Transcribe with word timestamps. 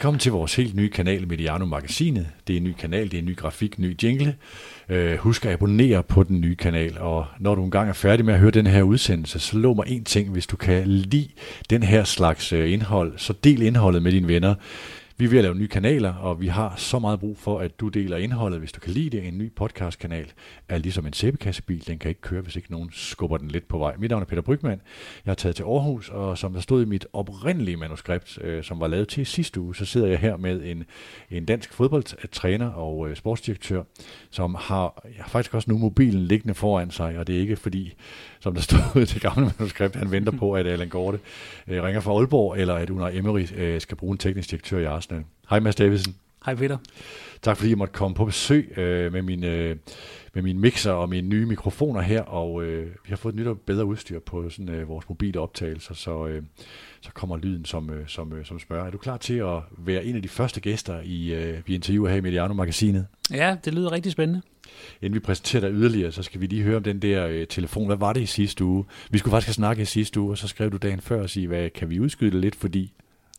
Velkommen 0.00 0.18
til 0.18 0.32
vores 0.32 0.54
helt 0.54 0.74
nye 0.74 0.88
kanal 0.88 1.28
Mediano 1.28 1.64
Magasinet. 1.64 2.28
Det 2.46 2.52
er 2.52 2.56
en 2.56 2.64
ny 2.64 2.72
kanal, 2.72 3.10
det 3.10 3.14
er 3.14 3.18
en 3.18 3.24
ny 3.24 3.36
grafik, 3.36 3.78
ny 3.78 3.96
jingle. 4.02 4.36
Uh, 4.90 5.14
husk 5.18 5.46
at 5.46 5.52
abonnere 5.52 6.02
på 6.02 6.22
den 6.22 6.40
nye 6.40 6.56
kanal, 6.56 6.98
og 6.98 7.26
når 7.40 7.54
du 7.54 7.64
engang 7.64 7.88
er 7.88 7.92
færdig 7.92 8.24
med 8.24 8.34
at 8.34 8.40
høre 8.40 8.50
den 8.50 8.66
her 8.66 8.82
udsendelse, 8.82 9.38
så 9.38 9.58
lov 9.58 9.76
mig 9.76 9.84
en 9.88 10.04
ting, 10.04 10.30
hvis 10.30 10.46
du 10.46 10.56
kan 10.56 10.86
lide 10.86 11.28
den 11.70 11.82
her 11.82 12.04
slags 12.04 12.52
øh, 12.52 12.72
indhold, 12.72 13.12
så 13.16 13.32
del 13.44 13.62
indholdet 13.62 14.02
med 14.02 14.12
dine 14.12 14.28
venner. 14.28 14.54
Vi 15.20 15.24
er 15.24 15.28
ved 15.28 15.38
at 15.38 15.44
lave 15.44 15.54
nye 15.54 15.68
kanaler, 15.68 16.14
og 16.14 16.40
vi 16.40 16.46
har 16.46 16.74
så 16.76 16.98
meget 16.98 17.20
brug 17.20 17.38
for, 17.38 17.58
at 17.58 17.80
du 17.80 17.88
deler 17.88 18.16
indholdet. 18.16 18.58
Hvis 18.58 18.72
du 18.72 18.80
kan 18.80 18.92
lide 18.92 19.10
det, 19.10 19.28
en 19.28 19.38
ny 19.38 19.52
podcastkanal 19.52 20.32
er 20.68 20.78
ligesom 20.78 21.06
en 21.06 21.12
sæbekassebil. 21.12 21.86
Den 21.86 21.98
kan 21.98 22.08
ikke 22.08 22.20
køre, 22.20 22.40
hvis 22.40 22.56
ikke 22.56 22.72
nogen 22.72 22.88
skubber 22.92 23.36
den 23.36 23.48
lidt 23.48 23.68
på 23.68 23.78
vej. 23.78 23.94
Mit 23.98 24.10
navn 24.10 24.22
er 24.22 24.26
Peter 24.26 24.42
Brygman. 24.42 24.80
Jeg 25.24 25.30
har 25.30 25.34
taget 25.34 25.56
til 25.56 25.62
Aarhus, 25.62 26.08
og 26.08 26.38
som 26.38 26.52
der 26.52 26.60
stod 26.60 26.82
i 26.82 26.84
mit 26.84 27.06
oprindelige 27.12 27.76
manuskript, 27.76 28.38
øh, 28.42 28.64
som 28.64 28.80
var 28.80 28.86
lavet 28.86 29.08
til 29.08 29.26
sidste 29.26 29.60
uge, 29.60 29.76
så 29.76 29.84
sidder 29.84 30.06
jeg 30.06 30.18
her 30.18 30.36
med 30.36 30.62
en, 30.64 30.84
en 31.30 31.44
dansk 31.44 31.72
fodboldtræner 31.72 32.70
og 32.70 33.08
øh, 33.08 33.16
sportsdirektør, 33.16 33.82
som 34.30 34.54
har, 34.54 35.06
jeg 35.18 35.24
faktisk 35.26 35.54
også 35.54 35.70
nu 35.70 35.78
mobilen 35.78 36.22
liggende 36.22 36.54
foran 36.54 36.90
sig, 36.90 37.18
og 37.18 37.26
det 37.26 37.36
er 37.36 37.40
ikke 37.40 37.56
fordi, 37.56 37.94
som 38.40 38.54
der 38.54 38.60
stod 38.70 39.02
i 39.02 39.04
det 39.04 39.22
gamle 39.22 39.52
manuskript, 39.58 39.96
han 39.96 40.10
venter 40.10 40.32
på, 40.32 40.52
at 40.52 40.66
Allan 40.66 40.88
Gorte 40.88 41.18
øh, 41.68 41.82
ringer 41.82 42.00
fra 42.00 42.12
Aalborg, 42.12 42.58
eller 42.58 42.74
at 42.74 42.90
Unai 42.90 43.18
Emery 43.18 43.44
øh, 43.56 43.80
skal 43.80 43.96
bruge 43.96 44.12
en 44.12 44.18
teknisk 44.18 44.50
direktør 44.50 44.78
i 44.78 44.84
Arsenal. 44.84 45.09
Hej 45.50 45.60
Mads 45.60 45.76
Davidsen. 45.76 46.14
Hej 46.44 46.54
Peter. 46.54 46.78
Tak 47.42 47.56
fordi 47.56 47.70
jeg 47.70 47.78
måtte 47.78 47.92
komme 47.92 48.14
på 48.14 48.24
besøg 48.24 48.78
øh, 48.78 49.12
med, 49.12 49.22
min, 49.22 49.44
øh, 49.44 49.76
med 50.34 50.42
min 50.42 50.60
mixer 50.60 50.92
og 50.92 51.08
mine 51.08 51.28
nye 51.28 51.46
mikrofoner 51.46 52.00
her, 52.00 52.22
og 52.22 52.64
øh, 52.64 52.86
vi 52.86 53.08
har 53.08 53.16
fået 53.16 53.34
nyt 53.34 53.46
og 53.46 53.58
bedre 53.58 53.84
udstyr 53.84 54.18
på 54.18 54.50
sådan, 54.50 54.74
øh, 54.74 54.88
vores 54.88 55.08
mobile 55.08 55.40
optagelser, 55.40 55.94
så, 55.94 56.26
øh, 56.26 56.42
så 57.00 57.10
kommer 57.14 57.36
lyden 57.36 57.64
som, 57.64 57.90
øh, 57.90 58.08
som, 58.08 58.32
øh, 58.32 58.44
som 58.44 58.58
spørger. 58.58 58.86
Er 58.86 58.90
du 58.90 58.98
klar 58.98 59.16
til 59.16 59.34
at 59.34 59.58
være 59.78 60.04
en 60.04 60.16
af 60.16 60.22
de 60.22 60.28
første 60.28 60.60
gæster, 60.60 61.00
i, 61.04 61.34
øh, 61.34 61.58
vi 61.66 61.74
interviewer 61.74 62.08
her 62.08 62.16
i 62.16 62.20
Mediano-magasinet? 62.20 63.06
Ja, 63.30 63.56
det 63.64 63.74
lyder 63.74 63.92
rigtig 63.92 64.12
spændende. 64.12 64.42
Inden 65.02 65.14
vi 65.14 65.20
præsenterer 65.20 65.60
dig 65.60 65.72
yderligere, 65.72 66.12
så 66.12 66.22
skal 66.22 66.40
vi 66.40 66.46
lige 66.46 66.62
høre 66.62 66.76
om 66.76 66.82
den 66.82 67.02
der 67.02 67.26
øh, 67.26 67.46
telefon. 67.46 67.86
Hvad 67.86 67.96
var 67.96 68.12
det 68.12 68.20
i 68.20 68.26
sidste 68.26 68.64
uge? 68.64 68.84
Vi 69.10 69.18
skulle 69.18 69.32
faktisk 69.32 69.48
have 69.48 69.54
snakket 69.54 69.82
i 69.82 69.86
sidste 69.86 70.20
uge, 70.20 70.30
og 70.30 70.38
så 70.38 70.48
skrev 70.48 70.70
du 70.70 70.76
dagen 70.76 71.00
før 71.00 71.22
og 71.22 71.30
sige, 71.30 71.46
hvad 71.46 71.70
kan 71.70 71.90
vi 71.90 72.00
udskyde 72.00 72.30
det 72.30 72.40
lidt, 72.40 72.56
fordi 72.56 72.92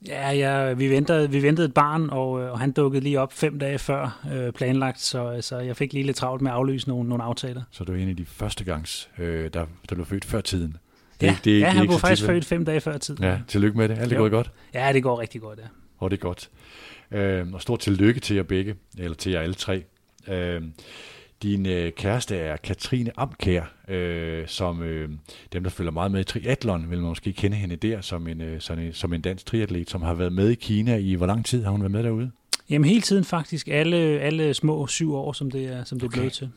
Ja, 0.07 0.31
ja 0.31 0.73
vi, 0.73 0.89
ventede, 0.89 1.31
vi 1.31 1.43
ventede 1.43 1.67
et 1.67 1.73
barn, 1.73 2.09
og, 2.09 2.41
øh, 2.41 2.51
og 2.51 2.59
han 2.59 2.71
dukkede 2.71 3.03
lige 3.03 3.19
op 3.19 3.33
fem 3.33 3.59
dage 3.59 3.79
før 3.79 4.27
øh, 4.33 4.53
planlagt, 4.53 4.99
så, 4.99 5.37
så 5.41 5.57
jeg 5.57 5.77
fik 5.77 5.93
lige 5.93 6.05
lidt 6.05 6.17
travlt 6.17 6.41
med 6.41 6.51
at 6.51 6.57
aflyse 6.57 6.87
nogle, 6.87 7.09
nogle 7.09 7.23
aftaler. 7.23 7.61
Så 7.71 7.83
du 7.83 7.93
er 7.93 7.97
en 7.97 8.09
af 8.09 8.15
de 8.15 8.25
første 8.25 8.63
gangs, 8.63 9.09
øh, 9.17 9.49
der, 9.53 9.65
der 9.89 9.95
blev 9.95 10.05
født 10.05 10.25
før 10.25 10.41
tiden? 10.41 10.77
Det, 11.21 11.27
ja, 11.27 11.37
det, 11.43 11.59
ja 11.59 11.65
det, 11.65 11.73
han 11.73 11.87
blev 11.87 11.99
faktisk 11.99 12.25
født 12.25 12.45
fem 12.45 12.65
dage 12.65 12.81
før 12.81 12.97
tiden. 12.97 13.23
Ja, 13.23 13.39
tillykke 13.47 13.77
med 13.77 13.89
det. 13.89 13.97
Alt 13.97 14.09
det 14.09 14.17
går 14.17 14.29
godt? 14.29 14.51
Ja, 14.73 14.93
det 14.93 15.03
går 15.03 15.19
rigtig 15.19 15.41
godt, 15.41 15.59
ja. 15.59 15.65
Og 15.97 16.11
det 16.11 16.17
er 16.17 16.21
godt. 16.21 16.49
Øh, 17.11 17.53
og 17.53 17.61
stort 17.61 17.79
tillykke 17.79 18.19
til 18.19 18.35
jer 18.35 18.43
begge, 18.43 18.75
eller 18.97 19.15
til 19.15 19.31
jer 19.31 19.39
alle 19.39 19.53
tre. 19.53 19.83
Øh, 20.27 20.61
din 21.43 21.65
øh, 21.65 21.91
kæreste 21.91 22.37
er 22.37 22.57
Katrine 22.57 23.11
Amkær, 23.17 23.63
øh, 23.87 24.47
som 24.47 24.83
øh, 24.83 25.09
dem, 25.53 25.63
der 25.63 25.69
følger 25.69 25.91
meget 25.91 26.11
med 26.11 26.19
i 26.19 26.23
triathlon, 26.23 26.89
vil 26.89 26.99
man 26.99 27.07
måske 27.07 27.33
kende 27.33 27.57
hende 27.57 27.75
der 27.75 28.01
som 28.01 28.27
en, 28.27 28.41
øh, 28.41 28.61
sådan 28.61 28.83
en, 28.83 28.93
som 28.93 29.13
en 29.13 29.21
dansk 29.21 29.45
triatlet, 29.45 29.89
som 29.89 30.01
har 30.01 30.13
været 30.13 30.33
med 30.33 30.49
i 30.49 30.55
Kina 30.55 30.95
i 30.95 31.13
hvor 31.13 31.25
lang 31.25 31.45
tid 31.45 31.63
har 31.63 31.71
hun 31.71 31.81
været 31.81 31.91
med 31.91 32.03
derude? 32.03 32.31
Jamen 32.69 32.89
hele 32.89 33.01
tiden 33.01 33.23
faktisk. 33.23 33.67
Alle, 33.67 33.97
alle 33.97 34.53
små 34.53 34.87
syv 34.87 35.13
år, 35.15 35.33
som 35.33 35.51
det 35.51 35.65
er, 35.65 35.83
som 35.83 35.99
det 35.99 36.07
okay. 36.07 36.17
er 36.17 36.21
blevet 36.21 36.33
til. 36.33 36.49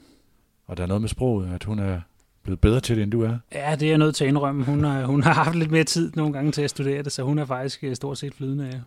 Og 0.67 0.77
der 0.77 0.83
er 0.83 0.87
noget 0.87 1.01
med 1.01 1.09
sproget, 1.09 1.55
at 1.55 1.65
hun 1.65 1.78
er 1.78 2.01
blevet 2.43 2.61
bedre 2.61 2.81
til 2.81 2.97
det, 2.97 3.03
end 3.03 3.11
du 3.11 3.22
er? 3.22 3.39
Ja, 3.53 3.77
det 3.81 3.83
er 3.83 3.91
jeg 3.91 3.99
nødt 3.99 4.15
til 4.15 4.25
at 4.25 4.28
indrømme. 4.28 4.65
Hun 4.65 4.84
har, 4.84 5.05
hun 5.05 5.22
har 5.22 5.33
haft 5.33 5.56
lidt 5.56 5.71
mere 5.71 5.84
tid 5.84 6.12
nogle 6.15 6.33
gange 6.33 6.53
til 6.53 6.62
at 6.62 6.71
studere 6.71 7.03
det, 7.03 7.12
så 7.12 7.22
hun 7.22 7.39
er 7.39 7.45
faktisk 7.45 7.84
øh, 7.84 7.97
stort 7.97 8.19
set 8.19 8.34
flydende 8.34 8.66
af. 8.66 8.81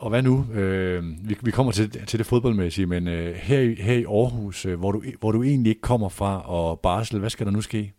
Og 0.00 0.10
hvad 0.10 0.22
nu? 0.22 0.46
Øh, 0.52 1.04
vi, 1.28 1.36
vi 1.42 1.50
kommer 1.50 1.72
til, 1.72 2.06
til 2.06 2.18
det 2.18 2.26
fodboldmæssige, 2.26 2.86
men 2.86 3.08
øh, 3.08 3.34
her, 3.34 3.60
i, 3.60 3.74
her 3.74 3.94
i 3.94 4.04
Aarhus, 4.04 4.66
øh, 4.66 4.78
hvor, 4.78 4.92
du, 4.92 5.02
hvor 5.20 5.32
du 5.32 5.42
egentlig 5.42 5.70
ikke 5.70 5.82
kommer 5.82 6.08
fra, 6.08 6.50
og 6.50 6.80
barsel, 6.80 7.18
hvad 7.18 7.30
skal 7.30 7.46
der 7.46 7.52
nu 7.52 7.60
ske? 7.60 7.92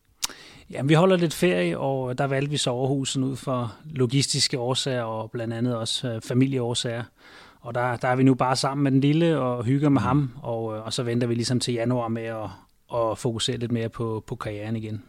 Jamen, 0.72 0.90
vi 0.90 0.94
holder 0.94 1.18
lidt 1.18 1.34
ferie, 1.34 1.78
og 1.78 2.18
der 2.18 2.26
valgte 2.26 2.52
vi 2.52 2.58
så 2.58 2.70
Aarhusen 2.70 3.24
ud 3.24 3.36
for 3.36 3.74
logistiske 3.86 4.60
årsager, 4.60 5.02
og 5.02 5.32
blandt 5.32 5.54
andet 5.54 5.76
også 5.76 6.10
øh, 6.10 6.22
familieårsager. 6.22 7.04
Og 7.62 7.76
der, 7.76 7.96
der 7.96 8.08
er 8.08 8.16
vi 8.16 8.24
nu 8.24 8.34
bare 8.34 8.56
sammen 8.56 8.84
med 8.84 8.92
den 8.92 9.02
lille 9.02 9.40
og 9.40 9.64
hygger 9.64 9.90
med 9.90 10.02
mm. 10.02 10.06
ham, 10.06 10.32
og, 10.42 10.76
øh, 10.76 10.86
og 10.86 10.94
så 10.94 11.04
venter 11.04 11.28
vi 11.28 11.36
ligesom 11.36 11.60
til 11.60 11.74
januar 11.74 12.08
med 12.08 12.24
at, 12.24 12.50
at 12.94 13.18
fokusere 13.18 13.58
lidt 13.58 13.72
mere 13.72 13.90
på, 13.90 14.24
på 14.28 14.36
karrieren 14.36 14.76
igen. 14.76 15.04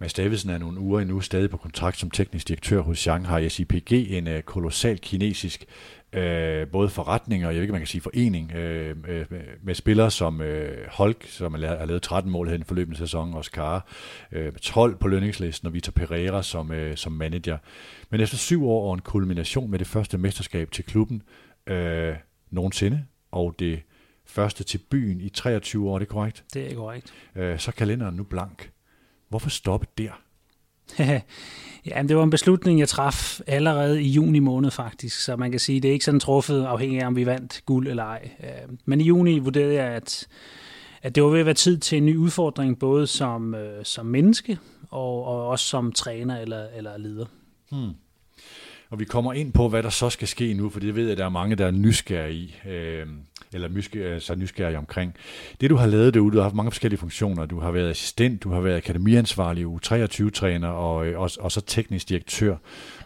Mads 0.00 0.14
Davidsen 0.14 0.50
er 0.50 0.58
nogle 0.58 0.80
uger 0.80 1.00
endnu 1.00 1.20
stadig 1.20 1.50
på 1.50 1.56
kontrakt 1.56 1.98
som 1.98 2.10
teknisk 2.10 2.48
direktør 2.48 2.80
hos 2.80 2.98
Shanghai 2.98 3.48
SIPG, 3.48 3.92
en 3.92 4.26
uh, 4.26 4.40
kolossal 4.40 4.98
kinesisk 4.98 5.64
øh, 6.12 6.68
både 6.68 6.88
forretninger, 6.88 7.48
jeg 7.48 7.54
ved 7.54 7.62
ikke, 7.62 7.72
man 7.72 7.80
kan 7.80 7.86
sige 7.86 8.00
forening, 8.00 8.52
øh, 8.52 8.96
øh, 9.08 9.26
med 9.62 9.74
spillere 9.74 10.10
som 10.10 10.40
øh, 10.40 10.86
Holk, 10.88 11.26
som 11.26 11.54
har 11.54 11.86
lavet 11.86 12.02
13 12.02 12.32
mål 12.32 12.46
her 12.46 12.54
i 12.54 12.56
den 12.56 12.64
forløbende 12.64 12.98
sæson, 12.98 13.34
Oscar, 13.34 13.86
øh, 14.32 14.52
12 14.52 14.96
på 14.96 15.08
lønningslisten, 15.08 15.66
og 15.66 15.74
Vitor 15.74 15.92
Pereira 15.92 16.42
som, 16.42 16.72
øh, 16.72 16.96
som 16.96 17.12
manager. 17.12 17.58
Men 18.10 18.20
efter 18.20 18.36
syv 18.36 18.68
år 18.68 18.88
og 18.88 18.94
en 18.94 19.00
kulmination 19.00 19.70
med 19.70 19.78
det 19.78 19.86
første 19.86 20.18
mesterskab 20.18 20.70
til 20.70 20.84
klubben 20.84 21.22
øh, 21.66 22.14
nogensinde, 22.50 23.04
og 23.30 23.54
det 23.58 23.82
første 24.26 24.64
til 24.64 24.78
byen 24.90 25.20
i 25.20 25.28
23 25.28 25.88
år, 25.88 25.94
er 25.94 25.98
det 25.98 26.08
korrekt? 26.08 26.44
Det 26.54 26.72
er 26.72 26.74
korrekt. 26.74 27.14
Øh, 27.36 27.58
så 27.58 27.70
er 27.70 27.72
kalenderen 27.72 28.14
nu 28.14 28.22
blank. 28.22 28.70
Hvorfor 29.28 29.50
stoppe 29.50 29.86
der? 29.98 30.27
ja, 31.86 32.02
det 32.02 32.16
var 32.16 32.22
en 32.22 32.30
beslutning, 32.30 32.80
jeg 32.80 32.88
traf 32.88 33.40
allerede 33.46 34.02
i 34.02 34.08
juni 34.08 34.38
måned 34.38 34.70
faktisk, 34.70 35.20
så 35.20 35.36
man 35.36 35.50
kan 35.50 35.60
sige, 35.60 35.80
det 35.80 35.88
er 35.88 35.92
ikke 35.92 36.04
sådan 36.04 36.20
truffet 36.20 36.64
afhængig 36.64 37.02
af, 37.02 37.06
om 37.06 37.16
vi 37.16 37.26
vandt 37.26 37.62
guld 37.66 37.88
eller 37.88 38.04
ej. 38.04 38.30
Øh, 38.40 38.76
men 38.84 39.00
i 39.00 39.04
juni 39.04 39.38
vurderede 39.38 39.74
jeg, 39.74 39.86
at, 39.86 40.26
at 41.02 41.14
det 41.14 41.22
var 41.22 41.28
ved 41.28 41.40
at 41.40 41.46
være 41.46 41.54
tid 41.54 41.78
til 41.78 41.98
en 41.98 42.06
ny 42.06 42.16
udfordring, 42.16 42.78
både 42.78 43.06
som, 43.06 43.54
øh, 43.54 43.84
som 43.84 44.06
menneske 44.06 44.58
og, 44.90 45.24
og 45.24 45.48
også 45.48 45.64
som 45.64 45.92
træner 45.92 46.40
eller, 46.40 46.66
eller 46.76 46.96
leder. 46.96 47.26
Hmm. 47.70 47.92
Og 48.90 49.00
vi 49.00 49.04
kommer 49.04 49.32
ind 49.32 49.52
på, 49.52 49.68
hvad 49.68 49.82
der 49.82 49.90
så 49.90 50.10
skal 50.10 50.28
ske 50.28 50.54
nu, 50.54 50.70
for 50.70 50.80
det 50.80 50.94
ved 50.94 51.02
jeg, 51.02 51.12
at 51.12 51.18
der 51.18 51.24
er 51.24 51.28
mange, 51.28 51.56
der 51.56 51.66
er 51.66 51.70
nysgerrige 51.70 52.34
i. 52.34 52.68
Øh, 52.68 53.06
eller 53.52 53.68
nysgerrig, 53.68 54.22
så 54.22 54.34
nysgerrig 54.34 54.76
omkring. 54.76 55.14
Det 55.60 55.70
du 55.70 55.76
har 55.76 55.86
lavet 55.86 56.14
derude, 56.14 56.32
du 56.32 56.36
har 56.36 56.42
haft 56.42 56.54
mange 56.54 56.70
forskellige 56.70 57.00
funktioner. 57.00 57.46
Du 57.46 57.60
har 57.60 57.70
været 57.70 57.90
assistent, 57.90 58.42
du 58.42 58.50
har 58.50 58.60
været 58.60 58.76
akademiansvarlig, 58.76 59.66
U23-træner 59.66 60.68
og, 60.68 61.06
øh, 61.06 61.20
og, 61.20 61.30
og 61.40 61.52
så 61.52 61.60
teknisk 61.60 62.08
direktør. 62.08 62.56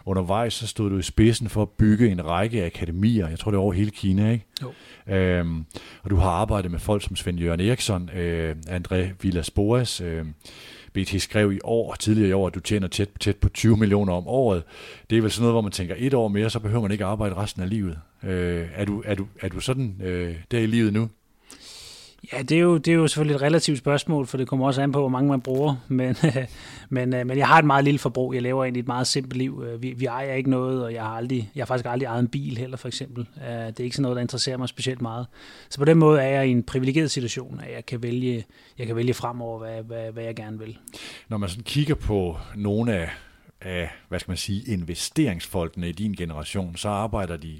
Undervejs 0.05 0.53
så 0.53 0.67
stod 0.67 0.89
du 0.89 0.97
i 0.97 1.01
spidsen 1.01 1.49
for 1.49 1.61
at 1.61 1.69
bygge 1.69 2.09
en 2.09 2.25
række 2.25 2.65
akademier, 2.65 3.27
jeg 3.27 3.39
tror 3.39 3.51
det 3.51 3.57
er 3.57 3.61
over 3.61 3.73
hele 3.73 3.91
Kina, 3.91 4.31
ikke? 4.31 4.45
Jo. 4.61 4.73
Øhm, 5.13 5.65
og 6.03 6.09
du 6.09 6.15
har 6.15 6.29
arbejdet 6.29 6.71
med 6.71 6.79
folk 6.79 7.03
som 7.03 7.15
Svend 7.15 7.39
Jørgen 7.39 7.59
Eriksson, 7.59 8.09
øh, 8.09 8.55
André 8.67 8.95
Villas 9.21 9.51
Boas, 9.51 10.01
øh, 10.01 10.25
BT 10.93 11.21
skrev 11.21 11.53
i 11.53 11.59
år, 11.63 11.95
tidligere 11.95 12.29
i 12.29 12.33
år, 12.33 12.47
at 12.47 12.55
du 12.55 12.59
tjener 12.59 12.87
tæt, 12.87 13.09
tæt 13.19 13.35
på 13.35 13.49
20 13.49 13.77
millioner 13.77 14.13
om 14.13 14.27
året. 14.27 14.63
Det 15.09 15.17
er 15.17 15.21
vel 15.21 15.31
sådan 15.31 15.41
noget, 15.41 15.53
hvor 15.53 15.61
man 15.61 15.71
tænker, 15.71 15.95
et 15.97 16.13
år 16.13 16.27
mere, 16.27 16.49
så 16.49 16.59
behøver 16.59 16.81
man 16.81 16.91
ikke 16.91 17.05
arbejde 17.05 17.35
resten 17.35 17.61
af 17.61 17.69
livet. 17.69 17.99
Øh, 18.23 18.67
er, 18.75 18.85
du, 18.85 19.03
er, 19.05 19.15
du, 19.15 19.27
er 19.41 19.49
du 19.49 19.59
sådan 19.59 20.01
øh, 20.03 20.35
der 20.51 20.59
i 20.59 20.65
livet 20.65 20.93
nu? 20.93 21.09
Ja, 22.33 22.41
det 22.41 22.57
er, 22.57 22.61
jo, 22.61 22.77
det 22.77 22.91
er 22.91 22.95
jo 22.95 23.07
selvfølgelig 23.07 23.35
et 23.35 23.41
relativt 23.41 23.77
spørgsmål, 23.77 24.27
for 24.27 24.37
det 24.37 24.47
kommer 24.47 24.67
også 24.67 24.81
an 24.81 24.91
på, 24.91 24.99
hvor 24.99 25.09
mange 25.09 25.29
man 25.29 25.41
bruger. 25.41 25.75
Men, 25.87 26.15
øh, 26.25 26.45
men, 26.89 27.13
øh, 27.13 27.27
men 27.27 27.37
jeg 27.37 27.47
har 27.47 27.59
et 27.59 27.65
meget 27.65 27.83
lille 27.85 27.99
forbrug. 27.99 28.33
Jeg 28.33 28.41
lever 28.41 28.63
egentlig 28.63 28.79
et 28.79 28.87
meget 28.87 29.07
simpelt 29.07 29.37
liv. 29.37 29.63
Øh, 29.67 29.81
vi, 29.81 29.93
vi 29.97 30.05
ejer 30.05 30.33
ikke 30.33 30.49
noget, 30.49 30.83
og 30.83 30.93
jeg 30.93 31.03
har, 31.03 31.09
aldrig, 31.09 31.51
jeg 31.55 31.61
har 31.61 31.65
faktisk 31.65 31.85
aldrig 31.89 32.05
ejet 32.05 32.19
en 32.19 32.27
bil 32.27 32.57
heller, 32.57 32.77
for 32.77 32.87
eksempel. 32.87 33.27
Det 33.35 33.79
er 33.79 33.83
ikke 33.83 33.95
sådan 33.95 34.01
noget, 34.01 34.15
der 34.15 34.21
interesserer 34.21 34.57
mig 34.57 34.69
specielt 34.69 35.01
meget. 35.01 35.27
Så 35.69 35.79
på 35.79 35.85
den 35.85 35.97
måde 35.97 36.21
er 36.21 36.27
jeg 36.27 36.47
i 36.47 36.51
en 36.51 36.63
privilegeret 36.63 37.11
situation, 37.11 37.59
at 37.63 37.73
jeg 37.75 37.85
kan 37.85 38.03
vælge, 38.03 38.45
jeg 38.77 38.87
kan 38.87 38.95
vælge 38.95 39.13
fremover, 39.13 39.59
hvad, 39.59 39.83
hvad, 39.83 40.11
hvad 40.11 40.23
jeg 40.23 40.35
gerne 40.35 40.59
vil. 40.59 40.77
Når 41.29 41.37
man 41.37 41.49
sådan 41.49 41.63
kigger 41.63 41.95
på 41.95 42.37
nogle 42.55 42.93
af, 42.93 43.09
af 43.61 43.89
hvad 44.09 44.19
skal 44.19 44.31
man 44.31 44.37
sige, 44.37 44.73
investeringsfolkene 44.73 45.89
i 45.89 45.91
din 45.91 46.13
generation, 46.13 46.75
så 46.75 46.89
arbejder 46.89 47.37
de 47.37 47.59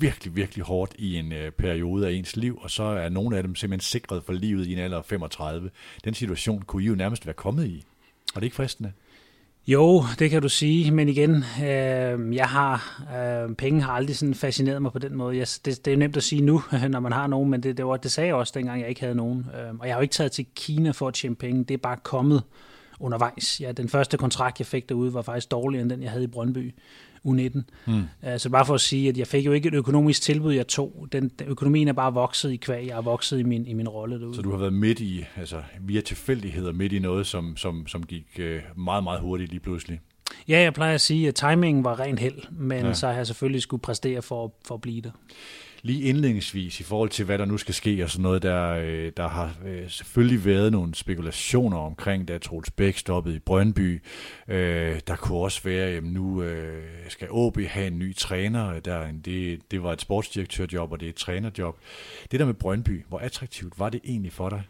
virkelig, 0.00 0.36
virkelig 0.36 0.64
hårdt 0.64 0.94
i 0.98 1.16
en 1.16 1.32
øh, 1.32 1.52
periode 1.52 2.08
af 2.08 2.12
ens 2.12 2.36
liv, 2.36 2.58
og 2.62 2.70
så 2.70 2.82
er 2.82 3.08
nogle 3.08 3.36
af 3.36 3.42
dem 3.42 3.54
simpelthen 3.54 3.80
sikret 3.80 4.22
for 4.24 4.32
livet 4.32 4.66
i 4.66 4.72
en 4.72 4.78
alder 4.78 4.98
af 4.98 5.04
35. 5.04 5.70
Den 6.04 6.14
situation 6.14 6.62
kunne 6.62 6.82
I 6.82 6.86
jo 6.86 6.94
nærmest 6.94 7.26
være 7.26 7.34
kommet 7.34 7.66
i. 7.66 7.84
Og 8.34 8.40
det 8.40 8.46
ikke 8.46 8.56
fristende? 8.56 8.92
Jo, 9.66 10.04
det 10.18 10.30
kan 10.30 10.42
du 10.42 10.48
sige, 10.48 10.90
men 10.90 11.08
igen, 11.08 11.44
øh, 11.64 12.36
jeg 12.36 12.46
har, 12.46 13.02
øh, 13.18 13.54
penge 13.54 13.82
har 13.82 13.92
aldrig 13.92 14.16
sådan 14.16 14.34
fascineret 14.34 14.82
mig 14.82 14.92
på 14.92 14.98
den 14.98 15.16
måde. 15.16 15.36
Jeg, 15.36 15.46
det, 15.64 15.84
det 15.84 15.92
er 15.92 15.96
nemt 15.96 16.16
at 16.16 16.22
sige 16.22 16.42
nu, 16.42 16.62
når 16.88 17.00
man 17.00 17.12
har 17.12 17.26
nogen, 17.26 17.50
men 17.50 17.62
det, 17.62 17.76
det, 17.76 17.86
var, 17.86 17.96
det 17.96 18.10
sagde 18.10 18.26
jeg 18.26 18.34
også, 18.34 18.52
dengang 18.56 18.80
jeg 18.80 18.88
ikke 18.88 19.00
havde 19.00 19.14
nogen. 19.14 19.46
Øh, 19.54 19.74
og 19.78 19.86
jeg 19.86 19.94
har 19.94 20.00
jo 20.00 20.02
ikke 20.02 20.12
taget 20.12 20.32
til 20.32 20.46
Kina 20.54 20.90
for 20.90 21.08
at 21.08 21.14
tjene 21.14 21.34
penge, 21.34 21.64
det 21.64 21.74
er 21.74 21.78
bare 21.78 21.96
kommet 22.02 22.42
undervejs. 23.00 23.60
Ja, 23.60 23.72
den 23.72 23.88
første 23.88 24.16
kontrakt, 24.16 24.58
jeg 24.58 24.66
fik 24.66 24.88
derude, 24.88 25.14
var 25.14 25.22
faktisk 25.22 25.50
dårligere 25.50 25.82
end 25.82 25.90
den, 25.90 26.02
jeg 26.02 26.10
havde 26.10 26.24
i 26.24 26.26
Brøndby. 26.26 26.74
U19. 27.26 27.60
Mm. 27.86 28.02
Så 28.38 28.48
bare 28.50 28.66
for 28.66 28.74
at 28.74 28.80
sige, 28.80 29.08
at 29.08 29.18
jeg 29.18 29.26
fik 29.26 29.46
jo 29.46 29.52
ikke 29.52 29.68
et 29.68 29.74
økonomisk 29.74 30.22
tilbud, 30.22 30.52
jeg 30.52 30.66
tog. 30.66 31.08
Den, 31.12 31.30
økonomien 31.46 31.88
er 31.88 31.92
bare 31.92 32.12
vokset 32.14 32.52
i 32.52 32.56
kvæg. 32.56 32.86
Jeg 32.86 32.94
har 32.94 33.02
vokset 33.02 33.38
i 33.38 33.42
min, 33.42 33.66
i 33.66 33.72
min 33.72 33.88
rolle 33.88 34.20
derude. 34.20 34.34
Så 34.34 34.42
du 34.42 34.50
har 34.50 34.58
været 34.58 34.72
midt 34.72 35.00
i, 35.00 35.24
altså 35.36 35.62
via 35.80 36.00
tilfældigheder, 36.00 36.72
midt 36.72 36.92
i 36.92 36.98
noget, 36.98 37.26
som, 37.26 37.56
som, 37.56 37.86
som 37.86 38.02
gik 38.02 38.26
øh, 38.38 38.60
meget, 38.76 39.04
meget 39.04 39.20
hurtigt 39.20 39.50
lige 39.50 39.60
pludselig? 39.60 40.00
Ja, 40.48 40.60
jeg 40.60 40.74
plejer 40.74 40.94
at 40.94 41.00
sige, 41.00 41.28
at 41.28 41.34
timingen 41.34 41.84
var 41.84 42.00
rent 42.00 42.20
held, 42.20 42.38
men 42.50 42.86
ja. 42.86 42.94
så 42.94 43.06
har 43.06 43.14
jeg 43.14 43.26
selvfølgelig 43.26 43.62
skulle 43.62 43.80
præstere 43.80 44.22
for, 44.22 44.54
for 44.66 44.74
at 44.74 44.80
blive 44.80 45.00
det 45.00 45.12
lige 45.82 46.02
indledningsvis 46.02 46.80
i 46.80 46.82
forhold 46.82 47.08
til, 47.08 47.24
hvad 47.24 47.38
der 47.38 47.44
nu 47.44 47.58
skal 47.58 47.74
ske 47.74 48.04
og 48.04 48.10
sådan 48.10 48.22
noget, 48.22 48.42
der, 48.42 48.68
øh, 48.70 49.12
der 49.16 49.28
har 49.28 49.54
øh, 49.66 49.90
selvfølgelig 49.90 50.44
været 50.44 50.72
nogle 50.72 50.94
spekulationer 50.94 51.78
omkring, 51.78 52.28
da 52.28 52.38
Troels 52.38 52.70
Bæk 52.70 52.96
stoppede 52.96 53.36
i 53.36 53.38
Brøndby. 53.38 54.02
Øh, 54.48 55.00
der 55.06 55.16
kunne 55.16 55.38
også 55.38 55.60
være, 55.64 55.86
at 55.86 56.04
nu 56.04 56.42
øh, 56.42 56.82
skal 57.08 57.28
OB 57.30 57.58
have 57.60 57.86
en 57.86 57.98
ny 57.98 58.16
træner. 58.16 58.80
Der, 58.80 59.06
det, 59.24 59.60
det 59.70 59.82
var 59.82 59.92
et 59.92 60.00
sportsdirektørjob, 60.00 60.92
og 60.92 61.00
det 61.00 61.06
er 61.06 61.10
et 61.10 61.16
trænerjob. 61.16 61.76
Det 62.30 62.40
der 62.40 62.46
med 62.46 62.54
Brøndby, 62.54 63.04
hvor 63.08 63.18
attraktivt 63.18 63.78
var 63.78 63.88
det 63.88 64.00
egentlig 64.04 64.32
for 64.32 64.48
dig? 64.48 64.62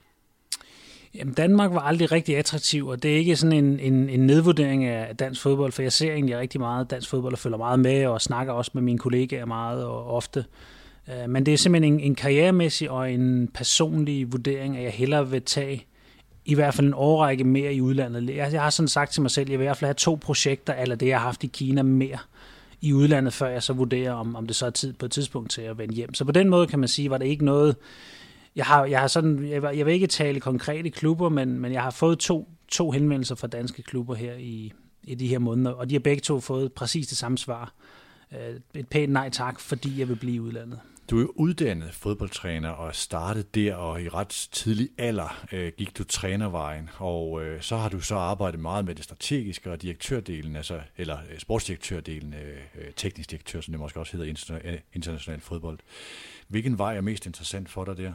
Jamen, 1.14 1.34
Danmark 1.34 1.74
var 1.74 1.80
aldrig 1.80 2.12
rigtig 2.12 2.36
attraktiv, 2.36 2.86
og 2.86 3.02
det 3.02 3.12
er 3.12 3.16
ikke 3.16 3.36
sådan 3.36 3.64
en, 3.64 3.80
en, 3.80 4.08
en 4.08 4.20
nedvurdering 4.20 4.84
af 4.84 5.16
dansk 5.16 5.42
fodbold, 5.42 5.72
for 5.72 5.82
jeg 5.82 5.92
ser 5.92 6.12
egentlig 6.12 6.38
rigtig 6.38 6.60
meget 6.60 6.90
dansk 6.90 7.08
fodbold 7.08 7.32
og 7.32 7.38
følger 7.38 7.58
meget 7.58 7.80
med, 7.80 8.06
og 8.06 8.20
snakker 8.20 8.52
også 8.52 8.70
med 8.74 8.82
mine 8.82 8.98
kollegaer 8.98 9.44
meget 9.44 9.84
og 9.84 10.06
ofte. 10.06 10.40
Øh, 10.40 10.79
Øh, 11.10 11.30
men 11.30 11.46
det 11.46 11.54
er 11.54 11.58
simpelthen 11.58 11.94
en, 11.94 12.00
en 12.00 12.14
karrieremæssig 12.14 12.90
og 12.90 13.12
en 13.12 13.48
personlig 13.54 14.32
vurdering, 14.32 14.76
at 14.76 14.82
jeg 14.82 14.92
hellere 14.92 15.30
vil 15.30 15.42
tage 15.42 15.86
i 16.44 16.54
hvert 16.54 16.74
fald 16.74 16.86
en 16.86 16.94
årrække 16.94 17.44
mere 17.44 17.74
i 17.74 17.80
udlandet. 17.80 18.36
Jeg, 18.36 18.52
jeg 18.52 18.62
har 18.62 18.70
sådan 18.70 18.88
sagt 18.88 19.12
til 19.12 19.22
mig 19.22 19.30
selv, 19.30 19.48
at 19.48 19.50
jeg 19.50 19.58
vil 19.58 19.64
i 19.64 19.66
hvert 19.66 19.76
fald 19.76 19.88
have 19.88 19.94
to 19.94 20.14
projekter, 20.14 20.74
eller 20.74 20.96
det 20.96 21.08
jeg 21.08 21.18
har 21.18 21.26
haft 21.26 21.44
i 21.44 21.46
Kina 21.46 21.82
mere 21.82 22.18
i 22.80 22.92
udlandet, 22.92 23.32
før 23.32 23.48
jeg 23.48 23.62
så 23.62 23.72
vurderer, 23.72 24.12
om, 24.12 24.36
om 24.36 24.46
det 24.46 24.56
så 24.56 24.66
er 24.66 24.70
tid 24.70 24.92
på 24.92 25.06
et 25.06 25.12
tidspunkt 25.12 25.50
til 25.50 25.62
at 25.62 25.78
vende 25.78 25.94
hjem. 25.94 26.14
Så 26.14 26.24
på 26.24 26.32
den 26.32 26.48
måde 26.48 26.66
kan 26.66 26.78
man 26.78 26.88
sige, 26.88 27.10
var 27.10 27.18
det 27.18 27.26
ikke 27.26 27.44
noget... 27.44 27.76
Jeg 28.56 28.64
har, 28.64 28.84
jeg 28.84 29.00
har 29.00 29.06
sådan, 29.06 29.48
jeg, 29.48 29.76
jeg 29.76 29.86
vil 29.86 29.94
ikke 29.94 30.06
tale 30.06 30.40
konkrete 30.40 30.90
klubber, 30.90 31.28
men, 31.28 31.60
men 31.60 31.72
jeg 31.72 31.82
har 31.82 31.90
fået 31.90 32.18
to, 32.18 32.48
to 32.68 32.90
henvendelser 32.90 33.34
fra 33.34 33.46
danske 33.46 33.82
klubber 33.82 34.14
her 34.14 34.34
i, 34.34 34.72
i 35.04 35.14
de 35.14 35.26
her 35.26 35.38
måneder, 35.38 35.70
og 35.70 35.90
de 35.90 35.94
har 35.94 36.00
begge 36.00 36.20
to 36.20 36.40
fået 36.40 36.72
præcis 36.72 37.06
det 37.06 37.18
samme 37.18 37.38
svar. 37.38 37.72
Øh, 38.32 38.60
et 38.74 38.88
pænt 38.88 39.12
nej 39.12 39.30
tak, 39.30 39.60
fordi 39.60 40.00
jeg 40.00 40.08
vil 40.08 40.16
blive 40.16 40.34
i 40.34 40.40
udlandet. 40.40 40.78
Du 41.10 41.16
er 41.16 41.20
jo 41.20 41.32
uddannet 41.34 41.94
fodboldtræner 41.94 42.68
og 42.68 42.94
startede 42.94 43.44
der, 43.54 43.74
og 43.74 44.02
i 44.02 44.08
ret 44.08 44.48
tidlig 44.52 44.88
alder 44.98 45.44
øh, 45.52 45.72
gik 45.78 45.98
du 45.98 46.04
trænervejen, 46.04 46.90
og 46.98 47.44
øh, 47.44 47.62
så 47.62 47.76
har 47.76 47.88
du 47.88 48.00
så 48.00 48.14
arbejdet 48.14 48.60
meget 48.60 48.84
med 48.84 48.94
det 48.94 49.04
strategiske 49.04 49.70
og 49.70 49.82
direktørdelen, 49.82 50.56
altså, 50.56 50.80
eller 50.96 51.18
øh, 51.32 51.38
sportsdirektørdelen, 51.38 52.34
øh, 52.34 52.56
øh 52.74 52.92
teknisk 52.96 53.30
direktør, 53.30 53.60
som 53.60 53.72
det 53.72 53.80
måske 53.80 54.00
også 54.00 54.16
hedder 54.16 54.60
øh, 54.64 54.78
international 54.94 55.40
fodbold. 55.40 55.78
Hvilken 56.48 56.78
vej 56.78 56.96
er 56.96 57.00
mest 57.00 57.26
interessant 57.26 57.70
for 57.70 57.84
dig 57.84 57.96
der? 57.96 58.12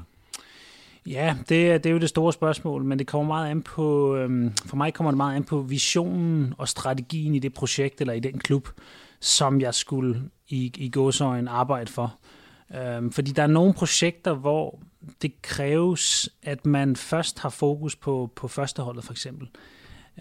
Ja, 1.05 1.37
det, 1.49 1.71
er, 1.71 1.77
det 1.77 1.89
er 1.89 1.93
jo 1.93 1.99
det 1.99 2.09
store 2.09 2.33
spørgsmål, 2.33 2.83
men 2.83 2.99
det 2.99 3.07
kommer 3.07 3.35
meget 3.35 3.51
an 3.51 3.61
på, 3.61 4.15
øhm, 4.15 4.53
for 4.65 4.75
mig 4.75 4.93
kommer 4.93 5.11
det 5.11 5.17
meget 5.17 5.35
an 5.35 5.43
på 5.43 5.61
visionen 5.61 6.53
og 6.57 6.67
strategien 6.67 7.35
i 7.35 7.39
det 7.39 7.53
projekt 7.53 8.01
eller 8.01 8.13
i 8.13 8.19
den 8.19 8.39
klub, 8.39 8.69
som 9.19 9.61
jeg 9.61 9.73
skulle 9.73 10.21
i, 10.47 10.71
i 10.77 10.89
gåsøjen 10.89 11.47
arbejde 11.47 11.91
for. 11.91 12.19
Øhm, 12.73 13.11
fordi 13.11 13.31
der 13.31 13.43
er 13.43 13.47
nogle 13.47 13.73
projekter, 13.73 14.33
hvor 14.33 14.79
det 15.21 15.41
kræves, 15.41 16.29
at 16.43 16.65
man 16.65 16.95
først 16.95 17.39
har 17.39 17.49
fokus 17.49 17.95
på, 17.95 18.31
på 18.35 18.47
førsteholdet 18.47 19.03
for 19.03 19.13
eksempel. 19.13 19.49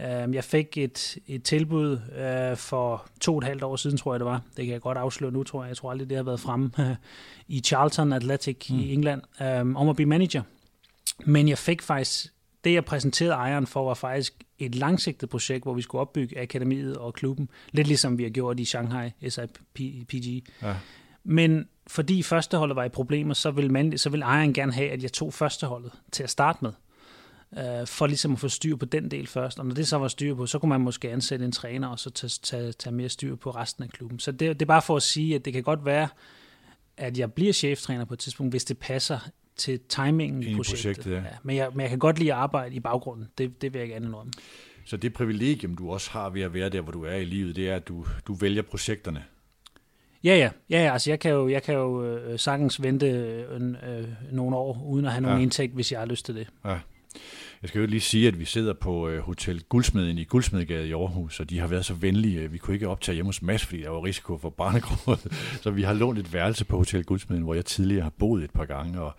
Øhm, 0.03 0.35
jeg 0.35 0.45
fik 0.45 0.79
et, 0.79 1.19
et 1.27 1.43
tilbud 1.43 1.99
øh, 2.17 2.57
for 2.57 3.07
to 3.21 3.33
og 3.33 3.39
et 3.39 3.45
halvt 3.45 3.63
år 3.63 3.77
siden, 3.77 3.97
tror 3.97 4.15
jeg 4.15 4.21
det 4.21 4.27
var. 4.27 4.43
Det 4.57 4.65
kan 4.65 4.73
jeg 4.73 4.81
godt 4.81 4.99
afsløre 4.99 5.33
nu, 5.33 5.43
tror 5.43 5.63
jeg. 5.63 5.69
Jeg 5.69 5.77
tror 5.77 5.91
aldrig, 5.91 6.09
det 6.09 6.17
har 6.17 6.25
været 6.25 6.41
fremme 6.41 6.71
i 7.49 7.61
Charlton 7.61 8.13
Athletic 8.13 8.71
mm. 8.71 8.79
i 8.79 8.93
England, 8.93 9.23
øh, 9.43 9.77
om 9.77 9.89
at 9.89 9.97
blive 9.97 10.09
manager. 10.09 10.43
Men 11.27 11.49
jeg 11.49 11.59
fik 11.59 11.83
faktisk, 11.83 12.27
det 12.65 12.73
jeg 12.75 12.85
præsenterede 12.85 13.35
ejeren 13.35 13.67
for, 13.67 13.85
var 13.85 13.95
faktisk 13.95 14.35
et 14.59 14.75
langsigtet 14.75 15.29
projekt, 15.29 15.63
hvor 15.63 15.75
vi 15.75 15.83
skulle 15.83 16.01
opbygge 16.01 16.41
akademiet 16.41 16.97
og 16.97 17.15
klubben. 17.15 17.49
Lidt 17.73 17.87
ligesom 17.87 18.19
vi 18.19 18.23
har 18.23 18.31
gjort 18.31 18.61
i 18.61 18.65
Shanghai, 18.65 19.11
SIPG. 19.29 20.45
Ja. 20.63 20.75
Men 21.25 21.69
fordi 21.87 22.23
førsteholdet 22.23 22.77
var 22.77 22.85
i 22.85 22.89
problemer, 22.89 23.35
så 23.35 23.51
vil, 23.51 23.73
man, 23.73 23.99
så 23.99 24.11
vil 24.11 24.23
ejeren 24.23 24.53
gerne 24.53 24.73
have, 24.73 24.91
at 24.91 25.03
jeg 25.03 25.13
tog 25.13 25.35
førsteholdet 25.35 25.93
til 26.13 26.23
at 26.23 26.31
starte 26.31 26.59
med. 26.63 26.73
Øh, 27.59 27.87
for 27.87 28.07
ligesom 28.07 28.33
at 28.33 28.39
få 28.39 28.49
styr 28.49 28.77
på 28.77 28.85
den 28.85 29.11
del 29.11 29.27
først. 29.27 29.59
Og 29.59 29.67
når 29.67 29.75
det 29.75 29.89
så 29.89 29.99
var 29.99 30.09
styr 30.09 30.35
på, 30.35 30.47
så 30.47 30.59
kunne 30.59 30.69
man 30.69 30.81
måske 30.81 31.11
ansætte 31.11 31.45
en 31.45 31.53
træner, 31.53 31.89
og 31.89 31.99
så 31.99 32.11
tage, 32.11 32.31
tage, 32.43 32.73
tage 32.73 32.95
mere 32.95 33.09
styr 33.09 33.37
på 33.37 33.51
resten 33.51 33.85
af 33.85 33.91
klubben. 33.91 34.19
Så 34.19 34.33
det, 34.33 34.41
det 34.41 34.63
er 34.63 34.67
bare 34.67 34.83
for 34.83 34.97
at 34.97 35.03
sige, 35.03 35.35
at 35.35 35.45
det 35.45 35.53
kan 35.53 35.63
godt 35.63 35.85
være, 35.85 36.09
at 36.97 37.19
jeg 37.19 37.33
bliver 37.33 37.53
cheftræner 37.53 38.05
på 38.05 38.15
et 38.15 38.21
tidspunkt, 38.21 38.53
hvis 38.53 38.65
det 38.65 38.79
passer 38.79 39.19
til 39.57 39.81
timingen 39.89 40.43
i 40.43 40.57
projektet. 40.57 40.97
projektet 40.97 41.11
ja. 41.11 41.17
Ja, 41.17 41.37
men, 41.43 41.57
jeg, 41.57 41.69
men 41.73 41.81
jeg 41.81 41.89
kan 41.89 41.99
godt 41.99 42.19
lide 42.19 42.33
at 42.33 42.39
arbejde 42.39 42.75
i 42.75 42.81
baggrunden. 42.81 43.29
Det, 43.39 43.63
det 43.63 43.73
vil 43.73 43.79
jeg 43.79 43.89
gerne 43.89 44.17
om. 44.17 44.33
Så 44.85 44.97
det 44.97 45.13
privilegium, 45.13 45.77
du 45.77 45.91
også 45.91 46.11
har 46.11 46.31
ved 46.31 46.43
at 46.43 46.55
være 46.55 46.69
der, 46.69 46.81
hvor 46.81 46.93
du 46.93 47.05
er 47.05 47.15
i 47.15 47.25
livet, 47.25 47.57
det 47.57 47.71
er, 47.71 47.77
at 47.77 47.89
du, 47.89 48.07
du 48.27 48.35
vælger 48.35 48.63
projekterne. 48.63 49.25
Ja, 50.25 50.37
ja, 50.37 50.51
ja, 50.71 50.83
ja 50.85 50.93
altså 50.93 51.11
jeg 51.11 51.21
kan 51.21 51.31
jo, 51.31 51.49
jeg 51.49 51.63
kan 51.63 51.75
jo 51.75 52.05
øh, 52.05 52.39
sagtens 52.39 52.83
vente 52.83 53.07
øh, 53.07 53.63
øh, 53.63 54.09
nogle 54.33 54.57
år, 54.57 54.85
uden 54.87 55.07
at 55.07 55.13
have 55.13 55.23
nogen 55.23 55.39
ja. 55.39 55.43
indtægt, 55.43 55.75
hvis 55.75 55.93
jeg 55.93 56.01
har 56.01 56.07
lyst 56.07 56.25
til 56.25 56.35
det. 56.35 56.49
Ja. 56.65 56.79
Jeg 57.63 57.69
skal 57.69 57.81
jo 57.81 57.87
lige 57.87 58.01
sige, 58.01 58.29
at 58.29 58.39
vi 58.39 58.45
sidder 58.45 58.73
på 58.73 59.09
øh, 59.09 59.21
Hotel 59.21 59.63
Guldsmeden 59.63 60.19
i 60.19 60.25
Guldsmedegade 60.25 60.89
i 60.89 60.93
Aarhus, 60.93 61.41
og 61.41 61.51
de 61.51 61.59
har 61.59 61.67
været 61.67 61.85
så 61.85 61.95
venlige. 61.95 62.51
Vi 62.51 62.59
kunne 62.59 62.75
ikke 62.75 62.89
optage 62.89 63.15
hjemme 63.15 63.29
hos 63.29 63.43
Mads, 63.43 63.65
fordi 63.65 63.83
der 63.83 63.89
var 63.89 64.05
risiko 64.05 64.39
for 64.39 64.51
barnegråd. 64.51 65.31
Så 65.63 65.71
vi 65.71 65.83
har 65.83 65.93
lånt 65.93 66.19
et 66.19 66.33
værelse 66.33 66.65
på 66.65 66.77
Hotel 66.77 67.05
Guldsmeden, 67.05 67.43
hvor 67.43 67.55
jeg 67.55 67.65
tidligere 67.65 68.03
har 68.03 68.13
boet 68.19 68.45
et 68.45 68.51
par 68.51 68.65
gange, 68.65 69.01
og 69.01 69.13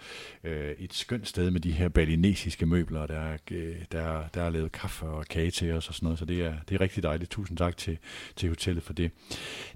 øh, 0.44 0.72
et 0.80 0.94
skønt 0.94 1.28
sted 1.28 1.52
med 1.52 1.60
de 1.60 1.72
her 1.72 1.90
balinesiske 1.90 2.66
møbler, 2.66 3.08
der, 3.08 3.38
øh, 3.52 3.76
der, 3.92 4.24
der 4.34 4.42
er 4.42 4.50
lavet 4.50 4.72
kaffe 4.72 5.06
og 5.06 5.26
kage 5.26 5.52
til 5.52 5.72
os 5.72 5.88
og 5.88 5.94
sådan 5.94 6.06
noget. 6.06 6.20
Så 6.20 6.26
det 6.26 6.46
er, 6.46 6.54
det 6.70 6.76
er 6.76 6.82
rigtig 6.82 7.04
dejligt. 7.04 7.32
Tusind 7.32 7.58
tak 7.58 7.78
til, 7.78 7.98
til 8.36 8.50
hotellet 8.50 8.84
for 8.84 8.94
det. 8.94 9.12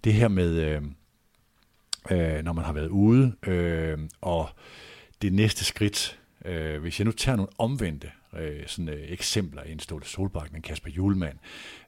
Det 0.04 0.14
her 0.14 0.28
med... 0.28 0.52
Øh, 0.52 0.82
øh, 2.12 2.44
når 2.44 2.54
man 2.54 2.66
har 2.66 2.74
været 2.74 2.88
ude. 2.88 3.34
Øh, 3.48 3.98
og 4.22 4.50
det 5.22 5.34
næste 5.34 5.66
skridt, 5.66 6.20
øh, 6.46 6.82
hvis 6.82 7.00
jeg 7.00 7.06
nu 7.06 7.12
tager 7.12 7.36
nogle 7.36 7.52
omvendte 7.58 8.12
øh, 8.38 8.68
sådan, 8.68 8.90
øh, 8.90 9.12
eksempler, 9.12 9.62
en 9.62 9.80
Ståle 9.80 10.06
Solbakken, 10.06 10.56
en 10.56 10.62
Kasper 10.62 10.90
Julemand, 10.90 11.38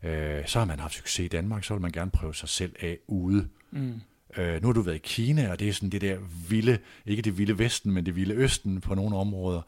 øh, 0.04 0.48
så 0.48 0.60
har 0.60 0.66
man 0.66 0.80
haft 0.80 0.94
succes 0.94 1.26
i 1.26 1.28
Danmark, 1.28 1.64
så 1.64 1.74
vil 1.74 1.82
man 1.82 1.92
gerne 1.92 2.12
prøve 2.12 2.36
sig 2.36 2.50
selv 2.50 2.76
af 2.80 2.98
ude. 3.08 3.48
Mm. 3.72 4.02
Øh, 4.38 4.62
nu 4.62 4.68
har 4.68 4.74
du 4.74 4.82
været 4.82 4.96
i 4.96 5.02
Kina, 5.04 5.52
og 5.52 5.60
det 5.60 5.70
er 5.70 5.74
sådan 5.74 5.90
det 5.90 6.02
der 6.02 6.18
vilde, 6.50 6.78
ikke 7.06 7.22
det 7.22 7.38
vilde 7.38 7.60
vesten, 7.60 7.92
men 7.92 8.06
det 8.06 8.16
vilde 8.16 8.36
østen 8.36 8.82
på 8.82 8.96
nogle 8.96 9.18
områder. 9.18 9.62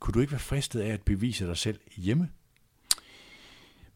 Kunne 0.00 0.12
du 0.12 0.20
ikke 0.20 0.32
være 0.32 0.40
fristet 0.40 0.80
af 0.80 0.92
at 0.92 1.02
bevise 1.02 1.46
dig 1.46 1.56
selv 1.56 1.78
hjemme? 1.96 2.28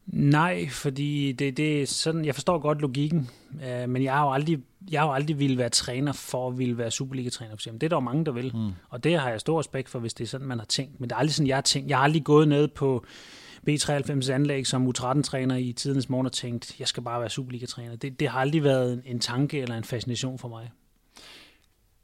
Nej, 0.06 0.68
fordi 0.68 1.32
det, 1.32 1.56
det 1.56 1.82
er 1.82 1.86
sådan, 1.86 2.24
jeg 2.24 2.34
forstår 2.34 2.58
godt 2.58 2.80
logikken, 2.80 3.30
øh, 3.64 3.88
men 3.88 4.02
jeg 4.02 4.12
har 4.12 4.24
jo 4.24 4.32
aldrig, 4.32 4.58
jeg 4.90 5.00
har 5.00 5.08
jo 5.08 5.12
aldrig 5.14 5.38
ville 5.38 5.58
være 5.58 5.68
træner 5.68 6.12
for 6.12 6.48
at 6.48 6.58
ville 6.58 6.78
være 6.78 6.90
Superliga-træner. 6.90 7.56
For 7.56 7.70
det 7.70 7.82
er 7.82 7.88
der 7.88 7.96
jo 7.96 8.00
mange, 8.00 8.24
der 8.24 8.32
vil, 8.32 8.56
mm. 8.56 8.70
og 8.88 9.04
det 9.04 9.18
har 9.18 9.30
jeg 9.30 9.40
stor 9.40 9.58
respekt 9.58 9.88
for, 9.88 9.98
hvis 9.98 10.14
det 10.14 10.24
er 10.24 10.28
sådan, 10.28 10.46
man 10.46 10.58
har 10.58 10.66
tænkt. 10.66 11.00
Men 11.00 11.10
det 11.10 11.14
er 11.14 11.18
aldrig 11.18 11.34
sådan, 11.34 11.48
jeg 11.48 11.56
har 11.56 11.62
tænkt. 11.62 11.90
Jeg 11.90 11.98
har 11.98 12.04
aldrig 12.04 12.24
gået 12.24 12.48
ned 12.48 12.68
på 12.68 13.04
B93 13.68 14.32
anlæg 14.32 14.66
som 14.66 14.88
U13-træner 14.88 15.56
i 15.56 15.72
tidens 15.72 16.08
morgen 16.08 16.26
og 16.26 16.32
tænkt, 16.32 16.80
jeg 16.80 16.88
skal 16.88 17.02
bare 17.02 17.20
være 17.20 17.30
Superliga-træner. 17.30 17.96
Det, 17.96 18.20
det 18.20 18.28
har 18.28 18.40
aldrig 18.40 18.64
været 18.64 18.92
en, 18.92 19.02
en 19.04 19.20
tanke 19.20 19.60
eller 19.60 19.76
en 19.76 19.84
fascination 19.84 20.38
for 20.38 20.48
mig. 20.48 20.70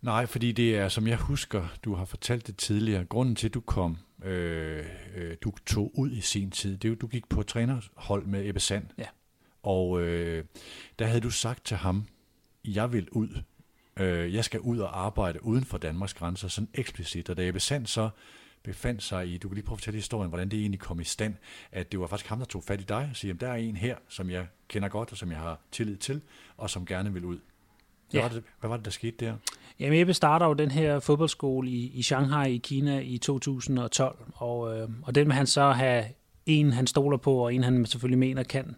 Nej, 0.07 0.27
fordi 0.27 0.53
det 0.53 0.77
er, 0.77 0.89
som 0.89 1.07
jeg 1.07 1.17
husker, 1.17 1.69
du 1.85 1.95
har 1.95 2.05
fortalt 2.05 2.47
det 2.47 2.57
tidligere, 2.57 3.05
grunden 3.05 3.37
til, 3.37 3.49
at 3.49 3.55
du 3.55 3.61
kom 3.61 3.99
øh, 4.25 4.85
øh, 5.15 5.37
du 5.41 5.53
tog 5.67 5.99
ud 5.99 6.11
i 6.11 6.21
sin 6.21 6.51
tid. 6.51 6.77
Det, 6.77 7.01
du 7.01 7.07
gik 7.07 7.29
på 7.29 7.43
trænerhold 7.43 8.27
med 8.27 8.49
Ebbe 8.49 8.61
Sand. 8.61 8.87
Ja. 8.99 9.07
Og 9.63 10.03
øh, 10.03 10.45
der 10.99 11.07
havde 11.07 11.21
du 11.21 11.31
sagt 11.31 11.65
til 11.65 11.77
ham, 11.77 12.07
jeg 12.65 12.93
vil 12.93 13.09
ud. 13.11 13.43
Øh, 13.97 14.35
jeg 14.35 14.45
skal 14.45 14.61
ud 14.61 14.79
og 14.79 15.07
arbejde 15.07 15.45
uden 15.45 15.65
for 15.65 15.79
Danmarks 15.79 16.15
grænser, 16.15 16.49
sådan 16.49 16.69
eksplicit. 16.75 17.31
Og 17.31 17.37
da 17.37 17.49
Ebbe 17.49 17.61
Sand 17.61 17.87
så 17.87 18.11
befandt 18.63 19.03
sig 19.03 19.29
i, 19.29 19.39
du 19.39 19.49
kan 19.49 19.55
lige 19.55 19.65
prøve 19.65 19.75
at 19.75 19.79
fortælle 19.79 19.99
historien, 19.99 20.29
hvordan 20.29 20.49
det 20.49 20.61
egentlig 20.61 20.81
kom 20.81 21.01
i 21.01 21.05
stand, 21.05 21.35
at 21.73 21.93
det 21.93 22.01
var 22.01 22.07
faktisk 22.07 22.29
ham, 22.29 22.39
der 22.39 22.47
tog 22.47 22.65
fat 22.65 22.81
i 22.81 22.85
dig 22.85 23.09
og 23.11 23.17
siger, 23.17 23.35
der 23.35 23.49
er 23.49 23.57
en 23.57 23.77
her, 23.77 23.97
som 24.09 24.31
jeg 24.31 24.47
kender 24.69 24.89
godt, 24.89 25.13
og 25.13 25.19
som 25.19 25.31
jeg 25.31 25.39
har 25.39 25.61
tillid 25.73 25.97
til, 25.97 26.21
og 26.57 26.71
som 26.71 26.87
gerne 26.87 27.13
vil 27.13 27.25
ud. 27.25 27.39
Hvad, 28.11 28.21
ja. 28.21 28.27
var 28.27 28.35
det, 28.35 28.43
hvad 28.61 28.71
var 28.71 28.77
det, 28.77 28.85
der 28.85 28.91
skete 28.91 29.27
der? 29.27 29.35
Jamen, 29.81 30.01
Ebbe 30.01 30.15
starter 30.15 30.47
jo 30.47 30.53
den 30.53 30.71
her 30.71 31.01
fodboldskole 31.01 31.71
i, 31.71 31.91
i 31.95 32.03
Shanghai 32.03 32.55
i 32.55 32.59
Kina 32.59 32.99
i 32.99 33.19
2012, 33.19 34.17
og, 34.35 34.79
øh, 34.79 34.89
og 35.03 35.15
den 35.15 35.27
vil 35.27 35.35
han 35.35 35.47
så 35.47 35.71
have 35.71 36.05
en, 36.47 36.73
han 36.73 36.87
stoler 36.87 37.17
på, 37.17 37.35
og 37.35 37.55
en, 37.55 37.65
han 37.65 37.87
selvfølgelig 37.87 38.19
mener 38.19 38.43
kan, 38.43 38.77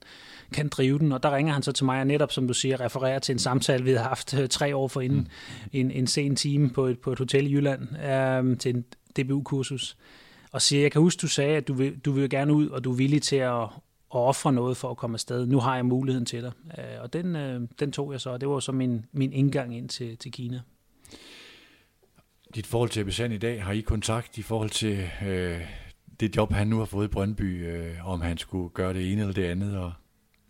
kan 0.52 0.68
drive 0.68 0.98
den. 0.98 1.12
Og 1.12 1.22
der 1.22 1.36
ringer 1.36 1.52
han 1.52 1.62
så 1.62 1.72
til 1.72 1.84
mig, 1.84 2.00
og 2.00 2.06
netop, 2.06 2.32
som 2.32 2.46
du 2.46 2.54
siger, 2.54 2.80
refererer 2.80 3.18
til 3.18 3.32
en 3.32 3.38
samtale, 3.38 3.84
vi 3.84 3.92
har 3.92 4.02
haft 4.02 4.34
øh, 4.34 4.48
tre 4.48 4.76
år 4.76 4.88
forinden, 4.88 5.18
mm. 5.18 5.68
en, 5.72 5.90
en 5.90 6.06
sen 6.06 6.36
time 6.36 6.70
på 6.70 6.86
et, 6.86 6.98
på 6.98 7.12
et 7.12 7.18
hotel 7.18 7.46
i 7.46 7.54
Jylland, 7.54 7.96
øh, 8.04 8.58
til 8.58 8.76
en 8.76 8.84
DBU-kursus, 9.18 9.96
og 10.52 10.62
siger, 10.62 10.82
jeg 10.82 10.92
kan 10.92 11.00
huske, 11.00 11.20
du 11.20 11.28
sagde, 11.28 11.56
at 11.56 11.68
du 11.68 11.74
vil, 11.74 11.98
du 11.98 12.12
vil 12.12 12.30
gerne 12.30 12.52
ud, 12.52 12.68
og 12.68 12.84
du 12.84 12.92
er 12.92 12.96
villig 12.96 13.22
til 13.22 13.36
at, 13.36 13.68
at 14.14 14.18
ofre 14.18 14.52
noget 14.52 14.76
for 14.76 14.90
at 14.90 14.96
komme 14.96 15.14
afsted. 15.14 15.46
Nu 15.46 15.60
har 15.60 15.74
jeg 15.74 15.86
muligheden 15.86 16.26
til 16.26 16.42
dig. 16.42 16.52
Øh, 16.78 16.84
og 17.00 17.12
den, 17.12 17.36
øh, 17.36 17.60
den 17.80 17.92
tog 17.92 18.12
jeg 18.12 18.20
så, 18.20 18.30
og 18.30 18.40
det 18.40 18.48
var 18.48 18.60
så 18.60 18.72
min, 18.72 19.06
min 19.12 19.32
indgang 19.32 19.76
ind 19.76 19.88
til, 19.88 20.16
til 20.16 20.32
Kina 20.32 20.60
dit 22.54 22.66
forhold 22.66 22.90
til 22.90 23.00
Ebbe 23.00 23.34
i 23.34 23.38
dag, 23.38 23.64
har 23.64 23.72
I 23.72 23.80
kontakt 23.80 24.38
i 24.38 24.42
forhold 24.42 24.70
til 24.70 25.10
øh, 25.26 25.60
det 26.20 26.36
job, 26.36 26.52
han 26.52 26.66
nu 26.66 26.78
har 26.78 26.84
fået 26.84 27.04
i 27.04 27.08
Brøndby, 27.08 27.66
øh, 27.66 28.08
om 28.08 28.20
han 28.20 28.38
skulle 28.38 28.68
gøre 28.68 28.94
det 28.94 29.12
ene 29.12 29.20
eller 29.20 29.34
det 29.34 29.44
andet? 29.44 29.78
Og... 29.78 29.92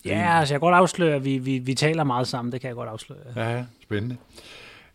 Ja, 0.04 0.38
altså 0.38 0.54
jeg 0.54 0.60
kan 0.60 0.66
godt 0.66 0.74
afsløre, 0.74 1.14
at 1.14 1.24
vi, 1.24 1.38
vi, 1.38 1.58
vi 1.58 1.74
taler 1.74 2.04
meget 2.04 2.28
sammen, 2.28 2.52
det 2.52 2.60
kan 2.60 2.68
jeg 2.68 2.74
godt 2.74 2.88
afsløre. 2.88 3.18
Ja, 3.36 3.56
ja 3.56 3.64
spændende. 3.82 4.16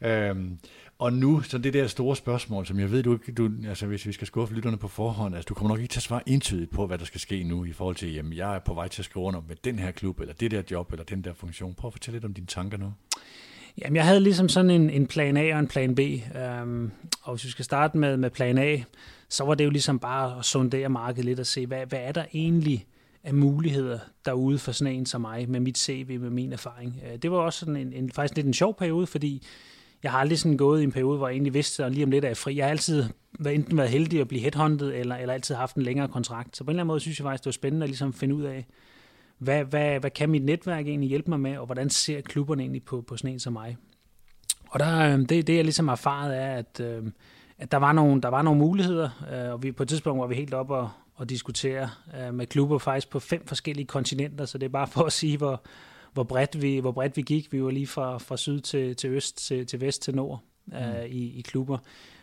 Øhm, 0.01 0.59
og 1.03 1.13
nu, 1.13 1.41
så 1.41 1.57
det 1.57 1.73
der 1.73 1.87
store 1.87 2.15
spørgsmål, 2.15 2.65
som 2.65 2.79
jeg 2.79 2.91
ved, 2.91 3.03
du, 3.03 3.17
du 3.37 3.49
altså 3.67 3.85
hvis 3.85 4.05
vi 4.05 4.11
skal 4.11 4.27
skuffe 4.27 4.55
lytterne 4.55 4.77
på 4.77 4.87
forhånd, 4.87 5.35
altså 5.35 5.47
du 5.49 5.53
kommer 5.53 5.69
nok 5.69 5.79
ikke 5.81 5.91
til 5.91 5.99
at 5.99 6.03
svare 6.03 6.29
entydigt 6.29 6.71
på, 6.71 6.87
hvad 6.87 6.97
der 6.97 7.05
skal 7.05 7.21
ske 7.21 7.43
nu 7.43 7.65
i 7.65 7.71
forhold 7.71 7.95
til, 7.95 8.13
jamen 8.13 8.33
jeg 8.33 8.55
er 8.55 8.59
på 8.59 8.73
vej 8.73 8.87
til 8.87 9.01
at 9.01 9.05
skrive 9.05 9.25
under 9.25 9.41
med 9.47 9.55
den 9.63 9.79
her 9.79 9.91
klub, 9.91 10.19
eller 10.19 10.33
det 10.33 10.51
der 10.51 10.61
job, 10.71 10.91
eller 10.91 11.03
den 11.03 11.23
der 11.23 11.33
funktion. 11.33 11.73
Prøv 11.73 11.87
at 11.87 11.93
fortælle 11.93 12.15
lidt 12.15 12.25
om 12.25 12.33
dine 12.33 12.47
tanker 12.47 12.77
nu. 12.77 12.93
Jamen, 13.77 13.95
jeg 13.95 14.05
havde 14.05 14.19
ligesom 14.19 14.49
sådan 14.49 14.71
en, 14.71 14.89
en 14.89 15.07
plan 15.07 15.37
A 15.37 15.53
og 15.53 15.59
en 15.59 15.67
plan 15.67 15.95
B. 15.95 15.99
Øhm, 15.99 16.91
og 17.21 17.33
hvis 17.33 17.45
vi 17.45 17.49
skal 17.49 17.65
starte 17.65 17.97
med, 17.97 18.17
med 18.17 18.29
plan 18.29 18.57
A, 18.57 18.77
så 19.29 19.43
var 19.43 19.55
det 19.55 19.65
jo 19.65 19.69
ligesom 19.69 19.99
bare 19.99 20.39
at 20.39 20.45
sondere 20.45 20.89
markedet 20.89 21.25
lidt 21.25 21.39
og 21.39 21.45
se, 21.45 21.65
hvad, 21.65 21.85
hvad 21.85 21.99
er 22.01 22.11
der 22.11 22.25
egentlig 22.33 22.85
af 23.23 23.33
muligheder 23.33 23.99
derude 24.25 24.57
for 24.57 24.71
sådan 24.71 24.93
en 24.93 25.05
som 25.05 25.21
mig, 25.21 25.49
med 25.49 25.59
mit 25.59 25.77
CV, 25.77 26.19
med 26.19 26.29
min 26.29 26.53
erfaring. 26.53 27.01
Øh, 27.05 27.17
det 27.17 27.31
var 27.31 27.37
også 27.37 27.59
sådan 27.59 27.75
en, 27.75 27.93
en, 27.93 28.11
faktisk 28.11 28.35
lidt 28.35 28.47
en 28.47 28.53
sjov 28.53 28.77
periode, 28.77 29.07
fordi 29.07 29.43
jeg 30.03 30.11
har 30.11 30.19
aldrig 30.19 30.39
sådan 30.39 30.57
gået 30.57 30.81
i 30.81 30.83
en 30.83 30.91
periode, 30.91 31.17
hvor 31.17 31.27
jeg 31.27 31.33
egentlig 31.33 31.53
vidste, 31.53 31.85
at 31.85 31.91
lige 31.91 32.03
om 32.03 32.11
lidt 32.11 32.25
er 32.25 32.29
jeg 32.29 32.37
fri. 32.37 32.55
Jeg 32.55 32.65
har 32.65 32.69
altid 32.69 33.05
været, 33.39 33.55
enten 33.55 33.77
været 33.77 33.89
heldig 33.89 34.21
at 34.21 34.27
blive 34.27 34.41
headhunted, 34.41 34.93
eller, 34.93 35.15
eller 35.15 35.33
altid 35.33 35.55
haft 35.55 35.75
en 35.75 35.83
længere 35.83 36.07
kontrakt. 36.07 36.57
Så 36.57 36.63
på 36.63 36.67
en 36.67 36.69
eller 36.71 36.81
anden 36.81 36.87
måde 36.87 36.99
synes 36.99 37.19
jeg 37.19 37.25
faktisk, 37.25 37.43
det 37.43 37.45
var 37.45 37.51
spændende 37.51 37.83
at 37.83 37.89
ligesom 37.89 38.13
finde 38.13 38.35
ud 38.35 38.43
af, 38.43 38.65
hvad, 39.37 39.63
hvad, 39.63 39.99
hvad 39.99 40.11
kan 40.11 40.29
mit 40.29 40.43
netværk 40.43 40.87
egentlig 40.87 41.09
hjælpe 41.09 41.29
mig 41.29 41.39
med, 41.39 41.57
og 41.57 41.65
hvordan 41.65 41.89
ser 41.89 42.21
klubberne 42.21 42.63
egentlig 42.63 42.83
på, 42.83 43.01
på 43.01 43.17
sådan 43.17 43.33
en 43.33 43.39
som 43.39 43.53
mig. 43.53 43.77
Og 44.69 44.79
der, 44.79 45.13
øhm, 45.13 45.25
det, 45.25 45.47
det 45.47 45.55
jeg 45.55 45.63
ligesom 45.63 45.87
har 45.87 45.95
erfaret 45.95 46.37
er, 46.37 46.51
at, 46.51 46.79
øhm, 46.79 47.13
at 47.57 47.71
der, 47.71 47.77
var 47.77 47.91
nogle, 47.91 48.21
der 48.21 48.29
var 48.29 48.41
nogle 48.41 48.59
muligheder, 48.59 49.09
øh, 49.33 49.53
og 49.53 49.63
vi 49.63 49.71
på 49.71 49.83
et 49.83 49.89
tidspunkt 49.89 50.21
var 50.21 50.27
vi 50.27 50.35
helt 50.35 50.53
oppe 50.53 50.75
og, 50.75 50.89
og 51.15 51.29
diskutere 51.29 51.89
øh, 52.19 52.33
med 52.33 52.45
klubber 52.45 52.77
faktisk 52.77 53.09
på 53.09 53.19
fem 53.19 53.47
forskellige 53.47 53.85
kontinenter, 53.85 54.45
så 54.45 54.57
det 54.57 54.65
er 54.65 54.69
bare 54.69 54.87
for 54.87 55.03
at 55.03 55.13
sige, 55.13 55.37
hvor, 55.37 55.61
hvor 56.13 56.23
bredt 56.23 56.61
vi, 56.61 56.77
hvor 56.77 56.91
bredt 56.91 57.17
vi 57.17 57.21
gik. 57.21 57.53
Vi 57.53 57.63
var 57.63 57.69
lige 57.69 57.87
fra, 57.87 58.17
fra 58.17 58.37
syd 58.37 58.59
til, 58.59 58.95
til 58.95 59.09
øst, 59.09 59.47
til, 59.47 59.67
til 59.67 59.81
vest 59.81 60.01
til 60.01 60.15
nord 60.15 60.43
mm. 60.65 60.73
uh, 60.73 61.05
i, 61.05 61.39
i 61.39 61.41
klubber. 61.41 61.77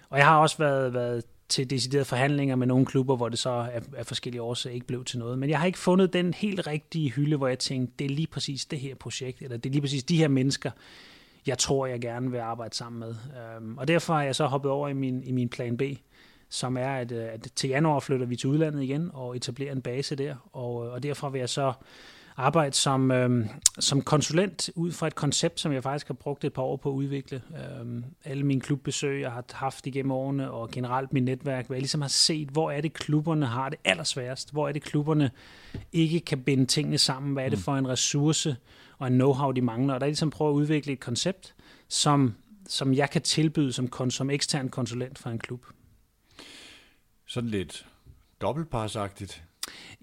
Og 0.09 0.19
jeg 0.19 0.27
har 0.27 0.39
også 0.39 0.59
været, 0.59 0.95
været 0.95 1.25
til 1.49 1.71
deciderede 1.71 2.05
forhandlinger 2.05 2.57
med 2.57 2.67
nogle 2.67 2.87
klubber, 2.87 3.17
hvor 3.17 3.29
det 3.29 3.39
så 3.39 3.51
af, 3.51 3.83
af 3.97 4.07
forskellige 4.07 4.43
årsager 4.43 4.75
ikke 4.75 4.87
blev 4.87 5.05
til 5.05 5.19
noget. 5.19 5.39
Men 5.39 5.51
jeg 5.51 5.59
har 5.59 5.67
ikke 5.67 5.79
fundet 5.79 6.13
den 6.13 6.35
helt 6.35 6.67
rigtige 6.67 7.11
hylde, 7.11 7.37
hvor 7.37 7.49
jeg 7.49 7.59
tænkte, 7.59 7.95
det 7.99 8.05
er 8.05 8.09
lige 8.09 8.27
præcis 8.27 8.67
det 8.67 8.81
her 8.81 8.95
projekt, 8.95 9.43
eller 9.43 9.57
det 9.57 9.71
er 9.71 9.73
lige 9.73 9.83
præcis 9.83 10.05
de 10.05 10.17
her 10.17 10.29
mennesker, 10.29 10.71
jeg 11.47 11.59
tror, 11.59 11.87
jeg 11.87 12.01
gerne 12.01 12.31
vil 12.31 12.39
arbejde 12.39 12.77
sammen 12.77 12.99
med. 12.99 13.15
Um, 13.59 13.79
og 13.79 13.89
derfor 13.89 14.15
har 14.15 14.23
jeg 14.23 14.35
så 14.35 14.47
hoppet 14.47 14.71
over 14.71 14.89
i 14.89 14.93
min, 14.93 15.23
i 15.23 15.33
min 15.33 15.49
plan 15.49 15.77
B, 15.77 15.83
som 16.49 16.77
er, 16.77 16.91
at, 16.91 17.13
øh, 17.13 17.25
at 17.33 17.49
til 17.57 17.71
januar 17.71 18.01
flytter 18.01 18.27
vi 18.27 18.37
til 18.37 18.49
udlandet 18.49 18.83
igen 18.83 19.11
og 19.13 19.37
etablerer 19.37 19.73
en 19.73 19.83
base 19.83 20.17
der. 20.17 20.51
Og, 20.53 20.75
og 20.75 21.03
derfor 21.03 21.29
vil 21.29 21.39
jeg 21.39 21.49
så 21.49 21.73
arbejde 22.41 22.77
som, 22.77 23.11
øh, 23.11 23.47
som 23.79 24.03
konsulent 24.03 24.71
ud 24.75 24.93
fra 24.93 25.07
et 25.07 25.15
koncept, 25.15 25.61
som 25.61 25.73
jeg 25.73 25.83
faktisk 25.83 26.07
har 26.07 26.15
brugt 26.15 26.45
et 26.45 26.53
par 26.53 26.63
år 26.63 26.77
på 26.77 26.91
at 26.91 26.95
udvikle. 26.95 27.43
Øh, 27.51 28.03
alle 28.25 28.45
mine 28.47 28.61
klubbesøg, 28.61 29.21
jeg 29.21 29.33
har 29.33 29.45
haft 29.53 29.87
igennem 29.87 30.11
årene, 30.13 30.51
og 30.51 30.71
generelt 30.71 31.13
mit 31.13 31.23
netværk, 31.23 31.67
hvor 31.67 31.75
jeg 31.75 31.81
ligesom 31.81 32.01
har 32.01 32.09
set, 32.09 32.49
hvor 32.49 32.71
er 32.71 32.81
det 32.81 32.93
klubberne 32.93 33.47
har 33.47 33.69
det 33.69 33.79
allersværest, 33.85 34.53
hvor 34.53 34.69
er 34.69 34.73
det 34.73 34.83
klubberne 34.83 35.31
ikke 35.93 36.21
kan 36.21 36.43
binde 36.43 36.67
tingene 36.67 36.99
sammen, 36.99 37.33
hvad 37.33 37.45
er 37.45 37.49
det 37.49 37.59
mm. 37.59 37.63
for 37.63 37.77
en 37.77 37.89
ressource 37.89 38.57
og 38.99 39.07
en 39.07 39.21
know-how, 39.21 39.53
de 39.53 39.63
mangler, 39.63 39.95
og 39.95 40.01
der 40.01 40.07
er 40.07 40.11
ligesom 40.11 40.31
prøve 40.31 40.51
at 40.51 40.55
udvikle 40.55 40.93
et 40.93 41.01
koncept, 41.01 41.55
som, 41.89 42.35
som 42.69 42.95
jeg 42.95 43.11
kan 43.11 43.23
tilbyde 43.23 43.73
som, 43.73 44.11
som 44.11 44.31
ekstern 44.31 44.69
konsulent 44.69 45.19
for 45.19 45.31
en 45.31 45.39
klub. 45.39 45.67
Sådan 47.27 47.51
lidt 47.51 47.87
dobbeltparsagtigt. 48.41 49.45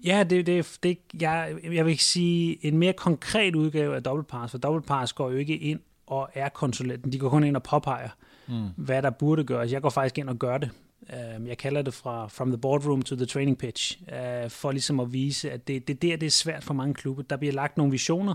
Ja, 0.04 0.24
det, 0.30 0.46
det, 0.46 0.78
det, 0.82 0.98
jeg, 1.20 1.54
jeg 1.72 1.86
vil 1.86 1.98
sige 1.98 2.66
en 2.66 2.78
mere 2.78 2.92
konkret 2.92 3.54
udgave 3.54 3.96
af 3.96 4.02
dobbeltpars, 4.02 4.50
for 4.50 4.58
dobbeltpars 4.58 5.12
går 5.12 5.30
jo 5.30 5.36
ikke 5.36 5.56
ind 5.56 5.80
og 6.06 6.28
er 6.34 6.48
konsulenten. 6.48 7.12
De 7.12 7.18
går 7.18 7.28
kun 7.28 7.44
ind 7.44 7.56
og 7.56 7.62
påpeger, 7.62 8.08
mm. 8.48 8.68
hvad 8.76 9.02
der 9.02 9.10
burde 9.10 9.44
gøres. 9.44 9.72
Jeg 9.72 9.82
går 9.82 9.90
faktisk 9.90 10.18
ind 10.18 10.28
og 10.28 10.36
gør 10.36 10.58
det. 10.58 10.70
Øhm, 11.12 11.46
jeg 11.46 11.58
kalder 11.58 11.82
det 11.82 11.94
fra 11.94 12.26
from 12.28 12.50
the 12.50 12.58
boardroom 12.58 13.02
to 13.02 13.16
the 13.16 13.26
training 13.26 13.58
pitch, 13.58 14.00
øh, 14.12 14.50
for 14.50 14.72
ligesom 14.72 15.00
at 15.00 15.12
vise, 15.12 15.50
at 15.50 15.68
det, 15.68 15.88
det 15.88 16.02
der 16.02 16.16
det 16.16 16.26
er 16.26 16.30
svært 16.30 16.64
for 16.64 16.74
mange 16.74 16.94
klubber. 16.94 17.22
Der 17.22 17.36
bliver 17.36 17.52
lagt 17.52 17.76
nogle 17.76 17.90
visioner, 17.90 18.34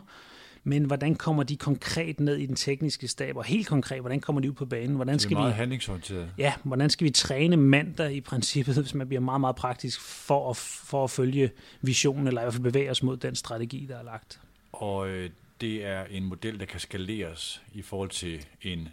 men 0.64 0.84
hvordan 0.86 1.16
kommer 1.16 1.44
de 1.44 1.58
konkret 1.58 2.20
ned 2.20 2.38
i 2.38 2.46
den 2.46 2.56
tekniske 2.56 3.08
stab, 3.08 3.36
og 3.36 3.44
helt 3.44 3.68
konkret, 3.68 4.00
hvordan 4.00 4.20
kommer 4.20 4.42
de 4.42 4.50
ud 4.50 4.56
på 4.56 4.66
banen? 4.66 4.96
Hvordan 4.96 5.20
skal 5.20 5.30
det 5.30 5.36
er 5.36 5.40
meget 5.40 5.54
vi, 5.54 5.58
handlingsorienteret. 5.58 6.30
Ja, 6.38 6.54
hvordan 6.64 6.90
skal 6.90 7.06
vi 7.06 7.12
træne 7.12 7.58
mandag 7.58 8.14
i 8.14 8.22
princippet, 8.22 8.76
hvis 8.82 8.94
man 8.94 9.08
bliver 9.08 9.22
meget, 9.22 9.42
meget 9.42 9.56
praktisk, 9.56 10.02
for 10.02 10.50
at, 10.50 10.58
for 10.58 11.04
at 11.04 11.10
følge 11.10 11.52
visionen, 11.82 12.28
eller 12.28 12.42
i 12.42 12.44
hvert 12.44 12.54
fald 12.54 12.64
bevæge 12.64 12.92
os 12.92 13.04
mod 13.04 13.18
den 13.18 13.36
strategi, 13.36 13.86
der 13.90 13.98
er 13.98 14.04
lagt. 14.04 14.40
Og 14.72 15.10
øh, 15.10 15.30
det 15.62 15.86
er 15.86 16.04
en 16.04 16.24
model, 16.24 16.60
der 16.60 16.66
kan 16.66 16.80
skaleres 16.80 17.62
i 17.74 17.82
forhold 17.82 18.10
til 18.10 18.46
en 18.62 18.90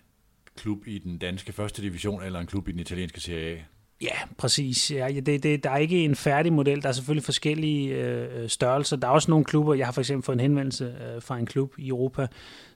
klub 0.57 0.87
i 0.87 0.99
den 0.99 1.19
danske 1.19 1.53
første 1.53 1.83
division, 1.83 2.23
eller 2.23 2.41
en 2.41 2.47
klub 2.47 2.69
i 2.69 2.73
den 2.73 2.81
italienske 2.81 3.21
Serie 3.21 3.57
A. 3.57 3.61
Ja, 4.03 4.15
præcis. 4.39 4.91
Ja, 4.91 5.09
det, 5.27 5.43
det, 5.43 5.65
der 5.65 5.71
er 5.71 5.77
ikke 5.77 6.05
en 6.05 6.17
færdig 6.17 6.53
model. 6.53 6.83
Der 6.83 6.89
er 6.89 6.93
selvfølgelig 6.93 7.25
forskellige 7.25 7.95
øh, 7.95 8.49
størrelser. 8.49 8.97
Der 8.97 9.09
er 9.09 9.13
også 9.13 9.31
nogle 9.31 9.45
klubber. 9.45 9.75
Jeg 9.75 9.87
har 9.87 9.93
for 9.93 10.01
eksempel 10.01 10.25
fået 10.25 10.37
en 10.37 10.41
henvendelse 10.41 10.85
øh, 10.85 11.23
fra 11.23 11.39
en 11.39 11.47
klub 11.47 11.75
i 11.79 11.89
Europa, 11.89 12.27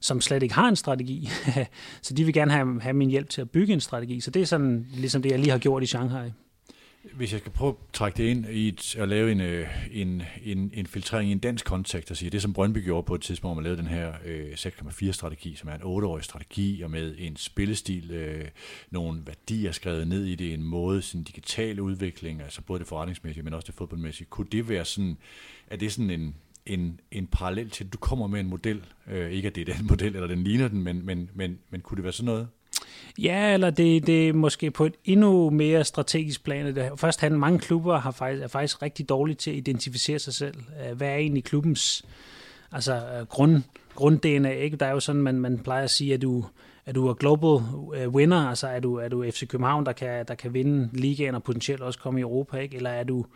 som 0.01 0.21
slet 0.21 0.43
ikke 0.43 0.55
har 0.55 0.69
en 0.69 0.77
strategi. 0.77 1.29
så 2.03 2.15
de 2.15 2.25
vil 2.25 2.35
gerne 2.35 2.53
have, 2.53 2.81
have 2.81 2.95
min 2.95 3.11
hjælp 3.11 3.29
til 3.29 3.41
at 3.41 3.51
bygge 3.51 3.73
en 3.73 3.81
strategi. 3.81 4.21
Så 4.21 4.31
det 4.31 4.43
er 4.43 4.47
sådan 4.47 4.87
ligesom 4.95 5.23
det, 5.23 5.31
jeg 5.31 5.39
lige 5.39 5.51
har 5.51 5.59
gjort 5.59 5.83
i 5.83 5.87
Shanghai. 5.87 6.31
Hvis 7.13 7.33
jeg 7.33 7.41
skal 7.41 7.53
prøve 7.53 7.71
at 7.71 7.93
trække 7.93 8.17
det 8.17 8.25
ind 8.25 8.47
i 8.47 8.69
et, 8.69 8.97
at 8.97 9.09
lave 9.09 9.33
en, 9.33 9.41
øh, 9.41 9.69
en, 9.93 10.23
en, 10.45 10.71
en 10.75 10.87
filtrering 10.87 11.29
i 11.29 11.33
en 11.33 11.39
dansk 11.39 11.65
kontekst 11.65 12.11
og 12.11 12.17
sige, 12.17 12.31
det 12.31 12.43
som 12.43 12.53
Brøndby 12.53 12.85
gjorde 12.85 13.07
på 13.07 13.15
et 13.15 13.21
tidspunkt, 13.21 13.49
hvor 13.49 13.55
man 13.55 13.65
lavede 13.65 13.83
den 13.83 13.87
her 13.87 14.13
øh, 14.25 14.53
6,4-strategi, 14.53 15.55
som 15.55 15.69
er 15.69 15.75
en 15.75 15.81
8-årig 15.81 16.25
strategi, 16.25 16.83
og 16.83 16.91
med 16.91 17.15
en 17.19 17.37
spillestil, 17.37 18.11
øh, 18.11 18.49
nogle 18.91 19.23
værdier 19.27 19.73
skrevet 19.73 20.09
ned 20.09 20.25
i 20.25 20.35
det, 20.35 20.55
en 20.55 20.63
måde, 20.63 21.03
sådan 21.03 21.23
digital 21.23 21.81
udvikling, 21.81 22.43
altså 22.43 22.63
både 22.63 22.79
det 22.79 22.89
forretningsmæssige, 22.89 23.45
men 23.45 23.55
også 23.55 23.67
det 23.67 23.75
fodboldmæssige. 23.75 24.27
Kunne 24.31 24.47
det 24.53 24.69
være 24.69 24.85
sådan, 24.85 25.17
er 25.67 25.77
det 25.77 25.93
sådan 25.93 26.11
en, 26.11 26.35
en, 26.67 27.01
en 27.11 27.27
parallel 27.27 27.71
til, 27.71 27.85
at 27.85 27.93
du 27.93 27.99
kommer 27.99 28.27
med 28.27 28.41
en 28.41 28.49
model, 28.49 28.85
øh, 29.11 29.31
ikke 29.31 29.49
at 29.49 29.55
det 29.55 29.69
er 29.69 29.75
den 29.75 29.87
model, 29.87 30.15
eller 30.15 30.29
den 30.29 30.45
ligner 30.45 30.69
den, 30.69 30.83
men, 30.83 31.07
men, 31.07 31.31
men, 31.35 31.59
men 31.71 31.81
kunne 31.81 31.97
det 31.97 32.05
være 32.05 32.13
sådan 32.13 32.27
noget? 32.27 32.49
Ja, 33.19 33.55
eller 33.55 33.71
det, 33.71 34.07
det 34.07 34.29
er 34.29 34.33
måske 34.33 34.71
på 34.71 34.85
et 34.85 34.95
endnu 35.05 35.51
mere 35.51 35.85
strategisk 35.85 36.45
plan. 36.45 36.67
Det 36.67 36.91
først 36.97 37.21
han, 37.21 37.33
mange 37.33 37.59
klubber 37.59 37.99
har 37.99 38.11
faktisk, 38.11 38.43
er 38.43 38.49
faktisk 38.49 38.83
rigtig 38.83 39.09
dårlige 39.09 39.37
til 39.37 39.51
at 39.51 39.57
identificere 39.57 40.19
sig 40.19 40.35
selv. 40.35 40.55
Øh, 40.57 40.97
hvad 40.97 41.09
er 41.09 41.17
egentlig 41.17 41.45
klubbens 41.45 42.05
altså, 42.73 42.95
øh, 42.95 43.27
grund, 43.27 43.63
grund-DNA? 43.95 44.51
Ikke? 44.51 44.77
Der 44.77 44.87
er 44.87 44.91
jo 44.91 45.01
sådan, 45.01 45.23
man, 45.23 45.35
man 45.35 45.59
plejer 45.59 45.85
at 45.85 45.91
sige, 45.91 46.15
at 46.15 46.23
du, 46.23 46.45
at 46.87 46.95
du 46.95 47.09
er 47.09 47.15
global 47.15 47.65
øh, 47.97 48.09
winner, 48.09 48.49
altså 48.49 48.67
er 48.67 48.81
du, 48.81 48.97
er 48.97 49.09
du 49.09 49.31
FC 49.31 49.49
København, 49.49 49.87
der 49.87 49.93
kan, 49.93 50.25
der 50.29 50.35
kan 50.35 50.55
vinde 50.55 50.89
ligaen 50.93 51.35
og 51.35 51.43
potentielt 51.43 51.81
også 51.81 51.99
komme 51.99 52.21
i 52.21 52.23
Europa, 52.23 52.57
ikke? 52.57 52.77
eller 52.77 52.91
er 52.91 53.05
du 53.05 53.27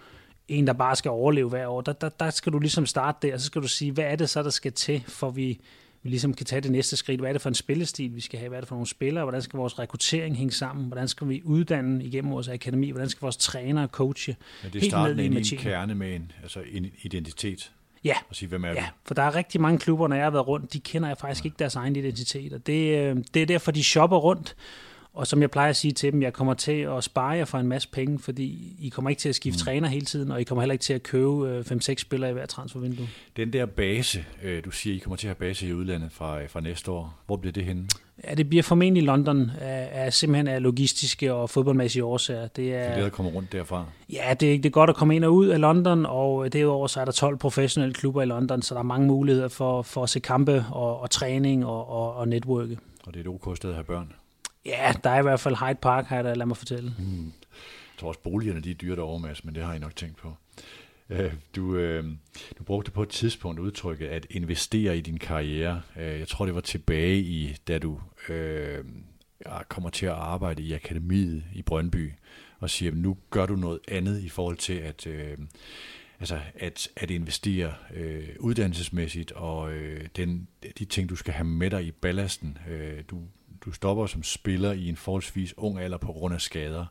en, 0.48 0.66
der 0.66 0.72
bare 0.72 0.96
skal 0.96 1.10
overleve 1.10 1.48
hver 1.48 1.68
år? 1.68 1.80
Der, 1.80 1.92
der, 1.92 2.08
der 2.08 2.30
skal 2.30 2.52
du 2.52 2.58
ligesom 2.58 2.86
starte 2.86 3.26
der, 3.26 3.34
og 3.34 3.40
så 3.40 3.46
skal 3.46 3.62
du 3.62 3.68
sige, 3.68 3.92
hvad 3.92 4.04
er 4.04 4.16
det 4.16 4.30
så, 4.30 4.42
der 4.42 4.50
skal 4.50 4.72
til, 4.72 5.04
for 5.08 5.30
vi 5.30 5.60
vi 6.02 6.08
ligesom 6.08 6.34
kan 6.34 6.46
tage 6.46 6.60
det 6.60 6.70
næste 6.70 6.96
skridt. 6.96 7.20
Hvad 7.20 7.28
er 7.30 7.32
det 7.32 7.42
for 7.42 7.48
en 7.48 7.54
spillestil, 7.54 8.14
vi 8.14 8.20
skal 8.20 8.38
have? 8.38 8.48
Hvad 8.48 8.58
er 8.58 8.60
det 8.60 8.68
for 8.68 8.74
nogle 8.74 8.86
spillere? 8.86 9.24
Hvordan 9.24 9.42
skal 9.42 9.56
vores 9.56 9.78
rekruttering 9.78 10.36
hænge 10.36 10.52
sammen? 10.52 10.86
Hvordan 10.86 11.08
skal 11.08 11.28
vi 11.28 11.42
uddanne 11.44 12.04
igennem 12.04 12.32
vores 12.32 12.48
akademi? 12.48 12.90
Hvordan 12.90 13.08
skal 13.08 13.20
vores 13.20 13.36
trænere 13.36 13.84
og 13.84 13.90
coache? 13.90 14.36
Ja, 14.64 14.68
det 14.68 14.82
er 14.82 14.88
starten 14.90 15.18
ind 15.18 15.34
i 15.34 15.54
en 15.54 15.58
kerne 15.58 15.94
med 15.94 16.14
en, 16.14 16.32
altså 16.42 16.60
en 16.72 16.86
identitet. 17.02 17.72
Ja, 18.04 18.14
og 18.28 18.36
sige, 18.36 18.48
hvem 18.48 18.64
er 18.64 18.68
ja, 18.68 18.86
for 19.04 19.14
der 19.14 19.22
er 19.22 19.34
rigtig 19.34 19.60
mange 19.60 19.78
klubber, 19.78 20.08
når 20.08 20.16
jeg 20.16 20.24
har 20.24 20.30
været 20.30 20.48
rundt, 20.48 20.72
de 20.72 20.80
kender 20.80 21.08
jeg 21.08 21.18
faktisk 21.18 21.44
ja. 21.44 21.46
ikke 21.46 21.56
deres 21.58 21.74
egen 21.74 21.96
identitet. 21.96 22.52
Og 22.52 22.66
det, 22.66 22.98
øh, 22.98 23.16
det 23.34 23.42
er 23.42 23.46
derfor, 23.46 23.72
de 23.72 23.84
shopper 23.84 24.16
rundt, 24.16 24.56
og 25.18 25.26
som 25.26 25.40
jeg 25.40 25.50
plejer 25.50 25.70
at 25.70 25.76
sige 25.76 25.92
til 25.92 26.12
dem, 26.12 26.22
jeg 26.22 26.32
kommer 26.32 26.54
til 26.54 26.72
at 26.72 27.04
spare 27.04 27.30
jer 27.30 27.44
for 27.44 27.58
en 27.58 27.66
masse 27.66 27.88
penge, 27.88 28.18
fordi 28.18 28.76
I 28.80 28.88
kommer 28.88 29.10
ikke 29.10 29.20
til 29.20 29.28
at 29.28 29.34
skifte 29.34 29.58
mm. 29.60 29.64
træner 29.64 29.88
hele 29.88 30.06
tiden, 30.06 30.30
og 30.30 30.40
I 30.40 30.44
kommer 30.44 30.62
heller 30.62 30.72
ikke 30.72 30.82
til 30.82 30.92
at 30.92 31.02
købe 31.02 31.60
5-6 31.60 31.90
øh, 31.90 31.96
spillere 31.96 32.30
i 32.30 32.32
hver 32.32 32.46
transfervindue. 32.46 33.08
Den 33.36 33.52
der 33.52 33.66
base, 33.66 34.24
øh, 34.42 34.64
du 34.64 34.70
siger, 34.70 34.96
I 34.96 34.98
kommer 34.98 35.16
til 35.16 35.26
at 35.26 35.28
have 35.28 35.48
base 35.48 35.66
i 35.66 35.72
udlandet 35.72 36.12
fra, 36.12 36.46
fra 36.46 36.60
næste 36.60 36.90
år. 36.90 37.22
Hvor 37.26 37.36
bliver 37.36 37.52
det 37.52 37.64
henne? 37.64 37.88
Ja, 38.24 38.34
det 38.34 38.48
bliver 38.48 38.62
formentlig 38.62 39.02
London, 39.02 39.50
af, 39.60 39.88
af 39.92 40.12
simpelthen 40.12 40.48
af 40.48 40.62
logistiske 40.62 41.34
og 41.34 41.50
fodboldmæssige 41.50 42.04
årsager. 42.04 42.46
Det 42.46 42.74
er, 42.74 42.88
det 42.88 42.98
er 42.98 43.02
der 43.02 43.08
kommer 43.08 43.32
rundt 43.32 43.52
derfra? 43.52 43.84
Ja, 44.12 44.30
det, 44.30 44.40
det 44.40 44.66
er 44.66 44.70
godt 44.70 44.90
at 44.90 44.96
komme 44.96 45.16
ind 45.16 45.24
og 45.24 45.34
ud 45.34 45.46
af 45.46 45.60
London, 45.60 46.06
og 46.06 46.52
derudover 46.52 46.86
så 46.86 47.00
er 47.00 47.04
der 47.04 47.12
12 47.12 47.36
professionelle 47.36 47.94
klubber 47.94 48.22
i 48.22 48.26
London, 48.26 48.62
så 48.62 48.74
der 48.74 48.80
er 48.80 48.84
mange 48.84 49.06
muligheder 49.06 49.48
for, 49.48 49.82
for 49.82 50.02
at 50.02 50.08
se 50.08 50.20
kampe 50.20 50.64
og, 50.70 51.00
og 51.00 51.10
træning 51.10 51.66
og, 51.66 51.88
og, 51.88 52.14
og 52.14 52.28
netværke. 52.28 52.78
Og 53.06 53.14
det 53.14 53.16
er 53.16 53.30
et 53.30 53.46
ok 53.46 53.56
sted 53.56 53.70
at 53.70 53.74
have 53.74 53.84
børn? 53.84 54.12
Ja, 54.64 54.92
der 55.04 55.10
er 55.10 55.18
i 55.18 55.22
hvert 55.22 55.40
fald 55.40 55.56
Hyde 55.56 55.78
Park 55.82 56.06
her, 56.06 56.22
der 56.22 56.34
lad 56.34 56.46
mig 56.46 56.56
fortælle. 56.56 56.94
Mm. 56.98 57.24
Jeg 57.24 58.00
tror 58.00 58.08
også, 58.08 58.20
boligerne 58.20 58.60
de 58.60 58.70
er 58.70 58.74
dyre 58.74 58.96
derovre, 58.96 59.20
Mads, 59.20 59.44
men 59.44 59.54
det 59.54 59.62
har 59.64 59.74
I 59.74 59.78
nok 59.78 59.96
tænkt 59.96 60.16
på. 60.16 60.36
Øh, 61.10 61.32
du, 61.56 61.76
øh, 61.76 62.04
du 62.58 62.62
brugte 62.64 62.90
på 62.90 63.02
et 63.02 63.08
tidspunkt 63.08 63.60
udtrykket 63.60 64.06
at 64.06 64.26
investere 64.30 64.98
i 64.98 65.00
din 65.00 65.18
karriere. 65.18 65.82
Øh, 65.96 66.18
jeg 66.18 66.28
tror, 66.28 66.44
det 66.44 66.54
var 66.54 66.60
tilbage 66.60 67.18
i, 67.18 67.56
da 67.68 67.78
du 67.78 68.00
øh, 68.28 68.84
kommer 69.68 69.90
til 69.90 70.06
at 70.06 70.12
arbejde 70.12 70.62
i 70.62 70.72
akademiet 70.72 71.44
i 71.54 71.62
Brøndby, 71.62 72.12
og 72.60 72.70
siger, 72.70 72.92
at 72.92 72.98
nu 72.98 73.16
gør 73.30 73.46
du 73.46 73.56
noget 73.56 73.80
andet 73.88 74.22
i 74.22 74.28
forhold 74.28 74.56
til 74.56 74.72
at, 74.72 75.06
øh, 75.06 75.38
altså 76.20 76.40
at, 76.54 76.88
at 76.96 77.10
investere 77.10 77.74
øh, 77.94 78.28
uddannelsesmæssigt 78.40 79.32
og 79.32 79.72
øh, 79.72 80.08
den, 80.16 80.48
de 80.78 80.84
ting, 80.84 81.08
du 81.08 81.16
skal 81.16 81.34
have 81.34 81.46
med 81.46 81.70
dig 81.70 81.84
i 81.84 81.90
ballasten. 81.90 82.58
Øh, 82.68 83.02
du, 83.10 83.22
du 83.64 83.72
stopper 83.72 84.06
som 84.06 84.22
spiller 84.22 84.72
i 84.72 84.88
en 84.88 84.96
forholdsvis 84.96 85.54
ung 85.56 85.80
alder 85.80 85.98
på 85.98 86.12
grund 86.12 86.34
af 86.34 86.40
skader. 86.40 86.86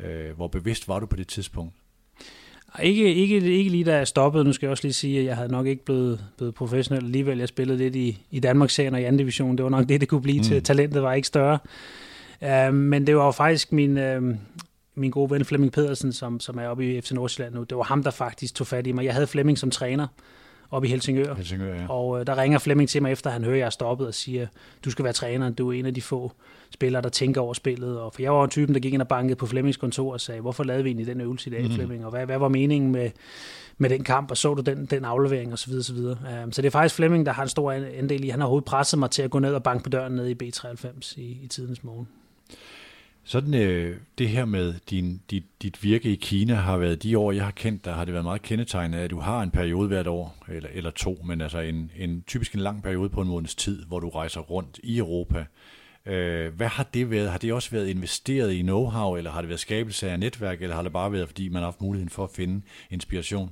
Øh, 0.00 0.36
hvor 0.36 0.48
bevidst 0.48 0.88
var 0.88 1.00
du 1.00 1.06
på 1.06 1.16
det 1.16 1.28
tidspunkt? 1.28 1.74
Ikke, 2.82 3.14
ikke, 3.14 3.36
ikke 3.36 3.70
lige 3.70 3.84
da 3.84 3.96
jeg 3.96 4.08
stoppede. 4.08 4.44
Nu 4.44 4.52
skal 4.52 4.66
jeg 4.66 4.70
også 4.70 4.84
lige 4.84 4.92
sige, 4.92 5.18
at 5.18 5.24
jeg 5.24 5.36
havde 5.36 5.52
nok 5.52 5.66
ikke 5.66 5.84
blevet, 5.84 6.24
blevet 6.36 6.54
professionel 6.54 7.04
alligevel. 7.04 7.38
Jeg 7.38 7.48
spillede 7.48 7.78
lidt 7.78 7.96
i, 7.96 8.18
i 8.30 8.40
Danmarks 8.40 8.74
serien 8.74 8.94
og 8.94 9.00
i 9.00 9.04
anden 9.04 9.18
division. 9.18 9.56
Det 9.56 9.64
var 9.64 9.70
nok 9.70 9.88
det, 9.88 10.00
det 10.00 10.08
kunne 10.08 10.22
blive 10.22 10.38
mm. 10.38 10.44
til. 10.44 10.62
Talentet 10.62 11.02
var 11.02 11.12
ikke 11.12 11.28
større. 11.28 11.58
Uh, 12.42 12.74
men 12.74 13.06
det 13.06 13.16
var 13.16 13.24
jo 13.24 13.30
faktisk 13.30 13.72
min, 13.72 13.98
uh, 13.98 14.36
min 14.94 15.10
gode 15.10 15.30
ven 15.30 15.44
Flemming 15.44 15.72
Pedersen, 15.72 16.12
som, 16.12 16.40
som 16.40 16.58
er 16.58 16.66
oppe 16.66 16.96
i 16.96 17.00
FC 17.00 17.12
Nordsjælland 17.12 17.54
nu. 17.54 17.62
Det 17.62 17.76
var 17.76 17.82
ham, 17.82 18.02
der 18.02 18.10
faktisk 18.10 18.54
tog 18.54 18.66
fat 18.66 18.86
i 18.86 18.92
mig. 18.92 19.04
Jeg 19.04 19.14
havde 19.14 19.26
Flemming 19.26 19.58
som 19.58 19.70
træner 19.70 20.06
oppe 20.72 20.88
i 20.88 20.90
Helsingør. 20.90 21.34
Helsingør 21.34 21.74
ja. 21.74 21.86
Og 21.88 22.08
uh, 22.08 22.22
der 22.26 22.36
ringer 22.36 22.58
Flemming 22.58 22.88
til 22.88 23.02
mig 23.02 23.12
efter, 23.12 23.30
han 23.30 23.44
hører, 23.44 23.54
at 23.54 23.58
jeg 23.58 23.66
er 23.66 23.70
stoppet 23.70 24.06
og 24.06 24.14
siger, 24.14 24.46
du 24.84 24.90
skal 24.90 25.04
være 25.04 25.12
træner. 25.12 25.50
Du 25.50 25.68
er 25.72 25.78
en 25.78 25.86
af 25.86 25.94
de 25.94 26.02
få 26.02 26.32
spillere, 26.70 27.02
der 27.02 27.08
tænker 27.08 27.40
over 27.40 27.52
spillet. 27.52 28.00
Og 28.00 28.12
for 28.12 28.22
jeg 28.22 28.32
var 28.32 28.40
jo 28.40 28.46
typen, 28.46 28.74
der 28.74 28.80
gik 28.80 28.94
ind 28.94 29.02
og 29.02 29.08
bankede 29.08 29.36
på 29.36 29.46
Flemmings 29.46 29.76
kontor 29.76 30.12
og 30.12 30.20
sagde, 30.20 30.40
hvorfor 30.40 30.64
lavede 30.64 30.84
vi 30.84 30.88
egentlig 30.90 31.06
den 31.06 31.20
øvelse 31.20 31.50
i 31.50 31.52
dag, 31.52 31.62
mm. 31.62 31.70
Flemming? 31.70 32.04
Og 32.04 32.10
hvad, 32.10 32.26
hvad 32.26 32.38
var 32.38 32.48
meningen 32.48 32.92
med, 32.92 33.10
med 33.78 33.90
den 33.90 34.04
kamp, 34.04 34.30
og 34.30 34.36
så 34.36 34.54
du 34.54 34.62
den, 34.62 34.86
den 34.86 35.04
aflevering 35.04 35.52
osv. 35.52 35.56
Så, 35.58 35.66
videre, 35.70 35.84
så, 35.84 35.92
videre. 35.92 36.44
Um, 36.44 36.52
så 36.52 36.62
det 36.62 36.66
er 36.66 36.70
faktisk 36.70 36.94
Flemming, 36.94 37.26
der 37.26 37.32
har 37.32 37.42
en 37.42 37.48
stor 37.48 37.72
andel 37.72 38.24
i. 38.24 38.28
Han 38.28 38.40
har 38.40 38.46
overhovedet 38.46 38.66
presset 38.66 38.98
mig 38.98 39.10
til 39.10 39.22
at 39.22 39.30
gå 39.30 39.38
ned 39.38 39.54
og 39.54 39.62
banke 39.62 39.84
på 39.84 39.90
døren 39.90 40.12
nede 40.12 40.30
i 40.30 40.36
B93 40.42 41.20
i, 41.20 41.38
i 41.42 41.46
tidens 41.46 41.84
morgen. 41.84 42.08
Sådan 43.24 43.54
øh, 43.54 43.96
det 44.18 44.28
her 44.28 44.44
med 44.44 44.74
din, 44.90 45.20
dit, 45.30 45.44
dit 45.62 45.82
virke 45.82 46.12
i 46.12 46.14
Kina 46.14 46.54
har 46.54 46.76
været 46.76 47.02
de 47.02 47.18
år, 47.18 47.32
jeg 47.32 47.44
har 47.44 47.50
kendt 47.50 47.84
dig, 47.84 47.94
har 47.94 48.04
det 48.04 48.14
været 48.14 48.24
meget 48.24 48.42
kendetegnet 48.42 48.98
at 48.98 49.10
du 49.10 49.18
har 49.18 49.42
en 49.42 49.50
periode 49.50 49.88
hvert 49.88 50.06
år, 50.06 50.36
eller, 50.48 50.68
eller 50.72 50.90
to, 50.90 51.18
men 51.24 51.40
altså 51.40 51.58
en, 51.58 51.90
en 51.96 52.22
typisk 52.26 52.54
en 52.54 52.60
lang 52.60 52.82
periode 52.82 53.08
på 53.08 53.20
en 53.20 53.28
måneds 53.28 53.54
tid, 53.54 53.84
hvor 53.84 54.00
du 54.00 54.08
rejser 54.08 54.40
rundt 54.40 54.80
i 54.82 54.98
Europa. 54.98 55.44
Øh, 56.06 56.54
hvad 56.54 56.68
har 56.68 56.88
det 56.94 57.10
været? 57.10 57.30
Har 57.30 57.38
det 57.38 57.52
også 57.52 57.70
været 57.70 57.88
investeret 57.88 58.52
i 58.52 58.62
know-how, 58.62 59.16
eller 59.16 59.30
har 59.30 59.40
det 59.40 59.48
været 59.48 59.60
skabelse 59.60 60.10
af 60.10 60.18
netværk, 60.18 60.62
eller 60.62 60.76
har 60.76 60.82
det 60.82 60.92
bare 60.92 61.12
været, 61.12 61.28
fordi 61.28 61.48
man 61.48 61.62
har 61.62 61.66
haft 61.66 61.80
muligheden 61.80 62.10
for 62.10 62.24
at 62.24 62.30
finde 62.30 62.62
inspiration? 62.90 63.50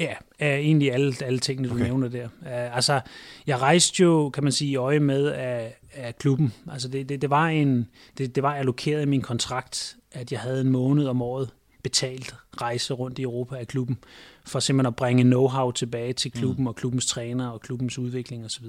Ja, 0.00 0.14
er 0.38 0.56
egentlig 0.56 0.92
alle, 0.92 1.14
alle 1.24 1.38
tingene, 1.38 1.68
du 1.68 1.74
okay. 1.74 1.84
nævner 1.84 2.08
der. 2.08 2.24
Uh, 2.24 2.76
altså, 2.76 3.00
jeg 3.46 3.60
rejste 3.60 4.02
jo, 4.02 4.30
kan 4.30 4.42
man 4.42 4.52
sige, 4.52 4.70
i 4.70 4.76
øje 4.76 5.00
med 5.00 5.26
af, 5.26 5.76
af 5.92 6.18
klubben. 6.18 6.52
Altså, 6.72 6.88
det, 6.88 7.08
det, 7.08 7.22
det, 7.22 7.30
var 7.30 7.46
en, 7.46 7.88
det, 8.18 8.34
det 8.34 8.42
var 8.42 8.54
allokeret 8.54 9.02
i 9.02 9.06
min 9.06 9.22
kontrakt, 9.22 9.96
at 10.12 10.32
jeg 10.32 10.40
havde 10.40 10.60
en 10.60 10.70
måned 10.70 11.06
om 11.06 11.22
året 11.22 11.50
betalt 11.82 12.34
rejse 12.60 12.94
rundt 12.94 13.18
i 13.18 13.22
Europa 13.22 13.56
af 13.56 13.66
klubben, 13.66 13.98
for 14.46 14.60
simpelthen 14.60 14.86
at 14.86 14.96
bringe 14.96 15.36
know-how 15.36 15.70
tilbage 15.70 16.12
til 16.12 16.32
klubben 16.32 16.62
mm. 16.62 16.66
og 16.66 16.76
klubbens 16.76 17.06
træner 17.06 17.48
og 17.48 17.60
klubbens 17.60 17.98
udvikling 17.98 18.44
osv. 18.44 18.66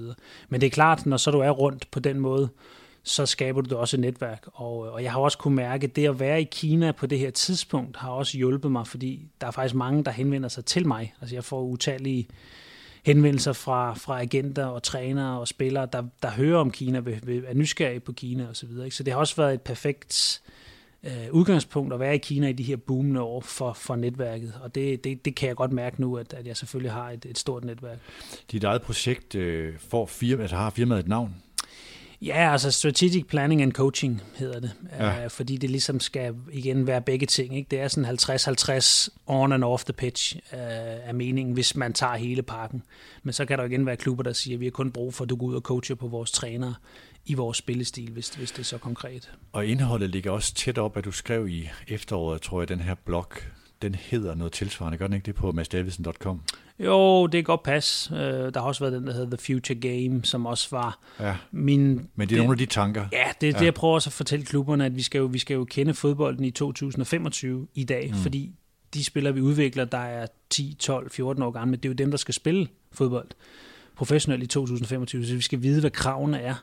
Men 0.48 0.60
det 0.60 0.66
er 0.66 0.70
klart, 0.70 1.06
når 1.06 1.16
så 1.16 1.30
du 1.30 1.38
er 1.38 1.50
rundt 1.50 1.90
på 1.90 2.00
den 2.00 2.20
måde, 2.20 2.48
så 3.06 3.26
skaber 3.26 3.60
du 3.60 3.76
også 3.76 3.96
et 3.96 4.00
netværk. 4.00 4.46
Og, 4.52 4.86
øh, 4.86 4.92
og 4.92 5.02
jeg 5.02 5.12
har 5.12 5.20
også 5.20 5.38
kunne 5.38 5.56
mærke, 5.56 5.84
at 5.84 5.96
det 5.96 6.08
at 6.08 6.20
være 6.20 6.40
i 6.40 6.44
Kina 6.44 6.92
på 6.92 7.06
det 7.06 7.18
her 7.18 7.30
tidspunkt 7.30 7.96
har 7.96 8.10
også 8.10 8.36
hjulpet 8.36 8.72
mig, 8.72 8.86
fordi 8.86 9.28
der 9.40 9.46
er 9.46 9.50
faktisk 9.50 9.74
mange, 9.74 10.04
der 10.04 10.10
henvender 10.10 10.48
sig 10.48 10.64
til 10.64 10.86
mig. 10.86 11.14
Altså 11.20 11.36
jeg 11.36 11.44
får 11.44 11.62
utallige 11.62 12.28
henvendelser 13.02 13.52
fra, 13.52 13.94
fra 13.94 14.20
agenter 14.20 14.66
og 14.66 14.82
trænere 14.82 15.40
og 15.40 15.48
spillere, 15.48 15.88
der, 15.92 16.02
der 16.22 16.30
hører 16.30 16.58
om 16.58 16.70
Kina, 16.70 16.98
ved, 16.98 17.16
ved, 17.22 17.42
er 17.46 17.54
nysgerrige 17.54 18.00
på 18.00 18.12
Kina 18.12 18.44
osv. 18.44 18.54
Så, 18.54 18.66
videre, 18.66 18.84
ikke? 18.84 18.96
så 18.96 19.02
det 19.02 19.12
har 19.12 19.20
også 19.20 19.36
været 19.36 19.54
et 19.54 19.62
perfekt 19.62 20.42
øh, 21.04 21.12
udgangspunkt 21.30 21.94
at 21.94 22.00
være 22.00 22.14
i 22.14 22.18
Kina 22.18 22.48
i 22.48 22.52
de 22.52 22.62
her 22.62 22.76
boomende 22.76 23.20
år 23.20 23.40
for, 23.40 23.72
for 23.72 23.96
netværket. 23.96 24.54
Og 24.62 24.74
det, 24.74 25.04
det, 25.04 25.24
det 25.24 25.34
kan 25.34 25.48
jeg 25.48 25.56
godt 25.56 25.72
mærke 25.72 26.00
nu, 26.00 26.16
at, 26.16 26.34
at 26.34 26.46
jeg 26.46 26.56
selvfølgelig 26.56 26.92
har 26.92 27.10
et, 27.10 27.26
et 27.26 27.38
stort 27.38 27.64
netværk. 27.64 27.98
Dit 28.52 28.64
eget 28.64 28.82
projekt 28.82 29.34
øh, 29.34 29.78
får 29.78 30.06
firma, 30.06 30.42
altså 30.42 30.56
har 30.56 30.70
firmaet 30.70 31.00
et 31.00 31.08
navn? 31.08 31.34
Ja, 32.22 32.52
altså 32.52 32.70
Strategic 32.70 33.26
Planning 33.26 33.62
and 33.62 33.72
Coaching 33.72 34.22
hedder 34.34 34.60
det, 34.60 34.72
ja. 34.98 35.24
uh, 35.24 35.30
fordi 35.30 35.56
det 35.56 35.70
ligesom 35.70 36.00
skal 36.00 36.34
igen 36.52 36.86
være 36.86 37.02
begge 37.02 37.26
ting. 37.26 37.56
Ikke? 37.56 37.68
Det 37.70 37.80
er 37.80 37.88
sådan 37.88 38.78
50-50 38.78 39.08
on 39.26 39.52
and 39.52 39.64
off 39.64 39.84
the 39.84 39.92
pitch 39.92 40.36
uh, 40.52 40.58
af 41.08 41.14
meningen, 41.14 41.54
hvis 41.54 41.76
man 41.76 41.92
tager 41.92 42.14
hele 42.14 42.42
pakken. 42.42 42.82
Men 43.22 43.32
så 43.32 43.44
kan 43.44 43.58
der 43.58 43.64
igen 43.64 43.86
være 43.86 43.96
klubber, 43.96 44.22
der 44.22 44.32
siger, 44.32 44.56
at 44.56 44.60
vi 44.60 44.66
har 44.66 44.70
kun 44.70 44.92
brug 44.92 45.14
for, 45.14 45.24
at 45.24 45.30
du 45.30 45.36
går 45.36 45.46
ud 45.46 45.54
og 45.54 45.62
coacher 45.62 45.96
på 45.96 46.08
vores 46.08 46.30
trænere 46.32 46.74
i 47.26 47.34
vores 47.34 47.58
spillestil, 47.58 48.10
hvis, 48.10 48.28
hvis 48.28 48.50
det 48.50 48.58
er 48.58 48.64
så 48.64 48.78
konkret. 48.78 49.32
Og 49.52 49.66
indholdet 49.66 50.10
ligger 50.10 50.30
også 50.30 50.54
tæt 50.54 50.78
op, 50.78 50.96
at 50.96 51.04
du 51.04 51.12
skrev 51.12 51.48
i 51.48 51.68
efteråret, 51.88 52.42
tror 52.42 52.60
jeg, 52.60 52.68
den 52.68 52.80
her 52.80 52.94
blog, 53.04 53.32
den 53.88 53.94
hedder 53.94 54.34
noget 54.34 54.52
tilsvarende. 54.52 54.98
Gør 54.98 55.06
den 55.06 55.14
ikke 55.14 55.26
det 55.26 55.34
på 55.34 55.52
madsdavidsen.com? 55.52 56.42
Jo, 56.78 57.26
det 57.26 57.38
er 57.38 57.42
godt 57.42 57.62
pas. 57.62 58.10
Øh, 58.12 58.18
der 58.18 58.60
har 58.60 58.66
også 58.66 58.84
været 58.84 58.92
den, 58.92 59.06
der 59.06 59.12
hedder 59.12 59.36
The 59.36 59.46
Future 59.46 59.78
Game, 59.78 60.24
som 60.24 60.46
også 60.46 60.68
var 60.70 60.98
ja. 61.20 61.36
min... 61.50 62.08
Men 62.14 62.28
det 62.28 62.34
er 62.34 62.38
nogle 62.38 62.52
af 62.52 62.58
de 62.58 62.66
tanker. 62.66 63.06
Ja, 63.12 63.24
det 63.40 63.48
er 63.48 63.52
ja. 63.52 63.58
det, 63.58 63.64
jeg 63.64 63.74
prøver 63.74 63.94
også 63.94 64.08
at 64.08 64.12
fortælle 64.12 64.44
klubberne, 64.44 64.86
at 64.86 64.96
vi 64.96 65.02
skal, 65.02 65.18
jo, 65.18 65.24
vi 65.24 65.38
skal 65.38 65.54
jo 65.54 65.64
kende 65.64 65.94
fodbolden 65.94 66.44
i 66.44 66.50
2025 66.50 67.66
i 67.74 67.84
dag, 67.84 68.10
mm. 68.10 68.16
fordi 68.16 68.52
de 68.94 69.04
spillere, 69.04 69.34
vi 69.34 69.40
udvikler, 69.40 69.84
der 69.84 69.98
er 69.98 70.26
10, 70.50 70.76
12, 70.78 71.10
14 71.10 71.42
år 71.42 71.50
gamle, 71.50 71.76
det 71.76 71.84
er 71.84 71.88
jo 71.88 71.94
dem, 71.94 72.10
der 72.10 72.18
skal 72.18 72.34
spille 72.34 72.68
fodbold 72.92 73.28
professionelt 73.96 74.42
i 74.42 74.46
2025, 74.46 75.26
så 75.26 75.34
vi 75.34 75.40
skal 75.40 75.62
vide, 75.62 75.80
hvad 75.80 75.90
kravene 75.90 76.40
er 76.40 76.54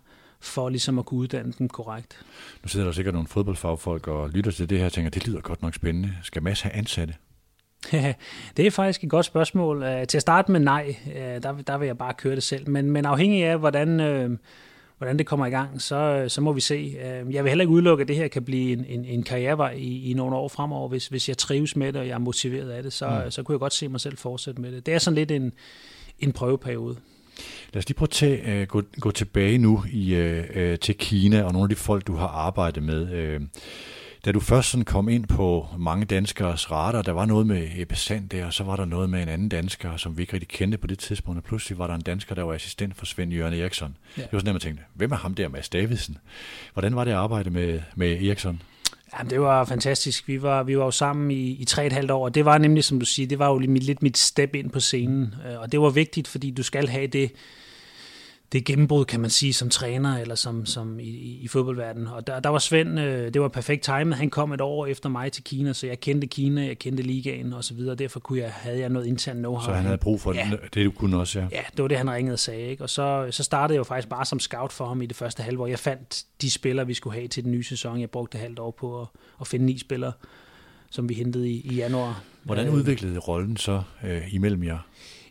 for 0.43 0.69
ligesom 0.69 0.99
at 0.99 1.05
kunne 1.05 1.19
uddanne 1.19 1.53
dem 1.59 1.69
korrekt. 1.69 2.25
Nu 2.63 2.69
sidder 2.69 2.85
der 2.85 2.93
sikkert 2.93 3.13
nogle 3.13 3.27
fodboldfagfolk 3.27 4.07
og 4.07 4.29
lytter 4.29 4.51
til 4.51 4.69
det 4.69 4.77
her 4.77 4.85
og 4.85 4.93
tænker, 4.93 5.09
det 5.09 5.27
lyder 5.27 5.41
godt 5.41 5.61
nok 5.61 5.73
spændende. 5.73 6.13
Skal 6.23 6.43
Mads 6.43 6.61
have 6.61 6.73
ansatte? 6.73 7.13
det 8.57 8.67
er 8.67 8.71
faktisk 8.71 9.03
et 9.03 9.09
godt 9.09 9.25
spørgsmål. 9.25 9.77
Uh, 9.77 10.03
til 10.07 10.17
at 10.17 10.21
starte 10.21 10.51
med 10.51 10.59
nej, 10.59 10.95
uh, 11.05 11.13
der, 11.13 11.61
der 11.67 11.77
vil 11.77 11.85
jeg 11.85 11.97
bare 11.97 12.13
køre 12.13 12.35
det 12.35 12.43
selv. 12.43 12.69
Men, 12.69 12.91
men 12.91 13.05
afhængig 13.05 13.43
af, 13.43 13.59
hvordan, 13.59 13.99
uh, 13.99 14.37
hvordan 14.97 15.17
det 15.17 15.25
kommer 15.25 15.45
i 15.45 15.49
gang, 15.49 15.81
så, 15.81 16.25
så 16.27 16.41
må 16.41 16.53
vi 16.53 16.61
se. 16.61 16.97
Jeg 17.31 17.43
vil 17.43 17.49
heller 17.49 17.63
ikke 17.63 17.73
udelukke, 17.73 18.01
at 18.01 18.07
det 18.07 18.15
her 18.15 18.27
kan 18.27 18.43
blive 18.43 18.73
en, 18.73 18.85
en, 18.85 19.05
en 19.05 19.23
karrierevej 19.23 19.71
i, 19.71 20.11
i 20.11 20.13
nogle 20.13 20.35
år 20.35 20.47
fremover. 20.47 20.89
Hvis, 20.89 21.07
hvis 21.07 21.29
jeg 21.29 21.37
trives 21.37 21.75
med 21.75 21.87
det, 21.93 22.01
og 22.01 22.07
jeg 22.07 22.13
er 22.13 22.17
motiveret 22.17 22.69
af 22.69 22.83
det, 22.83 22.93
så, 22.93 23.21
mm. 23.25 23.31
så 23.31 23.43
kunne 23.43 23.53
jeg 23.53 23.59
godt 23.59 23.73
se 23.73 23.87
mig 23.87 24.01
selv 24.01 24.17
fortsætte 24.17 24.61
med 24.61 24.71
det. 24.71 24.85
Det 24.85 24.93
er 24.93 24.97
sådan 24.97 25.15
lidt 25.15 25.31
en, 25.31 25.53
en 26.19 26.31
prøveperiode. 26.31 26.97
Lad 27.73 27.79
os 27.79 27.87
lige 27.87 27.97
prøve 27.97 28.07
at 28.07 28.09
tage, 28.09 28.61
uh, 28.61 28.67
gå, 28.67 28.81
gå 28.99 29.11
tilbage 29.11 29.57
nu 29.57 29.83
i, 29.91 30.19
uh, 30.19 30.79
til 30.81 30.95
Kina 30.97 31.43
og 31.43 31.53
nogle 31.53 31.65
af 31.65 31.69
de 31.69 31.75
folk, 31.75 32.07
du 32.07 32.15
har 32.15 32.27
arbejdet 32.27 32.83
med. 32.83 33.35
Uh, 33.35 33.47
da 34.25 34.31
du 34.31 34.39
først 34.39 34.69
sådan 34.69 34.85
kom 34.85 35.09
ind 35.09 35.27
på 35.27 35.67
mange 35.77 36.05
danskers 36.05 36.71
radar, 36.71 37.01
der 37.01 37.11
var 37.11 37.25
noget 37.25 37.47
med 37.47 37.69
Ebesand 37.75 38.29
der, 38.29 38.45
og 38.45 38.53
så 38.53 38.63
var 38.63 38.75
der 38.75 38.85
noget 38.85 39.09
med 39.09 39.23
en 39.23 39.29
anden 39.29 39.49
dansker, 39.49 39.97
som 39.97 40.17
vi 40.17 40.21
ikke 40.21 40.33
rigtig 40.33 40.49
kendte 40.49 40.77
på 40.77 40.87
det 40.87 40.99
tidspunkt, 40.99 41.37
og 41.37 41.43
pludselig 41.43 41.77
var 41.77 41.87
der 41.87 41.95
en 41.95 42.01
dansker, 42.01 42.35
der 42.35 42.43
var 42.43 42.53
assistent 42.53 42.97
for 42.97 43.05
Svend 43.05 43.33
Jørgen 43.33 43.53
Eriksson. 43.53 43.97
Ja. 44.17 44.21
Det 44.21 44.33
var 44.33 44.39
sådan, 44.39 44.49
at 44.49 44.53
man 44.53 44.61
tænkte, 44.61 44.83
hvem 44.93 45.11
er 45.11 45.15
ham 45.15 45.33
der, 45.33 45.47
Mads 45.47 45.69
Davidsen? 45.69 46.17
Hvordan 46.73 46.95
var 46.95 47.03
det 47.03 47.11
at 47.11 47.17
arbejde 47.17 47.49
med, 47.49 47.79
med 47.95 48.11
Eriksson? 48.11 48.61
Ja, 49.19 49.23
det 49.29 49.41
var 49.41 49.65
fantastisk. 49.65 50.27
Vi 50.27 50.41
var, 50.41 50.63
vi 50.63 50.77
var 50.77 50.85
jo 50.85 50.91
sammen 50.91 51.31
i, 51.31 51.51
i 51.51 51.65
tre 51.65 51.85
et 51.85 51.93
halvt 51.93 52.11
år, 52.11 52.25
og 52.25 52.35
det 52.35 52.45
var 52.45 52.57
nemlig, 52.57 52.83
som 52.83 52.99
du 52.99 53.05
siger, 53.05 53.27
det 53.27 53.39
var 53.39 53.49
jo 53.49 53.57
lidt, 53.57 53.83
lidt 53.83 54.03
mit 54.03 54.17
step 54.17 54.55
ind 54.55 54.69
på 54.69 54.79
scenen. 54.79 55.35
Øh, 55.49 55.59
og 55.59 55.71
det 55.71 55.81
var 55.81 55.89
vigtigt, 55.89 56.27
fordi 56.27 56.51
du 56.51 56.63
skal 56.63 56.87
have 56.87 57.07
det, 57.07 57.31
det 58.53 58.65
gennembrud, 58.65 59.05
kan 59.05 59.19
man 59.19 59.29
sige, 59.29 59.53
som 59.53 59.69
træner 59.69 60.17
eller 60.17 60.35
som, 60.35 60.65
som 60.65 60.99
i, 60.99 61.39
i 61.41 61.47
fodboldverdenen. 61.47 62.07
Og 62.07 62.27
der, 62.27 62.39
der 62.39 62.49
var 62.49 62.59
Svend, 62.59 62.99
øh, 62.99 63.33
det 63.33 63.41
var 63.41 63.47
perfekt 63.47 63.83
timet. 63.83 64.17
Han 64.17 64.29
kom 64.29 64.51
et 64.51 64.61
år 64.61 64.85
efter 64.85 65.09
mig 65.09 65.31
til 65.31 65.43
Kina, 65.43 65.73
så 65.73 65.87
jeg 65.87 65.99
kendte 65.99 66.27
Kina, 66.27 66.65
jeg 66.65 66.79
kendte 66.79 67.03
ligaen 67.03 67.53
og 67.53 67.63
så 67.63 67.73
videre. 67.73 67.95
Derfor 67.95 68.19
kunne 68.19 68.39
jeg, 68.39 68.51
havde 68.51 68.79
jeg 68.79 68.89
noget 68.89 69.05
intern 69.05 69.45
know-how. 69.45 69.65
Så 69.65 69.73
han 69.73 69.85
havde 69.85 69.97
brug 69.97 70.21
for 70.21 70.33
ja. 70.33 70.51
det, 70.73 70.85
du 70.85 70.91
kunne 70.91 71.17
også, 71.17 71.39
ja. 71.39 71.47
Ja, 71.51 71.61
det 71.77 71.81
var 71.81 71.87
det, 71.87 71.97
han 71.97 72.11
ringede 72.11 72.33
og 72.33 72.39
sagde. 72.39 72.61
Ikke? 72.61 72.83
Og 72.83 72.89
så, 72.89 73.27
så 73.31 73.43
startede 73.43 73.75
jeg 73.75 73.79
jo 73.79 73.83
faktisk 73.83 74.09
bare 74.09 74.25
som 74.25 74.39
scout 74.39 74.71
for 74.71 74.85
ham 74.85 75.01
i 75.01 75.05
det 75.05 75.15
første 75.15 75.43
halvår. 75.43 75.67
Jeg 75.67 75.79
fandt 75.79 76.23
de 76.41 76.51
spillere, 76.51 76.87
vi 76.87 76.93
skulle 76.93 77.15
have 77.15 77.27
til 77.27 77.43
den 77.43 77.51
nye 77.51 77.63
sæson. 77.63 77.99
Jeg 77.99 78.09
brugte 78.09 78.37
halvt 78.37 78.59
år 78.59 78.71
på 78.71 79.01
at, 79.01 79.07
at 79.41 79.47
finde 79.47 79.65
ni 79.65 79.77
spillere, 79.77 80.11
som 80.91 81.09
vi 81.09 81.13
hentede 81.13 81.49
i, 81.49 81.61
i 81.61 81.75
januar. 81.75 82.23
Hvordan 82.43 82.67
øh, 82.67 82.73
udviklede 82.73 83.19
rollen 83.19 83.57
så 83.57 83.81
øh, 84.03 84.33
imellem 84.33 84.63
jer? 84.63 84.79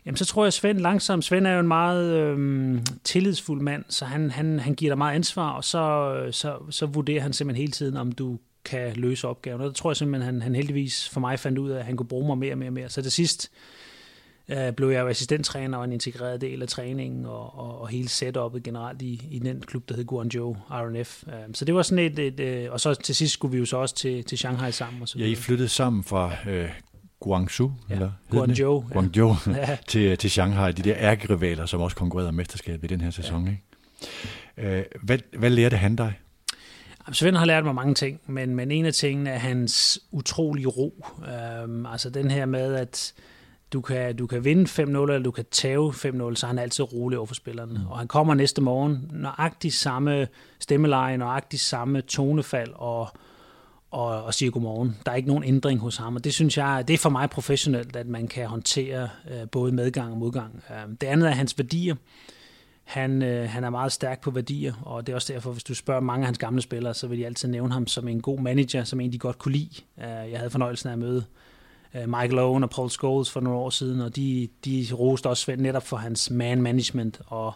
Jamen, 0.05 0.17
så 0.17 0.25
tror 0.25 0.45
jeg, 0.45 0.53
Svend 0.53 0.79
langsomt, 0.79 1.25
Svend 1.25 1.47
er 1.47 1.53
jo 1.53 1.59
en 1.59 1.67
meget 1.67 2.13
øhm, 2.13 2.85
tillidsfuld 3.03 3.61
mand, 3.61 3.85
så 3.89 4.05
han, 4.05 4.31
han, 4.31 4.59
han 4.59 4.75
giver 4.75 4.89
dig 4.89 4.97
meget 4.97 5.15
ansvar, 5.15 5.51
og 5.51 5.63
så, 5.63 6.13
så, 6.31 6.57
så 6.69 6.85
vurderer 6.85 7.21
han 7.21 7.33
simpelthen 7.33 7.61
hele 7.61 7.71
tiden, 7.71 7.97
om 7.97 8.11
du 8.11 8.39
kan 8.65 8.95
løse 8.95 9.27
opgaven. 9.27 9.61
Og 9.61 9.67
det 9.67 9.75
tror 9.75 9.91
jeg 9.91 9.97
simpelthen, 9.97 10.33
han, 10.33 10.41
han 10.41 10.55
heldigvis 10.55 11.09
for 11.09 11.19
mig 11.19 11.39
fandt 11.39 11.57
ud 11.57 11.69
af, 11.69 11.79
at 11.79 11.85
han 11.85 11.97
kunne 11.97 12.07
bruge 12.07 12.27
mig 12.27 12.37
mere 12.37 12.53
og 12.53 12.57
mere 12.57 12.69
og 12.69 12.73
mere. 12.73 12.89
Så 12.89 13.01
til 13.01 13.11
sidst 13.11 13.51
øh, 14.49 14.71
blev 14.71 14.89
jeg 14.89 15.01
jo 15.01 15.07
assistenttræner 15.07 15.77
og 15.77 15.83
en 15.83 15.91
integreret 15.91 16.41
del 16.41 16.61
af 16.61 16.67
træningen 16.67 17.25
og, 17.25 17.59
og, 17.59 17.81
og 17.81 17.87
hele 17.87 18.09
setupet 18.09 18.63
generelt 18.63 19.01
i, 19.01 19.27
i 19.31 19.39
den 19.39 19.61
klub, 19.61 19.89
der 19.89 19.95
hed 19.95 20.05
Guangzhou 20.05 20.57
RNF. 20.71 21.23
Øh, 21.27 21.33
så 21.53 21.65
det 21.65 21.75
var 21.75 21.81
sådan 21.81 22.05
et, 22.05 22.19
et, 22.19 22.39
et, 22.39 22.69
og 22.69 22.79
så 22.79 22.93
til 22.93 23.15
sidst 23.15 23.33
skulle 23.33 23.51
vi 23.51 23.57
jo 23.57 23.65
så 23.65 23.77
også 23.77 23.95
til, 23.95 24.23
til 24.23 24.37
Shanghai 24.37 24.71
sammen. 24.71 25.01
Og 25.01 25.07
så 25.07 25.19
ja, 25.19 25.25
I 25.25 25.35
flyttede 25.35 25.69
sammen 25.69 26.03
fra 26.03 26.31
øh, 26.49 26.69
Guangzhou, 27.23 27.71
ja. 27.89 27.93
eller 27.93 28.11
Guangzhou, 28.29 28.85
ja. 28.89 28.93
Guangzhou 28.93 29.35
ja. 29.55 29.77
til, 29.87 30.17
til 30.17 30.31
Shanghai, 30.31 30.71
de 30.71 30.81
der 30.81 30.95
ærkerivaler, 30.97 31.65
som 31.65 31.81
også 31.81 31.97
konkurrerede 31.97 32.29
om 32.29 32.35
mesterskabet 32.35 32.91
i 32.91 32.93
den 32.93 33.01
her 33.01 33.11
sæson. 33.11 33.45
Ja. 33.45 33.51
Ikke? 33.51 34.77
Øh, 34.77 34.85
hvad, 35.03 35.17
hvad 35.37 35.49
lærte 35.49 35.77
han 35.77 35.95
dig? 35.95 36.19
Svend 37.11 37.35
har 37.35 37.45
lært 37.45 37.63
mig 37.63 37.75
mange 37.75 37.93
ting, 37.93 38.19
men, 38.27 38.55
men 38.55 38.71
en 38.71 38.85
af 38.85 38.93
tingene 38.93 39.29
er 39.29 39.37
hans 39.37 39.99
utrolige 40.11 40.67
ro. 40.67 41.05
Øhm, 41.27 41.85
altså 41.85 42.09
den 42.09 42.31
her 42.31 42.45
med, 42.45 42.75
at 42.75 43.13
du 43.73 43.81
kan, 43.81 44.15
du 44.15 44.27
kan 44.27 44.43
vinde 44.43 44.83
5-0, 44.83 44.83
eller 44.83 45.19
du 45.19 45.31
kan 45.31 45.45
tage 45.51 45.89
5-0, 45.89 45.95
så 46.35 46.39
er 46.43 46.47
han 46.47 46.59
altid 46.59 46.93
rolig 46.93 47.17
over 47.17 47.27
for 47.27 47.35
spillerne. 47.35 47.79
Mm. 47.79 47.87
Og 47.87 47.97
han 47.97 48.07
kommer 48.07 48.33
næste 48.33 48.61
morgen, 48.61 49.09
nøjagtigt 49.11 49.73
samme 49.73 50.27
stemmeleje, 50.59 51.17
nøjagtigt 51.17 51.61
samme 51.61 52.01
tonefald, 52.01 52.71
og, 52.75 53.07
og, 53.93 54.23
og 54.23 54.33
siger 54.33 54.51
godmorgen. 54.51 54.97
Der 55.05 55.11
er 55.11 55.15
ikke 55.15 55.27
nogen 55.27 55.43
ændring 55.43 55.79
hos 55.79 55.97
ham, 55.97 56.15
og 56.15 56.23
det 56.23 56.33
synes 56.33 56.57
jeg, 56.57 56.83
det 56.87 56.93
er 56.93 56.97
for 56.97 57.09
mig 57.09 57.29
professionelt, 57.29 57.95
at 57.95 58.07
man 58.07 58.27
kan 58.27 58.47
håndtere 58.47 59.09
øh, 59.31 59.49
både 59.51 59.71
medgang 59.71 60.11
og 60.11 60.17
modgang. 60.17 60.63
Øh, 60.69 60.91
det 61.01 61.07
andet 61.07 61.29
er 61.29 61.33
hans 61.33 61.57
værdier. 61.57 61.95
Han, 62.83 63.21
øh, 63.21 63.49
han 63.49 63.63
er 63.63 63.69
meget 63.69 63.91
stærk 63.91 64.21
på 64.21 64.31
værdier, 64.31 64.73
og 64.81 65.07
det 65.07 65.13
er 65.13 65.15
også 65.15 65.33
derfor, 65.33 65.51
hvis 65.51 65.63
du 65.63 65.73
spørger 65.75 66.01
mange 66.01 66.23
af 66.23 66.27
hans 66.27 66.37
gamle 66.37 66.61
spillere, 66.61 66.93
så 66.93 67.07
vil 67.07 67.19
de 67.19 67.25
altid 67.25 67.47
nævne 67.47 67.73
ham 67.73 67.87
som 67.87 68.07
en 68.07 68.21
god 68.21 68.39
manager, 68.39 68.83
som 68.83 68.99
en, 68.99 69.11
de 69.11 69.17
godt 69.17 69.39
kunne 69.39 69.51
lide. 69.51 69.81
Øh, 69.97 70.31
jeg 70.31 70.37
havde 70.37 70.49
fornøjelsen 70.49 70.89
af 70.89 70.93
at 70.93 70.99
møde 70.99 71.23
øh, 71.95 72.09
Michael 72.09 72.39
Owen 72.39 72.63
og 72.63 72.69
Paul 72.69 72.89
Scholes 72.89 73.31
for 73.31 73.39
nogle 73.39 73.59
år 73.59 73.69
siden, 73.69 74.01
og 74.01 74.15
de, 74.15 74.47
de 74.65 74.87
roste 74.93 75.27
også 75.27 75.43
Svend 75.43 75.61
netop 75.61 75.87
for 75.87 75.97
hans 75.97 76.29
man 76.29 76.61
management 76.61 77.21
og, 77.27 77.53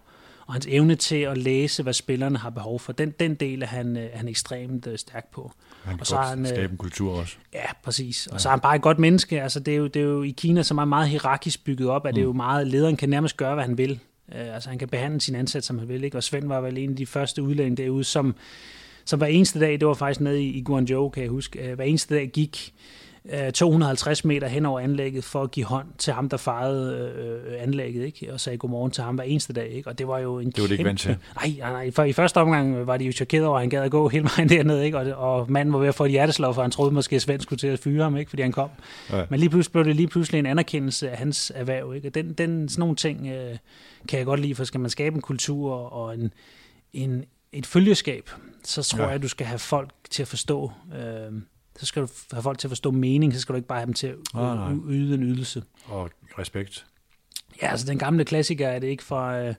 og 0.47 0.53
hans 0.53 0.67
evne 0.69 0.95
til 0.95 1.15
at 1.15 1.37
læse, 1.37 1.83
hvad 1.83 1.93
spillerne 1.93 2.37
har 2.37 2.49
behov 2.49 2.79
for. 2.79 2.93
Den, 2.93 3.11
den 3.11 3.35
del 3.35 3.61
er 3.61 3.65
han, 3.65 3.97
er 3.97 4.17
han 4.17 4.27
ekstremt 4.27 4.87
stærk 4.95 5.31
på. 5.31 5.51
Han 5.83 5.93
kan 5.93 6.01
og 6.01 6.07
så 6.07 6.15
godt 6.15 6.27
han, 6.27 6.45
skabe 6.45 6.71
en 6.71 6.77
kultur 6.77 7.19
også. 7.19 7.35
Ja, 7.53 7.73
præcis. 7.83 8.27
Og 8.27 8.33
ja. 8.33 8.37
så 8.37 8.49
er 8.49 8.51
han 8.51 8.59
bare 8.59 8.75
et 8.75 8.81
godt 8.81 8.99
menneske. 8.99 9.41
Altså, 9.41 9.59
det, 9.59 9.73
er 9.73 9.77
jo, 9.77 9.87
det 9.87 9.99
er 9.99 10.05
jo 10.05 10.23
i 10.23 10.29
Kina, 10.29 10.63
som 10.63 10.77
er 10.77 10.85
meget 10.85 11.09
hierarkisk 11.09 11.63
bygget 11.63 11.89
op, 11.89 12.05
at 12.05 12.11
mm. 12.11 12.15
det 12.15 12.21
er 12.21 12.25
jo 12.25 12.33
meget, 12.33 12.67
lederen 12.67 12.97
kan 12.97 13.09
nærmest 13.09 13.37
gøre, 13.37 13.53
hvad 13.53 13.63
han 13.63 13.77
vil. 13.77 13.99
Uh, 14.27 14.55
altså 14.55 14.69
han 14.69 14.79
kan 14.79 14.87
behandle 14.87 15.21
sin 15.21 15.35
ansat, 15.35 15.63
som 15.63 15.79
han 15.79 15.87
vil. 15.87 16.03
Ikke? 16.03 16.17
Og 16.17 16.23
Svend 16.23 16.47
var 16.47 16.61
vel 16.61 16.77
en 16.77 16.89
af 16.89 16.95
de 16.95 17.05
første 17.05 17.43
udlændinge 17.43 17.83
derude, 17.83 18.03
som, 18.03 18.35
som 19.05 19.19
hver 19.19 19.27
eneste 19.27 19.59
dag, 19.59 19.71
det 19.79 19.87
var 19.87 19.93
faktisk 19.93 20.19
nede 20.19 20.43
i, 20.43 20.49
i 20.49 20.61
Guangzhou, 20.61 21.09
kan 21.09 21.23
jeg 21.23 21.29
huske, 21.29 21.69
uh, 21.69 21.75
hver 21.75 21.85
eneste 21.85 22.15
dag 22.15 22.27
gik 22.27 22.73
250 23.53 24.25
øh, 24.25 24.27
meter 24.27 24.47
hen 24.47 24.65
over 24.65 24.79
anlægget 24.79 25.23
for 25.23 25.43
at 25.43 25.51
give 25.51 25.65
hånd 25.65 25.87
til 25.97 26.13
ham, 26.13 26.29
der 26.29 26.37
farede 26.37 27.13
øh, 27.17 27.63
anlægget, 27.63 28.05
ikke? 28.05 28.33
og 28.33 28.39
sagde 28.39 28.57
godmorgen 28.57 28.91
til 28.91 29.03
ham 29.03 29.15
hver 29.15 29.23
eneste 29.23 29.53
dag. 29.53 29.69
Ikke? 29.69 29.89
Og 29.89 29.97
det 29.97 30.07
var 30.07 30.19
jo 30.19 30.39
en 30.39 30.51
Det 30.51 30.61
var 30.61 30.67
det 30.67 30.71
ikke 30.71 30.83
vant 30.83 30.99
til? 30.99 31.17
Nej, 31.35 31.53
nej, 31.59 31.71
nej. 31.71 31.91
For 31.91 32.03
i 32.03 32.13
første 32.13 32.37
omgang 32.37 32.87
var 32.87 32.97
de 32.97 33.05
jo 33.05 33.11
chokeret 33.11 33.45
over, 33.45 33.57
at 33.57 33.61
han 33.61 33.69
gad 33.69 33.83
at 33.83 33.91
gå 33.91 34.09
hele 34.09 34.23
vejen 34.23 34.49
derned, 34.49 34.81
ikke? 34.81 34.97
Og, 34.97 35.39
og 35.39 35.51
manden 35.51 35.73
var 35.73 35.79
ved 35.79 35.87
at 35.87 35.95
få 35.95 36.05
et 36.05 36.11
hjerteslag, 36.11 36.55
for 36.55 36.61
han 36.61 36.71
troede 36.71 36.91
måske, 36.91 37.15
at 37.15 37.21
Svend 37.21 37.41
skulle 37.41 37.59
til 37.59 37.67
at 37.67 37.79
fyre 37.79 38.03
ham, 38.03 38.17
ikke? 38.17 38.29
fordi 38.29 38.41
han 38.41 38.51
kom. 38.51 38.69
Ja. 39.11 39.23
Men 39.29 39.39
lige 39.39 39.49
pludselig 39.49 39.71
blev 39.71 39.85
det 39.85 39.95
lige 39.95 40.07
pludselig 40.07 40.39
en 40.39 40.45
anerkendelse 40.45 41.09
af 41.09 41.17
hans 41.17 41.51
erhverv. 41.55 41.95
Ikke? 41.95 42.07
Og 42.07 42.15
den, 42.15 42.33
den, 42.33 42.69
sådan 42.69 42.79
nogle 42.79 42.95
ting 42.95 43.27
øh, 43.27 43.57
kan 44.07 44.17
jeg 44.17 44.25
godt 44.25 44.39
lide, 44.39 44.55
for 44.55 44.63
skal 44.63 44.79
man 44.79 44.89
skabe 44.89 45.15
en 45.15 45.21
kultur 45.21 45.73
og 45.73 46.13
en, 46.13 46.33
en, 46.93 47.25
et 47.51 47.65
følgeskab, 47.65 48.29
så 48.63 48.83
tror 48.83 48.99
ja. 48.99 49.05
jeg, 49.05 49.15
at 49.15 49.21
du 49.21 49.27
skal 49.27 49.47
have 49.47 49.59
folk 49.59 49.89
til 50.09 50.21
at 50.21 50.27
forstå... 50.27 50.71
Øh, 50.95 51.41
så 51.77 51.85
skal 51.85 52.01
du 52.01 52.07
have 52.31 52.43
folk 52.43 52.57
til 52.59 52.67
at 52.67 52.71
forstå 52.71 52.91
mening, 52.91 53.33
så 53.33 53.39
skal 53.39 53.53
du 53.53 53.55
ikke 53.55 53.67
bare 53.67 53.79
have 53.79 53.85
dem 53.85 53.93
til 53.93 54.07
at 54.07 54.15
oh, 54.33 54.71
yde 54.89 55.15
en 55.15 55.23
ydelse. 55.23 55.63
Og 55.85 56.09
respekt. 56.39 56.85
Ja, 57.61 57.67
altså 57.67 57.87
den 57.87 57.97
gamle 57.97 58.25
klassiker 58.25 58.67
er 58.67 58.79
det 58.79 58.87
ikke 58.87 59.03
fra, 59.03 59.39
øh, 59.39 59.53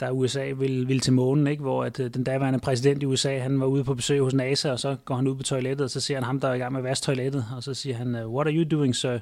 da 0.00 0.10
USA 0.10 0.52
ville, 0.56 0.86
ville 0.86 1.00
til 1.00 1.12
månen, 1.12 1.46
ikke? 1.46 1.62
hvor 1.62 1.84
at, 1.84 2.00
øh, 2.00 2.14
den 2.14 2.24
daværende 2.24 2.58
præsident 2.58 3.02
i 3.02 3.06
USA, 3.06 3.38
han 3.38 3.60
var 3.60 3.66
ude 3.66 3.84
på 3.84 3.94
besøg 3.94 4.20
hos 4.20 4.34
NASA, 4.34 4.70
og 4.70 4.80
så 4.80 4.96
går 5.04 5.14
han 5.14 5.26
ud 5.26 5.34
på 5.34 5.42
toilettet, 5.42 5.84
og 5.84 5.90
så 5.90 6.00
ser 6.00 6.14
han 6.14 6.24
ham, 6.24 6.40
der 6.40 6.48
er 6.48 6.54
i 6.54 6.58
gang 6.58 6.72
med 6.72 6.80
at 6.80 6.84
vaske 6.84 7.04
toilettet, 7.04 7.46
og 7.56 7.62
så 7.62 7.74
siger 7.74 7.96
han, 7.96 8.16
what 8.26 8.46
are 8.46 8.54
you 8.54 8.78
doing, 8.78 8.96
sir? 8.96 9.18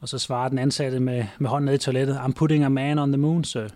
Og 0.00 0.08
så 0.08 0.18
svarer 0.18 0.48
den 0.48 0.58
ansatte 0.58 1.00
med, 1.00 1.24
med 1.38 1.50
hånden 1.50 1.66
ned 1.66 1.74
i 1.74 1.78
toilettet, 1.78 2.16
I'm 2.16 2.32
putting 2.32 2.64
a 2.64 2.68
man 2.68 2.98
on 2.98 3.12
the 3.12 3.16
moon, 3.16 3.44
sir. 3.44 3.68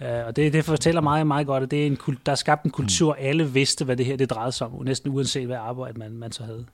Uh, 0.00 0.26
og 0.26 0.36
det, 0.36 0.52
det 0.52 0.64
fortæller 0.64 1.00
meget, 1.00 1.26
meget 1.26 1.46
godt, 1.46 1.62
at 1.62 1.70
det 1.70 1.82
er 1.82 1.86
en, 1.86 1.98
der 2.26 2.32
er 2.32 2.36
skabt 2.36 2.64
en 2.64 2.70
kultur, 2.70 3.12
mm. 3.12 3.26
alle 3.26 3.52
vidste, 3.52 3.84
hvad 3.84 3.96
det 3.96 4.06
her 4.06 4.16
det 4.16 4.30
drejede 4.30 4.52
sig 4.52 4.66
om, 4.66 4.84
næsten 4.84 5.12
uanset 5.12 5.46
hvad 5.46 5.56
arbejde 5.56 5.98
man, 5.98 6.12
man 6.12 6.32
så 6.32 6.44
havde. 6.44 6.66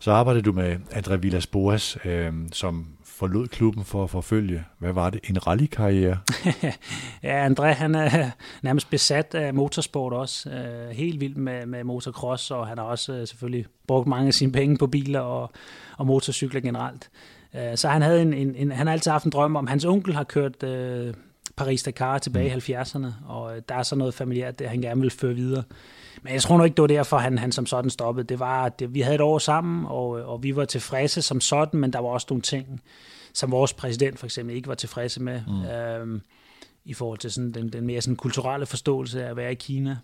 Så 0.00 0.12
arbejdede 0.12 0.42
du 0.42 0.52
med 0.52 0.76
André 0.90 1.16
Villas 1.16 1.46
Boas, 1.46 1.98
øh, 2.04 2.32
som 2.52 2.86
forlod 3.04 3.48
klubben 3.48 3.84
for 3.84 4.04
at 4.04 4.10
forfølge, 4.10 4.64
hvad 4.78 4.92
var 4.92 5.10
det, 5.10 5.20
en 5.30 5.46
rallykarriere? 5.46 6.18
ja, 7.22 7.48
André 7.48 7.62
han 7.62 7.94
er 7.94 8.30
nærmest 8.62 8.90
besat 8.90 9.34
af 9.34 9.54
motorsport 9.54 10.12
også. 10.12 10.50
Øh, 10.50 10.90
helt 10.90 11.20
vild 11.20 11.34
med, 11.34 11.66
med 11.66 11.84
motocross, 11.84 12.50
og 12.50 12.66
han 12.66 12.78
har 12.78 12.84
også 12.84 13.12
øh, 13.12 13.26
selvfølgelig 13.26 13.66
brugt 13.86 14.08
mange 14.08 14.26
af 14.26 14.34
sine 14.34 14.52
penge 14.52 14.78
på 14.78 14.86
biler 14.86 15.20
og, 15.20 15.50
og 15.98 16.06
motorcykler 16.06 16.60
generelt. 16.60 17.10
Øh, 17.54 17.76
så 17.76 17.88
han 17.88 18.02
havde 18.02 18.22
en, 18.22 18.32
en, 18.32 18.54
en, 18.54 18.72
han 18.72 18.86
har 18.86 18.92
altid 18.92 19.10
haft 19.10 19.24
en 19.24 19.30
drøm 19.30 19.56
om, 19.56 19.66
hans 19.66 19.84
onkel 19.84 20.14
har 20.14 20.24
kørt 20.24 20.62
øh, 20.62 21.14
Paris-Dakar 21.56 22.18
tilbage 22.18 22.54
mm. 22.54 22.62
i 22.68 22.72
70'erne, 22.72 23.28
og 23.28 23.68
der 23.68 23.74
er 23.74 23.82
så 23.82 23.96
noget 23.96 24.14
familiært, 24.14 24.58
det 24.58 24.68
han 24.68 24.80
gerne 24.80 25.00
vil 25.00 25.10
føre 25.10 25.34
videre. 25.34 25.62
Men 26.22 26.32
jeg 26.32 26.42
tror 26.42 26.58
nu 26.58 26.64
ikke, 26.64 26.74
det 26.74 26.82
var 26.82 26.88
derfor, 26.88 27.18
han, 27.18 27.38
han 27.38 27.52
som 27.52 27.66
sådan 27.66 27.90
stoppede. 27.90 28.26
Det 28.26 28.38
var, 28.38 28.64
at 28.64 28.82
vi 28.88 29.00
havde 29.00 29.14
et 29.14 29.20
år 29.20 29.38
sammen, 29.38 29.86
og, 29.86 30.08
og 30.08 30.42
vi 30.42 30.56
var 30.56 30.64
tilfredse 30.64 31.22
som 31.22 31.40
sådan, 31.40 31.80
men 31.80 31.92
der 31.92 31.98
var 31.98 32.08
også 32.08 32.26
nogle 32.30 32.42
ting, 32.42 32.82
som 33.32 33.50
vores 33.50 33.72
præsident 33.72 34.18
for 34.18 34.26
eksempel 34.26 34.56
ikke 34.56 34.68
var 34.68 34.74
tilfredse 34.74 35.22
med, 35.22 35.42
mm. 35.46 35.64
øhm, 35.64 36.22
i 36.84 36.94
forhold 36.94 37.18
til 37.18 37.32
sådan 37.32 37.52
den, 37.52 37.72
den 37.72 37.86
mere 37.86 38.00
sådan 38.00 38.16
kulturelle 38.16 38.66
forståelse 38.66 39.24
af 39.24 39.30
at 39.30 39.36
være 39.36 39.52
i 39.52 39.54
Kina. 39.54 39.96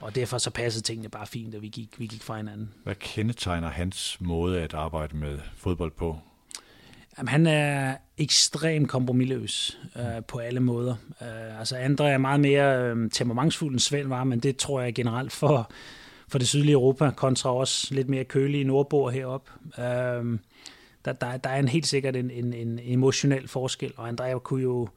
Og 0.00 0.14
derfor 0.14 0.38
så 0.38 0.50
passede 0.50 0.84
tingene 0.84 1.08
bare 1.08 1.26
fint, 1.26 1.54
at 1.54 1.62
vi 1.62 1.68
gik, 1.68 2.00
vi 2.00 2.06
gik 2.06 2.22
fra 2.22 2.36
hinanden. 2.36 2.74
Hvad 2.84 2.94
kendetegner 2.94 3.68
hans 3.68 4.16
måde 4.20 4.60
at 4.60 4.74
arbejde 4.74 5.16
med 5.16 5.38
fodbold 5.56 5.90
på? 5.90 6.18
Jamen, 7.18 7.28
han 7.28 7.46
er 7.46 7.96
ekstremt 8.18 8.88
kompromilløs 8.88 9.78
øh, 9.96 10.24
på 10.28 10.38
alle 10.38 10.60
måder. 10.60 10.96
Øh, 11.22 11.58
altså 11.58 11.76
Andre 11.76 12.10
er 12.10 12.18
meget 12.18 12.40
mere 12.40 12.82
øh, 12.82 13.10
temperamentsfuld 13.10 13.72
end 13.72 13.80
Svend 13.80 14.08
var, 14.08 14.24
men 14.24 14.40
det 14.40 14.56
tror 14.56 14.80
jeg 14.80 14.94
generelt 14.94 15.32
for, 15.32 15.70
for 16.28 16.38
det 16.38 16.48
sydlige 16.48 16.72
Europa, 16.72 17.10
kontra 17.10 17.54
også 17.54 17.94
lidt 17.94 18.08
mere 18.08 18.24
kølige 18.24 18.64
nordboer 18.64 19.10
heroppe. 19.10 19.50
Øh, 19.78 20.38
der, 21.04 21.12
der, 21.12 21.36
der 21.36 21.50
er 21.50 21.58
en 21.58 21.68
helt 21.68 21.86
sikkert 21.86 22.16
en, 22.16 22.30
en, 22.30 22.52
en 22.52 22.80
emotionel 22.82 23.48
forskel, 23.48 23.92
og 23.96 24.08
Andrea 24.08 24.38
kunne 24.38 24.62
jo, 24.62 24.88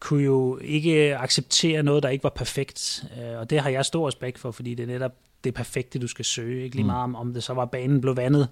kunne 0.00 0.24
jo 0.24 0.58
ikke 0.58 1.16
acceptere 1.16 1.82
noget, 1.82 2.02
der 2.02 2.08
ikke 2.08 2.24
var 2.24 2.30
perfekt. 2.30 3.04
Øh, 3.18 3.38
og 3.38 3.50
det 3.50 3.60
har 3.60 3.70
jeg 3.70 3.84
stor 3.84 4.08
respekt 4.08 4.38
for, 4.38 4.50
fordi 4.50 4.74
det 4.74 4.88
netop 4.88 5.12
det 5.44 5.54
perfekte, 5.54 5.98
du 5.98 6.08
skal 6.08 6.24
søge. 6.24 6.64
Ikke 6.64 6.76
lige 6.76 6.82
mm. 6.84 6.86
meget 6.86 7.04
om, 7.04 7.14
om 7.16 7.34
det 7.34 7.42
så 7.42 7.54
var 7.54 7.64
banen 7.64 8.00
blev 8.00 8.16
vandet 8.16 8.48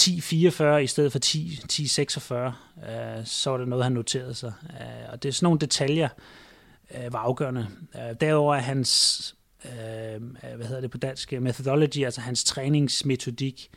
10-44 0.00 0.64
i 0.64 0.86
stedet 0.86 1.12
for 1.12 1.18
10-46, 1.24 2.34
øh, 2.90 3.26
så 3.26 3.50
var 3.50 3.58
det 3.58 3.68
noget, 3.68 3.84
han 3.84 3.92
noterede 3.92 4.34
sig. 4.34 4.52
Øh, 4.70 5.12
og 5.12 5.22
det 5.22 5.28
er 5.28 5.32
sådan 5.32 5.44
nogle 5.46 5.58
detaljer, 5.58 6.08
øh, 6.94 7.12
var 7.12 7.18
afgørende. 7.18 7.66
Øh, 7.94 8.16
derover 8.20 8.54
er 8.54 8.60
hans, 8.60 9.34
øh, 9.64 10.22
hvad 10.56 10.66
hedder 10.66 10.80
det 10.80 10.90
på 10.90 10.98
dansk, 10.98 11.32
methodology, 11.32 12.04
altså 12.04 12.20
hans 12.20 12.44
træningsmetodik, 12.44 13.70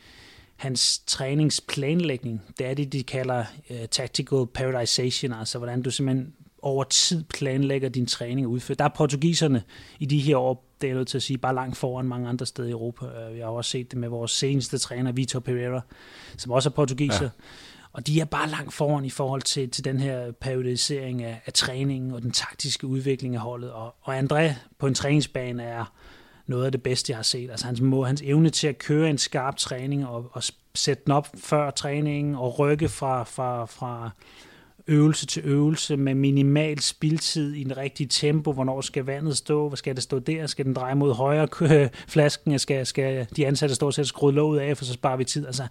hans 0.56 0.98
træningsplanlægning, 0.98 2.42
det 2.58 2.66
er 2.66 2.74
det, 2.74 2.92
de 2.92 3.02
kalder 3.02 3.44
uh, 3.70 3.76
tactical 3.90 4.46
periodization, 4.54 5.32
altså 5.32 5.58
hvordan 5.58 5.82
du 5.82 5.90
simpelthen 5.90 6.34
over 6.66 6.84
tid 6.84 7.24
planlægger 7.24 7.88
din 7.88 8.06
træning 8.06 8.46
og 8.46 8.52
udfører. 8.52 8.76
Der 8.76 8.84
er 8.84 8.88
portugiserne 8.88 9.62
i 9.98 10.06
de 10.06 10.18
her 10.18 10.36
år, 10.36 10.64
det 10.80 10.86
er 10.86 10.90
jeg 10.90 10.96
nødt 10.96 11.08
til 11.08 11.18
at 11.18 11.22
sige, 11.22 11.38
bare 11.38 11.54
langt 11.54 11.76
foran 11.76 12.06
mange 12.06 12.28
andre 12.28 12.46
steder 12.46 12.68
i 12.68 12.70
Europa. 12.70 13.06
Øh, 13.06 13.38
jeg 13.38 13.46
har 13.46 13.52
også 13.52 13.70
set 13.70 13.90
det 13.90 13.98
med 13.98 14.08
vores 14.08 14.30
seneste 14.30 14.78
træner, 14.78 15.12
Vitor 15.12 15.40
Pereira, 15.40 15.80
som 16.36 16.52
også 16.52 16.68
er 16.68 16.72
portugiser. 16.72 17.24
Ja. 17.24 17.30
Og 17.92 18.06
de 18.06 18.20
er 18.20 18.24
bare 18.24 18.50
langt 18.50 18.74
foran 18.74 19.04
i 19.04 19.10
forhold 19.10 19.42
til, 19.42 19.70
til 19.70 19.84
den 19.84 20.00
her 20.00 20.32
periodisering 20.32 21.22
af, 21.22 21.40
af 21.46 21.52
træningen 21.52 22.12
og 22.12 22.22
den 22.22 22.30
taktiske 22.30 22.86
udvikling 22.86 23.34
af 23.34 23.40
holdet. 23.40 23.72
Og, 23.72 23.94
og 24.00 24.18
André 24.18 24.52
på 24.78 24.86
en 24.86 24.94
træningsbane 24.94 25.62
er 25.62 25.92
noget 26.46 26.64
af 26.64 26.72
det 26.72 26.82
bedste, 26.82 27.10
jeg 27.10 27.18
har 27.18 27.22
set. 27.22 27.50
Altså 27.50 27.66
hans, 27.66 27.80
må, 27.80 28.04
hans 28.04 28.22
evne 28.22 28.50
til 28.50 28.66
at 28.66 28.78
køre 28.78 29.10
en 29.10 29.18
skarp 29.18 29.56
træning 29.56 30.06
og, 30.06 30.30
og 30.32 30.42
sætte 30.74 31.02
den 31.04 31.12
op 31.12 31.28
før 31.38 31.70
træningen 31.70 32.34
og 32.34 32.58
rykke 32.58 32.88
fra, 32.88 33.22
fra, 33.22 33.64
fra 33.64 34.10
øvelse 34.88 35.26
til 35.26 35.42
øvelse 35.44 35.96
med 35.96 36.14
minimal 36.14 36.80
spildtid 36.80 37.54
i 37.54 37.60
en 37.60 37.76
rigtig 37.76 38.10
tempo. 38.10 38.52
Hvornår 38.52 38.80
skal 38.80 39.04
vandet 39.04 39.36
stå? 39.36 39.68
Hvad 39.68 39.76
skal 39.76 39.94
det 39.94 40.02
stå 40.02 40.18
der? 40.18 40.46
Skal 40.46 40.64
den 40.64 40.74
dreje 40.74 40.94
mod 40.94 41.14
højre 41.14 41.48
flasken? 42.08 42.58
Skal, 42.58 42.86
skal 42.86 43.26
de 43.36 43.46
ansatte 43.46 43.74
stå 43.74 43.86
og 43.86 43.94
sætte 43.94 44.08
skruet 44.08 44.34
låget 44.34 44.60
af, 44.60 44.76
for 44.76 44.84
så 44.84 44.92
sparer 44.92 45.16
vi 45.16 45.24
tid? 45.24 45.46
Altså, 45.46 45.66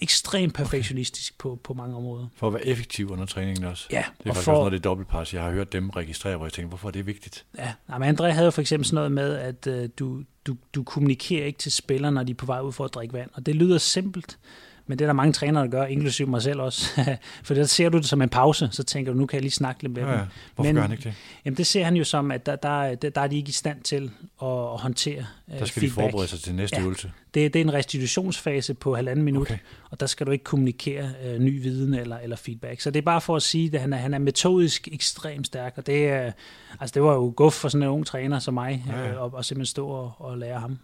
ekstremt 0.00 0.54
perfektionistisk 0.54 1.38
på, 1.38 1.60
på 1.64 1.74
mange 1.74 1.96
områder. 1.96 2.26
For 2.36 2.46
at 2.46 2.52
være 2.52 2.66
effektiv 2.66 3.10
under 3.10 3.26
træningen 3.26 3.64
også. 3.64 3.86
Ja. 3.90 3.96
Det 3.96 4.02
er 4.02 4.28
faktisk 4.28 4.44
for, 4.44 4.52
også 4.52 4.60
noget 4.60 4.66
af 4.66 4.70
det 4.70 4.84
dobbeltpas. 4.84 5.34
Jeg 5.34 5.42
har 5.42 5.50
hørt 5.50 5.72
dem 5.72 5.90
registrere, 5.90 6.36
hvor 6.36 6.46
jeg 6.46 6.52
tænker, 6.52 6.68
hvorfor 6.68 6.88
er 6.88 6.92
det 6.92 7.06
vigtigt? 7.06 7.44
Ja, 7.58 7.72
Nej, 7.88 7.98
men 7.98 8.18
André 8.18 8.24
havde 8.24 8.52
for 8.52 8.60
eksempel 8.60 8.86
sådan 8.86 8.94
noget 8.94 9.12
med, 9.12 9.36
at 9.36 9.66
uh, 9.66 9.88
du, 9.98 10.22
du, 10.46 10.56
du 10.74 10.82
kommunikerer 10.82 11.46
ikke 11.46 11.58
til 11.58 11.72
spillere, 11.72 12.12
når 12.12 12.22
de 12.22 12.30
er 12.30 12.36
på 12.36 12.46
vej 12.46 12.60
ud 12.60 12.72
for 12.72 12.84
at 12.84 12.94
drikke 12.94 13.14
vand. 13.14 13.30
Og 13.34 13.46
det 13.46 13.54
lyder 13.54 13.78
simpelt, 13.78 14.38
men 14.86 14.98
det 14.98 15.04
er 15.04 15.08
der 15.08 15.14
mange 15.14 15.32
trænere, 15.32 15.64
der 15.64 15.70
gør, 15.70 15.84
inklusive 15.84 16.28
mig 16.28 16.42
selv 16.42 16.60
også. 16.60 17.00
For 17.44 17.54
der 17.54 17.64
ser 17.64 17.88
du 17.88 17.98
det 17.98 18.06
som 18.06 18.22
en 18.22 18.28
pause, 18.28 18.68
så 18.72 18.82
tænker 18.82 19.12
du, 19.12 19.18
nu 19.18 19.26
kan 19.26 19.36
jeg 19.36 19.42
lige 19.42 19.52
snakke 19.52 19.82
lidt 19.82 19.92
med 19.92 20.02
ja, 20.02 20.08
dem. 20.08 20.18
Ja. 20.18 20.24
Hvorfor 20.54 20.68
Men, 20.68 20.74
gør 20.74 20.82
han 20.82 20.92
ikke 20.92 21.04
det? 21.04 21.14
Jamen 21.44 21.56
det 21.56 21.66
ser 21.66 21.84
han 21.84 21.96
jo 21.96 22.04
som, 22.04 22.30
at 22.30 22.46
der, 22.46 22.56
der, 22.56 22.94
der, 22.94 23.10
der 23.10 23.20
er 23.20 23.26
de 23.26 23.36
ikke 23.36 23.48
i 23.48 23.52
stand 23.52 23.82
til 23.82 24.10
at, 24.42 24.48
at 24.48 24.78
håndtere 24.78 25.26
øh, 25.52 25.58
Der 25.58 25.64
skal 25.64 25.80
feedback. 25.80 26.06
de 26.06 26.10
forberede 26.10 26.28
sig 26.28 26.40
til 26.40 26.54
næste 26.54 26.76
ja. 26.76 26.82
øvelse. 26.82 27.12
Det, 27.34 27.54
det 27.54 27.60
er 27.60 27.64
en 27.64 27.72
restitutionsfase 27.72 28.74
på 28.74 28.94
halvanden 28.94 29.24
minut, 29.24 29.46
okay. 29.46 29.58
og 29.90 30.00
der 30.00 30.06
skal 30.06 30.26
du 30.26 30.32
ikke 30.32 30.44
kommunikere 30.44 31.10
øh, 31.24 31.38
ny 31.38 31.62
viden 31.62 31.94
eller, 31.94 32.18
eller 32.18 32.36
feedback. 32.36 32.80
Så 32.80 32.90
det 32.90 32.98
er 32.98 33.04
bare 33.04 33.20
for 33.20 33.36
at 33.36 33.42
sige, 33.42 33.70
at 33.74 33.80
han 33.80 33.92
er, 33.92 33.96
han 33.96 34.14
er 34.14 34.18
metodisk 34.18 34.88
ekstremt 34.92 35.46
stærk, 35.46 35.74
og 35.76 35.86
det, 35.86 36.08
er, 36.08 36.32
altså 36.80 36.94
det 36.94 37.02
var 37.02 37.14
jo 37.14 37.32
guf 37.36 37.52
for 37.52 37.68
sådan 37.68 37.82
en 37.82 37.88
ung 37.88 38.06
træner 38.06 38.38
som 38.38 38.54
mig, 38.54 38.84
ja, 38.88 39.00
ja. 39.00 39.26
At, 39.26 39.32
at 39.38 39.44
simpelthen 39.44 39.66
stå 39.66 39.86
og, 39.86 40.12
og 40.18 40.38
lære 40.38 40.60
ham. 40.60 40.78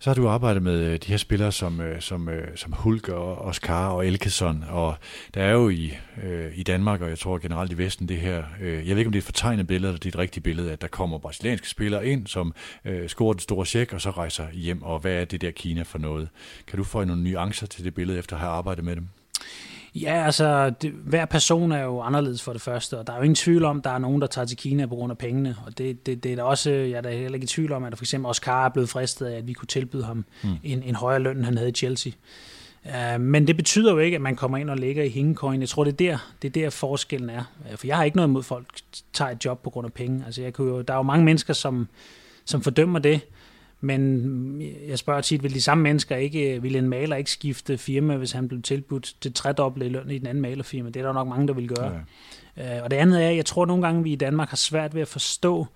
Så 0.00 0.10
har 0.10 0.14
du 0.14 0.28
arbejdet 0.28 0.62
med 0.62 0.80
øh, 0.80 0.92
de 0.92 1.08
her 1.08 1.16
spillere 1.16 1.52
som, 1.52 1.80
øh, 1.80 2.00
som, 2.00 2.28
øh, 2.28 2.56
som 2.56 2.72
Hulk 2.72 3.08
og 3.08 3.38
Oscar 3.38 3.88
og 3.88 4.06
Elkeson, 4.06 4.64
og 4.68 4.96
der 5.34 5.42
er 5.42 5.52
jo 5.52 5.68
i, 5.68 5.92
i 6.54 6.62
Danmark, 6.62 7.00
og 7.00 7.08
jeg 7.08 7.18
tror 7.18 7.38
generelt 7.38 7.72
i 7.72 7.78
Vesten, 7.78 8.08
det 8.08 8.16
her, 8.16 8.44
jeg 8.60 8.70
ved 8.70 8.96
ikke 8.96 9.06
om 9.06 9.12
det 9.12 9.18
er 9.18 9.22
et 9.22 9.24
fortegnet 9.24 9.66
billede, 9.66 9.88
eller 9.88 9.98
det 9.98 10.14
er 10.14 10.18
et 10.18 10.18
rigtigt 10.18 10.44
billede, 10.44 10.72
at 10.72 10.80
der 10.80 10.88
kommer 10.88 11.18
brasilianske 11.18 11.68
spillere 11.68 12.06
ind, 12.06 12.26
som 12.26 12.54
scorer 13.06 13.32
den 13.32 13.40
store 13.40 13.66
check, 13.66 13.92
og 13.92 14.00
så 14.00 14.10
rejser 14.10 14.50
hjem, 14.52 14.82
og 14.82 14.98
hvad 14.98 15.12
er 15.12 15.24
det 15.24 15.40
der 15.40 15.50
Kina 15.50 15.82
for 15.82 15.98
noget? 15.98 16.28
Kan 16.66 16.76
du 16.76 16.84
få 16.84 17.04
nogle 17.04 17.22
nuancer 17.22 17.66
til 17.66 17.84
det 17.84 17.94
billede, 17.94 18.18
efter 18.18 18.36
at 18.36 18.40
have 18.40 18.52
arbejdet 18.52 18.84
med 18.84 18.96
dem? 18.96 19.08
Ja, 19.94 20.24
altså, 20.24 20.70
det, 20.70 20.90
hver 20.90 21.24
person 21.24 21.72
er 21.72 21.82
jo 21.82 22.00
anderledes 22.00 22.42
for 22.42 22.52
det 22.52 22.62
første, 22.62 22.98
og 22.98 23.06
der 23.06 23.12
er 23.12 23.16
jo 23.16 23.22
ingen 23.22 23.34
tvivl 23.34 23.64
om, 23.64 23.82
der 23.82 23.90
er 23.90 23.98
nogen, 23.98 24.20
der 24.20 24.26
tager 24.26 24.44
til 24.44 24.56
Kina 24.56 24.86
på 24.86 24.94
grund 24.94 25.10
af 25.10 25.18
pengene, 25.18 25.56
og 25.66 25.78
det, 25.78 26.06
det, 26.06 26.24
det 26.24 26.32
er 26.32 26.36
der 26.36 26.42
også, 26.42 26.70
jeg 26.70 26.90
er 26.90 27.00
da 27.00 27.10
heller 27.10 27.34
ikke 27.34 27.44
i 27.44 27.46
tvivl 27.46 27.72
om, 27.72 27.84
at 27.84 27.98
for 27.98 28.04
eksempel 28.04 28.28
Oscar 28.28 28.64
er 28.64 28.68
blevet 28.68 28.88
fristet 28.88 29.26
af, 29.26 29.36
at 29.36 29.46
vi 29.46 29.52
kunne 29.52 29.66
tilbyde 29.66 30.04
ham 30.04 30.24
mm. 30.44 30.50
en, 30.64 30.82
en 30.82 30.94
højere 30.94 31.20
løn, 31.20 31.36
end 31.36 31.44
han 31.44 31.56
havde 31.56 31.70
i 31.70 31.72
Chelsea. 31.72 32.12
Uh, 32.84 33.20
men 33.20 33.46
det 33.46 33.56
betyder 33.56 33.92
jo 33.92 33.98
ikke, 33.98 34.14
at 34.14 34.20
man 34.20 34.36
kommer 34.36 34.58
ind 34.58 34.70
og 34.70 34.76
ligger 34.76 35.02
i 35.02 35.08
hængekøjen. 35.08 35.60
Jeg 35.60 35.68
tror, 35.68 35.84
det 35.84 35.92
er 35.92 35.96
der, 35.96 36.18
det 36.42 36.56
er 36.56 36.62
der 36.62 36.70
forskellen 36.70 37.30
er. 37.30 37.42
Uh, 37.70 37.76
for 37.76 37.86
jeg 37.86 37.96
har 37.96 38.04
ikke 38.04 38.16
noget 38.16 38.28
imod, 38.28 38.40
at 38.40 38.44
folk 38.44 38.66
tager 39.12 39.30
et 39.30 39.44
job 39.44 39.62
på 39.62 39.70
grund 39.70 39.86
af 39.86 39.92
penge. 39.92 40.22
Altså, 40.26 40.42
jeg 40.42 40.52
kunne 40.52 40.70
jo, 40.70 40.82
der 40.82 40.92
er 40.92 40.96
jo 40.96 41.02
mange 41.02 41.24
mennesker, 41.24 41.52
som, 41.52 41.88
som 42.44 42.62
fordømmer 42.62 42.98
det, 42.98 43.20
men 43.80 44.62
jeg 44.88 44.98
spørger 44.98 45.20
tit, 45.20 45.42
vil 45.42 45.54
de 45.54 45.60
samme 45.60 45.82
mennesker 45.82 46.16
ikke, 46.16 46.62
vil 46.62 46.76
en 46.76 46.88
maler 46.88 47.16
ikke 47.16 47.30
skifte 47.30 47.78
firma, 47.78 48.16
hvis 48.16 48.32
han 48.32 48.48
blev 48.48 48.62
tilbudt 48.62 49.16
til 49.20 49.32
tredobbelte 49.32 49.88
løn 49.88 50.10
i 50.10 50.18
den 50.18 50.26
anden 50.26 50.42
malerfirma? 50.42 50.90
Det 50.90 51.00
er 51.00 51.06
der 51.06 51.12
nok 51.12 51.28
mange, 51.28 51.48
der 51.48 51.54
vil 51.54 51.68
gøre. 51.68 52.02
Ja. 52.56 52.76
Øh, 52.76 52.84
og 52.84 52.90
det 52.90 52.96
andet 52.96 53.24
er, 53.24 53.30
jeg 53.30 53.46
tror 53.46 53.66
nogle 53.66 53.82
gange, 53.82 54.02
vi 54.02 54.12
i 54.12 54.16
Danmark 54.16 54.48
har 54.48 54.56
svært 54.56 54.94
ved 54.94 55.02
at 55.02 55.08
forstå 55.08 55.66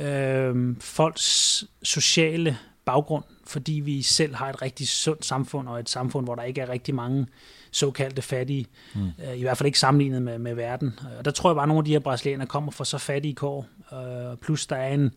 øh, 0.00 0.76
folks 0.80 1.64
sociale 1.82 2.58
baggrund, 2.84 3.24
fordi 3.46 3.72
vi 3.72 4.02
selv 4.02 4.34
har 4.34 4.48
et 4.48 4.62
rigtig 4.62 4.88
sundt 4.88 5.24
samfund, 5.24 5.68
og 5.68 5.80
et 5.80 5.88
samfund, 5.88 6.26
hvor 6.26 6.34
der 6.34 6.42
ikke 6.42 6.60
er 6.60 6.68
rigtig 6.68 6.94
mange 6.94 7.26
såkaldte 7.70 8.22
fattige, 8.22 8.66
mm. 8.94 9.00
øh, 9.28 9.38
i 9.38 9.42
hvert 9.42 9.58
fald 9.58 9.66
ikke 9.66 9.78
sammenlignet 9.78 10.22
med, 10.22 10.38
med 10.38 10.54
verden. 10.54 10.98
Og 11.18 11.24
der 11.24 11.30
tror 11.30 11.50
jeg 11.50 11.54
bare, 11.54 11.62
at 11.62 11.68
nogle 11.68 11.80
af 11.80 11.84
de 11.84 11.90
her 11.90 11.98
brasilianere 11.98 12.46
kommer 12.46 12.72
fra 12.72 12.84
så 12.84 12.98
fattige 12.98 13.34
kår, 13.34 13.66
øh, 13.92 14.36
plus 14.36 14.66
der 14.66 14.76
er 14.76 14.94
en, 14.94 15.10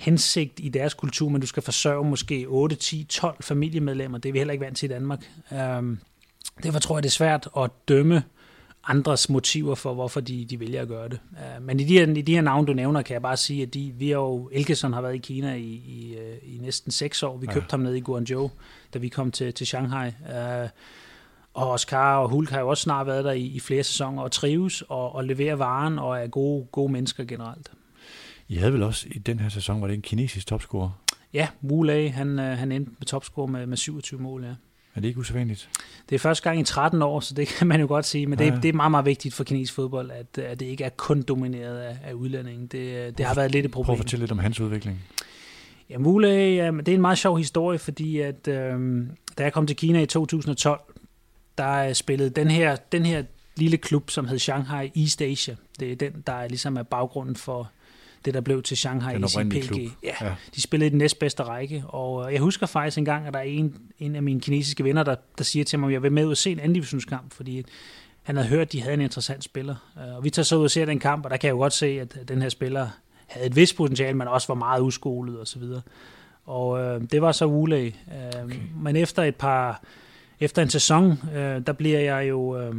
hensigt 0.00 0.60
i 0.62 0.68
deres 0.68 0.94
kultur, 0.94 1.28
men 1.28 1.40
du 1.40 1.46
skal 1.46 1.62
forsørge 1.62 2.04
måske 2.04 2.46
8, 2.48 2.76
10, 2.76 3.04
12 3.04 3.42
familiemedlemmer. 3.42 4.18
Det 4.18 4.28
er 4.28 4.32
vi 4.32 4.38
heller 4.38 4.52
ikke 4.52 4.64
vant 4.64 4.76
til 4.76 4.90
i 4.90 4.92
Danmark. 4.92 5.30
Øhm, 5.52 5.98
derfor 6.62 6.78
tror 6.78 6.96
jeg, 6.96 7.02
det 7.02 7.08
er 7.08 7.12
svært 7.12 7.48
at 7.56 7.70
dømme 7.88 8.22
andres 8.84 9.28
motiver 9.28 9.74
for, 9.74 9.94
hvorfor 9.94 10.20
de, 10.20 10.44
de 10.44 10.60
vælger 10.60 10.82
at 10.82 10.88
gøre 10.88 11.08
det. 11.08 11.20
Uh, 11.32 11.62
men 11.62 11.80
i 11.80 11.84
de, 11.84 11.98
her, 11.98 12.06
i 12.06 12.22
de 12.22 12.34
her 12.34 12.40
navne, 12.40 12.66
du 12.66 12.72
nævner, 12.72 13.02
kan 13.02 13.14
jeg 13.14 13.22
bare 13.22 13.36
sige, 13.36 13.62
at 13.62 13.74
de, 13.74 13.92
vi 13.98 14.08
har 14.08 14.16
jo, 14.16 14.50
Elkeson 14.52 14.92
har 14.92 15.00
været 15.00 15.14
i 15.14 15.18
Kina 15.18 15.54
i, 15.54 15.82
i, 15.86 16.16
øh, 16.18 16.36
i 16.42 16.58
næsten 16.58 16.92
seks 16.92 17.22
år. 17.22 17.36
Vi 17.36 17.46
købte 17.46 17.68
ja. 17.70 17.70
ham 17.70 17.80
ned 17.80 17.94
i 17.94 18.00
Guangzhou, 18.00 18.50
da 18.94 18.98
vi 18.98 19.08
kom 19.08 19.30
til, 19.30 19.54
til 19.54 19.66
Shanghai. 19.66 20.08
Uh, 20.08 20.68
og 21.54 21.70
Oscar 21.70 22.16
og 22.16 22.28
Hulk 22.28 22.50
har 22.50 22.60
jo 22.60 22.68
også 22.68 22.82
snart 22.82 23.06
været 23.06 23.24
der 23.24 23.32
i, 23.32 23.42
i 23.42 23.60
flere 23.60 23.82
sæsoner 23.82 24.22
og 24.22 24.32
trives 24.32 24.82
og, 24.82 25.14
og 25.14 25.24
leverer 25.24 25.54
varen 25.54 25.98
og 25.98 26.18
er 26.18 26.26
gode, 26.26 26.66
gode 26.72 26.92
mennesker 26.92 27.24
generelt. 27.24 27.70
I 28.50 28.56
havde 28.56 28.72
vel 28.72 28.82
også 28.82 29.06
i 29.10 29.18
den 29.18 29.40
her 29.40 29.48
sæson, 29.48 29.80
var 29.80 29.86
det 29.86 29.94
en 29.94 30.02
kinesisk 30.02 30.46
topscorer? 30.46 30.90
Ja, 31.34 31.48
Wu 31.62 31.82
Lei, 31.82 32.06
han, 32.06 32.38
øh, 32.38 32.58
han 32.58 32.72
endte 32.72 32.92
med 32.98 33.06
topscore 33.06 33.48
med, 33.48 33.66
med 33.66 33.76
27 33.76 34.20
mål, 34.20 34.44
ja. 34.44 34.50
Er 34.94 35.00
det 35.00 35.08
ikke 35.08 35.20
usædvanligt? 35.20 35.68
Det 36.08 36.14
er 36.14 36.18
første 36.18 36.42
gang 36.42 36.60
i 36.60 36.64
13 36.64 37.02
år, 37.02 37.20
så 37.20 37.34
det 37.34 37.48
kan 37.48 37.66
man 37.66 37.80
jo 37.80 37.86
godt 37.86 38.06
sige. 38.06 38.26
Men 38.26 38.38
ja, 38.38 38.44
ja. 38.44 38.54
det, 38.54 38.62
det 38.62 38.68
er 38.68 38.72
meget, 38.72 38.90
meget 38.90 39.06
vigtigt 39.06 39.34
for 39.34 39.44
kinesisk 39.44 39.74
fodbold, 39.74 40.10
at, 40.10 40.38
at 40.38 40.60
det 40.60 40.66
ikke 40.66 40.84
er 40.84 40.88
kun 40.88 41.22
domineret 41.22 41.78
af, 41.78 41.98
af 42.04 42.12
udlændingen. 42.12 42.66
Det, 42.66 43.18
det 43.18 43.26
har 43.26 43.34
været 43.34 43.52
lidt 43.52 43.66
et 43.66 43.72
problem. 43.72 43.86
Prøv 43.86 43.92
at 43.92 43.98
fortælle 43.98 44.22
lidt 44.22 44.32
om 44.32 44.38
hans 44.38 44.60
udvikling. 44.60 45.04
Ja, 45.90 45.98
Mule, 45.98 46.28
ja, 46.28 46.70
det 46.70 46.88
er 46.88 46.94
en 46.94 47.00
meget 47.00 47.18
sjov 47.18 47.38
historie, 47.38 47.78
fordi 47.78 48.18
at, 48.18 48.48
øh, 48.48 49.06
da 49.38 49.42
jeg 49.42 49.52
kom 49.52 49.66
til 49.66 49.76
Kina 49.76 50.02
i 50.02 50.06
2012, 50.06 50.80
der 51.58 51.92
spillede 51.92 52.30
den 52.30 52.50
her, 52.50 52.76
den 52.76 53.06
her 53.06 53.22
lille 53.56 53.76
klub, 53.76 54.10
som 54.10 54.28
hed 54.28 54.38
Shanghai 54.38 54.90
East 54.96 55.22
Asia. 55.22 55.56
Det 55.80 55.92
er 55.92 55.96
den, 55.96 56.22
der 56.26 56.48
ligesom 56.48 56.76
er 56.76 56.82
baggrunden 56.82 57.36
for 57.36 57.70
det 58.24 58.34
der 58.34 58.40
blev 58.40 58.62
til 58.62 58.76
Shanghai 58.76 59.18
PG. 59.18 59.92
Ja, 60.02 60.14
ja. 60.20 60.34
De 60.54 60.62
spillede 60.62 60.86
i 60.86 60.90
den 60.90 60.98
næstbedste 60.98 61.42
række, 61.42 61.84
og 61.86 62.26
øh, 62.26 62.32
jeg 62.32 62.40
husker 62.40 62.66
faktisk 62.66 62.98
en 62.98 63.04
gang, 63.04 63.26
at 63.26 63.34
der 63.34 63.38
er 63.38 63.44
en, 63.44 63.74
en 63.98 64.16
af 64.16 64.22
mine 64.22 64.40
kinesiske 64.40 64.84
venner, 64.84 65.02
der, 65.02 65.14
der 65.38 65.44
siger 65.44 65.64
til 65.64 65.78
mig, 65.78 65.86
at 65.86 65.92
jeg 65.92 66.02
vil 66.02 66.12
med 66.12 66.24
ud 66.24 66.30
og 66.30 66.36
se 66.36 66.52
en 66.52 66.58
anden 66.58 66.72
divisionskamp, 66.72 67.32
fordi 67.32 67.64
han 68.22 68.36
havde 68.36 68.48
hørt, 68.48 68.60
at 68.60 68.72
de 68.72 68.82
havde 68.82 68.94
en 68.94 69.00
interessant 69.00 69.44
spiller. 69.44 69.74
Øh, 69.98 70.16
og 70.16 70.24
vi 70.24 70.30
tager 70.30 70.44
så 70.44 70.56
ud 70.56 70.64
og 70.64 70.70
ser 70.70 70.84
den 70.84 70.98
kamp, 70.98 71.24
og 71.24 71.30
der 71.30 71.36
kan 71.36 71.48
jeg 71.48 71.52
jo 71.52 71.58
godt 71.58 71.72
se, 71.72 71.86
at 71.86 72.28
den 72.28 72.42
her 72.42 72.48
spiller 72.48 72.88
havde 73.26 73.46
et 73.46 73.56
vist 73.56 73.76
potentiale, 73.76 74.16
men 74.16 74.28
også 74.28 74.48
var 74.48 74.54
meget 74.54 74.80
uskolet 74.80 75.38
og 75.38 75.46
så 75.46 75.58
videre. 75.58 75.82
Og 76.46 76.80
øh, 76.80 77.02
det 77.12 77.22
var 77.22 77.32
så 77.32 77.46
Wule. 77.46 77.86
Øh, 77.86 77.92
okay. 78.44 78.56
Men 78.76 78.96
efter 78.96 79.22
et 79.22 79.36
par, 79.36 79.82
efter 80.40 80.62
en 80.62 80.70
sæson, 80.70 81.18
øh, 81.34 81.66
der 81.66 81.72
bliver 81.72 82.00
jeg 82.00 82.28
jo... 82.28 82.60
Øh, 82.60 82.74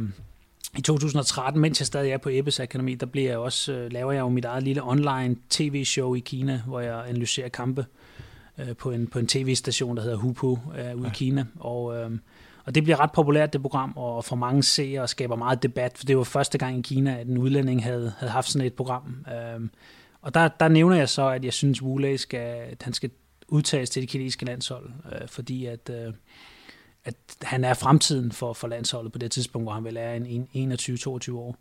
i 0.78 0.80
2013, 0.80 1.60
mens 1.60 1.80
jeg 1.80 1.86
stadig 1.86 2.10
er 2.10 2.18
på 2.18 2.28
Ebbes 2.32 2.60
Akademi, 2.60 2.94
der 2.94 3.06
bliver 3.06 3.28
jeg 3.28 3.38
også, 3.38 3.72
øh, 3.72 3.92
laver 3.92 4.12
jeg 4.12 4.20
jo 4.20 4.28
mit 4.28 4.44
eget 4.44 4.62
lille 4.62 4.82
online 4.82 5.36
tv-show 5.50 6.14
i 6.14 6.20
Kina, 6.20 6.62
hvor 6.66 6.80
jeg 6.80 7.08
analyserer 7.08 7.48
kampe 7.48 7.86
øh, 8.58 8.76
på, 8.76 8.90
en, 8.90 9.06
på 9.06 9.18
en 9.18 9.26
tv-station, 9.26 9.96
der 9.96 10.02
hedder 10.02 10.16
Hupu 10.16 10.52
øh, 10.52 10.96
ude 10.96 11.04
ja. 11.04 11.08
i 11.08 11.10
Kina. 11.14 11.44
Og, 11.60 11.96
øh, 11.96 12.10
og 12.64 12.74
det 12.74 12.82
bliver 12.84 13.00
ret 13.00 13.12
populært, 13.12 13.52
det 13.52 13.62
program, 13.62 13.92
og 13.96 14.24
for 14.24 14.36
mange 14.36 14.62
seere 14.62 15.02
og 15.02 15.08
skaber 15.08 15.36
meget 15.36 15.62
debat, 15.62 15.98
for 15.98 16.04
det 16.04 16.16
var 16.16 16.24
første 16.24 16.58
gang 16.58 16.78
i 16.78 16.82
Kina, 16.82 17.20
at 17.20 17.26
en 17.26 17.38
udlænding 17.38 17.84
havde, 17.84 18.12
havde 18.18 18.32
haft 18.32 18.48
sådan 18.48 18.66
et 18.66 18.74
program. 18.74 19.26
Øh, 19.28 19.68
og 20.22 20.34
der, 20.34 20.48
der 20.48 20.68
nævner 20.68 20.96
jeg 20.96 21.08
så, 21.08 21.28
at 21.28 21.44
jeg 21.44 21.52
synes, 21.52 21.82
Wu 21.82 22.16
skal, 22.16 22.66
at 22.70 22.82
han 22.82 22.92
skal 22.92 23.10
udtages 23.48 23.90
til 23.90 24.02
det 24.02 24.08
kinesiske 24.08 24.44
landshold, 24.44 24.90
øh, 25.12 25.28
fordi 25.28 25.66
at... 25.66 25.90
Øh, 25.90 26.12
at 27.04 27.14
han 27.42 27.64
er 27.64 27.74
fremtiden 27.74 28.32
for, 28.32 28.52
for 28.52 28.68
landsholdet 28.68 29.12
på 29.12 29.18
det 29.18 29.30
tidspunkt, 29.30 29.64
hvor 29.64 29.72
han 29.72 29.84
vel 29.84 29.96
er 29.96 30.12
en 30.12 30.78
21-22 30.80 31.32
år. 31.34 31.56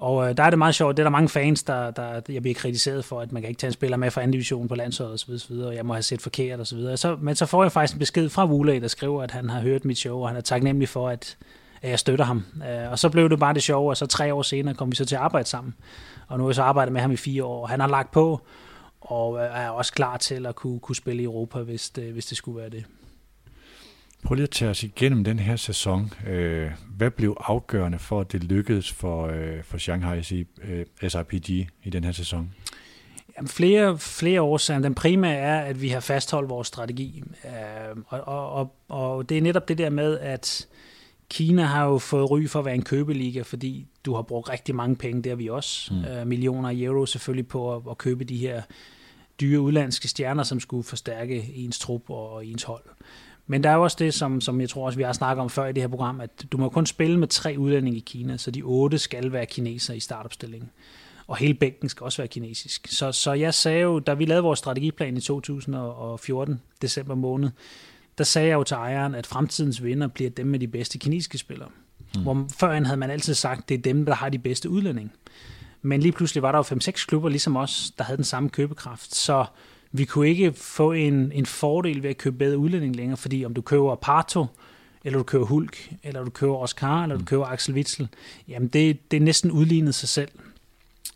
Og 0.00 0.28
øh, 0.28 0.36
der 0.36 0.42
er 0.42 0.50
det 0.50 0.58
meget 0.58 0.74
sjovt, 0.74 0.96
det 0.96 1.02
er 1.02 1.04
der 1.04 1.10
mange 1.10 1.28
fans, 1.28 1.62
der, 1.62 1.90
der 1.90 2.20
jeg 2.28 2.42
bliver 2.42 2.54
kritiseret 2.54 3.04
for, 3.04 3.20
at 3.20 3.32
man 3.32 3.42
kan 3.42 3.48
ikke 3.48 3.58
tage 3.58 3.68
en 3.68 3.72
spiller 3.72 3.96
med 3.96 4.10
fra 4.10 4.20
anden 4.20 4.32
division 4.32 4.68
på 4.68 4.74
landsholdet 4.74 5.14
osv., 5.14 5.32
osv., 5.34 5.52
og 5.52 5.74
jeg 5.74 5.86
må 5.86 5.92
have 5.92 6.02
set 6.02 6.22
forkert 6.22 6.60
osv. 6.60 6.78
Så, 6.78 6.96
så, 6.96 7.16
men 7.20 7.36
så 7.36 7.46
får 7.46 7.64
jeg 7.64 7.72
faktisk 7.72 7.94
en 7.94 7.98
besked 7.98 8.28
fra 8.28 8.46
Wule, 8.46 8.80
der 8.80 8.88
skriver, 8.88 9.22
at 9.22 9.30
han 9.30 9.50
har 9.50 9.60
hørt 9.60 9.84
mit 9.84 9.98
show, 9.98 10.18
og 10.18 10.28
han 10.28 10.36
er 10.36 10.40
taknemmelig 10.40 10.88
for, 10.88 11.08
at, 11.08 11.36
at 11.82 11.90
jeg 11.90 11.98
støtter 11.98 12.24
ham. 12.24 12.44
Øh, 12.68 12.90
og 12.90 12.98
så 12.98 13.08
blev 13.08 13.30
det 13.30 13.38
bare 13.38 13.54
det 13.54 13.62
sjove, 13.62 13.90
og 13.90 13.96
så 13.96 14.06
tre 14.06 14.34
år 14.34 14.42
senere 14.42 14.74
kom 14.74 14.90
vi 14.90 14.96
så 14.96 15.04
til 15.04 15.14
at 15.14 15.20
arbejde 15.20 15.48
sammen. 15.48 15.74
Og 16.28 16.38
nu 16.38 16.44
har 16.44 16.50
jeg 16.50 16.54
så 16.54 16.62
arbejdet 16.62 16.92
med 16.92 17.00
ham 17.00 17.12
i 17.12 17.16
fire 17.16 17.44
år, 17.44 17.62
og 17.62 17.68
han 17.68 17.80
har 17.80 17.88
lagt 17.88 18.10
på, 18.10 18.40
og 19.00 19.40
er 19.40 19.68
også 19.68 19.92
klar 19.92 20.16
til 20.16 20.46
at 20.46 20.54
kunne, 20.54 20.80
kunne 20.80 20.96
spille 20.96 21.22
i 21.22 21.24
Europa, 21.24 21.58
hvis 21.58 21.90
det, 21.90 22.12
hvis 22.12 22.26
det 22.26 22.36
skulle 22.36 22.58
være 22.60 22.70
det. 22.70 22.84
Prøv 24.22 24.34
lige 24.34 24.44
at 24.44 24.50
tage 24.50 24.70
os 24.70 24.82
igennem 24.82 25.24
den 25.24 25.38
her 25.38 25.56
sæson. 25.56 26.12
Øh, 26.26 26.70
hvad 26.96 27.10
blev 27.10 27.36
afgørende 27.40 27.98
for, 27.98 28.20
at 28.20 28.32
det 28.32 28.44
lykkedes 28.44 28.92
for, 28.92 29.26
øh, 29.26 29.64
for 29.64 29.78
Shanghai 29.78 30.22
SRPG 31.08 31.50
i 31.84 31.90
den 31.92 32.04
her 32.04 32.12
sæson? 32.12 32.54
Jamen, 33.36 33.48
flere, 33.48 33.98
flere 33.98 34.42
årsager. 34.42 34.80
Den 34.80 34.94
primære 34.94 35.36
er, 35.36 35.60
at 35.60 35.82
vi 35.82 35.88
har 35.88 36.00
fastholdt 36.00 36.50
vores 36.50 36.68
strategi. 36.68 37.22
Øh, 37.44 37.50
og, 38.06 38.20
og, 38.20 38.52
og, 38.52 38.74
og 38.88 39.28
det 39.28 39.38
er 39.38 39.42
netop 39.42 39.68
det 39.68 39.78
der 39.78 39.90
med, 39.90 40.18
at 40.18 40.66
Kina 41.30 41.62
har 41.62 41.84
jo 41.84 41.98
fået 41.98 42.30
ry 42.30 42.46
for 42.46 42.58
at 42.58 42.64
være 42.64 42.74
en 42.74 42.82
købeliga, 42.82 43.42
fordi 43.42 43.86
du 44.04 44.14
har 44.14 44.22
brugt 44.22 44.50
rigtig 44.50 44.74
mange 44.74 44.96
penge, 44.96 45.22
der 45.22 45.34
vi 45.34 45.48
også. 45.48 45.94
Mm. 45.94 46.28
millioner 46.28 46.70
euro 46.74 47.06
selvfølgelig 47.06 47.48
på 47.48 47.76
at, 47.76 47.82
at 47.90 47.98
købe 47.98 48.24
de 48.24 48.36
her 48.36 48.62
dyre 49.40 49.60
udlandske 49.60 50.08
stjerner, 50.08 50.42
som 50.42 50.60
skulle 50.60 50.84
forstærke 50.84 51.52
ens 51.54 51.78
trup 51.78 52.10
og 52.10 52.46
ens 52.46 52.62
hold. 52.62 52.84
Men 53.50 53.64
der 53.64 53.70
er 53.70 53.74
jo 53.74 53.82
også 53.82 53.96
det, 54.00 54.14
som, 54.14 54.40
som 54.40 54.60
jeg 54.60 54.68
tror 54.68 54.86
også, 54.86 54.96
vi 54.96 55.02
har 55.02 55.12
snakket 55.12 55.42
om 55.42 55.50
før 55.50 55.66
i 55.66 55.72
det 55.72 55.82
her 55.82 55.88
program, 55.88 56.20
at 56.20 56.30
du 56.52 56.56
må 56.56 56.68
kun 56.68 56.86
spille 56.86 57.18
med 57.18 57.28
tre 57.28 57.54
udlændinge 57.58 57.98
i 57.98 58.02
Kina, 58.06 58.36
så 58.36 58.50
de 58.50 58.62
otte 58.62 58.98
skal 58.98 59.32
være 59.32 59.46
kineser 59.46 59.94
i 59.94 60.00
startopstillingen. 60.00 60.70
Og 61.26 61.36
hele 61.36 61.54
bænken 61.54 61.88
skal 61.88 62.04
også 62.04 62.22
være 62.22 62.28
kinesisk. 62.28 62.86
Så, 62.90 63.12
så 63.12 63.32
jeg 63.32 63.54
sagde 63.54 63.80
jo, 63.80 63.98
da 63.98 64.14
vi 64.14 64.24
lavede 64.24 64.42
vores 64.42 64.58
strategiplan 64.58 65.16
i 65.16 65.20
2014, 65.20 66.60
december 66.82 67.14
måned, 67.14 67.50
der 68.18 68.24
sagde 68.24 68.48
jeg 68.48 68.54
jo 68.54 68.64
til 68.64 68.74
ejeren, 68.74 69.14
at 69.14 69.26
fremtidens 69.26 69.82
vinder 69.82 70.06
bliver 70.06 70.30
dem 70.30 70.46
med 70.46 70.58
de 70.58 70.68
bedste 70.68 70.98
kinesiske 70.98 71.38
spillere. 71.38 71.68
Mm. 72.16 72.22
Hvor 72.22 72.46
førhen 72.56 72.86
havde 72.86 72.96
man 72.96 73.10
altid 73.10 73.34
sagt, 73.34 73.62
at 73.62 73.68
det 73.68 73.78
er 73.78 73.82
dem, 73.82 74.04
der 74.06 74.14
har 74.14 74.28
de 74.28 74.38
bedste 74.38 74.70
udlændinge. 74.70 75.10
Men 75.82 76.00
lige 76.00 76.12
pludselig 76.12 76.42
var 76.42 76.52
der 76.52 76.58
jo 76.58 76.76
5-6 76.76 77.06
klubber, 77.06 77.28
ligesom 77.28 77.56
os, 77.56 77.92
der 77.98 78.04
havde 78.04 78.16
den 78.16 78.24
samme 78.24 78.48
købekraft. 78.48 79.14
Så 79.14 79.44
vi 79.92 80.04
kunne 80.04 80.28
ikke 80.28 80.52
få 80.52 80.92
en, 80.92 81.32
en 81.32 81.46
fordel 81.46 82.02
ved 82.02 82.10
at 82.10 82.18
købe 82.18 82.36
bedre 82.36 82.58
udlænding 82.58 82.96
længere, 82.96 83.16
fordi 83.16 83.44
om 83.44 83.54
du 83.54 83.60
køber 83.60 83.94
Parto, 83.94 84.46
eller 85.04 85.18
du 85.18 85.22
køber 85.22 85.44
Hulk, 85.44 85.92
eller 86.02 86.24
du 86.24 86.30
køber 86.30 86.56
Oscar, 86.56 87.02
eller 87.02 87.16
du 87.16 87.20
mm. 87.20 87.26
køber 87.26 87.46
Axel 87.46 87.74
Witzel, 87.74 88.08
jamen 88.48 88.68
det, 88.68 89.10
det 89.10 89.16
er 89.16 89.20
næsten 89.20 89.50
udlignet 89.50 89.94
sig 89.94 90.08
selv. 90.08 90.28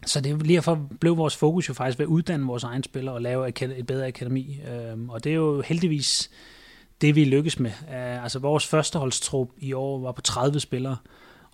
Så 0.06 0.20
det 0.20 0.46
lige 0.46 0.56
derfor 0.56 0.88
blev 1.00 1.16
vores 1.16 1.37
fokus 1.37 1.68
jo 1.68 1.74
faktisk 1.74 1.98
ved 1.98 2.06
at 2.06 2.10
uddanne 2.10 2.46
vores 2.46 2.64
egne 2.64 2.84
spillere 2.84 3.14
og 3.14 3.22
lave 3.22 3.48
et 3.48 3.87
bedre 3.87 4.06
akademi. 4.06 4.60
Øhm, 4.68 5.10
og 5.10 5.24
det 5.24 5.30
er 5.30 5.37
jo 5.37 5.60
heldigvis 5.60 6.30
det, 7.00 7.14
vi 7.14 7.24
lykkes 7.24 7.58
med. 7.58 7.70
Øh, 7.70 8.22
altså 8.22 8.38
vores 8.38 8.66
førsteholdstrup 8.66 9.50
i 9.58 9.72
år 9.72 10.00
var 10.00 10.12
på 10.12 10.20
30 10.20 10.60
spillere, 10.60 10.96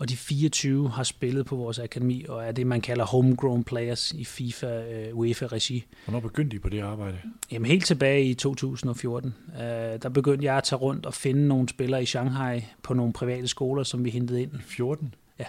og 0.01 0.09
de 0.09 0.17
24 0.17 0.91
har 0.91 1.03
spillet 1.03 1.47
på 1.47 1.57
vores 1.57 1.79
akademi, 1.79 2.25
og 2.29 2.45
er 2.45 2.53
det, 2.53 2.67
man 2.67 2.81
kalder 2.81 3.05
homegrown 3.05 3.65
players 3.65 4.13
i 4.13 4.25
FIFA 4.25 4.83
uh, 5.13 5.19
UEFA-regi. 5.19 5.85
Hvornår 6.05 6.21
begyndte 6.21 6.57
I 6.57 6.59
på 6.59 6.69
det 6.69 6.81
arbejde? 6.81 7.17
Jamen 7.53 7.71
helt 7.71 7.87
tilbage 7.87 8.25
i 8.25 8.35
2014. 8.35 9.35
Uh, 9.49 9.61
der 10.03 10.09
begyndte 10.09 10.45
jeg 10.45 10.57
at 10.57 10.65
tage 10.65 10.79
rundt 10.81 11.07
og 11.07 11.15
finde 11.15 11.49
nogle 11.49 11.69
spillere 11.69 12.03
i 12.03 12.07
Shanghai 12.07 12.65
på 12.83 12.95
nogle 12.95 13.13
private 13.13 13.49
skoler, 13.49 13.83
som 13.83 14.05
vi 14.05 14.11
hentede 14.11 14.43
ind. 14.43 14.51
I 14.55 14.63
14? 14.63 15.15
Ja. 15.39 15.45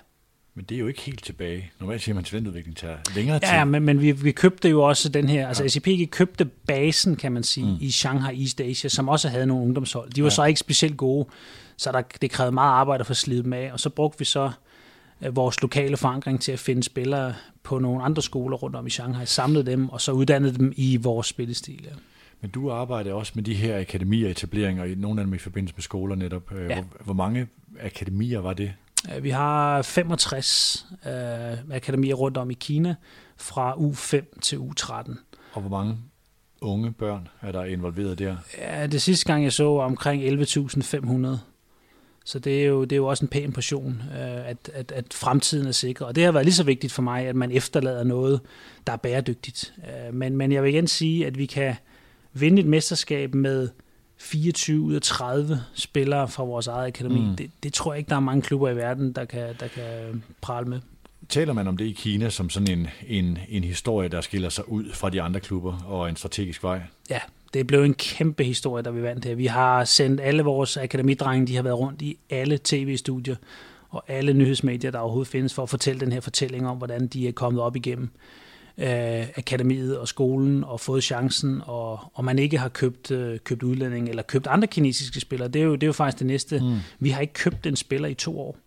Men 0.56 0.66
det 0.66 0.76
er 0.76 0.80
jo 0.80 0.88
ikke 0.88 1.02
helt 1.02 1.24
tilbage. 1.24 1.72
Normalt 1.80 2.02
siger 2.02 2.16
man, 2.16 2.22
at 2.22 2.26
talentudvikling 2.26 2.78
tager 2.78 2.98
længere 3.16 3.40
tid. 3.40 3.48
Ja, 3.48 3.66
men, 3.66 3.84
men 3.84 4.02
vi, 4.02 4.12
vi 4.12 4.32
købte 4.32 4.70
jo 4.70 4.84
også 4.84 5.10
den 5.10 5.30
her, 5.30 5.48
altså 5.48 5.64
ja. 5.64 5.68
SCP 5.68 6.12
købte 6.12 6.46
basen, 6.46 7.16
kan 7.16 7.32
man 7.32 7.44
sige, 7.44 7.66
mm. 7.66 7.78
i 7.82 7.92
Shanghai 7.92 8.42
East 8.42 8.62
Asia, 8.62 8.90
som 8.90 9.10
også 9.10 9.30
havde 9.30 9.46
nogle 9.46 9.64
ungdomshold. 9.64 10.12
De 10.12 10.24
var 10.24 10.30
ja. 10.30 10.36
så 10.36 10.44
ikke 10.44 10.60
specielt 10.60 10.98
gode, 10.98 11.28
så 11.82 11.92
der, 11.92 12.02
det 12.22 12.32
krævede 12.32 12.52
meget 12.52 12.72
arbejde 12.72 13.06
for 13.06 13.12
at 13.12 13.18
slide 13.18 13.44
dem 13.44 13.54
af, 13.54 13.70
og 13.74 13.80
så 13.80 13.90
brugte 13.90 14.20
vi 14.20 14.26
så 14.26 14.52
øh, 15.22 15.36
vores 15.36 15.62
lokale 15.62 15.98
forankring 15.98 16.42
til 16.42 16.52
at 16.52 16.60
finde 16.60 16.84
spillere 16.84 17.34
på 17.64 17.80
nogle 17.80 18.04
andre 18.04 18.22
skoler 18.22 18.58
rundt 18.58 18.76
om 18.76 18.88
i 18.88 18.90
Shanghai, 18.90 19.26
samlede 19.26 19.72
dem, 19.72 19.90
og 19.90 20.02
så 20.02 20.12
uddannede 20.12 20.58
dem 20.58 20.74
i 20.76 20.98
vores 20.98 21.28
spillestil. 21.28 21.84
Ja. 21.84 21.96
Men 22.42 22.52
du 22.52 22.72
arbejder 22.72 23.14
også 23.14 23.32
med 23.36 23.44
de 23.44 23.54
her 23.54 23.80
akademier 23.80 24.30
etableringer, 24.30 24.84
i 24.84 24.96
nogle 24.96 25.22
af 25.22 25.26
dem 25.26 25.34
i 25.34 25.38
forbindelse 25.38 25.76
med 25.76 25.82
skoler 25.82 26.16
netop. 26.16 26.52
Øh, 26.52 26.70
ja. 26.70 26.76
Hvor, 26.76 27.04
hvor 27.04 27.14
mange 27.14 27.48
akademier 27.80 28.40
var 28.40 28.54
det? 28.54 28.74
Vi 29.22 29.30
har 29.30 29.82
65 29.82 30.88
øh, 31.06 31.76
akademier 31.76 32.16
rundt 32.16 32.38
om 32.38 32.52
i 32.52 32.54
Kina, 32.54 32.96
fra 33.38 33.74
U5 33.74 34.40
til 34.42 34.58
U13. 34.58 35.18
Og 35.54 35.62
hvor 35.62 35.70
mange 35.70 35.98
unge 36.62 36.92
børn 36.92 37.28
er 37.42 37.52
der 37.52 37.64
involveret 37.64 38.20
der? 38.20 38.38
Ja, 38.58 38.88
det 38.88 39.02
sidste 39.02 39.26
gang 39.26 39.44
jeg 39.44 39.54
så 39.54 39.64
var 39.64 39.84
omkring 39.84 40.24
11.500. 40.24 41.51
Så 42.32 42.40
det 42.40 42.62
er, 42.62 42.66
jo, 42.66 42.84
det 42.84 42.92
er 42.92 42.98
jo 42.98 43.08
også 43.08 43.26
en 43.26 43.30
pæn 43.30 43.52
portion, 43.52 44.02
øh, 44.12 44.50
at, 44.50 44.72
at, 44.74 44.92
at 44.92 45.06
fremtiden 45.14 45.68
er 45.68 45.72
sikker. 45.72 46.06
Og 46.06 46.16
det 46.16 46.24
har 46.24 46.32
været 46.32 46.46
lige 46.46 46.54
så 46.54 46.64
vigtigt 46.64 46.94
for 46.94 47.02
mig, 47.02 47.28
at 47.28 47.36
man 47.36 47.52
efterlader 47.52 48.04
noget, 48.04 48.40
der 48.88 48.94
er 48.94 48.98
bæredygtigt. 48.98 49.74
Øh, 49.78 50.14
men, 50.14 50.38
men 50.38 50.52
jeg 50.52 50.64
vil 50.64 50.74
igen 50.74 50.88
sige, 50.88 51.28
at 51.28 51.38
vi 51.38 51.46
kan 51.46 51.76
vinde 52.34 52.60
et 52.60 52.66
mesterskab 52.66 53.34
med 53.34 53.70
24 54.18 54.82
ud 54.82 54.94
af 54.94 55.02
30 55.02 55.62
spillere 55.74 56.28
fra 56.28 56.44
vores 56.44 56.68
eget 56.68 56.88
akademi. 56.88 57.20
Mm. 57.20 57.36
Det, 57.36 57.52
det 57.64 57.74
tror 57.74 57.94
jeg 57.94 57.98
ikke, 57.98 58.10
der 58.10 58.16
er 58.16 58.20
mange 58.20 58.42
klubber 58.42 58.70
i 58.70 58.76
verden, 58.76 59.14
der 59.14 59.26
kan, 59.26 59.56
der 59.60 59.68
kan 59.68 60.24
prale 60.42 60.68
med. 60.68 60.80
Taler 61.30 61.54
man 61.54 61.68
om 61.68 61.78
det 61.78 61.86
i 61.86 61.92
Kina 61.92 62.30
som 62.30 62.50
sådan 62.50 62.80
en, 62.80 62.88
en, 63.08 63.38
en 63.50 63.64
historie, 63.64 64.10
der 64.10 64.22
skiller 64.22 64.50
sig 64.50 64.70
ud 64.70 64.92
fra 64.94 65.10
de 65.10 65.22
andre 65.22 65.40
klubber 65.40 65.78
og 65.86 66.10
en 66.10 66.16
strategisk 66.16 66.64
vej? 66.64 66.82
Ja, 67.10 67.20
det 67.54 67.68
blev 67.68 67.84
en 67.84 67.94
kæmpe 67.94 68.44
historie, 68.44 68.84
da 68.84 68.90
vi 68.90 69.02
vandt 69.02 69.26
her. 69.26 69.36
Vi 69.36 69.46
har 69.46 69.84
sendt 69.84 70.22
alle 70.22 70.44
vores 70.44 70.78
akademidrenge, 70.78 71.48
de 71.48 71.56
har 71.56 71.64
været 71.64 71.80
rundt 71.80 72.02
i 72.02 72.18
alle 72.30 72.60
tv-studier 72.64 73.36
og 73.90 74.04
alle 74.08 74.34
nyhedsmedier, 74.34 74.92
der 74.92 75.00
overhovedet 75.00 75.32
findes, 75.32 75.54
for 75.54 75.64
at 75.64 75.70
fortælle 75.70 76.00
den 76.00 76.12
her 76.12 76.20
fortælling 76.20 76.68
om, 76.68 76.78
hvordan 76.78 77.08
de 77.08 77.28
er 77.28 77.32
kommet 77.32 77.62
op 77.62 77.76
igennem 77.76 78.10
øh, 78.78 79.28
akademiet 79.38 79.98
og 79.98 80.08
skolen 80.08 80.64
og 80.64 80.80
fået 80.80 81.04
chancen, 81.04 81.62
og, 81.66 82.00
og 82.14 82.26
man 82.26 82.40
ikke 82.40 82.58
har 82.58 82.70
købt, 82.70 83.12
øh, 83.12 83.40
købt 83.40 83.64
udlænding 83.64 84.10
eller 84.10 84.24
købt 84.24 84.48
andre 84.48 84.68
kinesiske 84.68 85.20
spillere. 85.20 85.50
Det 85.50 85.62
er 85.62 85.66
jo, 85.66 85.76
det 85.76 85.84
er 85.84 85.88
jo 85.88 85.94
faktisk 85.94 86.20
det 86.20 86.28
næste. 86.28 86.60
Mm. 86.60 86.78
Vi 87.00 87.10
har 87.10 87.22
ikke 87.22 87.34
købt 87.34 87.68
en 87.68 87.76
spiller 87.76 88.08
i 88.08 88.14
to 88.14 88.40
år. 88.40 88.58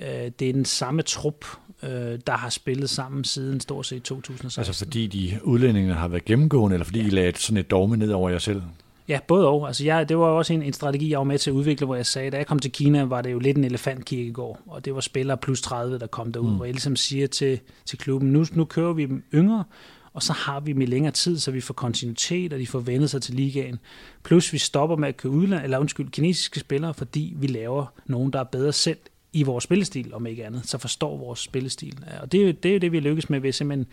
Øh, 0.00 0.30
det 0.38 0.48
er 0.48 0.52
den 0.52 0.64
samme 0.64 1.02
trup, 1.02 1.44
øh, 1.82 2.18
der 2.26 2.32
har 2.32 2.50
spillet 2.50 2.90
sammen 2.90 3.24
siden 3.24 3.60
stort 3.60 3.86
set 3.86 4.02
2016. 4.02 4.60
Altså 4.60 4.84
fordi 4.84 5.06
de 5.06 5.38
udlændinge 5.42 5.94
har 5.94 6.08
været 6.08 6.24
gennemgående, 6.24 6.74
eller 6.74 6.84
fordi 6.84 7.00
ja. 7.00 7.06
I 7.06 7.10
lagde 7.10 7.38
sådan 7.38 7.56
et 7.56 7.70
dogme 7.70 7.96
ned 7.96 8.10
over 8.10 8.30
jer 8.30 8.38
selv? 8.38 8.62
Ja, 9.08 9.18
både 9.28 9.48
og. 9.48 9.66
Altså 9.66 9.84
jeg, 9.84 10.08
det 10.08 10.18
var 10.18 10.26
også 10.26 10.52
en, 10.52 10.62
en 10.62 10.72
strategi, 10.72 11.10
jeg 11.10 11.18
var 11.18 11.24
med 11.24 11.38
til 11.38 11.50
at 11.50 11.54
udvikle, 11.54 11.86
hvor 11.86 11.96
jeg 11.96 12.06
sagde, 12.06 12.30
da 12.30 12.36
jeg 12.36 12.46
kom 12.46 12.58
til 12.58 12.72
Kina, 12.72 13.04
var 13.04 13.22
det 13.22 13.32
jo 13.32 13.38
lidt 13.38 13.56
en 13.56 13.64
elefantkirkegård, 13.64 14.60
og 14.66 14.84
det 14.84 14.94
var 14.94 15.00
spillere 15.00 15.36
plus 15.36 15.60
30, 15.62 15.98
der 15.98 16.06
kom 16.06 16.32
derud, 16.32 16.50
mm. 16.50 16.56
hvor 16.56 16.64
jeg 16.64 16.74
ligesom 16.74 16.96
siger 16.96 17.26
til, 17.26 17.60
til 17.84 17.98
klubben, 17.98 18.32
nu, 18.32 18.44
nu 18.52 18.64
kører 18.64 18.92
vi 18.92 19.06
dem 19.06 19.24
yngre, 19.34 19.64
og 20.12 20.22
så 20.22 20.32
har 20.32 20.60
vi 20.60 20.72
dem 20.72 20.80
i 20.80 20.86
længere 20.86 21.12
tid, 21.12 21.38
så 21.38 21.50
vi 21.50 21.60
får 21.60 21.74
kontinuitet, 21.74 22.52
og 22.52 22.58
de 22.58 22.66
får 22.66 22.78
vendet 22.78 23.10
sig 23.10 23.22
til 23.22 23.34
ligaen. 23.34 23.78
Plus 24.22 24.52
vi 24.52 24.58
stopper 24.58 24.96
med 24.96 25.08
at 25.08 25.16
købe 25.16 25.34
udland, 25.34 25.64
eller 25.64 25.78
undskyld, 25.78 26.10
kinesiske 26.10 26.60
spillere, 26.60 26.94
fordi 26.94 27.34
vi 27.36 27.46
laver 27.46 27.86
nogen, 28.06 28.32
der 28.32 28.40
er 28.40 28.44
bedre 28.44 28.72
selv 28.72 28.98
i 29.36 29.42
vores 29.42 29.64
spillestil, 29.64 30.14
om 30.14 30.26
ikke 30.26 30.46
andet, 30.46 30.68
så 30.68 30.78
forstår 30.78 31.16
vores 31.16 31.40
spillestil. 31.40 32.04
Og 32.20 32.32
det 32.32 32.40
er 32.40 32.46
jo 32.46 32.52
det, 32.52 32.74
er 32.74 32.80
det 32.80 32.92
vi 32.92 33.00
lykkes 33.00 33.30
med 33.30 33.40
ved 33.40 33.52
simpelthen 33.52 33.86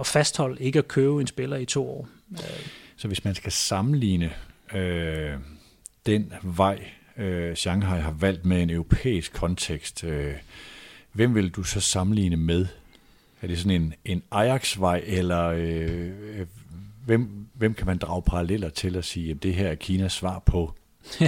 at 0.00 0.06
fastholde 0.06 0.62
ikke 0.62 0.78
at 0.78 0.88
købe 0.88 1.20
en 1.20 1.26
spiller 1.26 1.56
i 1.56 1.64
to 1.64 1.88
år. 1.88 2.08
Så 2.96 3.08
hvis 3.08 3.24
man 3.24 3.34
skal 3.34 3.52
sammenligne 3.52 4.32
øh, 4.74 5.32
den 6.06 6.32
vej, 6.42 6.84
øh, 7.16 7.56
Shanghai 7.56 8.00
har 8.00 8.10
valgt 8.10 8.44
med 8.44 8.62
en 8.62 8.70
europæisk 8.70 9.32
kontekst, 9.32 10.04
øh, 10.04 10.32
hvem 11.12 11.34
vil 11.34 11.50
du 11.50 11.62
så 11.62 11.80
sammenligne 11.80 12.36
med? 12.36 12.66
Er 13.42 13.46
det 13.46 13.58
sådan 13.58 13.82
en, 13.82 13.94
en 14.04 14.22
Ajax-vej, 14.30 15.02
eller 15.06 15.44
øh, 15.44 16.10
hvem, 17.04 17.46
hvem 17.54 17.74
kan 17.74 17.86
man 17.86 17.98
drage 17.98 18.22
paralleller 18.22 18.68
til 18.68 18.96
at 18.96 19.04
sige, 19.04 19.30
at 19.30 19.42
det 19.42 19.54
her 19.54 19.68
er 19.68 19.74
Kinas 19.74 20.12
svar 20.12 20.38
på? 20.38 20.74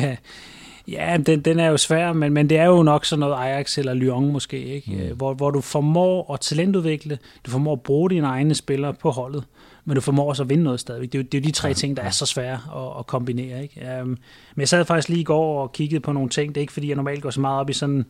Ja, 0.89 1.17
den, 1.27 1.41
den 1.41 1.61
er 1.61 1.67
jo 1.67 1.77
svær, 1.77 2.13
men, 2.13 2.33
men 2.33 2.51
det 2.51 2.59
er 2.59 2.65
jo 2.65 2.83
nok 2.83 3.05
sådan 3.05 3.21
noget 3.21 3.35
Ajax 3.35 3.79
eller 3.79 3.95
Lyon 3.95 4.33
måske, 4.33 4.65
ikke? 4.65 5.09
Mm. 5.11 5.17
Hvor, 5.17 5.35
hvor 5.35 5.51
du 5.51 5.61
formår 5.61 6.35
at 6.35 6.41
talentudvikle, 6.41 7.19
du 7.47 7.51
formår 7.51 7.73
at 7.73 7.81
bruge 7.81 8.11
dine 8.11 8.27
egne 8.27 8.55
spillere 8.55 8.95
på 8.95 9.11
holdet, 9.11 9.45
men 9.85 9.95
du 9.95 10.01
formår 10.01 10.29
også 10.29 10.43
at 10.43 10.49
vinde 10.49 10.65
noget 10.65 10.81
stadigvæk. 10.81 11.13
Det 11.13 11.19
er 11.19 11.23
jo, 11.23 11.29
det 11.33 11.39
er 11.39 11.43
jo 11.43 11.47
de 11.47 11.53
tre 11.53 11.69
ja, 11.69 11.75
ting, 11.75 11.97
der 11.97 12.03
er 12.03 12.11
så 12.11 12.27
svære 12.27 12.61
at, 12.77 12.99
at 12.99 13.07
kombinere. 13.07 13.63
Ikke? 13.63 14.01
Um, 14.03 14.09
men 14.09 14.19
jeg 14.59 14.69
sad 14.69 14.85
faktisk 14.85 15.09
lige 15.09 15.21
i 15.21 15.25
går 15.25 15.63
og 15.63 15.73
kiggede 15.73 16.01
på 16.01 16.13
nogle 16.13 16.29
ting. 16.29 16.55
Det 16.55 16.61
er 16.61 16.63
ikke, 16.63 16.73
fordi 16.73 16.89
jeg 16.89 16.97
normalt 16.97 17.23
går 17.23 17.31
så 17.31 17.41
meget 17.41 17.61
op 17.61 17.71
i 17.71 17.73
sådan 17.73 18.05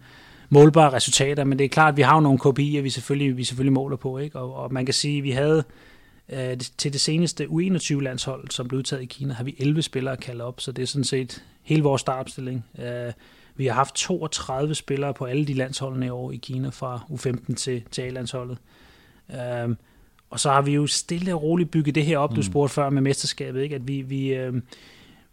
målbare 0.49 0.93
resultater, 0.93 1.45
men 1.45 1.59
det 1.59 1.65
er 1.65 1.69
klart, 1.69 1.93
at 1.93 1.97
vi 1.97 2.03
har 2.03 2.15
jo 2.15 2.21
nogle 2.21 2.39
kopier, 2.39 2.83
vi 2.83 2.91
selvfølgelig, 2.91 3.37
vi 3.37 3.45
selvfølgelig 3.45 3.73
måler 3.73 3.97
på. 3.97 4.19
Ikke? 4.19 4.39
Og, 4.39 4.55
og 4.55 4.73
man 4.73 4.85
kan 4.87 4.95
sige, 4.95 5.19
at 5.19 5.25
vi 5.25 5.31
havde 5.31 5.65
uh, 6.33 6.39
til 6.79 6.93
det 6.93 7.01
seneste 7.01 7.45
U21-landshold, 7.45 8.51
som 8.51 8.69
blev 8.69 8.79
udtaget 8.79 9.03
i 9.03 9.07
Kina, 9.07 9.35
har 9.35 9.45
vi 9.45 9.55
11 9.59 9.83
spillere 9.83 10.17
kaldt 10.17 10.43
op, 10.43 10.61
så 10.61 10.73
det 10.73 10.83
er 10.83 10.87
sådan 10.87 11.05
set 11.05 11.45
hele 11.67 11.83
vores 11.83 12.01
startopstilling. 12.01 12.65
Uh, 12.75 13.13
vi 13.57 13.67
har 13.67 13.75
haft 13.75 13.95
32 13.95 14.75
spillere 14.75 15.15
på 15.15 15.25
alle 15.25 15.47
de 15.47 15.55
landsholdene 15.55 16.07
i 16.07 16.11
år 16.11 16.33
i 16.33 16.37
Kina, 16.37 16.69
fra 16.69 17.01
U15 17.11 17.55
til, 17.55 17.83
til 17.91 18.03
A-landsholdet. 18.03 18.59
Uh, 19.29 19.75
og 20.31 20.41
så 20.41 20.51
har 20.51 20.63
vi 20.63 20.73
jo 20.73 20.87
stille 20.87 21.35
og 21.35 21.43
roligt 21.43 21.71
bygget 21.71 21.95
det 21.95 22.05
her 22.05 22.19
op, 22.19 22.31
mm. 22.31 22.37
du 22.37 22.43
spurgte 22.43 22.75
før 22.75 22.91
med 22.91 23.03
mesterskabet, 23.03 23.63
ikke? 23.63 23.75
at 23.75 23.89
vi, 23.89 24.03
vi, 24.03 24.35
øh, 24.35 24.55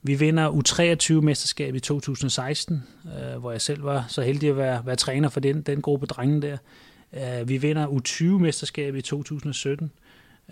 vi 0.03 0.15
vinder 0.15 0.51
U23-mesterskab 0.51 1.75
i 1.75 1.79
2016, 1.79 2.83
øh, 3.05 3.39
hvor 3.39 3.51
jeg 3.51 3.61
selv 3.61 3.83
var 3.83 4.05
så 4.07 4.21
heldig 4.21 4.49
at 4.49 4.57
være, 4.57 4.85
være 4.85 4.95
træner 4.95 5.29
for 5.29 5.39
den, 5.39 5.61
den 5.61 5.81
gruppe 5.81 6.05
drenge 6.05 6.41
der. 6.41 6.57
Øh, 7.13 7.49
vi 7.49 7.57
vinder 7.57 7.87
U20-mesterskab 7.87 8.95
i 8.95 9.01
2017. 9.01 9.91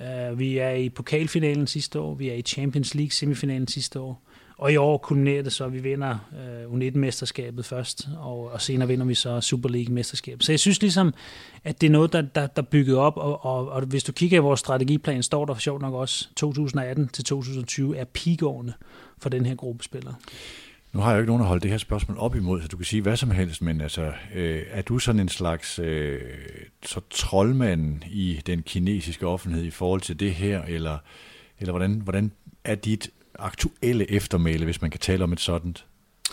Øh, 0.02 0.40
vi 0.40 0.58
er 0.58 0.72
i 0.72 0.90
pokalfinalen 0.90 1.68
sidste 1.68 2.00
år, 2.00 2.14
vi 2.14 2.30
er 2.30 2.34
i 2.34 2.42
Champions 2.42 2.96
League 2.96 3.12
semifinalen 3.12 3.68
sidste 3.68 4.00
år. 4.00 4.22
Og 4.62 4.72
i 4.72 4.76
år 4.78 4.98
kulminerer 4.98 5.44
det 5.44 5.54
så, 5.54 5.66
at 5.66 5.74
vi 5.74 5.80
vinder 5.80 6.18
øh, 6.34 6.74
U19-mesterskabet 6.74 7.62
først, 7.62 8.08
og, 8.18 8.52
og 8.52 8.62
senere 8.62 8.88
vinder 8.88 9.06
vi 9.06 9.14
så 9.16 9.42
Super 9.42 9.70
League-mesterskabet. 9.70 10.46
Så 10.46 10.52
jeg 10.52 10.60
synes 10.60 10.82
ligesom, 10.82 11.14
at 11.64 11.82
det 11.82 11.88
er 11.88 11.92
noget, 11.92 12.14
der, 12.14 12.22
der, 12.22 12.48
der 12.48 12.62
er 12.62 12.66
bygget 12.66 12.98
op, 12.98 13.18
og, 13.18 13.46
og, 13.46 13.70
og 13.70 13.82
hvis 13.82 14.04
du 14.04 14.12
kigger 14.12 14.38
i 14.38 14.42
vores 14.42 14.60
strategiplan, 14.60 15.24
står 15.24 15.46
der 15.46 15.54
for 15.54 15.62
sjovt 15.62 15.82
nok 15.82 15.94
også, 15.94 16.30
2018 16.36 17.08
til 17.08 17.24
2020 17.24 17.98
er 17.98 18.04
peakårene 18.04 18.74
for 19.18 19.30
den 19.30 19.46
her 19.46 19.56
gruppe 19.56 19.84
spillere. 19.84 20.16
Nu 20.94 21.00
har 21.00 21.10
jeg 21.10 21.16
jo 21.16 21.22
ikke 21.22 21.30
nogen 21.30 21.42
at 21.42 21.48
holde 21.48 21.62
det 21.62 21.72
her 21.72 21.78
spørgsmål 21.78 22.18
op 22.18 22.36
imod, 22.36 22.62
så 22.62 22.68
du 22.68 22.78
kan 22.78 22.86
sige 22.86 23.02
hvad 23.02 23.18
som 23.18 23.32
helst, 23.32 23.62
men 23.62 23.82
altså, 23.82 24.12
øh, 24.36 24.64
er 24.70 24.82
du 24.82 25.00
sådan 25.00 25.20
en 25.20 25.30
slags 25.30 25.80
øh, 25.80 26.22
så 26.86 27.02
troldmand 27.10 28.04
i 28.12 28.42
den 28.46 28.62
kinesiske 28.62 29.28
offentlighed 29.28 29.68
i 29.68 29.72
forhold 29.72 30.02
til 30.02 30.20
det 30.20 30.34
her, 30.34 30.62
eller, 30.62 30.98
eller 31.60 31.72
hvordan, 31.72 31.94
hvordan 31.94 32.32
er 32.64 32.76
dit 32.76 33.10
aktuelle 33.42 34.12
eftermæle, 34.12 34.66
hvis 34.66 34.82
man 34.82 34.92
kan 34.92 35.00
tale 35.00 35.24
om 35.24 35.34
et 35.34 35.40
sådan? 35.40 35.76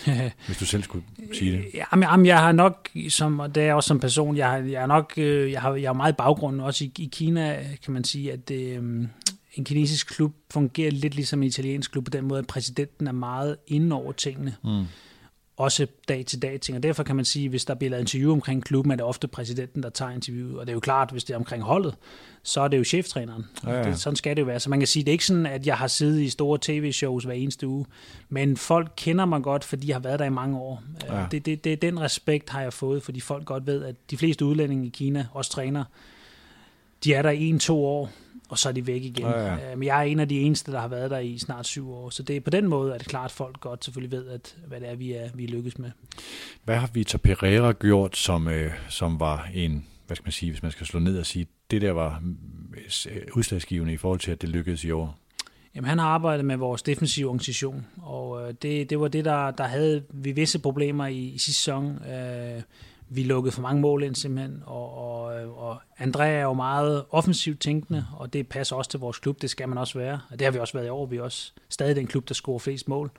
hvis 0.46 0.58
du 0.60 0.66
selv 0.66 0.82
skulle 0.82 1.04
sige 1.32 1.52
det. 1.52 1.64
Jamen, 1.74 2.02
jamen 2.02 2.26
jeg 2.26 2.38
har 2.38 2.52
nok, 2.52 2.88
som, 3.08 3.40
og 3.40 3.54
det 3.54 3.62
er 3.62 3.74
også 3.74 3.88
som 3.88 4.00
person, 4.00 4.36
jeg, 4.36 4.50
har, 4.50 4.58
jeg 4.58 4.82
er 4.82 4.86
nok, 4.86 5.12
øh, 5.16 5.52
jeg 5.52 5.60
har, 5.60 5.74
jeg 5.74 5.88
har 5.88 5.94
meget 5.94 6.16
baggrund, 6.16 6.60
også 6.60 6.84
i, 6.84 6.92
i 6.98 7.08
Kina, 7.12 7.64
kan 7.84 7.92
man 7.92 8.04
sige, 8.04 8.32
at 8.32 8.50
øhm, 8.50 9.08
en 9.54 9.64
kinesisk 9.64 10.06
klub 10.06 10.34
fungerer 10.50 10.90
lidt 10.90 11.14
ligesom 11.14 11.42
en 11.42 11.48
italiensk 11.48 11.92
klub 11.92 12.04
på 12.04 12.10
den 12.10 12.24
måde, 12.24 12.38
at 12.38 12.46
præsidenten 12.46 13.06
er 13.06 13.12
meget 13.12 13.56
inde 13.66 13.96
over 13.96 14.12
tingene. 14.12 14.56
Mm 14.64 14.86
også 15.58 15.86
dag 16.08 16.26
til 16.26 16.42
dag 16.42 16.60
ting, 16.60 16.76
og 16.76 16.82
derfor 16.82 17.02
kan 17.02 17.16
man 17.16 17.24
sige, 17.24 17.44
at 17.44 17.50
hvis 17.50 17.64
der 17.64 17.74
bliver 17.74 17.90
lavet 17.90 18.00
interview 18.00 18.32
omkring 18.32 18.64
klubben, 18.64 18.92
er 18.92 18.96
det 18.96 19.04
ofte 19.04 19.28
præsidenten, 19.28 19.82
der 19.82 19.90
tager 19.90 20.10
interviewet, 20.10 20.58
og 20.58 20.66
det 20.66 20.72
er 20.72 20.74
jo 20.74 20.80
klart, 20.80 21.10
hvis 21.10 21.24
det 21.24 21.34
er 21.34 21.38
omkring 21.38 21.62
holdet, 21.62 21.94
så 22.42 22.60
er 22.60 22.68
det 22.68 22.78
jo 22.78 22.84
cheftræneren. 22.84 23.46
Ja, 23.66 23.72
ja. 23.72 23.82
Det, 23.82 23.98
sådan 23.98 24.16
skal 24.16 24.36
det 24.36 24.42
jo 24.42 24.46
være. 24.46 24.60
Så 24.60 24.70
man 24.70 24.80
kan 24.80 24.86
sige, 24.86 25.02
det 25.02 25.08
er 25.08 25.12
ikke 25.12 25.26
sådan, 25.26 25.46
at 25.46 25.66
jeg 25.66 25.76
har 25.76 25.86
siddet 25.86 26.20
i 26.20 26.28
store 26.28 26.58
tv-shows 26.62 27.24
hver 27.24 27.34
eneste 27.34 27.68
uge, 27.68 27.86
men 28.28 28.56
folk 28.56 28.92
kender 28.96 29.24
mig 29.24 29.42
godt, 29.42 29.64
fordi 29.64 29.88
jeg 29.88 29.94
har 29.94 30.00
været 30.00 30.18
der 30.18 30.24
i 30.24 30.30
mange 30.30 30.58
år. 30.58 30.82
Ja. 31.08 31.26
Det, 31.30 31.46
det, 31.46 31.64
det, 31.64 31.82
den 31.82 32.00
respekt 32.00 32.50
har 32.50 32.62
jeg 32.62 32.72
fået, 32.72 33.02
fordi 33.02 33.20
folk 33.20 33.44
godt 33.44 33.66
ved, 33.66 33.84
at 33.84 33.94
de 34.10 34.16
fleste 34.16 34.44
udlændinge 34.44 34.86
i 34.86 34.90
Kina, 34.90 35.26
også 35.32 35.50
træner, 35.50 35.84
de 37.04 37.14
er 37.14 37.22
der 37.22 37.30
i 37.30 37.44
en-to 37.44 37.84
år, 37.86 38.10
og 38.48 38.58
så 38.58 38.68
er 38.68 38.72
de 38.72 38.86
væk 38.86 39.02
igen. 39.02 39.26
Ja, 39.26 39.46
ja. 39.46 39.72
Øh, 39.72 39.78
men 39.78 39.86
jeg 39.86 39.98
er 39.98 40.02
en 40.02 40.20
af 40.20 40.28
de 40.28 40.40
eneste, 40.40 40.72
der 40.72 40.80
har 40.80 40.88
været 40.88 41.10
der 41.10 41.18
i 41.18 41.38
snart 41.38 41.66
syv 41.66 41.92
år, 41.92 42.10
så 42.10 42.22
det 42.22 42.36
er 42.36 42.40
på 42.40 42.50
den 42.50 42.68
måde, 42.68 42.94
at 42.94 43.00
det 43.00 43.08
klart, 43.08 43.30
folk 43.30 43.60
godt 43.60 43.84
selvfølgelig 43.84 44.18
ved, 44.18 44.28
at, 44.28 44.56
hvad 44.66 44.80
det 44.80 44.88
er, 44.88 44.96
vi 44.96 45.12
er, 45.12 45.28
vi 45.34 45.44
er 45.44 45.48
lykkes 45.48 45.78
med. 45.78 45.90
Hvad 46.64 46.76
har 46.76 46.90
Vitor 46.92 47.18
Pereira 47.18 47.72
gjort, 47.72 48.16
som, 48.16 48.48
øh, 48.48 48.72
som 48.88 49.20
var 49.20 49.48
en, 49.54 49.86
hvad 50.06 50.16
skal 50.16 50.26
man 50.26 50.32
sige, 50.32 50.50
hvis 50.50 50.62
man 50.62 50.72
skal 50.72 50.86
slå 50.86 51.00
ned 51.00 51.18
og 51.18 51.26
sige, 51.26 51.46
det 51.70 51.82
der 51.82 51.92
var 51.92 52.22
øh, 53.08 53.22
udslagsgivende 53.34 53.92
i 53.92 53.96
forhold 53.96 54.20
til, 54.20 54.30
at 54.30 54.42
det 54.42 54.48
lykkedes 54.48 54.84
i 54.84 54.90
år? 54.90 55.18
Jamen, 55.74 55.88
han 55.88 55.98
har 55.98 56.06
arbejdet 56.06 56.44
med 56.44 56.56
vores 56.56 56.82
defensive 56.82 57.28
organisation, 57.28 57.86
og 57.96 58.48
øh, 58.48 58.54
det, 58.62 58.90
det 58.90 59.00
var 59.00 59.08
det, 59.08 59.24
der, 59.24 59.50
der 59.50 59.64
havde 59.64 60.04
vi 60.10 60.32
visse 60.32 60.58
problemer 60.58 61.06
i, 61.06 61.18
i 61.18 61.38
sidste 61.38 61.62
sæson. 61.62 62.04
Øh, 62.04 62.62
vi 63.10 63.22
lukkede 63.22 63.52
for 63.52 63.62
mange 63.62 63.80
mål 63.80 64.02
ind 64.02 64.14
simpelthen, 64.14 64.62
og, 64.66 64.94
og, 64.94 65.26
og 65.56 65.76
Andrea 65.98 66.30
er 66.30 66.42
jo 66.42 66.52
meget 66.52 67.04
offensivt 67.10 67.60
tænkende, 67.60 68.06
og 68.16 68.32
det 68.32 68.48
passer 68.48 68.76
også 68.76 68.90
til 68.90 69.00
vores 69.00 69.18
klub, 69.18 69.42
det 69.42 69.50
skal 69.50 69.68
man 69.68 69.78
også 69.78 69.98
være. 69.98 70.20
Og 70.30 70.38
det 70.38 70.44
har 70.44 70.52
vi 70.52 70.58
også 70.58 70.72
været 70.72 70.86
i 70.86 70.90
år, 70.90 71.06
vi 71.06 71.16
er 71.16 71.22
også 71.22 71.52
stadig 71.68 71.96
den 71.96 72.06
klub, 72.06 72.28
der 72.28 72.34
scorer 72.34 72.58
flest 72.58 72.88
mål. 72.88 73.10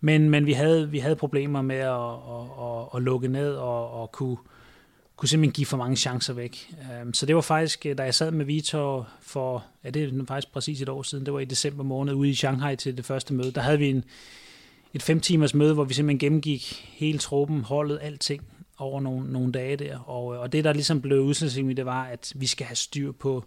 Men, 0.00 0.30
men 0.30 0.46
vi, 0.46 0.52
havde, 0.52 0.90
vi 0.90 0.98
havde 0.98 1.16
problemer 1.16 1.62
med 1.62 1.76
at, 1.76 1.92
at, 1.92 2.66
at, 2.66 2.88
at 2.94 3.02
lukke 3.02 3.28
ned 3.28 3.54
og, 3.54 4.02
at 4.02 4.12
kunne, 4.12 4.36
kunne 5.16 5.28
simpelthen 5.28 5.52
give 5.52 5.66
for 5.66 5.76
mange 5.76 5.96
chancer 5.96 6.34
væk. 6.34 6.74
Øhm, 6.92 7.14
så 7.14 7.26
det 7.26 7.34
var 7.34 7.40
faktisk, 7.40 7.86
øh, 7.86 7.98
da 7.98 8.02
jeg 8.02 8.14
sad 8.14 8.30
med 8.30 8.44
Vitor 8.44 9.08
for, 9.20 9.64
ja 9.84 9.90
det 9.90 10.02
er 10.02 10.24
faktisk 10.28 10.52
præcis 10.52 10.82
et 10.82 10.88
år 10.88 11.02
siden, 11.02 11.26
det 11.26 11.34
var 11.34 11.40
i 11.40 11.44
december 11.44 11.84
måned 11.84 12.14
ude 12.14 12.30
i 12.30 12.34
Shanghai 12.34 12.76
til 12.76 12.96
det 12.96 13.04
første 13.04 13.34
møde, 13.34 13.52
der 13.52 13.60
havde 13.60 13.78
vi 13.78 13.90
en, 13.90 14.04
et 14.94 15.02
fem 15.02 15.20
timers 15.20 15.54
møde, 15.54 15.74
hvor 15.74 15.84
vi 15.84 15.94
simpelthen 15.94 16.18
gennemgik 16.18 16.92
hele 16.96 17.18
truppen, 17.18 17.60
holdet, 17.60 17.98
alting 18.02 18.42
over 18.78 19.00
nogle, 19.00 19.32
nogle 19.32 19.52
dage 19.52 19.76
der. 19.76 19.98
Og, 19.98 20.26
og 20.26 20.52
det, 20.52 20.64
der 20.64 20.72
ligesom 20.72 21.00
blev 21.00 21.20
udslagsgivende, 21.20 21.74
det 21.74 21.86
var, 21.86 22.04
at 22.04 22.32
vi 22.36 22.46
skal 22.46 22.66
have 22.66 22.76
styr 22.76 23.12
på 23.12 23.44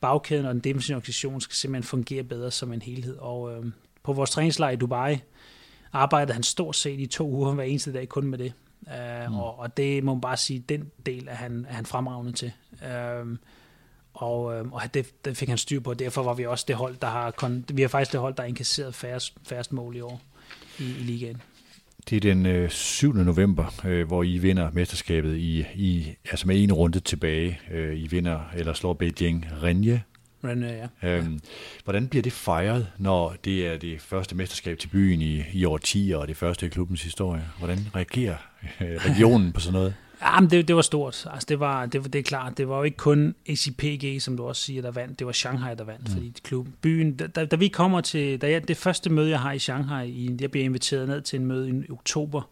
bagkæden, 0.00 0.46
og 0.46 0.54
den 0.54 0.60
defensive 0.60 0.96
organisation 0.96 1.40
skal 1.40 1.54
simpelthen 1.54 1.88
fungere 1.88 2.22
bedre 2.22 2.50
som 2.50 2.72
en 2.72 2.82
helhed. 2.82 3.16
Og 3.16 3.52
øh, 3.52 3.66
på 4.02 4.12
vores 4.12 4.30
træningslejr 4.30 4.70
i 4.70 4.76
Dubai 4.76 5.18
arbejdede 5.92 6.32
han 6.32 6.42
stort 6.42 6.76
set 6.76 7.00
i 7.00 7.06
to 7.06 7.30
uger 7.30 7.52
hver 7.52 7.64
eneste 7.64 7.92
dag 7.92 8.08
kun 8.08 8.26
med 8.26 8.38
det. 8.38 8.52
Uh, 8.82 9.32
mm. 9.32 9.38
og, 9.38 9.58
og 9.58 9.76
det 9.76 10.04
må 10.04 10.14
man 10.14 10.20
bare 10.20 10.36
sige, 10.36 10.64
den 10.68 10.90
del 11.06 11.28
er 11.28 11.34
han, 11.34 11.66
er 11.68 11.74
han 11.74 11.86
fremragende 11.86 12.32
til. 12.32 12.52
Uh, 12.82 13.36
og, 14.16 14.54
øh, 14.54 14.72
og 14.72 14.94
det, 14.94 15.24
det 15.24 15.36
fik 15.36 15.48
han 15.48 15.58
styr 15.58 15.80
på, 15.80 15.90
og 15.90 15.98
derfor 15.98 16.22
var 16.22 16.34
vi 16.34 16.46
også 16.46 16.64
det 16.68 16.76
hold, 16.76 16.96
der 16.96 17.06
har, 17.06 17.50
vi 17.72 17.82
har 17.82 17.88
faktisk 17.88 18.12
det 18.12 18.20
hold, 18.20 18.34
der 18.34 18.42
har 18.42 18.48
inkasseret 18.48 18.94
færrest, 18.94 19.34
færrest 19.42 19.72
mål 19.72 19.96
i 19.96 20.00
år 20.00 20.20
i, 20.78 20.84
i 20.84 21.02
ligaen. 21.02 21.42
Det 22.10 22.16
er 22.16 22.20
den 22.20 22.46
øh, 22.46 22.70
7. 22.70 23.12
november, 23.12 23.74
øh, 23.84 24.06
hvor 24.06 24.22
I 24.22 24.38
vinder 24.38 24.70
mesterskabet 24.72 25.36
i, 25.36 25.66
i 25.74 26.14
altså 26.30 26.46
med 26.46 26.62
en 26.62 26.72
runde 26.72 27.00
tilbage. 27.00 27.60
Øh, 27.70 27.98
I 27.98 28.06
vinder 28.06 28.40
eller 28.56 28.72
slår 28.72 28.92
Beijing 28.92 29.46
Renje. 29.62 30.02
Renje, 30.44 30.88
ja. 31.02 31.08
Øhm, 31.08 31.40
hvordan 31.84 32.08
bliver 32.08 32.22
det 32.22 32.32
fejret, 32.32 32.86
når 32.98 33.36
det 33.44 33.66
er 33.66 33.76
det 33.76 34.00
første 34.00 34.36
mesterskab 34.36 34.78
til 34.78 34.88
byen 34.88 35.22
i, 35.22 35.44
i 35.52 35.64
år 35.64 35.78
10 35.78 36.12
og 36.16 36.28
det 36.28 36.36
første 36.36 36.66
i 36.66 36.68
klubbens 36.68 37.02
historie? 37.02 37.44
Hvordan 37.58 37.78
reagerer 37.94 38.36
øh, 38.80 38.96
regionen 38.96 39.52
på 39.52 39.60
sådan 39.60 39.72
noget? 39.72 39.94
Ja, 40.20 40.40
men 40.40 40.50
det, 40.50 40.68
det 40.68 40.76
var 40.76 40.82
stort. 40.82 41.26
Altså, 41.30 41.46
det, 41.48 41.60
var, 41.60 41.86
det, 41.86 42.12
det 42.12 42.18
er 42.18 42.22
klart, 42.22 42.58
det 42.58 42.68
var 42.68 42.76
jo 42.76 42.82
ikke 42.82 42.96
kun 42.96 43.34
SIPG, 43.54 44.22
som 44.22 44.36
du 44.36 44.44
også 44.44 44.62
siger, 44.62 44.82
der 44.82 44.90
vandt. 44.90 45.18
Det 45.18 45.26
var 45.26 45.32
Shanghai, 45.32 45.74
der 45.74 45.84
vandt, 45.84 46.08
mm. 46.08 46.12
fordi 46.14 46.34
klubben, 46.44 46.74
byen, 46.80 47.16
da, 47.16 47.44
da, 47.44 47.56
vi 47.56 47.68
kommer 47.68 48.00
til, 48.00 48.40
da 48.40 48.50
jeg, 48.50 48.68
det 48.68 48.76
første 48.76 49.10
møde, 49.10 49.30
jeg 49.30 49.40
har 49.40 49.52
i 49.52 49.58
Shanghai, 49.58 50.08
i, 50.08 50.36
jeg 50.40 50.50
bliver 50.50 50.64
inviteret 50.64 51.08
ned 51.08 51.20
til 51.20 51.40
en 51.40 51.46
møde 51.46 51.84
i 51.88 51.90
oktober 51.90 52.42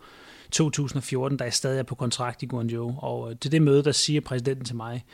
2014, 0.51 1.39
da 1.39 1.45
jeg 1.45 1.53
stadig 1.53 1.79
er 1.79 1.83
på 1.83 1.95
kontrakt 1.95 2.43
i 2.43 2.47
Guangzhou, 2.47 2.99
og 2.99 3.41
til 3.41 3.53
det 3.53 3.63
møde, 3.63 3.85
der 3.85 3.93
siger 3.93 4.21
præsidenten 4.21 4.65
til 4.65 4.77
mig, 4.77 5.05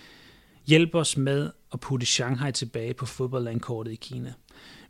hjælp 0.66 0.94
os 0.94 1.16
med 1.16 1.50
at 1.72 1.80
putte 1.80 2.06
Shanghai 2.06 2.52
tilbage 2.52 2.94
på 2.94 3.06
fodboldlandkortet 3.06 3.92
i 3.92 3.96
Kina. 3.96 4.32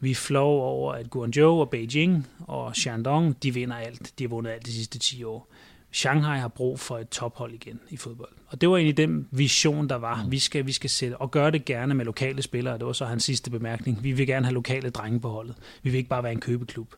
Vi 0.00 0.14
flår 0.14 0.62
over, 0.62 0.92
at 0.92 1.10
Guangzhou 1.10 1.60
og 1.60 1.70
Beijing 1.70 2.26
og 2.40 2.76
Shandong, 2.76 3.42
de 3.42 3.54
vinder 3.54 3.76
alt. 3.76 4.12
De 4.18 4.24
har 4.24 4.28
vundet 4.28 4.50
alt 4.50 4.66
de 4.66 4.72
sidste 4.72 4.98
10 4.98 5.24
år. 5.24 5.52
Shanghai 5.92 6.38
har 6.38 6.48
brug 6.48 6.80
for 6.80 6.98
et 6.98 7.08
tophold 7.08 7.52
igen 7.54 7.80
i 7.90 7.96
fodbold. 7.96 8.30
Og 8.46 8.60
det 8.60 8.68
var 8.68 8.76
egentlig 8.76 8.96
den 8.96 9.28
vision, 9.30 9.88
der 9.88 9.96
var. 9.96 10.24
Mm. 10.24 10.30
Vi 10.30 10.38
skal, 10.38 10.66
vi 10.66 10.72
skal 10.72 10.90
sætte, 10.90 11.16
og 11.16 11.30
gøre 11.30 11.50
det 11.50 11.64
gerne 11.64 11.94
med 11.94 12.04
lokale 12.04 12.42
spillere. 12.42 12.78
Det 12.78 12.86
var 12.86 12.92
så 12.92 13.04
hans 13.04 13.24
sidste 13.24 13.50
bemærkning. 13.50 14.02
Vi 14.02 14.12
vil 14.12 14.26
gerne 14.26 14.46
have 14.46 14.54
lokale 14.54 14.90
drenge 14.90 15.20
på 15.20 15.28
holdet. 15.28 15.54
Vi 15.82 15.90
vil 15.90 15.98
ikke 15.98 16.10
bare 16.10 16.22
være 16.22 16.32
en 16.32 16.40
købeklub. 16.40 16.94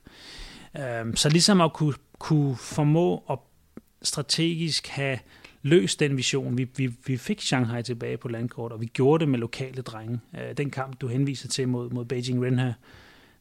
Um, 1.03 1.17
så 1.17 1.29
ligesom 1.29 1.61
at 1.61 1.73
kunne, 1.73 1.95
kunne 2.19 2.57
formå 2.57 3.25
at 3.31 3.39
strategisk 4.03 4.87
have 4.89 5.19
løst 5.63 6.01
den 6.01 6.17
vision. 6.17 6.59
Vi, 6.59 6.69
vi, 6.77 6.93
vi 7.07 7.17
fik 7.17 7.41
Shanghai 7.41 7.83
tilbage 7.83 8.17
på 8.17 8.29
landkort, 8.29 8.73
og 8.73 8.81
vi 8.81 8.87
gjorde 8.87 9.21
det 9.21 9.29
med 9.29 9.39
lokale 9.39 9.83
drenge. 9.83 10.21
Uh, 10.33 10.41
den 10.57 10.71
kamp, 10.71 11.01
du 11.01 11.09
henviser 11.09 11.49
til 11.49 11.69
mod, 11.69 11.91
mod 11.91 12.05
Beijing 12.05 12.45
Renhe, 12.45 12.75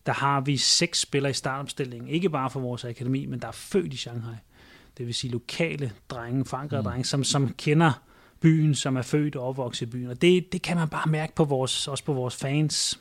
der 0.06 0.14
har 0.14 0.42
vi 0.42 0.58
seks 0.58 1.02
spillere 1.02 1.30
i 1.30 1.34
startopstillingen. 1.34 2.10
Ikke 2.10 2.30
bare 2.30 2.50
for 2.50 2.60
vores 2.60 2.86
akademi, 2.86 3.26
men 3.26 3.40
der 3.40 3.48
er 3.48 3.52
født 3.52 3.94
i 3.94 3.98
Shanghai 3.98 4.36
det 4.98 5.06
vil 5.06 5.14
sige 5.14 5.32
lokale 5.32 5.92
drenge, 6.10 6.46
forankrede 6.46 6.82
mm. 6.82 6.86
drenge, 6.86 7.06
som, 7.06 7.24
som 7.24 7.54
kender 7.58 7.92
byen, 8.40 8.76
som 8.76 8.98
er 8.98 9.02
født 9.02 9.36
og 9.36 9.48
opvokset 9.48 9.88
i 9.88 9.90
byen. 9.90 10.10
Og 10.10 10.22
det, 10.22 10.54
det 10.54 10.62
kan 10.62 10.78
man 10.78 10.90
bare 10.90 11.10
mærke 11.10 11.36
på 11.36 11.44
vores, 11.44 11.88
også 11.88 12.04
på 12.04 12.14
vores 12.14 12.36
fans. 12.36 13.00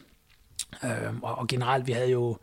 Øh, 0.84 0.90
og, 1.22 1.38
og 1.38 1.46
generelt, 1.48 1.86
vi 1.86 1.92
havde 1.92 2.10
jo 2.10 2.36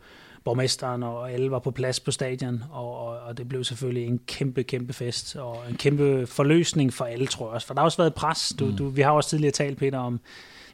borgmesteren 0.44 1.02
og 1.02 1.32
alle 1.32 1.50
var 1.50 1.58
på 1.58 1.70
plads 1.70 2.00
på 2.00 2.10
stadion, 2.10 2.62
og, 2.70 2.98
og, 2.98 3.18
og 3.20 3.38
det 3.38 3.48
blev 3.48 3.64
selvfølgelig 3.64 4.06
en 4.06 4.20
kæmpe, 4.26 4.62
kæmpe 4.62 4.92
fest, 4.92 5.36
og 5.36 5.62
en 5.70 5.76
kæmpe 5.76 6.26
forløsning 6.26 6.92
for 6.92 7.04
alle, 7.04 7.26
tror 7.26 7.46
jeg 7.46 7.54
også. 7.54 7.66
For 7.66 7.74
der 7.74 7.80
har 7.80 7.84
også 7.84 7.98
været 7.98 8.14
pres. 8.14 8.54
Du, 8.58 8.66
mm. 8.66 8.76
du, 8.76 8.88
vi 8.88 9.02
har 9.02 9.10
også 9.10 9.30
tidligere 9.30 9.52
talt, 9.52 9.78
Peter, 9.78 9.98
om 9.98 10.20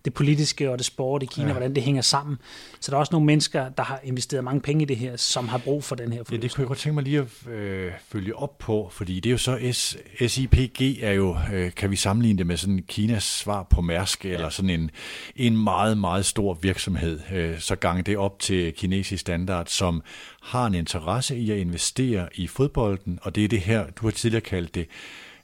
det 0.04 0.14
politiske 0.14 0.70
og 0.70 0.78
det 0.78 0.86
sport 0.86 1.22
i 1.22 1.26
Kina, 1.26 1.46
ja. 1.46 1.52
hvordan 1.52 1.74
det 1.74 1.82
hænger 1.82 2.02
sammen. 2.02 2.36
Så 2.80 2.90
der 2.90 2.96
er 2.96 3.00
også 3.00 3.12
nogle 3.12 3.26
mennesker, 3.26 3.68
der 3.68 3.82
har 3.82 4.00
investeret 4.04 4.44
mange 4.44 4.60
penge 4.60 4.82
i 4.82 4.84
det 4.84 4.96
her, 4.96 5.16
som 5.16 5.48
har 5.48 5.58
brug 5.58 5.84
for 5.84 5.94
den 5.94 6.12
her 6.12 6.22
Ja, 6.32 6.36
det 6.36 6.54
kunne 6.54 6.62
jeg 6.62 6.68
godt 6.68 6.78
tænke 6.78 6.94
mig 6.94 7.04
lige 7.04 7.18
at 7.18 7.52
øh, 7.52 7.92
følge 8.08 8.36
op 8.36 8.58
på, 8.58 8.88
fordi 8.92 9.20
det 9.20 9.26
er 9.26 9.30
jo 9.30 9.38
så, 9.38 9.72
S, 9.72 9.96
SIPG 10.26 11.02
er 11.02 11.12
jo, 11.12 11.36
øh, 11.52 11.72
kan 11.74 11.90
vi 11.90 11.96
sammenligne 11.96 12.38
det 12.38 12.46
med 12.46 12.56
sådan 12.56 12.84
Kinas 12.88 13.24
svar 13.24 13.62
på 13.62 13.80
Mærsk, 13.80 14.24
ja. 14.24 14.30
eller 14.30 14.48
sådan 14.48 14.70
en, 14.70 14.90
en 15.36 15.56
meget, 15.56 15.98
meget 15.98 16.26
stor 16.26 16.54
virksomhed, 16.54 17.20
øh, 17.32 17.60
så 17.60 17.76
gang 17.76 18.06
det 18.06 18.16
op 18.16 18.38
til 18.38 18.72
kinesisk 18.72 19.20
standard, 19.20 19.66
som 19.66 20.02
har 20.42 20.66
en 20.66 20.74
interesse 20.74 21.36
i 21.36 21.50
at 21.50 21.58
investere 21.58 22.28
i 22.34 22.46
fodbolden, 22.46 23.18
og 23.22 23.34
det 23.34 23.44
er 23.44 23.48
det 23.48 23.60
her, 23.60 23.90
du 23.90 24.06
har 24.06 24.10
tidligere 24.10 24.40
kaldt 24.40 24.74
det, 24.74 24.86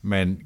man 0.03 0.39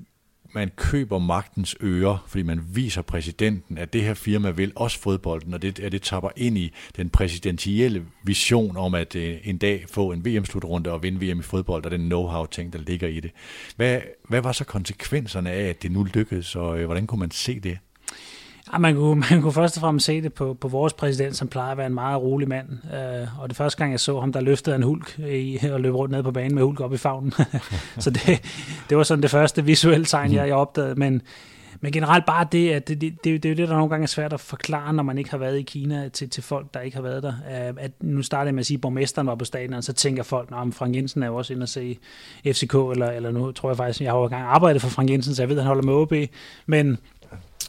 man 0.55 0.71
køber 0.77 1.19
magtens 1.19 1.77
ører, 1.83 2.25
fordi 2.27 2.43
man 2.43 2.61
viser 2.75 3.03
præsidenten, 3.03 3.79
at 3.79 3.93
det 3.93 4.03
her 4.03 4.15
firma 4.15 4.51
vil 4.51 4.73
også 4.77 5.01
fodbolden, 5.01 5.55
og 5.55 5.63
det, 5.63 5.81
at 5.81 5.93
det 5.93 6.03
tapper 6.03 6.31
ind 6.37 6.59
i 6.59 6.73
den 6.97 7.11
præsidentielle 7.11 8.05
vision 8.25 8.77
om 8.77 8.95
at 8.95 9.17
øh, 9.17 9.37
en 9.45 9.59
dag 9.59 9.85
få 9.91 10.13
en 10.13 10.25
VM-slutrunde 10.25 10.93
og 10.93 11.03
vinde 11.03 11.27
VM 11.27 11.39
i 11.39 11.43
fodbold, 11.43 11.85
og 11.85 11.91
den 11.91 12.09
know-how-ting, 12.09 12.73
der 12.73 12.79
ligger 12.79 13.09
i 13.09 13.21
det. 13.21 13.31
Hvad, 13.77 14.01
hvad 14.29 14.41
var 14.41 14.53
så 14.53 14.65
konsekvenserne 14.65 15.51
af, 15.51 15.69
at 15.69 15.83
det 15.83 15.93
nu 15.93 16.07
lykkedes, 16.15 16.57
og 16.57 16.79
øh, 16.79 16.87
hvordan 16.87 17.07
kunne 17.07 17.21
man 17.21 17.31
se 17.31 17.61
det? 17.61 17.79
Ja, 18.75 18.79
man, 18.79 18.95
kunne, 18.95 19.25
man 19.31 19.43
kunne 19.43 19.53
først 19.53 19.77
og 19.77 19.81
fremmest 19.81 20.07
se 20.07 20.23
det 20.23 20.33
på, 20.33 20.55
på 20.55 20.69
vores 20.69 20.93
præsident, 20.93 21.37
som 21.37 21.49
plejer 21.49 21.71
at 21.71 21.77
være 21.77 21.87
en 21.87 21.95
meget 21.95 22.23
rolig 22.23 22.49
mand. 22.49 22.69
Øh, 22.95 23.41
og 23.41 23.49
det 23.49 23.57
første 23.57 23.79
gang, 23.79 23.93
jeg 23.93 24.01
så 24.01 24.21
ham, 24.21 24.33
der 24.33 24.41
løftede 24.41 24.77
en 24.77 24.83
hulk 24.83 25.19
i, 25.19 25.59
og 25.73 25.81
løb 25.81 25.95
rundt 25.95 26.13
ned 26.13 26.23
på 26.23 26.31
banen 26.33 26.55
med 26.55 26.63
hulk 26.63 26.81
op 26.81 26.93
i 26.93 26.97
favnen. 26.97 27.33
så 27.99 28.11
det, 28.11 28.43
det 28.89 28.97
var 28.97 29.03
sådan 29.03 29.23
det 29.23 29.31
første 29.31 29.65
visuelle 29.65 30.05
tegn, 30.05 30.33
jeg, 30.33 30.49
jeg 30.49 30.57
opdagede. 30.57 30.95
Men, 30.95 31.23
men 31.81 31.93
generelt 31.93 32.27
bare 32.27 32.47
det, 32.53 32.71
at 32.71 32.89
det, 32.89 33.01
det, 33.01 33.25
det, 33.25 33.43
det 33.43 33.49
er 33.49 33.53
jo 33.53 33.57
det, 33.57 33.69
der 33.69 33.75
nogle 33.75 33.89
gange 33.89 34.03
er 34.03 34.09
svært 34.09 34.33
at 34.33 34.41
forklare, 34.41 34.93
når 34.93 35.03
man 35.03 35.19
ikke 35.19 35.31
har 35.31 35.39
været 35.39 35.59
i 35.59 35.63
Kina 35.63 36.09
til, 36.09 36.31
til 36.31 36.43
folk, 36.43 36.75
der 36.75 36.81
ikke 36.81 36.97
har 36.97 37.03
været 37.03 37.23
der. 37.23 37.33
Øh, 37.69 37.75
at 37.79 37.91
nu 38.01 38.23
starter 38.23 38.45
jeg 38.45 38.55
med 38.55 38.61
at 38.61 38.67
sige, 38.67 38.77
at 38.77 38.81
borgmesteren 38.81 39.27
var 39.27 39.35
på 39.35 39.45
stadion, 39.45 39.75
og 39.75 39.85
så 39.85 39.93
tænker 39.93 40.23
folk, 40.23 40.49
at 40.53 40.75
Frank 40.75 40.97
Jensen 40.97 41.23
er 41.23 41.27
jo 41.27 41.37
også 41.37 41.53
inde 41.53 41.65
og 41.65 41.69
se 41.69 41.99
FCK, 42.47 42.75
eller, 42.75 43.11
eller 43.11 43.31
nu 43.31 43.53
tror 43.53 43.71
jeg 43.71 43.77
faktisk, 43.77 44.01
jeg 44.01 44.13
har 44.13 44.19
jo 44.19 44.25
engang 44.25 44.43
arbejdet 44.43 44.83
for 44.83 44.89
Frank 44.89 45.11
Jensen, 45.11 45.35
så 45.35 45.43
jeg 45.43 45.49
ved, 45.49 45.57
at 45.57 45.63
han 45.63 45.69
holder 45.69 45.83
med 45.83 45.95
OB. 45.95 46.13
Men 46.67 46.99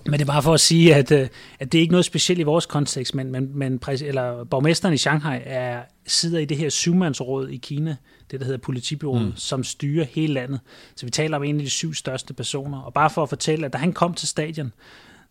men 0.05 0.13
det 0.13 0.21
er 0.21 0.25
bare 0.25 0.43
for 0.43 0.53
at 0.53 0.59
sige, 0.59 0.95
at, 0.95 1.11
øh, 1.11 1.27
at 1.59 1.71
det 1.71 1.77
er 1.77 1.81
ikke 1.81 1.91
noget 1.91 2.05
specielt 2.05 2.39
i 2.39 2.43
vores 2.43 2.65
kontekst, 2.65 3.15
men, 3.15 3.31
men, 3.31 3.57
men 3.57 3.79
eller, 4.01 4.43
borgmesteren 4.43 4.93
i 4.93 4.97
Shanghai 4.97 5.39
er, 5.45 5.81
sidder 6.07 6.39
i 6.39 6.45
det 6.45 6.57
her 6.57 6.69
syvmandsråd 6.69 7.49
i 7.49 7.57
Kina, 7.57 7.95
det 8.31 8.39
der 8.39 8.45
hedder 8.45 8.59
politibyrådet, 8.59 9.25
mm. 9.25 9.35
som 9.35 9.63
styrer 9.63 10.05
hele 10.05 10.33
landet. 10.33 10.59
Så 10.95 11.05
vi 11.05 11.09
taler 11.09 11.37
om 11.37 11.43
en 11.43 11.55
af 11.55 11.63
de 11.63 11.69
syv 11.69 11.93
største 11.93 12.33
personer. 12.33 12.79
Og 12.81 12.93
bare 12.93 13.09
for 13.09 13.23
at 13.23 13.29
fortælle, 13.29 13.65
at 13.65 13.73
da 13.73 13.77
han 13.77 13.93
kom 13.93 14.13
til 14.13 14.27
stadion, 14.27 14.73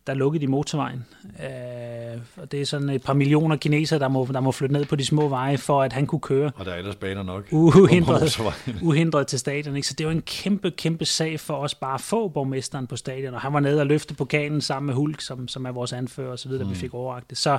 der 0.06 0.14
lukkede 0.14 0.46
de 0.46 0.50
motorvejen. 0.50 1.04
Øh, 1.24 2.20
og 2.36 2.52
det 2.52 2.60
er 2.60 2.66
sådan 2.66 2.88
et 2.88 3.02
par 3.02 3.12
millioner 3.12 3.56
kinesere, 3.56 3.98
der 3.98 4.08
må, 4.08 4.28
der 4.32 4.40
må 4.40 4.52
flytte 4.52 4.72
ned 4.72 4.84
på 4.84 4.96
de 4.96 5.04
små 5.04 5.28
veje, 5.28 5.58
for 5.58 5.82
at 5.82 5.92
han 5.92 6.06
kunne 6.06 6.20
køre. 6.20 6.50
Og 6.56 6.64
der 6.64 6.72
er 6.72 6.76
ellers 6.76 6.96
baner 6.96 7.22
nok. 7.22 7.44
Uhindret, 7.52 8.40
uhindret 8.82 9.26
til 9.26 9.38
stadion. 9.38 9.76
Ikke? 9.76 9.88
Så 9.88 9.94
det 9.98 10.06
var 10.06 10.12
en 10.12 10.22
kæmpe, 10.22 10.70
kæmpe 10.70 11.04
sag 11.04 11.40
for 11.40 11.54
os 11.54 11.74
bare 11.74 11.94
at 11.94 12.00
få 12.00 12.28
borgmesteren 12.28 12.86
på 12.86 12.96
stadion. 12.96 13.34
Og 13.34 13.40
han 13.40 13.52
var 13.52 13.60
nede 13.60 13.80
og 13.80 13.86
løfte 13.86 14.14
pokalen 14.14 14.60
sammen 14.60 14.86
med 14.86 14.94
Hulk, 14.94 15.20
som, 15.20 15.48
som 15.48 15.64
er 15.64 15.70
vores 15.70 15.92
anfører 15.92 16.32
osv., 16.32 16.52
mm. 16.52 16.70
vi 16.70 16.74
fik 16.74 16.94
overragt 16.94 17.30
det. 17.30 17.38
Så 17.38 17.58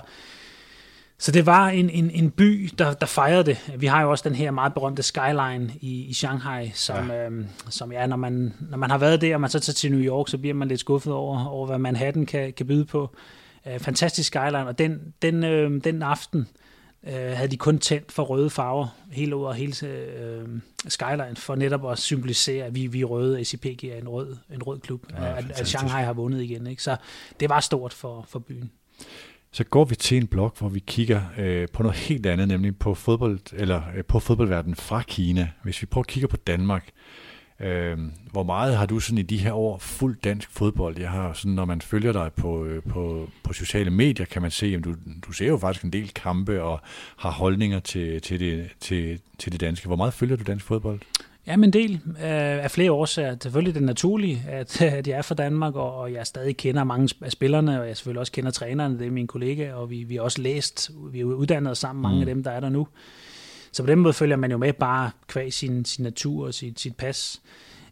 så 1.17 1.31
det 1.31 1.45
var 1.45 1.67
en, 1.67 1.89
en, 1.89 2.11
en 2.11 2.31
by, 2.31 2.69
der, 2.77 2.93
der 2.93 3.05
fejrede 3.05 3.43
det. 3.43 3.71
Vi 3.77 3.85
har 3.85 4.01
jo 4.01 4.11
også 4.11 4.29
den 4.29 4.35
her 4.35 4.51
meget 4.51 4.73
berømte 4.73 5.03
skyline 5.03 5.73
i, 5.81 6.05
i 6.05 6.13
Shanghai, 6.13 6.71
som 6.73 7.09
ja, 7.09 7.25
øhm, 7.25 7.47
som 7.69 7.91
ja 7.91 8.07
når, 8.07 8.15
man, 8.15 8.53
når 8.69 8.77
man 8.77 8.89
har 8.89 8.97
været 8.97 9.21
der, 9.21 9.35
og 9.35 9.41
man 9.41 9.49
så 9.49 9.59
tager 9.59 9.73
til 9.73 9.91
New 9.91 10.01
York, 10.01 10.27
så 10.27 10.37
bliver 10.37 10.53
man 10.53 10.67
lidt 10.67 10.79
skuffet 10.79 11.13
over, 11.13 11.45
over 11.45 11.67
hvad 11.67 11.77
Manhattan 11.77 12.25
kan, 12.25 12.53
kan 12.53 12.67
byde 12.67 12.85
på. 12.85 13.15
Øh, 13.67 13.79
fantastisk 13.79 14.27
skyline, 14.27 14.67
og 14.67 14.77
den, 14.77 15.13
den, 15.21 15.43
øh, 15.43 15.83
den 15.83 16.03
aften 16.03 16.47
øh, 17.07 17.13
havde 17.13 17.47
de 17.47 17.57
kun 17.57 17.79
tændt 17.79 18.11
for 18.11 18.23
røde 18.23 18.49
farver 18.49 18.87
hele 19.11 19.35
over 19.35 19.53
hele 19.53 19.87
øh, 19.87 20.47
skyline, 20.87 21.35
for 21.35 21.55
netop 21.55 21.91
at 21.91 21.99
symbolisere, 21.99 22.65
at 22.65 22.75
vi, 22.75 22.87
vi 22.87 23.01
er 23.01 23.05
røde, 23.05 23.39
ACPG 23.39 23.83
er 23.83 23.97
en 23.97 24.09
rød, 24.09 24.35
en 24.53 24.63
rød 24.63 24.79
klub, 24.79 25.01
ja, 25.11 25.37
at, 25.37 25.45
at 25.55 25.67
Shanghai 25.67 26.03
har 26.03 26.13
vundet 26.13 26.41
igen. 26.41 26.67
Ikke? 26.67 26.83
Så 26.83 26.95
det 27.39 27.49
var 27.49 27.59
stort 27.59 27.93
for, 27.93 28.25
for 28.29 28.39
byen. 28.39 28.71
Så 29.55 29.63
går 29.63 29.85
vi 29.85 29.95
til 29.95 30.17
en 30.17 30.27
blok, 30.27 30.59
hvor 30.59 30.69
vi 30.69 30.79
kigger 30.79 31.21
øh, 31.37 31.67
på 31.73 31.83
noget 31.83 31.97
helt 31.97 32.25
andet, 32.25 32.47
nemlig 32.47 32.77
på 32.77 32.93
fodbold 32.93 33.39
eller 33.53 33.81
øh, 33.97 34.03
på 34.03 34.19
fodboldverdenen 34.19 34.75
fra 34.75 35.01
Kina. 35.01 35.49
Hvis 35.63 35.81
vi 35.81 35.85
prøver 35.85 36.03
at 36.03 36.07
kigge 36.07 36.27
på 36.27 36.37
Danmark, 36.37 36.89
øh, 37.59 37.97
hvor 38.31 38.43
meget 38.43 38.77
har 38.77 38.85
du 38.85 38.99
sådan 38.99 39.17
i 39.17 39.21
de 39.21 39.37
her 39.37 39.53
år 39.53 39.77
fuld 39.77 40.17
dansk 40.23 40.49
fodbold? 40.51 40.99
Jeg 40.99 41.09
har 41.09 41.33
sådan, 41.33 41.51
når 41.51 41.65
man 41.65 41.81
følger 41.81 42.11
dig 42.11 42.31
på, 42.33 42.65
øh, 42.65 42.83
på, 42.83 43.29
på 43.43 43.53
sociale 43.53 43.91
medier, 43.91 44.25
kan 44.25 44.41
man 44.41 44.51
se, 44.51 44.65
at 44.65 44.83
du, 44.83 44.95
du 45.27 45.31
ser 45.31 45.47
jo 45.47 45.57
faktisk 45.57 45.85
en 45.85 45.93
del 45.93 46.13
kampe 46.13 46.63
og 46.63 46.79
har 47.17 47.31
holdninger 47.31 47.79
til, 47.79 48.21
til, 48.21 48.39
det, 48.39 48.69
til, 48.79 49.19
til 49.37 49.51
det 49.51 49.61
danske. 49.61 49.87
Hvor 49.87 49.95
meget 49.95 50.13
følger 50.13 50.35
du 50.35 50.43
dansk 50.43 50.65
fodbold? 50.65 50.99
Ja, 51.47 51.55
men 51.55 51.63
en 51.63 51.73
del 51.73 51.93
øh, 52.05 52.63
af 52.63 52.71
flere 52.71 52.91
årsager. 52.91 53.35
Selvfølgelig 53.41 53.75
det 53.75 53.83
naturlige, 53.83 54.43
at, 54.47 54.81
at 54.99 55.07
jeg 55.07 55.17
er 55.17 55.21
fra 55.21 55.35
Danmark, 55.35 55.75
og, 55.75 55.95
og 55.95 56.13
jeg 56.13 56.27
stadig 56.27 56.57
kender 56.57 56.83
mange 56.83 57.15
af 57.21 57.31
spillerne, 57.31 57.81
og 57.81 57.87
jeg 57.87 57.97
selvfølgelig 57.97 58.19
også 58.19 58.31
kender 58.31 58.51
trænerne, 58.51 58.99
det 58.99 59.07
er 59.07 59.11
mine 59.11 59.27
kollegaer, 59.27 59.73
og 59.73 59.89
vi, 59.89 60.03
vi 60.03 60.15
har 60.15 60.21
også 60.21 60.41
læst, 60.41 60.91
vi 61.11 61.19
er 61.19 61.25
uddannet 61.25 61.77
sammen, 61.77 62.01
mange 62.01 62.15
mm. 62.15 62.21
af 62.21 62.25
dem, 62.25 62.43
der 62.43 62.51
er 62.51 62.59
der 62.59 62.69
nu. 62.69 62.87
Så 63.71 63.83
på 63.83 63.87
den 63.87 63.99
måde 63.99 64.13
følger 64.13 64.35
man 64.35 64.51
jo 64.51 64.57
med 64.57 64.73
bare 64.73 65.11
kvæg 65.27 65.53
sin, 65.53 65.85
sin 65.85 66.03
natur 66.03 66.45
og 66.45 66.53
sit, 66.53 66.79
sit 66.79 66.95
pas. 66.95 67.41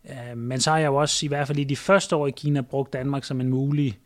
Øh, 0.09 0.37
men 0.37 0.59
så 0.59 0.71
har 0.71 0.77
jeg 0.77 0.87
jo 0.87 0.95
også, 0.95 1.25
i 1.25 1.27
hvert 1.27 1.47
fald 1.47 1.59
i 1.59 1.63
de 1.63 1.75
første 1.75 2.15
år 2.15 2.27
i 2.27 2.31
Kina, 2.31 2.61
brugt 2.61 2.93
Danmark 2.93 3.23
som 3.23 3.41
en 3.41 3.49
mulig 3.49 3.99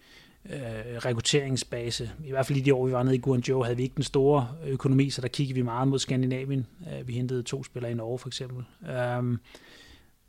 øh, 0.53 0.97
rekrutteringsbase. 0.97 2.11
I 2.25 2.29
hvert 2.29 2.45
fald 2.45 2.57
i 2.57 2.61
de 2.61 2.73
år, 2.73 2.85
vi 2.87 2.91
var 2.91 3.03
nede 3.03 3.15
i 3.15 3.19
Guangzhou, 3.19 3.63
havde 3.63 3.77
vi 3.77 3.83
ikke 3.83 3.95
den 3.95 4.03
store 4.03 4.47
økonomi, 4.67 5.09
så 5.09 5.21
der 5.21 5.27
kiggede 5.27 5.55
vi 5.55 5.61
meget 5.61 5.87
mod 5.87 5.99
Skandinavien. 5.99 6.67
Øh, 6.93 7.07
vi 7.07 7.13
hentede 7.13 7.43
to 7.43 7.63
spillere 7.63 7.91
i 7.91 7.95
Norge 7.95 8.19
for 8.19 8.27
eksempel. 8.27 8.65
Um, 9.17 9.39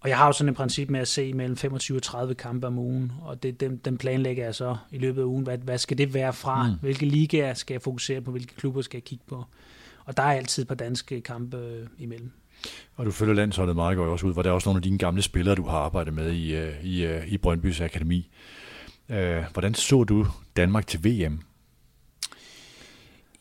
og 0.01 0.09
jeg 0.09 0.17
har 0.17 0.27
jo 0.27 0.33
sådan 0.33 0.49
et 0.49 0.57
princip 0.57 0.91
med 0.91 1.01
at 1.01 1.09
se 1.09 1.33
mellem 1.33 1.57
25 1.57 1.99
og 1.99 2.03
30 2.03 2.35
kampe 2.35 2.67
om 2.67 2.79
ugen, 2.79 3.13
og 3.23 3.43
det, 3.43 3.61
den, 3.61 3.77
den 3.77 3.99
planlægger 3.99 4.45
jeg 4.45 4.55
så 4.55 4.77
i 4.91 4.99
løbet 4.99 5.21
af 5.21 5.25
ugen. 5.27 5.45
Hvad, 5.45 5.59
hvad 5.59 5.79
skal 5.79 5.99
det 5.99 6.15
være 6.15 6.33
fra? 6.33 6.67
Mm. 6.67 6.75
Hvilke 6.81 7.07
ligaer 7.07 7.55
skal 7.55 7.75
jeg 7.75 7.83
fokusere 7.83 8.21
på? 8.21 8.31
Hvilke 8.31 8.55
klubber 8.55 8.83
skal 8.83 8.97
jeg 8.97 9.05
kigge 9.05 9.25
på? 9.29 9.45
Og 10.05 10.17
der 10.17 10.23
er 10.23 10.33
altid 10.33 10.65
på 10.65 10.75
danske 10.75 11.21
kampe 11.21 11.57
øh, 11.57 11.87
imellem. 11.99 12.31
Og 12.97 13.07
du 13.07 13.11
følger 13.11 13.35
landsholdet 13.35 13.77
meget 13.77 13.97
godt 13.97 14.11
også 14.11 14.27
ud, 14.27 14.33
hvor 14.33 14.43
der 14.43 14.51
er 14.51 14.55
også 14.55 14.69
nogle 14.69 14.79
af 14.79 14.83
dine 14.83 14.99
gamle 14.99 15.23
spillere, 15.23 15.55
du 15.55 15.67
har 15.67 15.79
arbejdet 15.79 16.15
med 16.15 16.33
i, 16.33 16.57
øh, 16.57 16.85
i, 16.85 17.05
øh, 17.05 17.29
i 17.29 17.39
Brøndbys 17.39 17.81
Akademi. 17.81 18.31
Øh, 19.09 19.45
hvordan 19.53 19.75
så 19.75 20.05
du 20.05 20.27
Danmark 20.57 20.87
til 20.87 21.05
VM? 21.05 21.41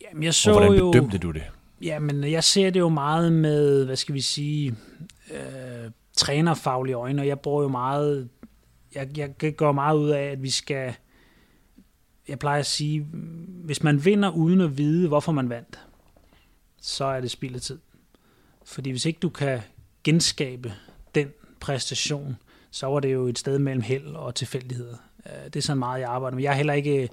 Jamen, 0.01 0.23
jeg 0.23 0.33
så 0.33 0.51
og 0.51 0.57
hvordan 0.57 0.77
jo, 0.77 0.91
bedømte 0.91 1.17
du 1.17 1.31
det? 1.31 1.43
Jamen, 1.81 2.23
jeg 2.23 2.43
ser 2.43 2.69
det 2.69 2.79
jo 2.79 2.89
meget 2.89 3.33
med, 3.33 3.85
hvad 3.85 3.95
skal 3.95 4.15
vi 4.15 4.21
sige, 4.21 4.75
øh, 5.31 5.91
trænerfaglige 6.13 6.95
øjne, 6.95 7.21
og 7.21 7.27
jeg 7.27 7.39
bruger 7.39 7.61
jo 7.61 7.69
meget, 7.69 8.29
jeg, 8.95 9.17
jeg 9.17 9.55
går 9.57 9.71
meget 9.71 9.97
ud 9.97 10.09
af, 10.09 10.23
at 10.23 10.43
vi 10.43 10.49
skal, 10.49 10.93
jeg 12.27 12.39
plejer 12.39 12.59
at 12.59 12.65
sige, 12.65 13.01
hvis 13.63 13.83
man 13.83 14.05
vinder 14.05 14.29
uden 14.29 14.61
at 14.61 14.77
vide, 14.77 15.07
hvorfor 15.07 15.31
man 15.31 15.49
vandt, 15.49 15.79
så 16.81 17.05
er 17.05 17.21
det 17.21 17.31
spild 17.31 17.55
af 17.55 17.61
tid. 17.61 17.79
Fordi 18.65 18.89
hvis 18.89 19.05
ikke 19.05 19.19
du 19.19 19.29
kan 19.29 19.61
genskabe 20.03 20.73
den 21.15 21.27
præstation, 21.59 22.37
så 22.71 22.87
var 22.87 22.99
det 22.99 23.13
jo 23.13 23.27
et 23.27 23.39
sted 23.39 23.59
mellem 23.59 23.81
held 23.81 24.07
og 24.07 24.35
tilfældigheder. 24.35 24.97
Øh, 25.29 25.45
det 25.45 25.55
er 25.55 25.61
sådan 25.61 25.79
meget, 25.79 25.99
jeg 25.99 26.09
arbejder 26.09 26.35
med. 26.35 26.43
Jeg 26.43 26.51
er 26.51 26.55
heller 26.55 26.73
ikke 26.73 27.09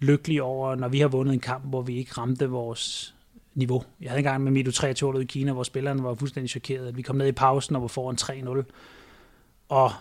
lykkelig 0.00 0.42
over, 0.42 0.74
når 0.74 0.88
vi 0.88 1.00
har 1.00 1.08
vundet 1.08 1.34
en 1.34 1.40
kamp, 1.40 1.64
hvor 1.64 1.82
vi 1.82 1.96
ikke 1.96 2.12
ramte 2.12 2.50
vores 2.50 3.14
niveau. 3.54 3.82
Jeg 4.00 4.10
havde 4.10 4.18
engang 4.18 4.42
med 4.42 4.52
Mido 4.52 4.70
23 4.70 5.22
i 5.22 5.24
Kina, 5.24 5.52
hvor 5.52 5.62
spillerne 5.62 6.02
var 6.02 6.14
fuldstændig 6.14 6.50
chokeret. 6.50 6.96
Vi 6.96 7.02
kom 7.02 7.16
ned 7.16 7.26
i 7.26 7.32
pausen 7.32 7.76
og 7.76 7.82
var 7.82 7.88
foran 7.88 8.16
3-0. 8.20 8.64
Og 9.68 9.92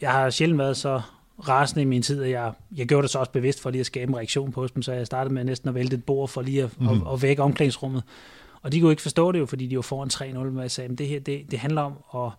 jeg 0.00 0.12
har 0.12 0.30
sjældent 0.30 0.58
været 0.58 0.76
så 0.76 1.00
rasende 1.48 1.82
i 1.82 1.84
min 1.84 2.02
tid, 2.02 2.22
at 2.22 2.30
jeg, 2.30 2.52
jeg 2.76 2.86
gjorde 2.86 3.02
det 3.02 3.10
så 3.10 3.18
også 3.18 3.32
bevidst 3.32 3.62
for 3.62 3.70
lige 3.70 3.80
at 3.80 3.86
skabe 3.86 4.10
en 4.10 4.16
reaktion 4.16 4.52
på 4.52 4.66
dem, 4.74 4.82
så 4.82 4.92
jeg 4.92 5.06
startede 5.06 5.34
med 5.34 5.44
næsten 5.44 5.68
at 5.68 5.74
vælte 5.74 5.96
et 5.96 6.04
bord 6.04 6.28
for 6.28 6.42
lige 6.42 6.62
at, 6.62 6.80
mm. 6.80 6.88
at, 6.88 6.96
at 7.12 7.22
vække 7.22 7.42
omklædningsrummet. 7.42 8.02
Og 8.62 8.72
de 8.72 8.80
kunne 8.80 8.90
ikke 8.90 9.02
forstå 9.02 9.32
det 9.32 9.38
jo, 9.38 9.46
fordi 9.46 9.66
de 9.66 9.76
var 9.76 9.82
foran 9.82 10.10
3-0, 10.12 10.38
men 10.38 10.58
jeg 10.58 10.70
sagde, 10.70 10.92
at 10.92 10.98
det 10.98 11.08
her 11.08 11.20
det, 11.20 11.50
det 11.50 11.58
handler 11.58 11.82
om 11.82 12.24
at 12.24 12.32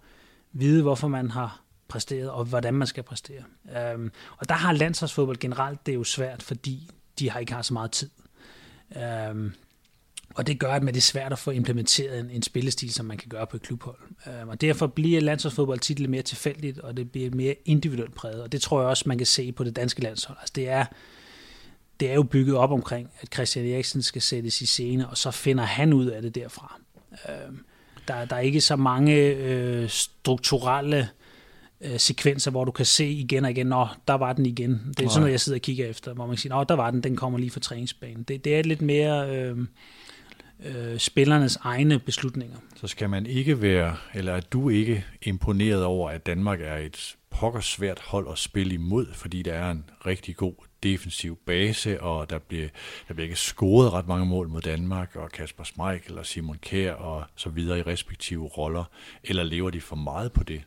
vide, 0.53 0.82
hvorfor 0.82 1.07
man 1.07 1.32
har 1.32 1.61
præsteret, 1.92 2.30
og 2.30 2.46
hvordan 2.46 2.74
man 2.74 2.88
skal 2.88 3.04
præstere. 3.04 3.44
Øhm, 3.78 4.12
og 4.38 4.50
der 4.50 4.56
har 4.56 4.74
landsholdsfodbold 4.74 5.38
generelt, 5.38 5.86
det 5.86 5.92
er 5.92 5.96
jo 5.96 6.04
svært, 6.04 6.44
fordi 6.44 6.89
de 7.20 7.30
har 7.30 7.39
ikke 7.39 7.54
har 7.54 7.62
så 7.62 7.74
meget 7.74 7.92
tid. 7.92 8.10
Øhm, 8.98 9.54
og 10.36 10.48
det 10.48 10.60
gør, 10.60 10.72
at 10.72 10.82
det 10.82 10.98
er 10.98 11.02
svært 11.02 11.32
at 11.32 11.39
få 11.39 11.52
implementeret 11.52 12.20
en, 12.20 12.30
en 12.30 12.42
spillestil, 12.42 12.94
som 12.94 13.06
man 13.06 13.18
kan 13.18 13.30
gøre 13.30 13.48
på 13.48 13.58
et 13.58 13.62
klubhold. 13.62 13.98
Øhm, 14.28 14.50
og 14.50 14.62
derfor 14.62 14.88
bliver 14.88 15.22
landsholdsfodbold 15.22 15.80
tit 15.80 16.00
lidt 16.00 16.12
mere 16.12 16.22
tilfældigt, 16.22 16.80
og 16.80 16.98
det 16.98 17.12
bliver 17.12 17.30
mere 17.32 17.56
individuelt 17.66 18.16
præget. 18.16 18.44
Og 18.44 18.52
det 18.52 18.62
tror 18.62 18.80
jeg 18.82 18.89
også, 18.89 19.04
man 19.08 19.18
kan 19.18 19.28
se 19.28 19.52
på 19.52 19.64
det 19.64 19.76
danske 19.76 20.02
landshold. 20.02 20.38
Altså 20.42 20.54
det 20.56 20.70
er, 20.70 20.86
det 22.00 22.10
er 22.10 22.14
jo 22.14 22.24
bygget 22.24 22.56
op 22.56 22.72
omkring, 22.72 23.10
at 23.22 23.34
Christian 23.34 23.66
Eriksen 23.66 24.02
skal 24.02 24.22
sættes 24.22 24.62
i 24.62 24.66
scene, 24.66 25.10
og 25.10 25.18
så 25.18 25.32
finder 25.32 25.64
han 25.64 25.94
ud 25.94 26.06
af 26.06 26.22
det 26.22 26.36
derfra. 26.36 26.80
Um, 27.48 27.66
der, 28.08 28.26
der 28.26 28.36
er 28.36 28.39
ikke 28.39 28.62
så 28.62 28.76
mange 28.76 29.16
øh, 29.16 29.89
strukturelle 29.89 31.10
øh, 31.84 32.00
sekvenser, 32.00 32.52
hvor 32.52 32.66
du 32.66 32.72
kan 32.72 32.86
se 32.86 33.08
igen 33.10 33.46
og 33.46 33.52
igen, 33.52 33.68
nå, 33.68 33.88
der 34.08 34.14
var 34.14 34.34
den 34.34 34.46
igen. 34.46 34.70
Det 34.70 35.00
er 35.00 35.04
Nej. 35.04 35.10
sådan 35.10 35.22
noget, 35.22 35.32
jeg 35.32 35.40
sidder 35.40 35.58
og 35.58 35.62
kigger 35.62 35.88
efter, 35.88 36.14
hvor 36.14 36.26
man 36.26 36.36
kan 36.36 36.42
sige, 36.42 36.50
nå, 36.50 36.64
der 36.64 36.76
var 36.76 36.92
den, 36.92 37.04
den 37.04 37.16
kommer 37.16 37.40
lige 37.40 37.52
fra 37.52 37.60
træningsbanen. 37.60 38.24
Det, 38.24 38.46
det 38.46 38.56
er 38.56 38.64
lidt 38.64 38.82
mere 38.82 39.36
øh, 39.36 39.58
øh, 40.66 41.00
spillernes 41.00 41.56
egne 41.56 42.00
beslutninger. 42.00 42.58
Så 42.76 42.88
skal 42.88 43.10
man 43.10 43.26
ikke 43.26 43.62
være, 43.62 43.96
eller 44.14 44.34
er 44.34 44.42
du 44.42 44.70
ikke 44.70 45.06
imponeret 45.22 45.84
over, 45.84 46.10
at 46.10 46.26
Danmark 46.26 46.62
er 46.62 46.78
et 46.78 47.16
pokker 47.30 47.60
svært 47.60 48.00
hold 48.00 48.28
at 48.32 48.38
spille 48.38 48.74
imod, 48.74 49.08
fordi 49.14 49.42
der 49.42 49.54
er 49.54 49.72
en 49.72 49.86
rigtig 50.06 50.36
god 50.36 50.54
defensiv 50.84 51.38
base, 51.46 52.02
og 52.02 52.30
der 52.30 52.40
bliver, 52.40 52.68
der 53.08 53.14
bliver 53.14 53.26
ikke 53.26 53.40
scoret 53.40 53.94
ret 53.94 54.08
mange 54.08 54.26
mål 54.26 54.50
mod 54.50 54.62
Danmark, 54.62 55.16
og 55.16 55.32
Kasper 55.32 55.64
Schmeichel 55.64 56.18
og 56.18 56.26
Simon 56.26 56.58
Kjær 56.58 56.94
og 56.94 57.24
så 57.36 57.50
videre 57.50 57.80
i 57.80 57.82
respektive 57.82 58.48
roller, 58.48 58.84
eller 59.24 59.44
lever 59.44 59.70
de 59.70 59.82
for 59.82 59.96
meget 59.96 60.32
på 60.32 60.44
det? 60.44 60.62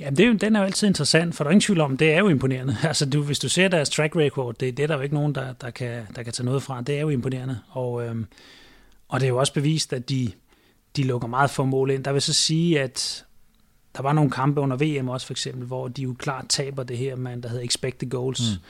Ja, 0.00 0.10
det 0.10 0.20
er 0.20 0.26
jo, 0.26 0.34
den 0.34 0.56
er 0.56 0.60
jo 0.60 0.66
altid 0.66 0.88
interessant, 0.88 1.34
for 1.34 1.44
der 1.44 1.48
er 1.48 1.52
ingen 1.52 1.60
tvivl 1.60 1.80
om, 1.80 1.96
det 1.96 2.12
er 2.12 2.18
jo 2.18 2.28
imponerende. 2.28 2.76
Altså, 2.88 3.06
du, 3.06 3.22
hvis 3.22 3.38
du 3.38 3.48
ser 3.48 3.68
deres 3.68 3.90
track 3.90 4.16
record, 4.16 4.54
det, 4.54 4.76
det 4.76 4.82
er 4.82 4.86
der 4.86 4.94
jo 4.94 5.00
ikke 5.00 5.14
nogen, 5.14 5.34
der, 5.34 5.52
der, 5.52 5.70
kan, 5.70 6.02
der 6.16 6.22
kan 6.22 6.32
tage 6.32 6.46
noget 6.46 6.62
fra. 6.62 6.80
Det 6.80 6.96
er 6.96 7.00
jo 7.00 7.08
imponerende. 7.08 7.60
Og, 7.68 8.06
øhm, 8.06 8.26
og 9.08 9.20
det 9.20 9.26
er 9.26 9.30
jo 9.30 9.38
også 9.38 9.52
bevist, 9.52 9.92
at 9.92 10.08
de, 10.08 10.32
de 10.96 11.02
lukker 11.02 11.28
meget 11.28 11.50
få 11.50 11.64
mål 11.64 11.90
ind. 11.90 12.04
Der 12.04 12.12
vil 12.12 12.22
så 12.22 12.32
sige, 12.32 12.80
at 12.80 13.24
der 13.96 14.02
var 14.02 14.12
nogle 14.12 14.30
kampe 14.30 14.60
under 14.60 14.76
VM 14.76 15.08
også 15.08 15.26
for 15.26 15.34
eksempel, 15.34 15.66
hvor 15.66 15.88
de 15.88 16.02
jo 16.02 16.14
klart 16.18 16.44
taber 16.48 16.82
det 16.82 16.98
her, 16.98 17.16
man, 17.16 17.42
der 17.42 17.48
hedder 17.48 17.64
expected 17.64 18.10
goals. 18.10 18.40
Mm. 18.40 18.62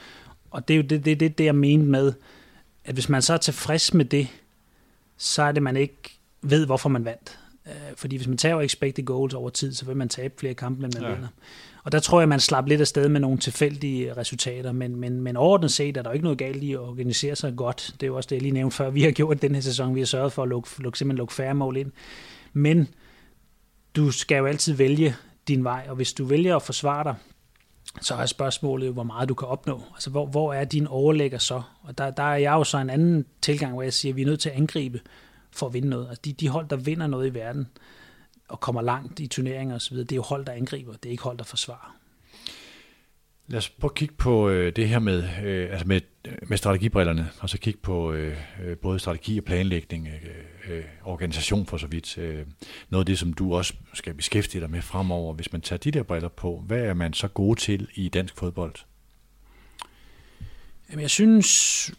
Og 0.51 0.67
det 0.67 0.73
er 0.73 0.77
jo 0.77 0.83
det, 0.83 1.05
det, 1.05 1.19
det, 1.19 1.37
det, 1.37 1.43
jeg 1.45 1.55
mente 1.55 1.85
med, 1.85 2.13
at 2.85 2.93
hvis 2.93 3.09
man 3.09 3.21
så 3.21 3.33
er 3.33 3.37
tilfreds 3.37 3.93
med 3.93 4.05
det, 4.05 4.27
så 5.17 5.41
er 5.43 5.51
det, 5.51 5.63
man 5.63 5.77
ikke 5.77 6.19
ved, 6.41 6.65
hvorfor 6.65 6.89
man 6.89 7.05
vandt. 7.05 7.39
Øh, 7.67 7.95
fordi 7.95 8.15
hvis 8.15 8.27
man 8.27 8.37
tager 8.37 8.61
expected 8.61 9.05
goals 9.05 9.33
over 9.33 9.49
tid, 9.49 9.73
så 9.73 9.85
vil 9.85 9.97
man 9.97 10.09
tabe 10.09 10.33
flere 10.39 10.53
kampe, 10.53 10.85
end 10.85 10.93
man 10.93 11.03
ja. 11.03 11.13
vinder. 11.13 11.27
Og 11.83 11.91
der 11.91 11.99
tror 11.99 12.19
jeg, 12.21 12.29
man 12.29 12.39
slapper 12.39 12.69
lidt 12.69 12.81
afsted 12.81 13.09
med 13.09 13.19
nogle 13.19 13.37
tilfældige 13.37 14.13
resultater, 14.13 14.71
men, 14.71 14.95
men, 14.95 15.21
men 15.21 15.37
overordnet 15.37 15.71
set 15.71 15.97
er 15.97 16.01
der 16.01 16.11
ikke 16.11 16.23
noget 16.23 16.37
galt 16.37 16.63
i 16.63 16.73
at 16.73 16.79
organisere 16.79 17.35
sig 17.35 17.53
godt. 17.55 17.89
Det 17.93 18.03
er 18.03 18.07
jo 18.07 18.15
også 18.15 18.27
det, 18.27 18.35
jeg 18.35 18.41
lige 18.41 18.51
nævnte 18.51 18.75
før, 18.75 18.89
vi 18.89 19.03
har 19.03 19.11
gjort 19.11 19.41
den 19.41 19.55
her 19.55 19.61
sæson. 19.61 19.95
Vi 19.95 19.99
har 19.99 20.05
sørget 20.05 20.33
for 20.33 20.43
at 20.43 20.49
lukke, 20.49 20.69
lukke, 20.79 20.97
simpelthen 20.97 21.17
lukke 21.17 21.33
færre 21.33 21.55
mål 21.55 21.77
ind. 21.77 21.91
Men 22.53 22.87
du 23.95 24.11
skal 24.11 24.37
jo 24.37 24.45
altid 24.45 24.73
vælge 24.73 25.15
din 25.47 25.63
vej, 25.63 25.85
og 25.89 25.95
hvis 25.95 26.13
du 26.13 26.25
vælger 26.25 26.55
at 26.55 26.61
forsvare 26.61 27.03
dig, 27.03 27.15
så 28.01 28.15
er 28.15 28.25
spørgsmålet 28.25 28.87
jo, 28.87 28.91
hvor 28.91 29.03
meget 29.03 29.29
du 29.29 29.33
kan 29.33 29.47
opnå. 29.47 29.81
Altså, 29.93 30.09
hvor, 30.09 30.25
hvor 30.25 30.53
er 30.53 30.65
din 30.65 30.87
overlægger 30.87 31.37
så? 31.37 31.61
Og 31.81 31.97
der, 31.97 32.09
der 32.11 32.23
er 32.23 32.35
jeg 32.35 32.51
jo 32.51 32.63
så 32.63 32.77
en 32.77 32.89
anden 32.89 33.25
tilgang, 33.41 33.73
hvor 33.73 33.81
jeg 33.81 33.93
siger, 33.93 34.11
at 34.13 34.15
vi 34.15 34.21
er 34.21 34.25
nødt 34.25 34.39
til 34.39 34.49
at 34.49 34.55
angribe 34.55 34.99
for 35.55 35.67
at 35.67 35.73
vinde 35.73 35.89
noget. 35.89 36.07
Altså 36.07 36.21
de, 36.25 36.33
de 36.33 36.49
hold, 36.49 36.67
der 36.67 36.75
vinder 36.75 37.07
noget 37.07 37.27
i 37.27 37.33
verden, 37.33 37.67
og 38.47 38.59
kommer 38.59 38.81
langt 38.81 39.19
i 39.19 39.27
turneringer 39.27 39.75
osv., 39.75 39.97
det 39.97 40.11
er 40.11 40.15
jo 40.15 40.21
hold, 40.21 40.45
der 40.45 40.51
angriber, 40.51 40.93
det 40.93 41.05
er 41.05 41.11
ikke 41.11 41.23
hold, 41.23 41.37
der 41.37 41.43
forsvarer. 41.43 41.95
Lad 43.47 43.57
os 43.57 43.69
prøve 43.69 43.91
at 43.91 43.95
kigge 43.95 44.15
på 44.15 44.49
øh, 44.49 44.75
det 44.75 44.89
her 44.89 44.99
med, 44.99 45.23
øh, 45.43 45.71
altså 45.71 45.87
med, 45.87 46.01
med 46.47 46.57
strategibrillerne, 46.57 47.29
og 47.39 47.49
så 47.49 47.57
kigge 47.57 47.79
på 47.79 48.11
øh, 48.13 48.37
både 48.81 48.99
strategi 48.99 49.37
og 49.37 49.43
planlægning, 49.43 50.07
øh, 50.07 50.77
øh, 50.77 50.83
organisation 51.03 51.65
for 51.65 51.77
så 51.77 51.87
vidt. 51.87 52.17
Øh, 52.17 52.45
noget 52.89 53.01
af 53.01 53.05
det, 53.05 53.19
som 53.19 53.33
du 53.33 53.55
også 53.55 53.73
skal 53.93 54.13
beskæftige 54.13 54.61
dig 54.61 54.69
med 54.69 54.81
fremover. 54.81 55.33
Hvis 55.33 55.51
man 55.51 55.61
tager 55.61 55.77
de 55.77 55.91
der 55.91 56.03
briller 56.03 56.29
på, 56.29 56.63
hvad 56.67 56.81
er 56.81 56.93
man 56.93 57.13
så 57.13 57.27
god 57.27 57.55
til 57.55 57.87
i 57.95 58.09
dansk 58.09 58.37
fodbold? 58.37 58.75
Jamen, 60.89 61.01
jeg 61.01 61.09
synes, 61.09 61.91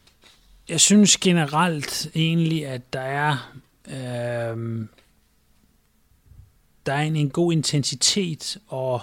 jeg 0.68 0.80
synes 0.80 1.16
generelt 1.16 2.10
egentlig, 2.14 2.66
at 2.66 2.92
der 2.92 3.00
er, 3.00 3.52
øh, 3.88 4.86
der 6.86 6.92
er 6.92 7.02
en, 7.02 7.16
en 7.16 7.30
god 7.30 7.52
intensitet 7.52 8.58
og, 8.66 9.00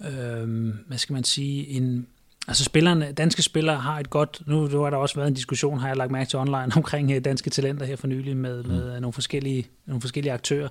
øh, 0.00 0.68
hvad 0.86 0.98
skal 0.98 1.12
man 1.12 1.24
sige, 1.24 1.68
en, 1.68 2.06
Altså 2.48 2.64
spillerne, 2.64 3.12
danske 3.12 3.42
spillere 3.42 3.76
har 3.76 3.98
et 3.98 4.10
godt, 4.10 4.42
nu, 4.46 4.66
nu 4.66 4.82
har 4.82 4.90
der 4.90 4.96
også 4.96 5.14
været 5.14 5.28
en 5.28 5.34
diskussion, 5.34 5.78
har 5.78 5.88
jeg 5.88 5.96
lagt 5.96 6.10
mærke 6.10 6.30
til 6.30 6.38
online, 6.38 6.72
omkring 6.76 7.12
øh, 7.12 7.24
danske 7.24 7.50
talenter 7.50 7.86
her 7.86 7.96
for 7.96 8.06
nylig 8.06 8.36
med, 8.36 8.62
mm. 8.62 8.68
med 8.68 9.00
nogle, 9.00 9.12
forskellige, 9.12 9.66
nogle 9.86 10.00
forskellige 10.00 10.32
aktører. 10.32 10.68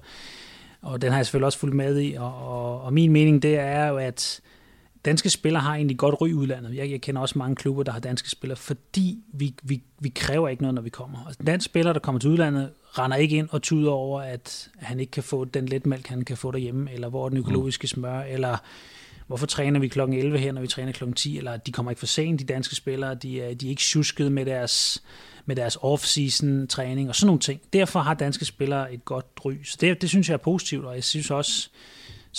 Og 0.81 1.01
den 1.01 1.11
har 1.11 1.17
jeg 1.19 1.25
selvfølgelig 1.25 1.45
også 1.45 1.59
fulgt 1.59 1.75
med 1.75 2.01
i, 2.01 2.13
og, 2.13 2.35
og, 2.35 2.81
og 2.81 2.93
min 2.93 3.11
mening 3.11 3.43
det 3.43 3.59
er 3.59 3.87
jo, 3.87 3.97
at 3.97 4.41
danske 5.05 5.29
spillere 5.29 5.63
har 5.63 5.75
egentlig 5.75 5.97
godt 5.97 6.21
ry 6.21 6.29
i 6.29 6.33
udlandet. 6.33 6.75
Jeg, 6.75 6.91
jeg 6.91 7.01
kender 7.01 7.21
også 7.21 7.37
mange 7.37 7.55
klubber, 7.55 7.83
der 7.83 7.91
har 7.91 7.99
danske 7.99 8.29
spillere, 8.29 8.57
fordi 8.57 9.19
vi, 9.33 9.53
vi, 9.63 9.83
vi 9.99 10.09
kræver 10.09 10.49
ikke 10.49 10.63
noget, 10.63 10.75
når 10.75 10.81
vi 10.81 10.89
kommer. 10.89 11.25
Altså, 11.25 11.43
dansk 11.43 11.65
spiller, 11.65 11.93
der 11.93 11.99
kommer 11.99 12.19
til 12.19 12.29
udlandet, 12.29 12.69
render 12.97 13.17
ikke 13.17 13.37
ind 13.37 13.47
og 13.51 13.61
tuder 13.61 13.91
over, 13.91 14.21
at 14.21 14.69
han 14.77 14.99
ikke 14.99 15.11
kan 15.11 15.23
få 15.23 15.45
den 15.45 15.65
letmælk, 15.65 16.07
han 16.07 16.25
kan 16.25 16.37
få 16.37 16.51
derhjemme, 16.51 16.93
eller 16.93 17.09
hvor 17.09 17.29
den 17.29 17.37
økologiske 17.37 17.87
smør, 17.87 18.19
eller 18.21 18.57
hvorfor 19.27 19.45
træner 19.45 19.79
vi 19.79 19.87
kl. 19.87 19.99
11 19.99 20.37
her, 20.37 20.51
når 20.51 20.61
vi 20.61 20.67
træner 20.67 20.91
kl. 20.91 21.11
10, 21.11 21.37
eller 21.37 21.57
de 21.57 21.71
kommer 21.71 21.91
ikke 21.91 21.99
for 21.99 22.07
sent, 22.07 22.39
de 22.39 22.45
danske 22.45 22.75
spillere, 22.75 23.15
de 23.15 23.41
er, 23.41 23.53
de 23.53 23.65
er 23.65 23.69
ikke 23.69 23.81
tjusket 23.81 24.31
med 24.31 24.45
deres, 24.45 25.03
med 25.45 25.55
deres 25.55 25.75
off-season 25.75 26.67
træning 26.67 27.09
og 27.09 27.15
sådan 27.15 27.27
nogle 27.27 27.39
ting. 27.39 27.61
Derfor 27.73 27.99
har 27.99 28.13
danske 28.13 28.45
spillere 28.45 28.93
et 28.93 29.05
godt 29.05 29.25
ry. 29.45 29.53
Så 29.63 29.77
det, 29.81 30.01
det 30.01 30.09
synes 30.09 30.29
jeg 30.29 30.33
er 30.33 30.37
positivt, 30.37 30.85
og 30.85 30.95
jeg 30.95 31.03
synes 31.03 31.31
også, 31.31 31.69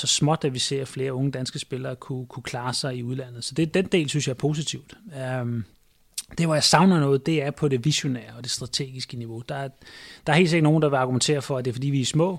så 0.00 0.06
småt, 0.06 0.44
at 0.44 0.54
vi 0.54 0.58
ser 0.58 0.84
flere 0.84 1.12
unge 1.12 1.30
danske 1.30 1.58
spillere 1.58 1.96
kunne, 1.96 2.26
kunne 2.26 2.42
klare 2.42 2.74
sig 2.74 2.96
i 2.96 3.02
udlandet. 3.02 3.44
Så 3.44 3.54
det, 3.54 3.74
den 3.74 3.86
del 3.86 4.08
synes 4.08 4.26
jeg 4.26 4.32
er 4.32 4.38
positivt. 4.38 4.96
Um, 5.40 5.64
det, 6.38 6.46
hvor 6.46 6.54
jeg 6.54 6.64
savner 6.64 7.00
noget, 7.00 7.26
det 7.26 7.42
er 7.42 7.50
på 7.50 7.68
det 7.68 7.84
visionære 7.84 8.36
og 8.36 8.42
det 8.44 8.50
strategiske 8.50 9.16
niveau. 9.16 9.42
Der 9.48 9.54
er, 9.54 9.68
der 10.26 10.32
er 10.32 10.36
helt 10.36 10.50
sikkert 10.50 10.64
nogen, 10.64 10.82
der 10.82 10.88
vil 10.88 10.96
argumentere 10.96 11.42
for, 11.42 11.58
at 11.58 11.64
det 11.64 11.70
er 11.70 11.72
fordi, 11.72 11.90
vi 11.90 12.00
er 12.00 12.04
små. 12.04 12.38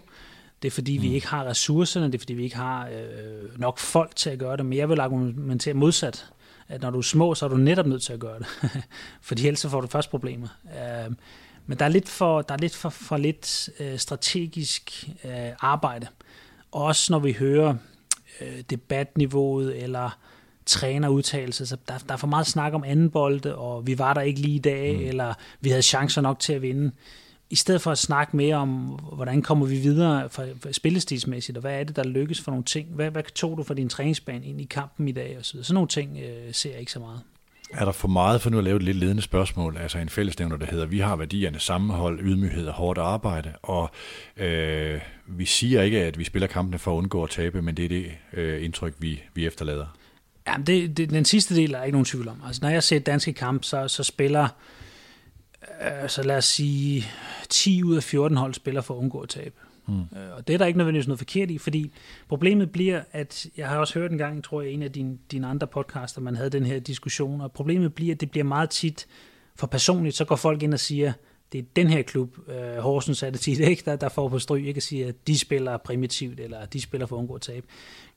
Det 0.62 0.68
er 0.68 0.72
fordi, 0.72 0.97
mm. 0.97 1.03
vi 1.03 1.14
ikke 1.14 1.28
har 1.28 1.45
ressourcerne. 1.45 2.05
Det 2.05 2.16
er 2.16 2.20
fordi, 2.20 2.34
vi 2.34 2.43
ikke 2.43 2.55
har 2.55 2.88
øh, 2.88 3.59
nok 3.59 3.80
folk 3.80 4.16
til 4.16 4.30
at 4.30 4.39
gøre 4.39 4.57
det. 4.57 4.66
Men 4.66 4.78
jeg 4.78 4.89
vil 4.89 4.99
argumentere 4.99 5.74
modsat. 5.74 6.26
At 6.68 6.82
når 6.82 6.89
du 6.89 6.97
er 6.97 7.01
små, 7.01 7.36
så 7.36 7.45
er 7.45 7.49
du 7.49 7.57
netop 7.57 7.86
nødt 7.86 8.03
til 8.03 8.14
at 8.14 8.20
gøre 8.20 8.39
det. 8.39 8.47
fordi 9.22 9.47
ellers 9.47 9.59
så 9.59 9.70
får 9.70 9.82
du 9.82 9.88
først 9.88 10.09
problemer. 10.09 10.47
Uh, 10.66 11.14
men 11.66 11.80
der 11.80 11.86
er 11.86 11.89
lidt 11.89 12.09
for, 12.09 12.41
der 12.41 12.53
er 12.53 12.57
lidt 12.57 12.76
for, 12.76 12.89
for 12.89 13.18
lidt 13.18 13.70
øh, 13.80 13.97
strategisk 13.97 15.09
øh, 15.24 15.49
arbejde. 15.59 16.07
Også 16.72 17.13
når 17.13 17.19
vi 17.19 17.34
hører 17.34 17.76
øh, 18.41 18.61
debatniveauet 18.69 19.84
eller 19.84 20.17
trænerudtalelser, 20.65 21.65
så 21.65 21.78
der, 21.88 21.97
der 21.97 22.13
er 22.13 22.17
for 22.17 22.28
meget 22.28 22.47
snak 22.47 22.74
om 22.74 22.84
anden 22.84 23.09
bolde, 23.09 23.55
og 23.55 23.88
vi 23.88 23.99
var 23.99 24.13
der 24.13 24.22
ikke 24.22 24.41
lige 24.41 24.55
i 24.55 24.59
dag, 24.59 24.95
mm. 24.95 25.07
eller 25.07 25.34
vi 25.61 25.69
havde 25.69 25.82
chancer 25.82 26.22
nok 26.22 26.39
til 26.39 26.53
at 26.53 26.61
vinde. 26.61 26.91
I 27.49 27.55
stedet 27.55 27.82
for 27.82 27.91
at 27.91 27.97
snakke 27.97 28.38
mere 28.38 28.55
om, 28.55 28.99
hvordan 29.13 29.41
kommer 29.41 29.65
vi 29.65 29.78
videre 29.78 30.30
for, 30.30 30.45
for 30.59 30.72
spillestilsmæssigt, 30.72 31.57
og 31.57 31.61
hvad 31.61 31.80
er 31.80 31.84
det, 31.84 31.95
der 31.95 32.03
lykkes 32.03 32.41
for 32.41 32.51
nogle 32.51 32.63
ting? 32.63 32.89
Hvad, 32.89 33.11
hvad 33.11 33.24
tog 33.24 33.57
du 33.57 33.63
for 33.63 33.74
din 33.74 33.89
træningsbane 33.89 34.45
ind 34.45 34.61
i 34.61 34.65
kampen 34.65 35.07
i 35.07 35.11
dag? 35.11 35.36
Og 35.39 35.45
så, 35.45 35.63
sådan 35.63 35.74
nogle 35.74 35.88
ting 35.88 36.17
øh, 36.17 36.53
ser 36.53 36.69
jeg 36.69 36.80
ikke 36.80 36.91
så 36.91 36.99
meget. 36.99 37.22
Er 37.74 37.86
der 37.86 37.91
for 37.91 38.07
meget, 38.07 38.41
for 38.41 38.49
nu 38.49 38.57
at 38.57 38.63
lave 38.63 38.76
et 38.78 38.84
lidt 38.84 38.97
ledende 38.97 39.22
spørgsmål, 39.22 39.78
altså 39.78 39.97
en 39.97 40.09
fællesnævner, 40.09 40.57
der 40.57 40.65
hedder, 40.65 40.86
vi 40.86 40.99
har 40.99 41.15
værdierne 41.15 41.59
sammenhold, 41.59 42.19
ydmyghed 42.19 42.67
og 42.67 42.74
hårdt 42.74 42.99
arbejde, 42.99 43.53
og 43.61 43.89
øh, 44.38 45.01
vi 45.28 45.45
siger 45.45 45.82
ikke, 45.82 46.03
at 46.03 46.19
vi 46.19 46.24
spiller 46.24 46.47
kampene 46.47 46.80
for 46.80 46.91
at 46.91 46.97
undgå 46.97 47.24
at 47.24 47.30
tabe, 47.30 47.61
men 47.61 47.78
det 47.78 47.86
er 47.86 47.89
det 47.89 48.11
øh, 48.34 48.65
indtryk, 48.65 48.93
vi, 48.99 49.24
vi 49.34 49.45
efterlader. 49.45 49.86
Ja, 50.47 50.53
det, 50.67 50.97
det, 50.97 51.09
den 51.09 51.26
sidste 51.26 51.55
del 51.55 51.74
er 51.74 51.84
ikke 51.84 51.91
nogen 51.91 52.05
tvivl 52.05 52.28
om. 52.28 52.41
Altså, 52.45 52.59
når 52.61 52.69
jeg 52.69 52.84
ser 52.84 52.99
danske 52.99 53.34
kamp, 53.34 53.63
så, 53.63 53.88
så 53.88 54.03
spiller, 54.03 54.47
øh, 55.82 56.09
så 56.09 56.24
lad 56.24 56.38
os 56.38 56.45
sige, 56.45 57.05
10 57.49 57.84
ud 57.84 57.95
af 57.95 58.03
14 58.03 58.38
hold 58.38 58.53
spiller 58.53 58.82
for 58.82 58.93
at 58.93 58.97
undgå 58.97 59.19
at 59.19 59.30
tabe. 59.30 59.55
Mm. 59.88 60.00
Øh, 60.00 60.36
og 60.38 60.48
det 60.48 60.54
er 60.54 60.58
der 60.58 60.66
ikke 60.66 60.78
nødvendigvis 60.78 61.08
noget 61.08 61.20
forkert 61.20 61.52
i, 61.52 61.58
fordi 61.58 61.92
problemet 62.28 62.72
bliver, 62.72 63.02
at 63.12 63.48
jeg 63.58 63.70
har 63.70 63.78
også 63.78 64.00
hørt 64.00 64.12
en 64.12 64.18
gang, 64.18 64.44
tror 64.44 64.62
jeg, 64.62 64.72
en 64.72 64.84
af 64.84 64.92
dine, 64.92 65.18
dine 65.32 65.48
andre 65.48 65.68
podcaster, 65.68 66.22
man 66.22 66.36
havde 66.36 66.50
den 66.50 66.66
her 66.66 66.80
diskussion, 66.80 67.42
og 67.42 67.52
problemet 67.52 67.94
bliver, 67.94 68.16
at 68.16 68.22
det 68.22 68.32
bliver 68.32 68.44
meget 68.44 68.70
tit 68.70 69.08
for 69.56 69.68
personligt, 69.68 70.16
så 70.16 70.26
går 70.26 70.36
folk 70.36 70.64
ind 70.64 70.74
og 70.74 70.80
siger, 70.80 71.14
det 71.52 71.60
er 71.60 71.64
den 71.76 71.88
her 71.88 72.02
klub, 72.02 72.38
uh, 72.48 72.78
Horsens 72.78 73.24
er 73.24 73.30
det 73.30 73.40
tit, 73.40 73.60
ikke, 73.70 73.84
der, 73.86 73.96
der 73.96 74.10
får 74.10 74.30
på 74.30 74.40
stryg, 74.40 74.68
ikke 74.68 74.78
at 74.78 74.84
sige, 74.84 75.06
at 75.06 75.28
de 75.28 75.40
spiller 75.40 75.78
primitivt, 75.78 76.40
eller 76.40 76.66
de 76.66 76.82
spiller 76.82 77.08
for 77.08 77.16
at 77.16 77.20
undgå 77.20 77.36
at 77.36 77.42
tabe. 77.42 77.68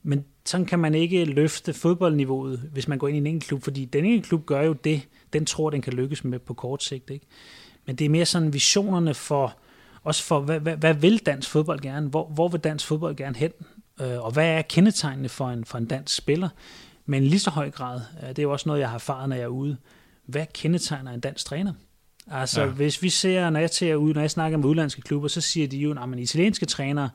Men 0.03 0.25
sådan 0.45 0.65
kan 0.65 0.79
man 0.79 0.95
ikke 0.95 1.25
løfte 1.25 1.73
fodboldniveauet, 1.73 2.69
hvis 2.73 2.87
man 2.87 2.97
går 2.97 3.07
ind 3.07 3.17
i 3.17 3.19
en 3.19 3.27
enkelt 3.27 3.47
klub, 3.47 3.63
fordi 3.63 3.85
den 3.85 4.05
enkelte 4.05 4.27
klub 4.27 4.45
gør 4.45 4.61
jo 4.61 4.73
det, 4.73 5.07
den 5.33 5.45
tror, 5.45 5.69
den 5.69 5.81
kan 5.81 5.93
lykkes 5.93 6.23
med 6.23 6.39
på 6.39 6.53
kort 6.53 6.83
sigt. 6.83 7.09
Ikke? 7.09 7.25
Men 7.85 7.95
det 7.95 8.05
er 8.05 8.09
mere 8.09 8.25
sådan 8.25 8.53
visionerne 8.53 9.13
for, 9.13 9.57
også 10.05 10.23
for, 10.23 10.39
hvad, 10.39 10.59
hvad, 10.59 10.77
hvad 10.77 10.93
vil 10.93 11.17
dansk 11.17 11.49
fodbold 11.49 11.79
gerne? 11.79 12.09
Hvor, 12.09 12.27
hvor 12.27 12.47
vil 12.47 12.59
dansk 12.59 12.87
fodbold 12.87 13.15
gerne 13.15 13.35
hen? 13.35 13.51
Øh, 14.01 14.25
og 14.25 14.31
hvad 14.31 14.47
er 14.47 14.61
kendetegnene 14.61 15.29
for 15.29 15.49
en, 15.49 15.65
for 15.65 15.77
en 15.77 15.85
dansk 15.85 16.15
spiller? 16.15 16.49
Men 17.05 17.23
lige 17.23 17.39
så 17.39 17.49
høj 17.49 17.71
grad, 17.71 18.01
øh, 18.23 18.29
det 18.29 18.39
er 18.39 18.43
jo 18.43 18.51
også 18.51 18.69
noget, 18.69 18.79
jeg 18.79 18.89
har 18.89 18.95
erfaret, 18.95 19.29
når 19.29 19.35
jeg 19.35 19.43
er 19.43 19.47
ude. 19.47 19.77
Hvad 20.25 20.45
kendetegner 20.53 21.11
en 21.11 21.19
dansk 21.19 21.45
træner? 21.45 21.73
Altså, 22.31 22.61
ja. 22.61 22.67
hvis 22.67 23.01
vi 23.01 23.09
ser, 23.09 23.49
når 23.49 23.59
jeg 23.59 23.71
tager 23.71 23.95
ud, 23.95 24.13
når 24.13 24.21
jeg 24.21 24.31
snakker 24.31 24.57
med 24.57 24.65
udlandske 24.65 25.01
klubber, 25.01 25.27
så 25.27 25.41
siger 25.41 25.67
de 25.67 25.77
jo, 25.77 25.91
at 25.91 26.19
italienske 26.19 26.65
trænere, 26.65 27.09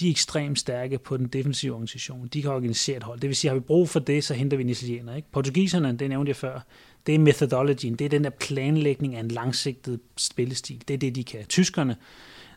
de 0.00 0.06
er 0.06 0.10
ekstremt 0.10 0.58
stærke 0.58 0.98
på 0.98 1.16
den 1.16 1.26
defensive 1.26 1.72
organisation. 1.72 2.26
De 2.26 2.42
kan 2.42 2.50
organisere 2.50 2.96
et 2.96 3.02
hold. 3.02 3.20
Det 3.20 3.28
vil 3.28 3.36
sige, 3.36 3.48
har 3.48 3.54
vi 3.54 3.60
brug 3.60 3.88
for 3.88 4.00
det, 4.00 4.24
så 4.24 4.34
henter 4.34 4.56
vi 4.56 4.62
en 4.62 4.68
italiener. 4.68 5.14
Ikke? 5.14 5.30
Portugiserne, 5.32 5.96
det 5.98 6.08
nævnte 6.08 6.28
jeg 6.28 6.36
før, 6.36 6.60
det 7.06 7.14
er 7.14 7.18
methodologien. 7.18 7.94
Det 7.94 8.04
er 8.04 8.08
den 8.08 8.24
der 8.24 8.30
planlægning 8.30 9.14
af 9.14 9.20
en 9.20 9.28
langsigtet 9.28 10.00
spillestil. 10.16 10.82
Det 10.88 10.94
er 10.94 10.98
det, 10.98 11.14
de 11.14 11.24
kan. 11.24 11.46
Tyskerne, 11.46 11.96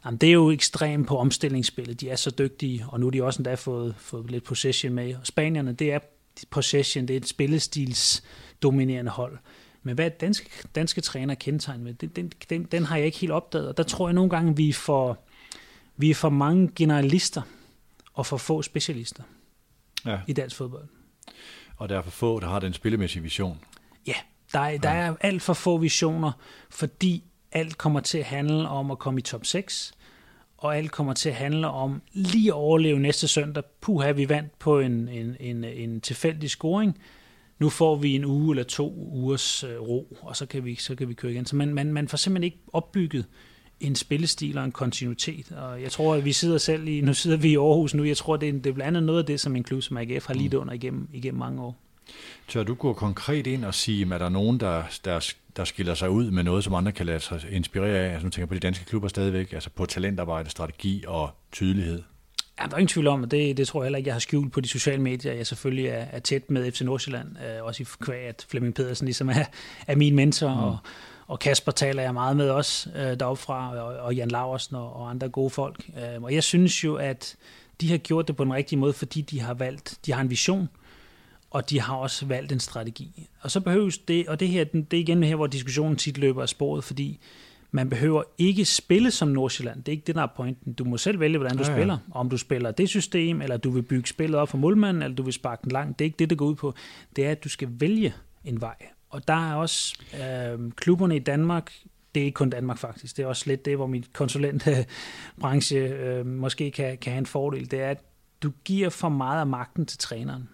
jamen, 0.06 0.18
det 0.18 0.30
er 0.30 0.34
jo 0.34 0.52
ekstremt 0.52 1.08
på 1.08 1.18
omstillingsspillet. 1.18 2.02
De 2.02 2.10
er 2.10 2.16
så 2.16 2.32
dygtige, 2.32 2.86
og 2.88 3.00
nu 3.00 3.06
har 3.06 3.12
de 3.12 3.24
også 3.24 3.40
endda 3.40 3.56
fået, 3.56 3.96
fået 3.98 4.32
lidt 4.32 4.44
possession 4.44 4.94
med. 4.94 5.16
Og 5.16 5.28
Spanierne, 5.28 5.74
det 5.74 5.94
er 5.94 6.00
possession, 6.50 7.06
det 7.06 7.14
er 7.14 7.18
et 7.18 7.28
spillestils 7.28 8.24
dominerende 8.62 9.12
hold. 9.12 9.38
Men 9.84 9.96
hvad 9.96 10.06
er 10.06 10.10
danske, 10.10 10.50
danske 10.76 11.02
træner 11.02 11.36
kendetegn 11.36 11.84
med? 11.84 11.94
Den, 11.94 12.10
den, 12.10 12.32
den, 12.50 12.64
den 12.64 12.86
har 12.86 12.98
jeg 12.98 13.06
ikke 13.06 13.18
helt 13.18 13.32
opdaget, 13.32 13.68
og 13.68 13.78
der 13.78 13.84
tror 13.84 14.08
jeg 14.08 14.14
nogle 14.14 14.30
gange, 14.30 14.56
vi 14.56 14.72
får 14.72 15.28
vi 15.98 16.10
er 16.10 16.16
for 16.16 16.30
mange 16.30 16.72
generalister 16.76 17.42
og 18.14 18.26
for 18.26 18.38
få 18.38 18.62
specialister 18.62 19.24
ja. 20.06 20.20
i 20.28 20.34
dansk 20.34 20.56
fodbold. 20.56 20.88
Og 21.78 21.90
der 21.90 21.98
er 21.98 22.02
for 22.02 22.12
få, 22.12 22.40
der 22.40 22.48
har 22.48 22.60
den 22.60 22.74
spillemæssige 22.74 23.24
vision. 23.24 23.60
Ja, 24.08 24.14
der 24.54 24.60
er, 24.60 24.78
der 24.78 24.90
er 24.90 25.16
alt 25.22 25.42
for 25.42 25.54
få 25.54 25.78
visioner, 25.78 26.32
fordi 26.70 27.24
alt 27.52 27.78
kommer 27.78 28.00
til 28.00 28.18
at 28.18 28.26
handle 28.26 28.70
om 28.70 28.92
at 28.92 29.00
komme 29.00 29.20
i 29.20 29.24
top 29.24 29.46
6, 29.46 29.94
og 30.58 30.78
alt 30.78 30.92
kommer 30.92 31.14
til 31.14 31.30
at 31.30 31.36
handle 31.36 31.68
om 31.68 32.02
lige 32.14 32.48
at 32.48 32.54
overleve 32.54 33.00
næste 33.00 33.28
søndag. 33.28 33.64
Puha, 33.82 34.12
vi 34.12 34.30
vandt 34.30 34.60
på 34.60 34.80
en, 34.80 35.08
en, 35.08 35.36
en, 35.40 35.64
en 35.64 36.02
tilfældig 36.02 36.50
scoring. 36.50 36.98
Nu 37.60 37.70
får 37.70 37.96
vi 37.96 38.16
en 38.16 38.26
uge 38.26 38.54
eller 38.54 38.64
to 38.64 38.94
ugers 39.12 39.64
øh, 39.64 39.82
ro, 39.82 40.18
og 40.22 40.36
så 40.36 40.46
kan 40.46 40.66
vi, 40.66 40.76
så 40.76 40.96
kan 40.96 41.10
vi 41.10 41.14
køre 41.14 41.32
igen. 41.32 41.46
Så 41.46 41.56
man, 41.56 41.74
man, 41.74 41.94
man 41.94 42.08
får 42.08 42.18
simpelthen 42.18 42.44
ikke 42.44 42.60
opbygget 42.74 43.26
en 43.80 43.96
spillestil 43.96 44.58
og 44.58 44.64
en 44.64 44.72
kontinuitet. 44.72 45.52
Og 45.52 45.82
jeg 45.82 45.92
tror, 45.92 46.16
at 46.16 46.26
vi 46.26 46.34
sidder 46.34 46.58
selv 46.58 46.88
i, 46.88 47.02
nu 47.02 47.14
sidder 47.14 47.38
vi 47.38 47.52
i 47.52 47.56
Aarhus 47.56 47.94
nu, 47.94 48.04
jeg 48.04 48.18
tror, 48.18 48.38
det 48.38 48.50
er, 48.50 48.54
det 48.54 48.66
er 48.66 48.74
blandt 48.74 48.88
andet 48.88 49.04
noget 49.04 49.20
af 49.20 49.26
det, 49.26 49.40
som 49.40 49.82
som 49.82 49.98
AGF 49.98 50.28
har 50.28 50.34
lidt 50.34 50.54
mm. 50.54 50.60
under 50.60 50.74
igennem, 50.74 51.10
igennem 51.14 51.40
mange 51.40 51.62
år. 51.62 51.76
Tør 52.48 52.64
du 52.64 52.74
gå 52.74 52.94
konkret 52.94 53.48
ind 53.48 53.66
og 53.66 53.74
sige, 53.74 54.14
er 54.14 54.18
der 54.18 54.30
nogen, 54.30 54.60
der, 54.60 54.84
der, 55.06 55.34
der 55.58 55.64
skiller 55.64 55.94
sig 55.94 56.10
ud 56.10 56.32
med 56.32 56.44
noget, 56.44 56.64
som 56.64 56.74
andre 56.74 56.92
kan 56.92 57.06
lade 57.06 57.20
sig 57.20 57.46
inspirere 57.52 57.98
af? 57.98 58.14
Altså 58.14 58.26
nu 58.26 58.30
tænker 58.30 58.42
jeg 58.42 58.48
på 58.48 58.56
de 58.56 58.60
danske 58.60 58.86
klubber 58.86 59.08
stadigvæk, 59.08 59.54
altså 59.54 59.70
på 59.70 59.86
talentarbejde, 59.86 60.50
strategi 60.50 61.04
og 61.08 61.30
tydelighed. 61.52 62.04
Ja, 62.60 62.66
der 62.66 62.74
er 62.74 62.78
ingen 62.78 62.88
tvivl 62.88 63.08
om, 63.08 63.24
og 63.24 63.32
det, 63.32 63.58
det 63.58 63.68
tror 63.68 63.82
jeg 63.82 63.86
heller 63.86 63.98
ikke, 63.98 64.08
jeg 64.08 64.16
har 64.16 64.20
skjult 64.20 64.54
på 64.54 64.62
de 64.62 64.68
sociale 64.68 65.02
medier. 65.02 65.34
Jeg 65.34 65.48
selvfølgelig 65.48 65.86
er, 65.86 66.06
er 66.12 66.20
tæt 66.20 66.52
med 66.52 66.72
FC 66.72 66.82
Nordsjælland, 66.82 67.28
øh, 67.28 67.64
også 67.64 67.84
i 67.84 67.86
kvæg, 68.00 68.28
at 68.28 68.46
Flemming 68.50 68.76
Pedersen 68.76 69.06
ligesom 69.06 69.30
er, 69.30 69.44
er 69.88 69.96
min 69.96 70.16
mentor, 70.16 70.54
mm. 70.54 70.64
og, 70.64 70.78
og 71.28 71.40
Kasper 71.40 71.72
taler 71.72 72.04
jeg 72.04 72.14
meget 72.14 72.38
med 72.38 72.50
også 72.50 72.90
øh, 72.96 73.20
deroppe 73.20 73.44
fra, 73.44 73.78
og, 73.78 73.96
og 73.96 74.16
Jan 74.16 74.28
Laversen 74.28 74.76
og, 74.76 74.94
og 74.94 75.10
andre 75.10 75.30
gode 75.30 75.50
folk. 75.50 75.90
Øh, 75.98 76.24
og 76.24 76.34
jeg 76.34 76.44
synes 76.44 76.84
jo, 76.84 76.96
at 76.96 77.36
de 77.82 77.90
har 77.92 77.98
gjort 77.98 78.28
det 78.28 78.36
på 78.36 78.44
den 78.44 78.54
rigtige 78.54 78.80
måde, 78.80 78.94
fordi 78.94 79.22
de 79.22 79.42
har 79.42 79.54
valgt, 79.54 79.98
de 80.06 80.14
har 80.14 80.22
en 80.22 80.30
vision, 80.30 80.70
og 81.50 81.70
de 81.70 81.82
har 81.82 81.96
også 81.96 82.26
valgt 82.26 82.52
en 82.52 82.60
strategi. 82.60 83.30
Og 83.42 83.52
så 83.52 83.60
behøves 83.60 83.98
det, 83.98 84.28
og 84.28 84.40
det 84.40 84.48
her, 84.48 84.64
det 84.64 84.94
er 84.94 84.98
igen 84.98 85.24
her, 85.24 85.36
hvor 85.36 85.48
diskussionen 85.48 85.96
tit 85.96 86.18
løber 86.18 86.42
af 86.42 86.50
sporet, 86.50 86.84
fordi 86.84 87.20
man 87.72 87.90
behøver 87.90 88.24
ikke 88.38 88.66
spille 88.66 89.12
som 89.12 89.28
Nordsjælland. 89.28 89.84
Det 89.84 89.88
er 89.88 89.92
ikke 89.92 90.08
det, 90.08 90.16
der 90.16 90.22
er 90.22 90.28
pointen. 90.36 90.74
Du 90.74 90.84
må 90.84 90.98
selv 90.98 91.20
vælge, 91.20 91.38
hvordan 91.38 91.58
du 91.58 91.64
ja, 91.64 91.70
ja. 91.70 91.76
spiller. 91.76 91.98
Om 92.12 92.30
du 92.30 92.38
spiller 92.38 92.72
det 92.72 92.90
system, 92.90 93.42
eller 93.42 93.58
du 93.58 93.70
vil 93.70 93.82
bygge 93.82 94.08
spillet 94.08 94.40
op 94.40 94.50
for 94.50 94.58
målmanden, 94.58 95.04
eller 95.04 95.16
du 95.16 95.24
vil 95.24 95.34
sparke 95.34 95.64
den 95.64 95.72
langt. 95.72 96.00
Det 96.00 96.06
er 96.06 96.08
ikke 96.08 96.16
det, 96.20 96.30
det 96.30 96.38
går 96.38 96.46
ud 96.46 96.56
på. 96.56 96.74
Det 97.16 97.26
er, 97.26 97.32
at 97.32 97.44
du 97.44 97.50
skal 97.50 97.70
vælge 97.72 98.14
en 98.46 98.62
vej. 98.62 98.76
Og 99.10 99.28
der 99.28 99.52
er 99.52 99.56
også 99.56 99.96
øh, 100.14 100.72
klubberne 100.72 101.16
i 101.16 101.20
Danmark, 101.20 101.74
det 102.16 102.22
er 102.22 102.26
ikke 102.26 102.36
kun 102.36 102.50
Danmark 102.50 102.78
faktisk, 102.78 103.18
det 103.18 103.24
er 103.24 103.28
også 103.28 103.44
lidt 103.48 103.66
det, 103.66 103.76
hvor 103.76 103.88
min 103.88 104.06
konsulentbranche 104.14 105.78
øh, 105.78 106.26
måske 106.26 106.72
kan, 106.72 106.98
kan 106.98 107.12
have 107.12 107.20
en 107.20 107.26
fordel, 107.26 107.72
det 107.72 107.82
er, 107.82 107.90
at 107.90 108.02
du 108.44 108.52
giver 108.66 108.90
for 108.90 109.10
meget 109.10 109.40
af 109.40 109.48
magten 109.48 109.86
til 109.86 110.00
træneren. 110.00 110.50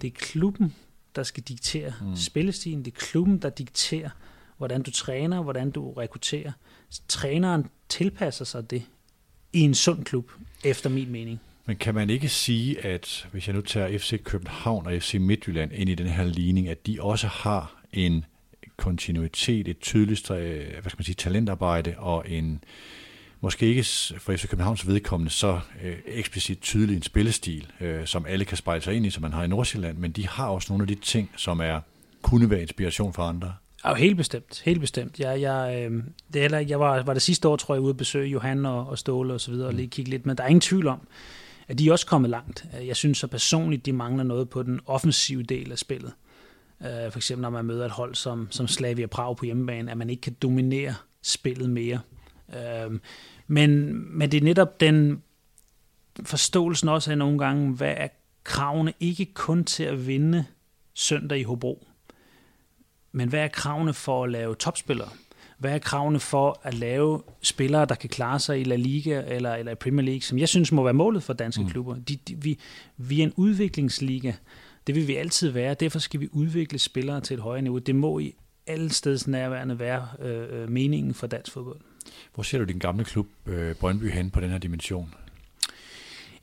Det 0.00 0.06
er 0.06 0.14
klubben, 0.14 0.74
der 1.16 1.22
skal 1.22 1.42
diktere 1.42 1.92
mm. 2.00 2.16
spillestilen, 2.16 2.84
det 2.84 2.94
er 2.94 2.98
klubben, 2.98 3.38
der 3.38 3.50
dikterer, 3.50 4.10
hvordan 4.56 4.82
du 4.82 4.90
træner, 4.90 5.42
hvordan 5.42 5.70
du 5.70 5.92
rekrutterer. 5.92 6.52
Træneren 7.08 7.66
tilpasser 7.88 8.44
sig 8.44 8.70
det 8.70 8.82
i 9.52 9.60
en 9.60 9.74
sund 9.74 10.04
klub, 10.04 10.32
efter 10.64 10.90
min 10.90 11.10
mening. 11.10 11.40
Men 11.66 11.76
kan 11.76 11.94
man 11.94 12.10
ikke 12.10 12.28
sige, 12.28 12.84
at 12.84 13.28
hvis 13.32 13.46
jeg 13.46 13.54
nu 13.54 13.60
tager 13.60 13.98
FC 13.98 14.22
København 14.22 14.86
og 14.86 14.92
FC 15.02 15.14
Midtjylland 15.14 15.72
ind 15.72 15.90
i 15.90 15.94
den 15.94 16.06
her 16.06 16.24
ligning, 16.24 16.68
at 16.68 16.86
de 16.86 16.98
også 17.00 17.26
har 17.26 17.82
en 17.92 18.24
kontinuitet, 18.76 19.68
et 19.68 19.80
tydeligt 19.80 20.30
øh, 20.30 20.70
hvad 20.80 20.90
skal 20.90 20.98
man 20.98 21.04
sige, 21.04 21.14
talentarbejde 21.14 21.94
og 21.98 22.30
en 22.30 22.64
måske 23.40 23.66
ikke 23.66 23.84
for 24.18 24.36
FC 24.36 24.48
Københavns 24.48 24.86
vedkommende 24.86 25.32
så 25.32 25.60
øh, 25.82 25.96
eksplicit 26.06 26.60
tydelig 26.60 26.96
en 26.96 27.02
spillestil, 27.02 27.72
øh, 27.80 28.06
som 28.06 28.26
alle 28.26 28.44
kan 28.44 28.56
spejle 28.56 28.82
sig 28.82 28.94
ind 28.94 29.06
i, 29.06 29.10
som 29.10 29.22
man 29.22 29.32
har 29.32 29.44
i 29.44 29.48
Nordsjælland, 29.48 29.98
men 29.98 30.10
de 30.10 30.28
har 30.28 30.46
også 30.46 30.72
nogle 30.72 30.82
af 30.82 30.88
de 30.88 30.94
ting, 30.94 31.30
som 31.36 31.60
er 31.60 31.80
kunne 32.22 32.50
være 32.50 32.62
inspiration 32.62 33.12
for 33.12 33.22
andre. 33.22 33.54
Ja, 33.84 33.94
helt 33.94 34.16
bestemt. 34.16 34.62
Helt 34.64 34.80
bestemt. 34.80 35.20
Jeg, 35.20 35.40
jeg, 35.40 35.86
øh, 35.90 36.02
det 36.32 36.38
er 36.38 36.42
heller, 36.42 36.58
jeg 36.58 36.80
var, 36.80 37.02
var 37.02 37.12
det 37.12 37.22
sidste 37.22 37.48
år, 37.48 37.56
tror 37.56 37.74
jeg, 37.74 37.82
ude 37.82 37.90
at 37.90 37.96
besøge 37.96 38.28
Johan 38.28 38.66
og, 38.66 38.86
og 38.86 38.98
Ståle 38.98 39.34
og 39.34 39.40
så 39.40 39.50
videre, 39.50 39.68
og 39.68 39.74
lige 39.74 39.88
kigge 39.88 40.10
lidt, 40.10 40.26
men 40.26 40.36
der 40.36 40.44
er 40.44 40.48
ingen 40.48 40.60
tvivl 40.60 40.86
om, 40.86 41.00
at 41.68 41.78
de 41.78 41.88
er 41.88 41.92
også 41.92 42.06
kommet 42.06 42.30
langt. 42.30 42.64
Jeg 42.86 42.96
synes 42.96 43.18
så 43.18 43.26
personligt, 43.26 43.86
de 43.86 43.92
mangler 43.92 44.24
noget 44.24 44.48
på 44.48 44.62
den 44.62 44.80
offensive 44.86 45.42
del 45.42 45.72
af 45.72 45.78
spillet. 45.78 46.12
Øh, 46.82 47.10
for 47.10 47.16
eksempel 47.16 47.42
når 47.42 47.50
man 47.50 47.64
møder 47.64 47.84
et 47.84 47.90
hold 47.90 48.14
som, 48.14 48.48
som 48.50 48.68
Slavia 48.68 49.06
Prag 49.06 49.36
på 49.36 49.44
hjemmebane, 49.44 49.90
at 49.90 49.96
man 49.96 50.10
ikke 50.10 50.20
kan 50.20 50.36
dominere 50.42 50.94
spillet 51.22 51.70
mere. 51.70 52.00
Øh, 52.56 52.98
men, 53.46 53.94
men 54.18 54.30
det 54.32 54.38
er 54.38 54.44
netop 54.44 54.80
den 54.80 55.22
forståelsen 56.24 56.88
også 56.88 57.10
af 57.10 57.18
nogle 57.18 57.38
gange, 57.38 57.72
hvad 57.72 57.94
er 57.96 58.08
kravene 58.44 58.92
ikke 59.00 59.24
kun 59.34 59.64
til 59.64 59.84
at 59.84 60.06
vinde 60.06 60.44
søndag 60.94 61.38
i 61.38 61.42
Hobro, 61.42 61.86
men 63.12 63.28
hvad 63.28 63.40
er 63.40 63.48
kravene 63.48 63.94
for 63.94 64.24
at 64.24 64.30
lave 64.30 64.54
topspillere? 64.54 65.08
Hvad 65.58 65.74
er 65.74 65.78
kravene 65.78 66.20
for 66.20 66.60
at 66.62 66.74
lave 66.74 67.22
spillere, 67.42 67.84
der 67.84 67.94
kan 67.94 68.08
klare 68.08 68.38
sig 68.38 68.60
i 68.60 68.64
La 68.64 68.76
Liga 68.76 69.22
eller, 69.26 69.54
eller 69.54 69.72
i 69.72 69.74
Premier 69.74 70.04
League, 70.06 70.20
som 70.20 70.38
jeg 70.38 70.48
synes 70.48 70.72
må 70.72 70.82
være 70.82 70.94
målet 70.94 71.22
for 71.22 71.32
danske 71.32 71.62
mm. 71.62 71.68
klubber? 71.68 71.94
De, 71.94 72.16
de, 72.16 72.42
vi, 72.42 72.58
vi 72.96 73.20
er 73.20 73.24
en 73.24 73.32
udviklingsliga. 73.36 74.32
Det 74.86 74.94
vil 74.94 75.08
vi 75.08 75.16
altid 75.16 75.50
være. 75.50 75.74
Derfor 75.74 75.98
skal 75.98 76.20
vi 76.20 76.28
udvikle 76.32 76.78
spillere 76.78 77.20
til 77.20 77.34
et 77.34 77.40
højere 77.40 77.62
niveau. 77.62 77.78
Det 77.78 77.94
må 77.94 78.18
i 78.18 78.34
alle 78.66 78.90
steds 78.90 79.28
nærværende 79.28 79.78
være 79.78 80.08
øh, 80.18 80.62
øh 80.62 80.68
meningen 80.68 81.14
for 81.14 81.26
dansk 81.26 81.52
fodbold. 81.52 81.80
Hvor 82.34 82.42
ser 82.42 82.58
du 82.58 82.64
din 82.64 82.78
gamle 82.78 83.04
klub 83.04 83.26
øh, 83.46 83.74
Brøndby 83.74 84.12
hen 84.12 84.30
på 84.30 84.40
den 84.40 84.50
her 84.50 84.58
dimension? 84.58 85.14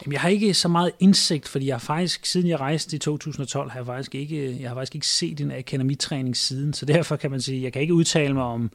Jamen, 0.05 0.14
jeg 0.14 0.22
har 0.22 0.30
ikke 0.30 0.53
så 0.53 0.68
meget 0.68 0.91
indsigt, 0.99 1.47
fordi 1.47 1.68
jeg 1.68 1.74
har 1.76 1.80
faktisk, 1.80 2.26
siden 2.26 2.47
jeg 2.47 2.60
rejste 2.60 2.95
i 2.95 2.99
2012, 2.99 3.72
har 3.72 3.80
jeg 3.80 3.86
faktisk 3.86 4.16
ikke, 4.16 4.62
jeg 4.62 4.70
har 4.70 4.76
faktisk 4.76 4.95
ikke 4.95 5.08
set 5.08 5.41
en 5.41 5.51
akademitræning 5.51 6.38
siden, 6.38 6.74
så 6.74 6.86
derfor 6.86 7.16
kan 7.16 7.32
man 7.32 7.41
sige, 7.41 7.64
jeg 7.64 7.74
kan 7.74 7.82
ikke 7.82 7.93
udtale 7.93 8.34
mig 8.34 8.43
om, 8.43 8.72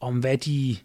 om 0.00 0.18
hvad 0.18 0.38
de, 0.38 0.76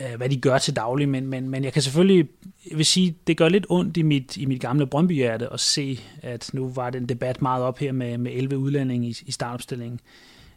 øh, 0.00 0.16
hvad 0.16 0.28
de 0.28 0.40
gør 0.40 0.58
til 0.58 0.76
daglig, 0.76 1.08
men, 1.08 1.26
men, 1.26 1.48
men 1.48 1.64
jeg 1.64 1.72
kan 1.72 1.82
selvfølgelig, 1.82 2.28
jeg 2.70 2.78
vil 2.78 2.86
sige, 2.86 3.16
det 3.26 3.36
gør 3.36 3.48
lidt 3.48 3.66
ondt 3.68 3.96
i 3.96 4.02
mit, 4.02 4.36
i 4.36 4.46
mit 4.46 4.60
gamle 4.60 4.86
Brøndby-hjerte 4.86 5.52
at 5.52 5.60
se, 5.60 6.00
at 6.22 6.50
nu 6.52 6.68
var 6.68 6.90
den 6.90 7.08
debat 7.08 7.42
meget 7.42 7.64
op 7.64 7.78
her 7.78 7.92
med, 7.92 8.18
med 8.18 8.32
11 8.32 8.58
udlændinge 8.58 9.08
i, 9.08 9.16
i 9.26 9.32
startopstillingen. 9.32 10.00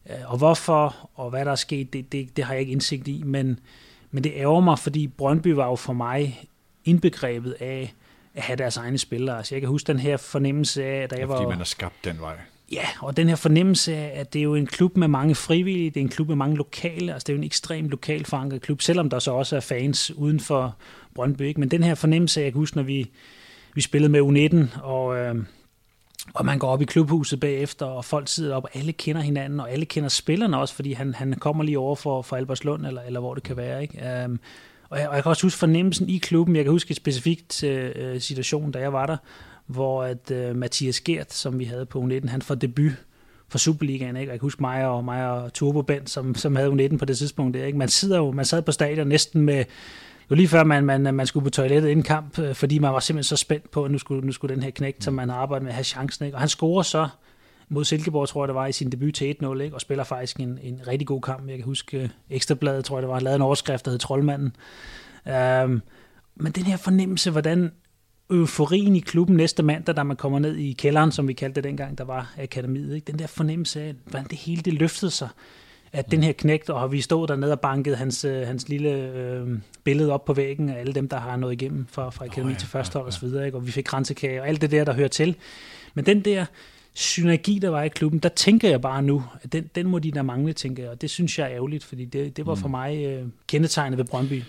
Øh, 0.10 0.32
og 0.32 0.38
hvorfor, 0.38 1.10
og 1.14 1.30
hvad 1.30 1.46
der 1.46 1.52
er 1.52 1.56
sket, 1.56 1.94
det, 1.94 2.12
det, 2.12 2.38
det 2.38 2.46
har 2.46 2.54
jeg 2.54 2.62
ikke 2.62 2.72
indsigt 2.72 3.08
i, 3.08 3.24
men, 3.26 3.60
men 4.14 4.24
det 4.24 4.32
ærger 4.36 4.62
mig, 4.62 4.80
fordi 4.80 5.08
Brøndby 5.08 5.48
var 5.48 5.68
jo 5.68 5.76
for 5.76 5.94
mig 5.94 6.48
indbegrebet 6.86 7.56
af 7.60 7.94
at 8.34 8.44
have 8.44 8.58
deres 8.58 8.78
egne 8.78 8.98
spillere. 8.98 9.38
Altså 9.38 9.56
jeg 9.56 9.62
kan 9.62 9.70
huske 9.70 9.88
den 9.88 10.00
her 10.00 10.18
fornemmelse 10.18 10.84
af, 10.84 11.10
da 11.10 11.16
jeg 11.16 11.30
var... 11.30 11.36
Fordi 11.36 11.50
man 11.50 11.58
har 11.58 11.66
skabt 11.66 11.96
den 12.04 12.20
vej. 12.20 12.36
Ja, 12.72 12.86
og 13.00 13.18
den 13.18 13.30
her 13.30 13.36
fornemmelse 13.36 13.96
af, 13.96 14.20
at 14.20 14.34
det 14.34 14.40
er 14.40 14.44
jo 14.44 14.56
en 14.56 14.68
klub 14.68 14.98
med 14.98 15.08
mange 15.08 15.36
frivillige, 15.36 15.90
det 15.90 15.98
er 15.98 16.02
en 16.02 16.10
klub 16.10 16.28
med 16.28 16.36
mange 16.36 16.58
lokale, 16.58 17.14
altså 17.14 17.26
det 17.26 17.34
er 17.34 17.38
jo 17.38 17.40
en 17.40 17.44
ekstremt 17.44 17.90
lokal 17.90 18.26
forankret 18.26 18.62
klub, 18.62 18.82
selvom 18.82 19.10
der 19.10 19.20
så 19.20 19.32
også 19.32 19.56
er 19.56 19.60
fans 19.60 20.12
uden 20.12 20.40
for 20.40 20.76
Brøndby. 21.16 21.42
Ikke? 21.42 21.60
Men 21.60 21.72
den 21.72 21.84
her 21.84 21.96
fornemmelse 21.96 22.40
af, 22.40 22.44
jeg 22.44 22.52
kan 22.52 22.60
huske, 22.60 22.78
når 22.78 22.84
vi, 22.84 23.12
vi 23.74 23.82
spillede 23.82 24.12
med 24.12 24.22
U19, 24.22 24.84
og, 24.84 25.18
øh, 25.18 25.36
og 26.34 26.46
man 26.46 26.60
går 26.60 26.68
op 26.68 26.82
i 26.82 26.86
klubhuset 26.86 27.40
bagefter, 27.40 27.86
og 27.86 28.06
folk 28.06 28.28
sidder 28.28 28.56
op, 28.56 28.64
og 28.64 28.70
alle 28.74 28.94
kender 28.94 29.22
hinanden, 29.22 29.60
og 29.60 29.72
alle 29.72 29.86
kender 29.86 30.10
spillerne 30.10 30.58
også, 30.58 30.76
fordi 30.76 30.94
han, 30.94 31.14
han 31.14 31.34
kommer 31.34 31.64
lige 31.64 31.80
over 31.80 31.96
for, 31.96 32.22
for 32.22 32.36
Albertslund, 32.36 32.86
eller, 32.86 33.02
eller 33.02 33.20
hvor 33.20 33.34
det 33.34 33.44
kan 33.44 33.58
være. 33.58 33.82
Ikke? 33.82 34.24
Um, 34.26 34.40
og 34.90 35.00
jeg, 35.00 35.10
og 35.10 35.16
jeg 35.16 35.24
kan 35.24 35.30
også 35.30 35.46
huske 35.46 35.60
fornemmelsen 35.60 36.10
i 36.10 36.18
klubben. 36.18 36.56
Jeg 36.56 36.64
kan 36.64 36.72
huske 36.72 36.92
et 36.92 36.98
specifikt 36.98 37.64
uh, 37.64 38.20
situation, 38.20 38.72
da 38.72 38.80
jeg 38.80 38.94
var 38.94 39.06
der, 39.06 39.18
hvor 39.66 40.04
at 40.04 40.32
uh, 40.32 40.56
Mathias 40.56 41.02
Gert, 41.02 41.34
som 41.34 41.60
vi 41.60 41.66
havde 41.66 41.86
på 41.86 42.02
U19, 42.02 42.28
han 42.28 42.42
får 42.42 42.56
debut 42.56 42.92
for 43.50 43.58
Superligaen, 43.58 44.16
ikke? 44.16 44.30
Og 44.30 44.34
jeg 44.34 44.40
kan 44.40 44.46
huske 44.46 44.62
mig 44.62 44.88
og, 44.88 45.06
mig 45.06 45.30
og 45.32 45.54
Turbo 45.54 45.82
Bent, 45.82 46.10
som, 46.10 46.36
som 46.36 46.56
havde 46.56 46.70
U19 46.70 46.98
på 46.98 47.06
det 47.06 47.18
tidspunkt. 47.18 47.58
Der, 47.58 47.66
ikke? 47.66 47.78
Man, 47.78 47.90
sidder 47.90 48.18
jo, 48.18 48.32
man 48.32 48.46
sad 48.46 48.62
på 48.62 48.72
stadion 48.72 49.08
næsten 49.08 49.42
med, 49.42 49.66
var 50.30 50.36
lige 50.36 50.48
før 50.48 50.64
man, 50.64 50.86
man, 50.86 51.16
man 51.16 51.28
skulle 51.28 51.44
på 51.44 51.50
toilettet 51.50 51.90
inden 51.90 52.04
kamp, 52.04 52.40
øh, 52.40 52.56
fordi 52.56 52.80
man 52.80 52.94
var 52.94 53.00
simpelthen 53.00 53.24
så 53.24 53.36
spændt 53.36 53.72
på, 53.72 53.86
at 53.86 53.92
nu 53.92 53.98
skulle, 53.98 54.26
nu 54.26 54.32
skulle 54.32 54.56
den 54.56 54.64
her 54.64 54.72
knægt, 54.72 55.04
som 55.04 55.14
man 55.14 55.30
har 55.30 55.38
arbejdet 55.38 55.64
med, 55.64 55.74
have 55.74 55.84
chancen. 55.84 56.26
Ikke? 56.26 56.36
Og 56.36 56.42
han 56.42 56.50
scorer 56.50 56.84
så 56.84 57.08
mod 57.70 57.86
Silkeborg, 57.86 58.28
tror 58.28 58.44
jeg 58.44 58.48
det 58.48 58.56
var, 58.56 58.68
i 58.68 58.72
sin 58.72 58.92
debut 58.92 59.14
til 59.14 59.36
1-0, 59.44 59.60
ikke? 59.60 59.76
og 59.76 59.82
spiller 59.82 60.04
faktisk 60.04 60.40
en, 60.40 60.60
en 60.62 60.82
rigtig 60.88 61.08
god 61.08 61.22
kamp. 61.22 61.48
Jeg 61.48 61.58
kan 61.58 61.66
huske 61.66 61.98
øh, 61.98 62.10
Ekstrabladet, 62.30 62.86
tror 62.86 62.98
jeg 62.98 63.02
det 63.02 63.10
var, 63.10 63.20
lavet 63.20 63.36
en 63.36 63.42
overskrift, 63.42 63.86
der 63.86 63.92
hed 63.92 64.00
Troldmanden. 64.00 64.56
Um, 65.26 65.82
men 66.36 66.52
den 66.52 66.64
her 66.64 66.78
fornemmelse, 66.78 67.32
hvordan 67.32 67.72
euforien 68.30 68.96
i 68.96 69.00
klubben 69.00 69.38
næste 69.38 69.64
mandag, 69.64 69.96
da 69.96 70.04
man 70.04 70.18
kommer 70.18 70.40
ned 70.40 70.56
i 70.56 70.74
kælderen, 70.74 71.12
som 71.12 71.28
vi 71.28 71.34
kaldte 71.34 71.56
det 71.56 71.64
dengang, 71.64 71.98
der 71.98 72.04
var 72.04 72.34
akademiet, 72.38 72.96
ikke? 72.96 73.12
den 73.12 73.20
der 73.20 73.28
fornemmelse 73.28 73.82
af, 73.82 73.94
hvordan 74.06 74.28
det 74.28 74.38
hele 74.38 74.62
det 74.62 74.74
løftede 74.74 75.12
sig, 75.12 75.30
at 75.94 76.12
den 76.12 76.24
her 76.24 76.32
knægt, 76.32 76.70
og 76.70 76.92
vi 76.92 77.02
stod 77.02 77.28
dernede 77.28 77.52
og 77.52 77.60
bankede 77.60 77.96
hans, 77.96 78.26
øh, 78.26 78.48
hans 78.48 78.70
lille 78.70 78.90
øh, 78.90 79.48
billede 79.84 80.12
op 80.12 80.26
på 80.26 80.34
væggen 80.34 80.70
af 80.70 80.80
alle 80.80 80.94
dem, 80.94 81.10
der 81.10 81.18
har 81.18 81.36
nået 81.36 81.54
igennem 81.54 81.86
fra, 81.90 82.10
fra 82.10 82.26
akademi 82.26 82.52
oh, 82.52 82.54
ja, 82.54 82.60
til 82.60 82.68
første 82.68 82.94
hold 82.94 83.04
ja, 83.04 83.06
ja. 83.06 83.08
og 83.08 83.14
så 83.14 83.26
videre, 83.26 83.46
ikke? 83.46 83.58
og 83.58 83.66
vi 83.66 83.72
fik 83.72 83.84
kransekage 83.84 84.42
og 84.42 84.48
alt 84.48 84.62
det 84.62 84.72
der, 84.72 84.84
der 84.84 84.94
hører 84.94 85.08
til. 85.08 85.36
Men 85.94 86.06
den 86.06 86.22
der 86.22 86.46
synergi, 86.94 87.60
der 87.60 87.70
var 87.70 87.84
i 87.84 87.88
klubben, 87.88 88.20
der 88.20 88.30
tænker 88.30 88.70
jeg 88.70 88.82
bare 88.82 89.02
nu, 89.02 89.24
at 89.42 89.54
den, 89.54 89.70
den 89.76 89.88
må 89.88 90.00
de 90.00 90.12
der 90.12 90.22
mangle, 90.22 90.54
tænker 90.54 90.84
jeg, 90.84 90.92
og 90.92 91.02
det 91.02 91.10
synes 91.10 91.40
jeg 91.40 91.46
er 91.46 91.56
ærgerligt, 91.56 91.84
fordi 91.84 92.06
det, 92.06 92.38
det 92.38 92.46
var 92.46 92.56
for 92.56 92.68
mm. 92.68 92.72
mig 92.72 93.06
øh, 93.06 93.26
kendetegnet 93.48 93.98
ved 93.98 94.06
Brøndby. 94.06 94.44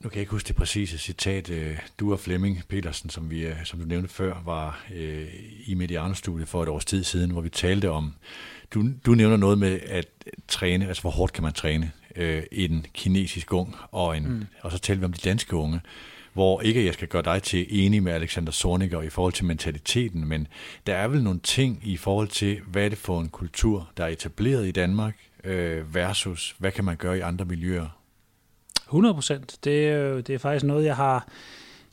Nu 0.00 0.08
kan 0.08 0.16
jeg 0.16 0.20
ikke 0.20 0.32
huske 0.32 0.48
det 0.48 0.56
præcise 0.56 0.98
citat. 0.98 1.50
Øh, 1.50 1.78
du 2.00 2.12
og 2.12 2.20
Flemming 2.20 2.62
Petersen, 2.68 3.10
som, 3.10 3.30
vi, 3.30 3.46
som 3.64 3.78
du 3.78 3.86
nævnte 3.86 4.08
før, 4.08 4.42
var 4.44 4.84
øh, 4.94 5.26
i 5.66 5.74
Mediano-studiet 5.74 6.48
for 6.48 6.62
et 6.62 6.68
års 6.68 6.84
tid 6.84 7.04
siden, 7.04 7.30
hvor 7.30 7.40
vi 7.40 7.48
talte 7.48 7.90
om, 7.90 8.14
du, 8.74 8.84
du 9.06 9.14
nævner 9.14 9.36
noget 9.36 9.58
med 9.58 9.80
at 9.86 10.06
træne, 10.48 10.88
altså 10.88 11.00
hvor 11.00 11.10
hårdt 11.10 11.32
kan 11.32 11.42
man 11.42 11.52
træne 11.52 11.92
øh, 12.16 12.42
en 12.52 12.86
kinesisk 12.94 13.52
ung, 13.52 13.76
og, 13.90 14.16
en, 14.16 14.28
mm. 14.28 14.46
og 14.60 14.72
så 14.72 14.78
talte 14.78 15.00
vi 15.00 15.04
om 15.04 15.12
de 15.12 15.28
danske 15.28 15.56
unge 15.56 15.80
hvor 16.32 16.60
ikke 16.60 16.84
jeg 16.84 16.94
skal 16.94 17.08
gøre 17.08 17.22
dig 17.22 17.42
til 17.42 17.66
enig 17.70 18.02
med 18.02 18.12
Alexander 18.12 18.52
Zorniger 18.52 19.02
i 19.02 19.08
forhold 19.08 19.32
til 19.32 19.44
mentaliteten, 19.44 20.28
men 20.28 20.46
der 20.86 20.94
er 20.94 21.08
vel 21.08 21.22
nogle 21.22 21.40
ting 21.40 21.80
i 21.82 21.96
forhold 21.96 22.28
til, 22.28 22.60
hvad 22.66 22.84
er 22.84 22.88
det 22.88 22.98
for 22.98 23.20
en 23.20 23.28
kultur, 23.28 23.90
der 23.96 24.04
er 24.04 24.08
etableret 24.08 24.68
i 24.68 24.70
Danmark, 24.70 25.14
øh, 25.44 25.94
versus 25.94 26.54
hvad 26.58 26.72
kan 26.72 26.84
man 26.84 26.96
gøre 26.96 27.18
i 27.18 27.20
andre 27.20 27.44
miljøer? 27.44 27.99
100 28.90 29.14
procent. 29.14 29.58
Det, 29.64 30.26
det 30.26 30.34
er 30.34 30.38
faktisk 30.38 30.64
noget, 30.64 30.84
jeg 30.84 30.96
har 30.96 31.28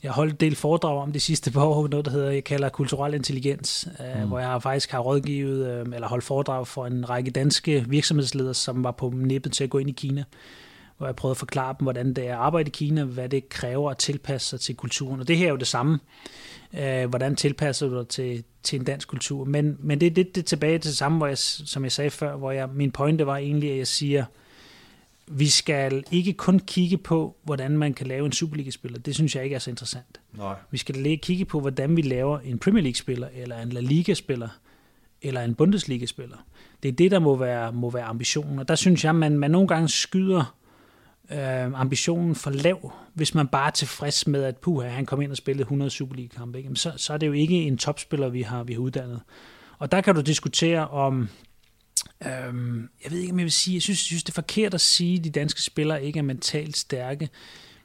jeg 0.02 0.10
har 0.10 0.14
holdt 0.14 0.32
en 0.32 0.40
del 0.40 0.56
foredrag 0.56 1.02
om 1.02 1.12
de 1.12 1.20
sidste 1.20 1.50
par 1.50 1.64
år, 1.64 1.88
noget 1.88 2.04
der 2.04 2.10
hedder, 2.10 2.30
jeg 2.30 2.44
kalder 2.44 2.68
kulturel 2.68 3.14
intelligens, 3.14 3.88
øh, 4.00 4.22
mm. 4.22 4.28
hvor 4.28 4.38
jeg 4.38 4.62
faktisk 4.62 4.90
har 4.90 4.98
rådgivet, 4.98 5.66
øh, 5.66 5.86
eller 5.94 6.08
holdt 6.08 6.24
foredrag 6.24 6.66
for 6.66 6.86
en 6.86 7.10
række 7.10 7.30
danske 7.30 7.84
virksomhedsledere, 7.88 8.54
som 8.54 8.84
var 8.84 8.90
på 8.90 9.12
nippet 9.16 9.52
til 9.52 9.64
at 9.64 9.70
gå 9.70 9.78
ind 9.78 9.90
i 9.90 9.92
Kina 9.92 10.24
hvor 10.98 11.06
jeg 11.06 11.16
prøvede 11.16 11.32
at 11.32 11.36
forklare 11.36 11.74
dem, 11.78 11.84
hvordan 11.84 12.14
det 12.14 12.28
er 12.28 12.32
at 12.32 12.38
arbejde 12.38 12.68
i 12.68 12.70
Kina, 12.70 13.04
hvad 13.04 13.28
det 13.28 13.48
kræver 13.48 13.90
at 13.90 13.98
tilpasse 13.98 14.48
sig 14.48 14.60
til 14.60 14.74
kulturen. 14.74 15.20
Og 15.20 15.28
det 15.28 15.36
her 15.36 15.46
er 15.46 15.50
jo 15.50 15.56
det 15.56 15.66
samme. 15.66 15.98
Øh, 16.78 17.08
hvordan 17.08 17.36
tilpasser 17.36 17.88
du 17.88 17.98
dig 17.98 18.08
til, 18.08 18.44
til 18.62 18.78
en 18.78 18.84
dansk 18.84 19.08
kultur? 19.08 19.44
Men, 19.44 19.76
men 19.80 20.00
det 20.00 20.06
er 20.06 20.10
lidt 20.14 20.34
det 20.34 20.46
tilbage 20.46 20.78
til 20.78 20.88
det 20.88 20.98
samme, 20.98 21.18
hvor 21.18 21.26
jeg, 21.26 21.38
som 21.38 21.84
jeg 21.84 21.92
sagde 21.92 22.10
før, 22.10 22.36
hvor 22.36 22.50
jeg, 22.50 22.68
min 22.74 22.90
pointe 22.90 23.26
var 23.26 23.36
egentlig, 23.36 23.70
at 23.70 23.78
jeg 23.78 23.86
siger, 23.86 24.24
vi 25.30 25.48
skal 25.48 26.04
ikke 26.12 26.32
kun 26.32 26.58
kigge 26.58 26.98
på, 26.98 27.36
hvordan 27.44 27.78
man 27.78 27.94
kan 27.94 28.06
lave 28.06 28.26
en 28.26 28.32
Superliga-spiller. 28.32 28.98
Det 28.98 29.14
synes 29.14 29.36
jeg 29.36 29.44
ikke 29.44 29.54
er 29.54 29.58
så 29.58 29.70
interessant. 29.70 30.20
Nej. 30.32 30.54
Vi 30.70 30.78
skal 30.78 31.18
kigge 31.18 31.44
på, 31.44 31.60
hvordan 31.60 31.96
vi 31.96 32.02
laver 32.02 32.38
en 32.38 32.58
Premier 32.58 32.82
League-spiller, 32.82 33.28
eller 33.34 33.62
en 33.62 33.68
La 33.68 33.80
Liga-spiller, 33.80 34.48
eller 35.22 35.42
en 35.42 35.54
Bundesliga-spiller. 35.54 36.36
Det 36.82 36.88
er 36.88 36.92
det, 36.92 37.10
der 37.10 37.18
må 37.18 37.36
være, 37.36 37.72
må 37.72 37.90
være 37.90 38.04
ambitionen. 38.04 38.58
Og 38.58 38.68
der 38.68 38.74
synes 38.74 39.04
jeg, 39.04 39.14
man, 39.14 39.38
man 39.38 39.50
nogle 39.50 39.68
gange 39.68 39.88
skyder 39.88 40.54
øh, 41.32 41.80
ambitionen 41.80 42.34
for 42.34 42.50
lav, 42.50 42.92
hvis 43.14 43.34
man 43.34 43.48
bare 43.48 43.66
er 43.66 43.70
tilfreds 43.70 44.26
med, 44.26 44.44
at 44.44 44.56
puha, 44.56 44.88
han 44.88 45.06
kom 45.06 45.20
ind 45.20 45.30
og 45.30 45.36
spillede 45.36 45.62
100 45.62 45.90
Superliga-kampe, 45.90 46.64
så, 46.74 46.92
så 46.96 47.12
er 47.12 47.18
det 47.18 47.26
jo 47.26 47.32
ikke 47.32 47.62
en 47.62 47.78
topspiller, 47.78 48.28
vi 48.28 48.42
har, 48.42 48.64
vi 48.64 48.72
har 48.72 48.80
uddannet. 48.80 49.20
Og 49.78 49.92
der 49.92 50.00
kan 50.00 50.14
du 50.14 50.20
diskutere 50.20 50.88
om, 50.88 51.28
øhm, 52.26 52.88
jeg 53.04 53.12
ved 53.12 53.18
ikke, 53.18 53.32
om 53.32 53.38
jeg 53.38 53.44
vil 53.44 53.52
sige, 53.52 53.74
jeg 53.74 53.82
synes, 53.82 53.98
jeg 53.98 54.04
synes, 54.04 54.22
det 54.24 54.32
er 54.32 54.34
forkert 54.34 54.74
at 54.74 54.80
sige, 54.80 55.18
at 55.18 55.24
de 55.24 55.30
danske 55.30 55.62
spillere 55.62 56.04
ikke 56.04 56.18
er 56.18 56.22
mentalt 56.22 56.76
stærke. 56.76 57.28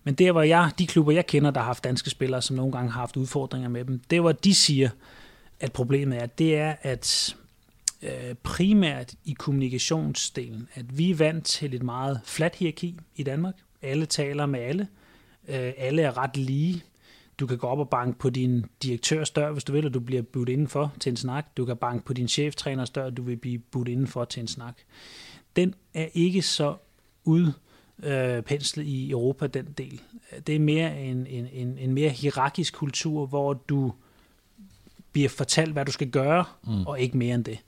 Men 0.03 0.13
der, 0.13 0.31
hvor 0.31 0.41
jeg, 0.41 0.71
de 0.79 0.87
klubber, 0.87 1.11
jeg 1.11 1.27
kender, 1.27 1.51
der 1.51 1.59
har 1.59 1.65
haft 1.65 1.83
danske 1.83 2.09
spillere, 2.09 2.41
som 2.41 2.55
nogle 2.55 2.71
gange 2.71 2.91
har 2.91 2.99
haft 2.99 3.17
udfordringer 3.17 3.69
med 3.69 3.85
dem, 3.85 4.01
det 4.09 4.21
hvor 4.21 4.31
de 4.31 4.55
siger, 4.55 4.89
at 5.59 5.71
problemet 5.71 6.21
er, 6.21 6.25
det 6.25 6.57
er, 6.57 6.75
at 6.81 7.35
Øh, 8.03 8.35
primært 8.43 9.13
i 9.25 9.33
kommunikationsdelen, 9.33 10.67
at 10.73 10.97
vi 10.97 11.11
er 11.11 11.15
vant 11.15 11.45
til 11.45 11.73
et 11.73 11.83
meget 11.83 12.21
fladt 12.25 12.55
hierarki 12.55 12.99
i 13.15 13.23
Danmark. 13.23 13.53
Alle 13.81 14.05
taler 14.05 14.45
med 14.45 14.59
alle. 14.59 14.87
Øh, 15.47 15.73
alle 15.77 16.01
er 16.01 16.17
ret 16.17 16.37
lige. 16.37 16.83
Du 17.39 17.47
kan 17.47 17.57
gå 17.57 17.67
op 17.67 17.79
og 17.79 17.89
banke 17.89 18.19
på 18.19 18.29
din 18.29 18.65
direktørs 18.83 19.29
dør, 19.29 19.51
hvis 19.51 19.63
du 19.63 19.71
vil, 19.71 19.85
og 19.85 19.93
du 19.93 19.99
bliver 19.99 20.21
budt 20.21 20.49
indenfor 20.49 20.93
til 20.99 21.09
en 21.09 21.17
snak. 21.17 21.57
Du 21.57 21.65
kan 21.65 21.77
banke 21.77 22.05
på 22.05 22.13
din 22.13 22.27
cheftræners 22.27 22.89
dør, 22.89 23.05
og 23.05 23.17
du 23.17 23.21
vil 23.21 23.37
blive 23.37 23.59
budt 23.59 23.87
indenfor 23.87 24.25
til 24.25 24.41
en 24.41 24.47
snak. 24.47 24.77
Den 25.55 25.75
er 25.93 26.07
ikke 26.13 26.41
så 26.41 26.75
udpenslet 27.23 28.85
i 28.85 29.11
Europa, 29.11 29.47
den 29.47 29.65
del. 29.77 30.01
Det 30.47 30.55
er 30.55 30.59
mere 30.59 31.01
en, 31.01 31.27
en, 31.27 31.47
en, 31.51 31.77
en 31.77 31.93
mere 31.93 32.09
hierarkisk 32.09 32.73
kultur, 32.73 33.25
hvor 33.25 33.53
du 33.53 33.93
bliver 35.11 35.29
fortalt, 35.29 35.73
hvad 35.73 35.85
du 35.85 35.91
skal 35.91 36.09
gøre, 36.09 36.45
mm. 36.67 36.87
og 36.87 36.99
ikke 36.99 37.17
mere 37.17 37.35
end 37.35 37.43
det. 37.43 37.59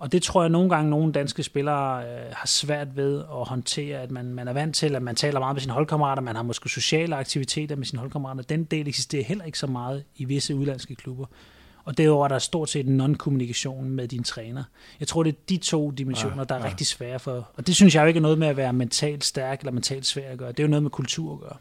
Og 0.00 0.12
det 0.12 0.22
tror 0.22 0.42
jeg 0.42 0.50
nogle 0.50 0.70
gange, 0.70 0.90
nogle 0.90 1.12
danske 1.12 1.42
spillere 1.42 2.02
øh, 2.02 2.32
har 2.32 2.46
svært 2.46 2.96
ved 2.96 3.18
at 3.18 3.48
håndtere, 3.48 3.98
at 3.98 4.10
man, 4.10 4.34
man 4.34 4.48
er 4.48 4.52
vant 4.52 4.76
til, 4.76 4.96
at 4.96 5.02
man 5.02 5.14
taler 5.14 5.40
meget 5.40 5.54
med 5.54 5.60
sine 5.60 5.72
holdkammerater, 5.72 6.22
man 6.22 6.36
har 6.36 6.42
måske 6.42 6.68
sociale 6.68 7.16
aktiviteter 7.16 7.76
med 7.76 7.86
sine 7.86 8.00
holdkammerater. 8.00 8.42
Den 8.42 8.64
del 8.64 8.88
eksisterer 8.88 9.24
heller 9.24 9.44
ikke 9.44 9.58
så 9.58 9.66
meget 9.66 10.04
i 10.16 10.24
visse 10.24 10.54
udlandske 10.54 10.94
klubber. 10.94 11.26
Og 11.84 11.98
derover 11.98 12.24
er 12.24 12.28
der 12.28 12.38
stort 12.38 12.70
set 12.70 12.86
non-kommunikation 12.86 13.88
med 13.88 14.08
din 14.08 14.22
træner. 14.22 14.64
Jeg 15.00 15.08
tror, 15.08 15.22
det 15.22 15.32
er 15.32 15.38
de 15.48 15.56
to 15.56 15.90
dimensioner, 15.90 16.36
ja, 16.36 16.44
der 16.44 16.54
er 16.54 16.58
ja. 16.58 16.66
rigtig 16.68 16.86
svære 16.86 17.18
for. 17.18 17.50
Og 17.54 17.66
det 17.66 17.76
synes 17.76 17.94
jeg 17.94 18.02
jo 18.02 18.06
ikke 18.06 18.18
er 18.18 18.22
noget 18.22 18.38
med 18.38 18.48
at 18.48 18.56
være 18.56 18.72
mentalt 18.72 19.24
stærk 19.24 19.60
eller 19.60 19.72
mentalt 19.72 20.06
svær 20.06 20.32
at 20.32 20.38
gøre. 20.38 20.48
Det 20.48 20.60
er 20.60 20.64
jo 20.64 20.68
noget 20.68 20.82
med 20.82 20.90
kultur 20.90 21.34
at 21.34 21.40
gøre. 21.40 21.56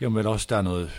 Jo, 0.00 0.08
men 0.08 0.26
også 0.26 0.46
der 0.50 0.56
er, 0.56 0.62
noget, 0.62 0.90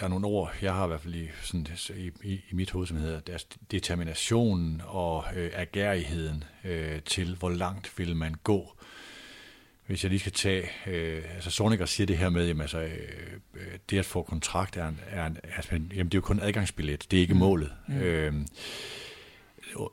der 0.00 0.04
er 0.04 0.08
nogle 0.08 0.26
ord, 0.26 0.52
jeg 0.62 0.74
har 0.74 0.84
i 0.84 0.88
hvert 0.88 1.00
fald 1.00 1.14
i, 1.14 1.28
sådan, 1.42 1.66
i, 1.96 2.10
i, 2.22 2.32
i 2.50 2.54
mit 2.54 2.70
hoved, 2.70 2.86
som 2.86 2.96
hedder 2.96 3.20
deres 3.20 3.46
determination 3.70 4.82
og 4.86 5.24
øh, 5.36 5.50
agerigheden 5.54 6.44
øh, 6.64 7.02
til, 7.02 7.36
hvor 7.38 7.50
langt 7.50 7.98
vil 7.98 8.16
man 8.16 8.34
gå 8.44 8.72
hvis 9.92 10.04
jeg 10.04 10.10
lige 10.10 10.20
skal 10.20 10.32
tage, 10.32 10.68
øh, 10.86 11.22
altså 11.34 11.50
Soniker 11.50 11.86
siger 11.86 12.06
det 12.06 12.18
her 12.18 12.28
med, 12.28 12.46
jamen 12.46 12.60
altså, 12.60 12.78
øh, 12.78 13.60
det 13.90 13.98
at 13.98 14.04
få 14.04 14.22
kontrakt 14.22 14.76
er, 14.76 14.88
en, 14.88 15.00
er 15.10 15.26
en, 15.26 15.36
altså, 15.56 15.70
jamen 15.72 15.90
det 15.90 16.04
er 16.04 16.18
jo 16.18 16.20
kun 16.20 16.40
adgangsbillet, 16.42 17.06
det 17.10 17.16
er 17.16 17.20
ikke 17.20 17.34
mm. 17.34 17.40
målet. 17.40 17.72
Mm. 17.88 17.96
Øh, 17.96 18.34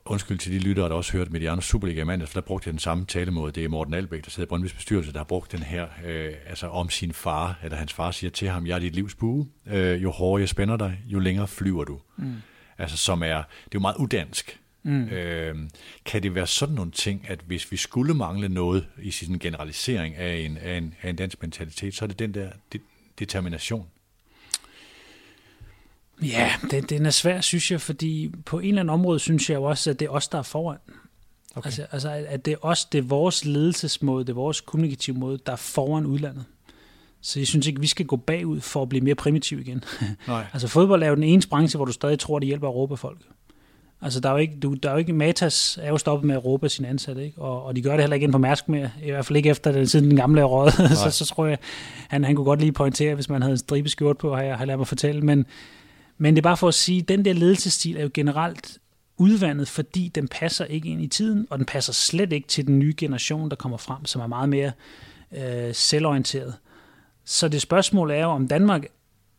undskyld 0.04 0.38
til 0.38 0.52
de 0.52 0.58
lyttere, 0.58 0.88
der 0.88 0.94
også 0.94 1.12
hørt 1.12 1.32
Mediano 1.32 1.60
Superliga 1.60 2.00
i 2.00 2.04
mandags, 2.04 2.30
for 2.30 2.40
der 2.40 2.46
brugte 2.46 2.68
jeg 2.68 2.72
den 2.72 2.78
samme 2.78 3.06
talemåde. 3.06 3.52
Det 3.52 3.64
er 3.64 3.68
Morten 3.68 3.94
Albæk, 3.94 4.24
der 4.24 4.30
sidder 4.30 4.56
i 4.56 4.58
Brøndby's 4.58 4.74
bestyrelse, 4.74 5.12
der 5.12 5.18
har 5.18 5.24
brugt 5.24 5.52
den 5.52 5.62
her, 5.62 5.86
øh, 6.04 6.32
altså 6.46 6.68
om 6.68 6.90
sin 6.90 7.12
far, 7.12 7.58
eller 7.62 7.76
hans 7.76 7.92
far 7.92 8.10
siger 8.10 8.30
til 8.30 8.48
ham, 8.48 8.66
jeg 8.66 8.74
er 8.74 8.78
dit 8.78 8.94
livs 8.94 9.14
bue. 9.14 9.48
Øh, 9.66 10.02
jo 10.02 10.10
hårdere 10.10 10.40
jeg 10.40 10.48
spænder 10.48 10.76
dig, 10.76 10.98
jo 11.06 11.18
længere 11.18 11.48
flyver 11.48 11.84
du. 11.84 12.00
Mm. 12.16 12.34
Altså 12.78 12.96
som 12.96 13.22
er, 13.22 13.26
det 13.26 13.34
er 13.34 13.74
jo 13.74 13.80
meget 13.80 13.96
udansk. 13.96 14.60
Mm. 14.82 15.04
Øh, 15.04 15.56
kan 16.04 16.22
det 16.22 16.34
være 16.34 16.46
sådan 16.46 16.74
nogle 16.74 16.90
ting, 16.90 17.26
at 17.28 17.40
hvis 17.46 17.72
vi 17.72 17.76
skulle 17.76 18.14
mangle 18.14 18.48
noget 18.48 18.86
i 19.02 19.10
sin 19.10 19.38
generalisering 19.38 20.16
af 20.16 20.36
en, 20.36 20.56
af 20.56 20.76
en, 20.76 20.94
af 21.02 21.10
en 21.10 21.16
dansk 21.16 21.42
mentalitet, 21.42 21.94
så 21.94 22.04
er 22.04 22.06
det 22.06 22.18
den 22.18 22.34
der 22.34 22.50
de, 22.72 22.78
determination? 23.18 23.86
Ja, 26.22 26.52
det, 26.70 26.90
den 26.90 27.06
er 27.06 27.10
svær, 27.10 27.40
synes 27.40 27.70
jeg, 27.70 27.80
fordi 27.80 28.32
på 28.44 28.58
en 28.58 28.68
eller 28.68 28.80
anden 28.80 28.92
område 28.92 29.18
synes 29.18 29.50
jeg 29.50 29.56
jo 29.56 29.62
også, 29.62 29.90
at 29.90 30.00
det 30.00 30.06
er 30.06 30.10
os, 30.10 30.28
der 30.28 30.38
er 30.38 30.42
foran. 30.42 30.78
Okay. 31.54 31.66
Altså, 31.66 31.86
altså, 31.92 32.10
at 32.28 32.44
det 32.44 32.52
er 32.52 32.64
os, 32.64 32.84
det 32.84 32.98
er 32.98 33.02
vores 33.02 33.44
ledelsesmåde, 33.44 34.24
det 34.24 34.30
er 34.30 34.34
vores 34.34 34.60
kommunikative 34.60 35.16
måde, 35.16 35.38
der 35.46 35.52
er 35.52 35.56
foran 35.56 36.06
udlandet. 36.06 36.44
Så 37.20 37.40
jeg 37.40 37.46
synes 37.46 37.66
ikke, 37.66 37.80
vi 37.80 37.86
skal 37.86 38.06
gå 38.06 38.16
bagud 38.16 38.60
for 38.60 38.82
at 38.82 38.88
blive 38.88 39.04
mere 39.04 39.14
primitiv 39.14 39.60
igen. 39.60 39.84
Nej. 40.26 40.46
altså 40.52 40.68
fodbold 40.68 41.02
er 41.02 41.08
jo 41.08 41.14
den 41.14 41.22
eneste 41.22 41.48
branche, 41.48 41.76
hvor 41.76 41.84
du 41.84 41.92
stadig 41.92 42.18
tror, 42.18 42.38
det 42.38 42.46
hjælper 42.46 42.68
at 42.68 42.74
råbe 42.74 42.96
folk. 42.96 43.18
Altså, 44.02 44.20
der 44.20 44.28
er 44.28 44.32
jo 44.32 44.38
ikke, 44.38 44.56
du, 44.62 44.74
der 44.74 44.88
er 44.88 44.92
jo 44.92 44.98
ikke, 44.98 45.12
Matas 45.12 45.78
er 45.82 45.88
jo 45.88 45.98
stoppet 45.98 46.26
med 46.26 46.34
at 46.34 46.44
råbe 46.44 46.68
sine 46.68 46.88
ansatte, 46.88 47.24
ikke? 47.24 47.40
Og, 47.40 47.64
og 47.64 47.76
de 47.76 47.82
gør 47.82 47.90
det 47.90 48.00
heller 48.00 48.14
ikke 48.14 48.24
ind 48.24 48.32
på 48.32 48.38
Mærsk 48.38 48.68
mere, 48.68 48.90
i 49.02 49.10
hvert 49.10 49.26
fald 49.26 49.36
ikke 49.36 49.50
efter 49.50 49.72
den, 49.72 49.86
siden 49.86 50.08
den 50.08 50.16
gamle 50.16 50.42
råd. 50.42 50.70
så, 51.04 51.10
så 51.10 51.26
tror 51.26 51.46
jeg, 51.46 51.58
han, 52.08 52.24
han 52.24 52.36
kunne 52.36 52.44
godt 52.44 52.60
lige 52.60 52.72
pointere, 52.72 53.14
hvis 53.14 53.28
man 53.28 53.42
havde 53.42 53.52
en 53.52 53.58
stribe 53.58 53.88
skjort 53.88 54.18
på, 54.18 54.34
har 54.34 54.42
jeg, 54.42 54.56
har 54.56 54.66
jeg 54.66 54.78
mig 54.78 54.86
fortælle. 54.86 55.20
Men, 55.20 55.46
men 56.18 56.34
det 56.34 56.40
er 56.40 56.42
bare 56.42 56.56
for 56.56 56.68
at 56.68 56.74
sige, 56.74 57.00
at 57.00 57.08
den 57.08 57.24
der 57.24 57.32
ledelsesstil 57.32 57.96
er 57.96 58.02
jo 58.02 58.10
generelt 58.14 58.78
udvandet, 59.16 59.68
fordi 59.68 60.08
den 60.14 60.28
passer 60.28 60.64
ikke 60.64 60.88
ind 60.88 61.02
i 61.02 61.06
tiden, 61.06 61.46
og 61.50 61.58
den 61.58 61.66
passer 61.66 61.92
slet 61.92 62.32
ikke 62.32 62.48
til 62.48 62.66
den 62.66 62.78
nye 62.78 62.94
generation, 62.96 63.50
der 63.50 63.56
kommer 63.56 63.78
frem, 63.78 64.04
som 64.04 64.22
er 64.22 64.26
meget 64.26 64.48
mere 64.48 64.72
øh, 65.32 65.74
selvorienteret. 65.74 66.54
Så 67.24 67.48
det 67.48 67.62
spørgsmål 67.62 68.10
er 68.10 68.22
jo, 68.22 68.28
om 68.28 68.48
Danmark 68.48 68.86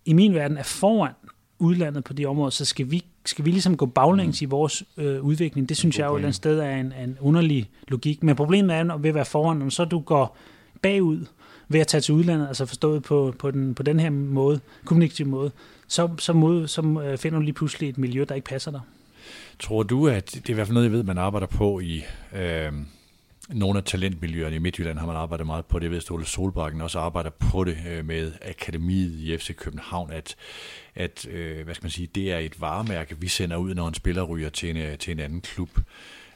i 0.05 0.13
min 0.13 0.33
verden 0.33 0.57
er 0.57 0.63
foran 0.63 1.13
udlandet 1.61 2.03
på 2.03 2.13
de 2.13 2.25
områder, 2.25 2.49
så 2.49 2.65
skal 2.65 2.91
vi, 2.91 3.03
skal 3.25 3.45
vi 3.45 3.51
ligesom 3.51 3.77
gå 3.77 3.85
baglæns 3.85 4.41
mm. 4.41 4.45
i 4.45 4.49
vores 4.49 4.83
øh, 4.97 5.21
udvikling. 5.23 5.69
Det 5.69 5.77
synes 5.77 5.99
jeg 5.99 6.05
jo 6.05 6.13
et 6.13 6.17
eller 6.17 6.27
andet 6.27 6.35
sted 6.35 6.59
er 6.59 6.75
en, 6.75 6.93
en 7.03 7.17
underlig 7.19 7.69
logik. 7.87 8.23
Men 8.23 8.35
problemet 8.35 8.75
er, 8.75 8.97
ved 8.97 9.09
at 9.09 9.15
være 9.15 9.25
foran, 9.25 9.71
så 9.71 9.85
du 9.85 9.99
går 9.99 10.37
bagud 10.81 11.25
ved 11.69 11.79
at 11.79 11.87
tage 11.87 12.01
til 12.01 12.13
udlandet, 12.13 12.47
altså 12.47 12.65
forstået 12.65 13.03
på, 13.03 13.33
på, 13.39 13.51
den, 13.51 13.75
på 13.75 13.83
den 13.83 13.99
her 13.99 14.09
måde, 14.09 14.59
kommunikativ 14.85 15.27
måde, 15.27 15.51
så, 15.87 16.09
så, 16.17 16.33
måde, 16.33 16.67
så 16.67 16.81
øh, 16.81 17.17
finder 17.17 17.39
du 17.39 17.43
lige 17.43 17.53
pludselig 17.53 17.89
et 17.89 17.97
miljø, 17.97 18.25
der 18.29 18.35
ikke 18.35 18.49
passer 18.49 18.71
dig. 18.71 18.81
Tror 19.59 19.83
du, 19.83 20.07
at 20.07 20.31
det 20.33 20.45
er 20.45 20.49
i 20.49 20.53
hvert 20.53 20.67
fald 20.67 20.73
noget, 20.73 20.85
jeg 20.85 20.91
ved, 20.91 21.03
man 21.03 21.17
arbejder 21.17 21.47
på 21.47 21.79
i... 21.79 22.03
Øh 22.35 22.71
nogle 23.53 23.77
af 23.77 23.83
talentmiljøerne 23.83 24.55
i 24.55 24.59
Midtjylland 24.59 24.97
har 24.97 25.05
man 25.05 25.15
arbejdet 25.15 25.45
meget 25.45 25.65
på 25.65 25.79
det. 25.79 25.91
Ved, 25.91 26.01
Ståle 26.01 26.25
Solbakken 26.25 26.81
også 26.81 26.99
arbejder 26.99 27.29
på 27.29 27.63
det 27.63 27.77
øh, 27.87 28.05
med 28.05 28.31
akademiet 28.41 29.19
i 29.19 29.37
FC 29.37 29.55
København, 29.55 30.11
at, 30.11 30.35
at 30.95 31.27
øh, 31.27 31.63
hvad 31.63 31.75
skal 31.75 31.85
man 31.85 31.91
sige, 31.91 32.07
det 32.15 32.31
er 32.31 32.37
et 32.37 32.61
varemærke, 32.61 33.19
vi 33.19 33.27
sender 33.27 33.57
ud, 33.57 33.73
når 33.73 33.87
en 33.87 33.93
spiller 33.93 34.23
ryger 34.23 34.49
til 34.49 34.69
en, 34.69 34.77
øh, 34.77 34.97
til 34.97 35.11
en 35.11 35.19
anden 35.19 35.41
klub. 35.41 35.69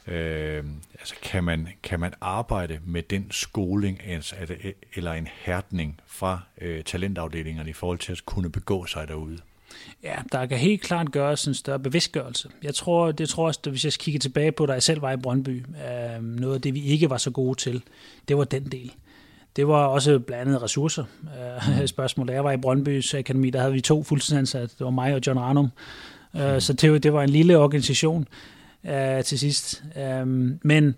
Øh, 0.06 0.64
altså 0.94 1.14
kan 1.22 1.44
man, 1.44 1.68
kan 1.82 2.00
man 2.00 2.14
arbejde 2.20 2.80
med 2.86 3.02
den 3.02 3.26
skoling 3.30 4.00
øh, 4.08 4.72
eller 4.94 5.12
en 5.12 5.28
hærdning 5.32 6.00
fra 6.06 6.40
øh, 6.60 6.84
talentafdelingerne 6.84 7.70
i 7.70 7.72
forhold 7.72 7.98
til 7.98 8.12
at 8.12 8.22
kunne 8.26 8.50
begå 8.50 8.86
sig 8.86 9.08
derude? 9.08 9.38
Ja, 10.02 10.16
der 10.32 10.46
kan 10.46 10.58
helt 10.58 10.80
klart 10.80 11.12
gøres 11.12 11.46
en 11.46 11.54
større 11.54 11.78
bevidstgørelse. 11.78 12.48
Jeg 12.62 12.74
tror, 12.74 13.12
det 13.12 13.28
tror 13.28 13.46
også, 13.46 13.60
at 13.64 13.70
hvis 13.70 13.84
jeg 13.84 13.92
kigger 13.92 14.20
tilbage 14.20 14.52
på, 14.52 14.66
da 14.66 14.72
jeg 14.72 14.82
selv 14.82 15.02
var 15.02 15.12
i 15.12 15.16
Brøndby, 15.16 15.64
øh, 15.66 16.22
noget 16.22 16.54
af 16.54 16.60
det, 16.60 16.74
vi 16.74 16.82
ikke 16.82 17.10
var 17.10 17.16
så 17.16 17.30
gode 17.30 17.58
til, 17.58 17.82
det 18.28 18.36
var 18.36 18.44
den 18.44 18.64
del. 18.64 18.92
Det 19.56 19.68
var 19.68 19.86
også 19.86 20.18
blandt 20.18 20.48
andet 20.48 20.62
ressourcer. 20.62 21.04
Øh, 21.80 21.86
spørgsmål. 21.86 22.28
Da 22.28 22.32
jeg 22.32 22.44
var 22.44 22.52
i 22.52 22.56
Brøndbys 22.56 23.14
Akademi, 23.14 23.50
der 23.50 23.60
havde 23.60 23.72
vi 23.72 23.80
to 23.80 24.02
fuldtidsansatte. 24.02 24.74
Det 24.78 24.84
var 24.84 24.90
mig 24.90 25.14
og 25.14 25.20
John 25.26 25.38
Ranum. 25.38 25.70
Øh, 26.36 26.54
mm. 26.54 26.60
Så 26.60 26.72
det, 26.72 27.02
det 27.02 27.12
var 27.12 27.22
en 27.22 27.30
lille 27.30 27.58
organisation 27.58 28.28
øh, 28.84 29.24
til 29.24 29.38
sidst. 29.38 29.84
Øh, 29.96 30.26
men, 30.62 30.94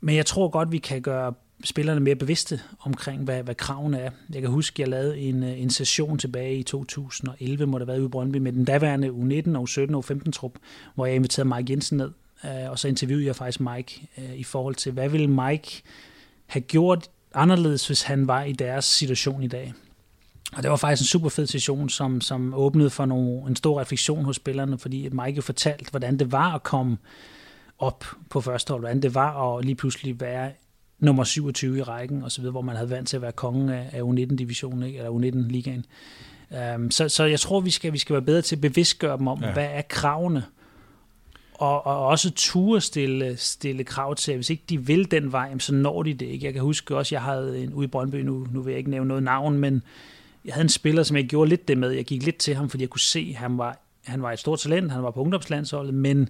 men 0.00 0.16
jeg 0.16 0.26
tror 0.26 0.48
godt, 0.48 0.72
vi 0.72 0.78
kan 0.78 1.02
gøre 1.02 1.32
spillerne 1.64 2.00
mere 2.00 2.14
bevidste 2.14 2.60
omkring, 2.80 3.24
hvad, 3.24 3.42
hvad 3.42 3.54
kravene 3.54 3.98
er. 3.98 4.10
Jeg 4.32 4.42
kan 4.42 4.50
huske, 4.50 4.82
jeg 4.82 4.88
lavede 4.88 5.18
en, 5.18 5.42
øh, 5.42 5.60
en 5.60 5.70
session 5.70 6.18
tilbage 6.18 6.56
i 6.56 6.62
2011, 6.62 7.66
må 7.66 7.78
det 7.78 7.86
være 7.86 7.98
ude 7.98 8.06
i 8.06 8.08
Brøndby, 8.08 8.36
med 8.36 8.52
den 8.52 8.64
daværende 8.64 9.08
U19 9.08 9.56
og 9.56 9.68
U17 9.68 9.94
og 9.94 10.04
U15-trup, 10.10 10.52
hvor 10.94 11.06
jeg 11.06 11.14
inviterede 11.14 11.48
Mike 11.48 11.72
Jensen 11.72 11.98
ned, 11.98 12.10
øh, 12.44 12.70
og 12.70 12.78
så 12.78 12.88
interviewede 12.88 13.26
jeg 13.26 13.36
faktisk 13.36 13.60
Mike 13.60 14.08
øh, 14.18 14.34
i 14.34 14.44
forhold 14.44 14.74
til, 14.74 14.92
hvad 14.92 15.08
ville 15.08 15.26
Mike 15.26 15.82
have 16.46 16.62
gjort 16.62 17.10
anderledes, 17.34 17.86
hvis 17.86 18.02
han 18.02 18.28
var 18.28 18.42
i 18.42 18.52
deres 18.52 18.84
situation 18.84 19.42
i 19.42 19.48
dag. 19.48 19.74
Og 20.52 20.62
det 20.62 20.70
var 20.70 20.76
faktisk 20.76 21.02
en 21.02 21.06
super 21.06 21.28
fed 21.28 21.46
session, 21.46 21.88
som, 21.88 22.20
som 22.20 22.54
åbnede 22.54 22.90
for 22.90 23.06
nogle, 23.06 23.48
en 23.48 23.56
stor 23.56 23.80
refleksion 23.80 24.24
hos 24.24 24.36
spillerne, 24.36 24.78
fordi 24.78 25.08
Mike 25.08 25.36
jo 25.36 25.42
fortalte, 25.42 25.90
hvordan 25.90 26.18
det 26.18 26.32
var 26.32 26.54
at 26.54 26.62
komme 26.62 26.98
op 27.78 28.04
på 28.30 28.40
første 28.40 28.70
hold, 28.70 28.82
hvordan 28.82 29.02
det 29.02 29.14
var 29.14 29.56
at 29.56 29.64
lige 29.64 29.74
pludselig 29.74 30.20
være 30.20 30.52
nummer 31.00 31.24
27 31.24 31.78
i 31.78 31.82
rækken, 31.82 32.22
og 32.22 32.32
så 32.32 32.40
videre, 32.40 32.52
hvor 32.52 32.62
man 32.62 32.76
havde 32.76 32.90
vant 32.90 33.08
til 33.08 33.16
at 33.16 33.22
være 33.22 33.32
kongen 33.32 33.68
af, 33.68 33.90
af 33.92 34.00
U19-divisionen, 34.00 34.82
eller 34.82 35.10
U19-ligaen. 35.10 35.86
Um, 36.74 36.90
så, 36.90 37.08
så 37.08 37.24
jeg 37.24 37.40
tror, 37.40 37.60
vi 37.60 37.70
skal, 37.70 37.92
vi 37.92 37.98
skal 37.98 38.12
være 38.12 38.22
bedre 38.22 38.42
til 38.42 38.56
at 38.56 38.60
bevidstgøre 38.60 39.18
dem 39.18 39.28
om, 39.28 39.42
ja. 39.42 39.52
hvad 39.52 39.68
er 39.70 39.82
kravene, 39.88 40.44
og, 41.54 41.86
og 41.86 42.06
også 42.06 42.30
ture 42.30 42.80
stille, 42.80 43.36
stille 43.36 43.84
krav 43.84 44.14
til, 44.14 44.32
at 44.32 44.38
hvis 44.38 44.50
ikke 44.50 44.62
de 44.68 44.86
vil 44.86 45.10
den 45.10 45.32
vej, 45.32 45.58
så 45.58 45.74
når 45.74 46.02
de 46.02 46.14
det 46.14 46.26
ikke. 46.26 46.46
Jeg 46.46 46.52
kan 46.52 46.62
huske 46.62 46.96
også, 46.96 47.14
jeg 47.14 47.22
havde 47.22 47.62
en 47.62 47.72
ude 47.72 47.84
i 47.84 47.88
Brøndby, 47.88 48.16
nu, 48.16 48.46
nu 48.52 48.62
vil 48.62 48.70
jeg 48.70 48.78
ikke 48.78 48.90
nævne 48.90 49.08
noget 49.08 49.22
navn, 49.22 49.58
men 49.58 49.82
jeg 50.44 50.54
havde 50.54 50.64
en 50.64 50.68
spiller, 50.68 51.02
som 51.02 51.16
jeg 51.16 51.24
gjorde 51.24 51.48
lidt 51.48 51.68
det 51.68 51.78
med. 51.78 51.90
Jeg 51.90 52.04
gik 52.04 52.22
lidt 52.22 52.36
til 52.36 52.54
ham, 52.54 52.70
fordi 52.70 52.82
jeg 52.82 52.90
kunne 52.90 53.00
se, 53.00 53.28
at 53.30 53.36
han 53.36 53.58
var, 53.58 53.78
han 54.04 54.22
var 54.22 54.32
et 54.32 54.38
stort 54.38 54.58
talent, 54.58 54.92
han 54.92 55.02
var 55.02 55.10
på 55.10 55.20
ungdomslandsholdet, 55.20 55.94
men 55.94 56.28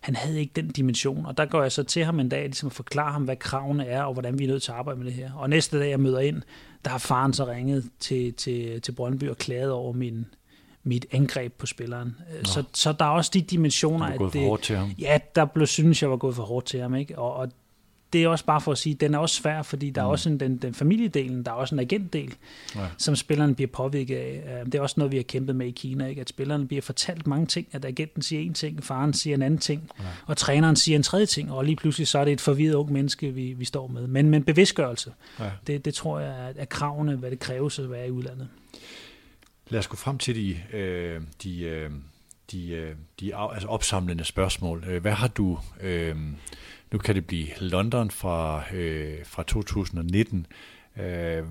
han 0.00 0.16
havde 0.16 0.40
ikke 0.40 0.52
den 0.56 0.68
dimension. 0.68 1.26
Og 1.26 1.36
der 1.36 1.44
går 1.44 1.62
jeg 1.62 1.72
så 1.72 1.82
til 1.82 2.04
ham 2.04 2.20
en 2.20 2.28
dag, 2.28 2.42
ligesom 2.42 2.66
at 2.66 2.72
forklare 2.72 3.12
ham, 3.12 3.24
hvad 3.24 3.36
kravene 3.36 3.86
er, 3.86 4.02
og 4.02 4.12
hvordan 4.12 4.38
vi 4.38 4.44
er 4.44 4.48
nødt 4.48 4.62
til 4.62 4.70
at 4.70 4.78
arbejde 4.78 4.98
med 4.98 5.06
det 5.06 5.14
her. 5.14 5.32
Og 5.32 5.50
næste 5.50 5.78
dag, 5.78 5.90
jeg 5.90 6.00
møder 6.00 6.18
ind, 6.20 6.42
der 6.84 6.90
har 6.90 6.98
faren 6.98 7.32
så 7.32 7.46
ringet 7.46 7.90
til, 8.00 8.34
til, 8.34 8.82
til 8.82 8.92
Brøndby 8.92 9.28
og 9.28 9.38
klaget 9.38 9.72
over 9.72 9.92
min, 9.92 10.26
mit 10.82 11.06
angreb 11.12 11.52
på 11.52 11.66
spilleren. 11.66 12.16
Så, 12.44 12.64
så 12.74 12.92
der 12.92 13.04
er 13.04 13.10
også 13.10 13.30
de 13.34 13.42
dimensioner, 13.42 14.06
at 14.06 14.20
det, 14.32 14.60
til 14.62 14.76
ham. 14.76 14.90
ja, 14.98 15.18
der 15.34 15.44
blev 15.44 15.66
synes 15.66 16.02
jeg 16.02 16.10
var 16.10 16.16
gået 16.16 16.36
for 16.36 16.42
hårdt 16.42 16.66
til 16.66 16.80
ham, 16.80 16.94
ikke? 16.94 17.18
Og, 17.18 17.34
og 17.34 17.48
det 18.12 18.24
er 18.24 18.28
også 18.28 18.44
bare 18.44 18.60
for 18.60 18.72
at 18.72 18.78
sige, 18.78 18.94
at 18.94 19.00
den 19.00 19.14
er 19.14 19.18
også 19.18 19.36
svær, 19.36 19.62
fordi 19.62 19.90
der 19.90 20.02
mm. 20.02 20.06
er 20.06 20.10
også 20.10 20.28
en, 20.28 20.40
den, 20.40 20.56
den 20.56 20.74
familiedelen, 20.74 21.42
der 21.42 21.50
er 21.50 21.54
også 21.54 21.74
en 21.74 21.78
agentdel, 21.78 22.34
ja. 22.74 22.86
som 22.98 23.16
spillerne 23.16 23.54
bliver 23.54 23.68
påvirket 23.68 24.16
af. 24.16 24.64
Det 24.64 24.74
er 24.74 24.80
også 24.80 24.94
noget, 24.98 25.12
vi 25.12 25.16
har 25.16 25.22
kæmpet 25.22 25.56
med 25.56 25.66
i 25.66 25.70
Kina, 25.70 26.06
ikke? 26.06 26.20
at 26.20 26.28
spillerne 26.28 26.66
bliver 26.66 26.82
fortalt 26.82 27.26
mange 27.26 27.46
ting, 27.46 27.68
at 27.72 27.84
agenten 27.84 28.22
siger 28.22 28.42
en 28.42 28.54
ting, 28.54 28.84
faren 28.84 29.12
siger 29.12 29.34
en 29.34 29.42
anden 29.42 29.60
ting, 29.60 29.90
ja. 29.98 30.04
og 30.26 30.36
træneren 30.36 30.76
siger 30.76 30.96
en 30.96 31.02
tredje 31.02 31.26
ting, 31.26 31.52
og 31.52 31.64
lige 31.64 31.76
pludselig 31.76 32.08
så 32.08 32.18
er 32.18 32.24
det 32.24 32.32
et 32.32 32.40
forvirret 32.40 32.74
ung 32.74 32.92
menneske, 32.92 33.30
vi, 33.30 33.52
vi 33.52 33.64
står 33.64 33.86
med. 33.86 34.06
Men, 34.06 34.30
men 34.30 34.44
bevidstgørelse, 34.44 35.12
ja. 35.40 35.50
det, 35.66 35.84
det 35.84 35.94
tror 35.94 36.20
jeg 36.20 36.48
er, 36.48 36.52
er 36.56 36.64
kravene, 36.64 37.16
hvad 37.16 37.30
det 37.30 37.38
kræves 37.38 37.78
at 37.78 37.90
være 37.90 38.08
i 38.08 38.10
udlandet. 38.10 38.48
Lad 39.68 39.78
os 39.78 39.86
gå 39.86 39.96
frem 39.96 40.18
til 40.18 40.34
de, 40.34 40.76
øh, 40.76 41.20
de, 41.42 41.60
øh, 41.60 41.90
de, 42.52 42.70
øh, 42.70 42.94
de 43.20 43.36
altså 43.36 43.68
opsamlende 43.68 44.24
spørgsmål. 44.24 44.84
Øh, 44.88 45.02
hvad 45.02 45.12
har 45.12 45.28
du... 45.28 45.58
Øh, 45.80 46.16
nu 46.92 46.98
kan 46.98 47.14
det 47.14 47.26
blive 47.26 47.46
London 47.60 48.10
fra, 48.10 48.62
øh, 48.74 49.26
fra 49.26 49.42
2019. 49.42 50.46
Øh, 50.96 51.44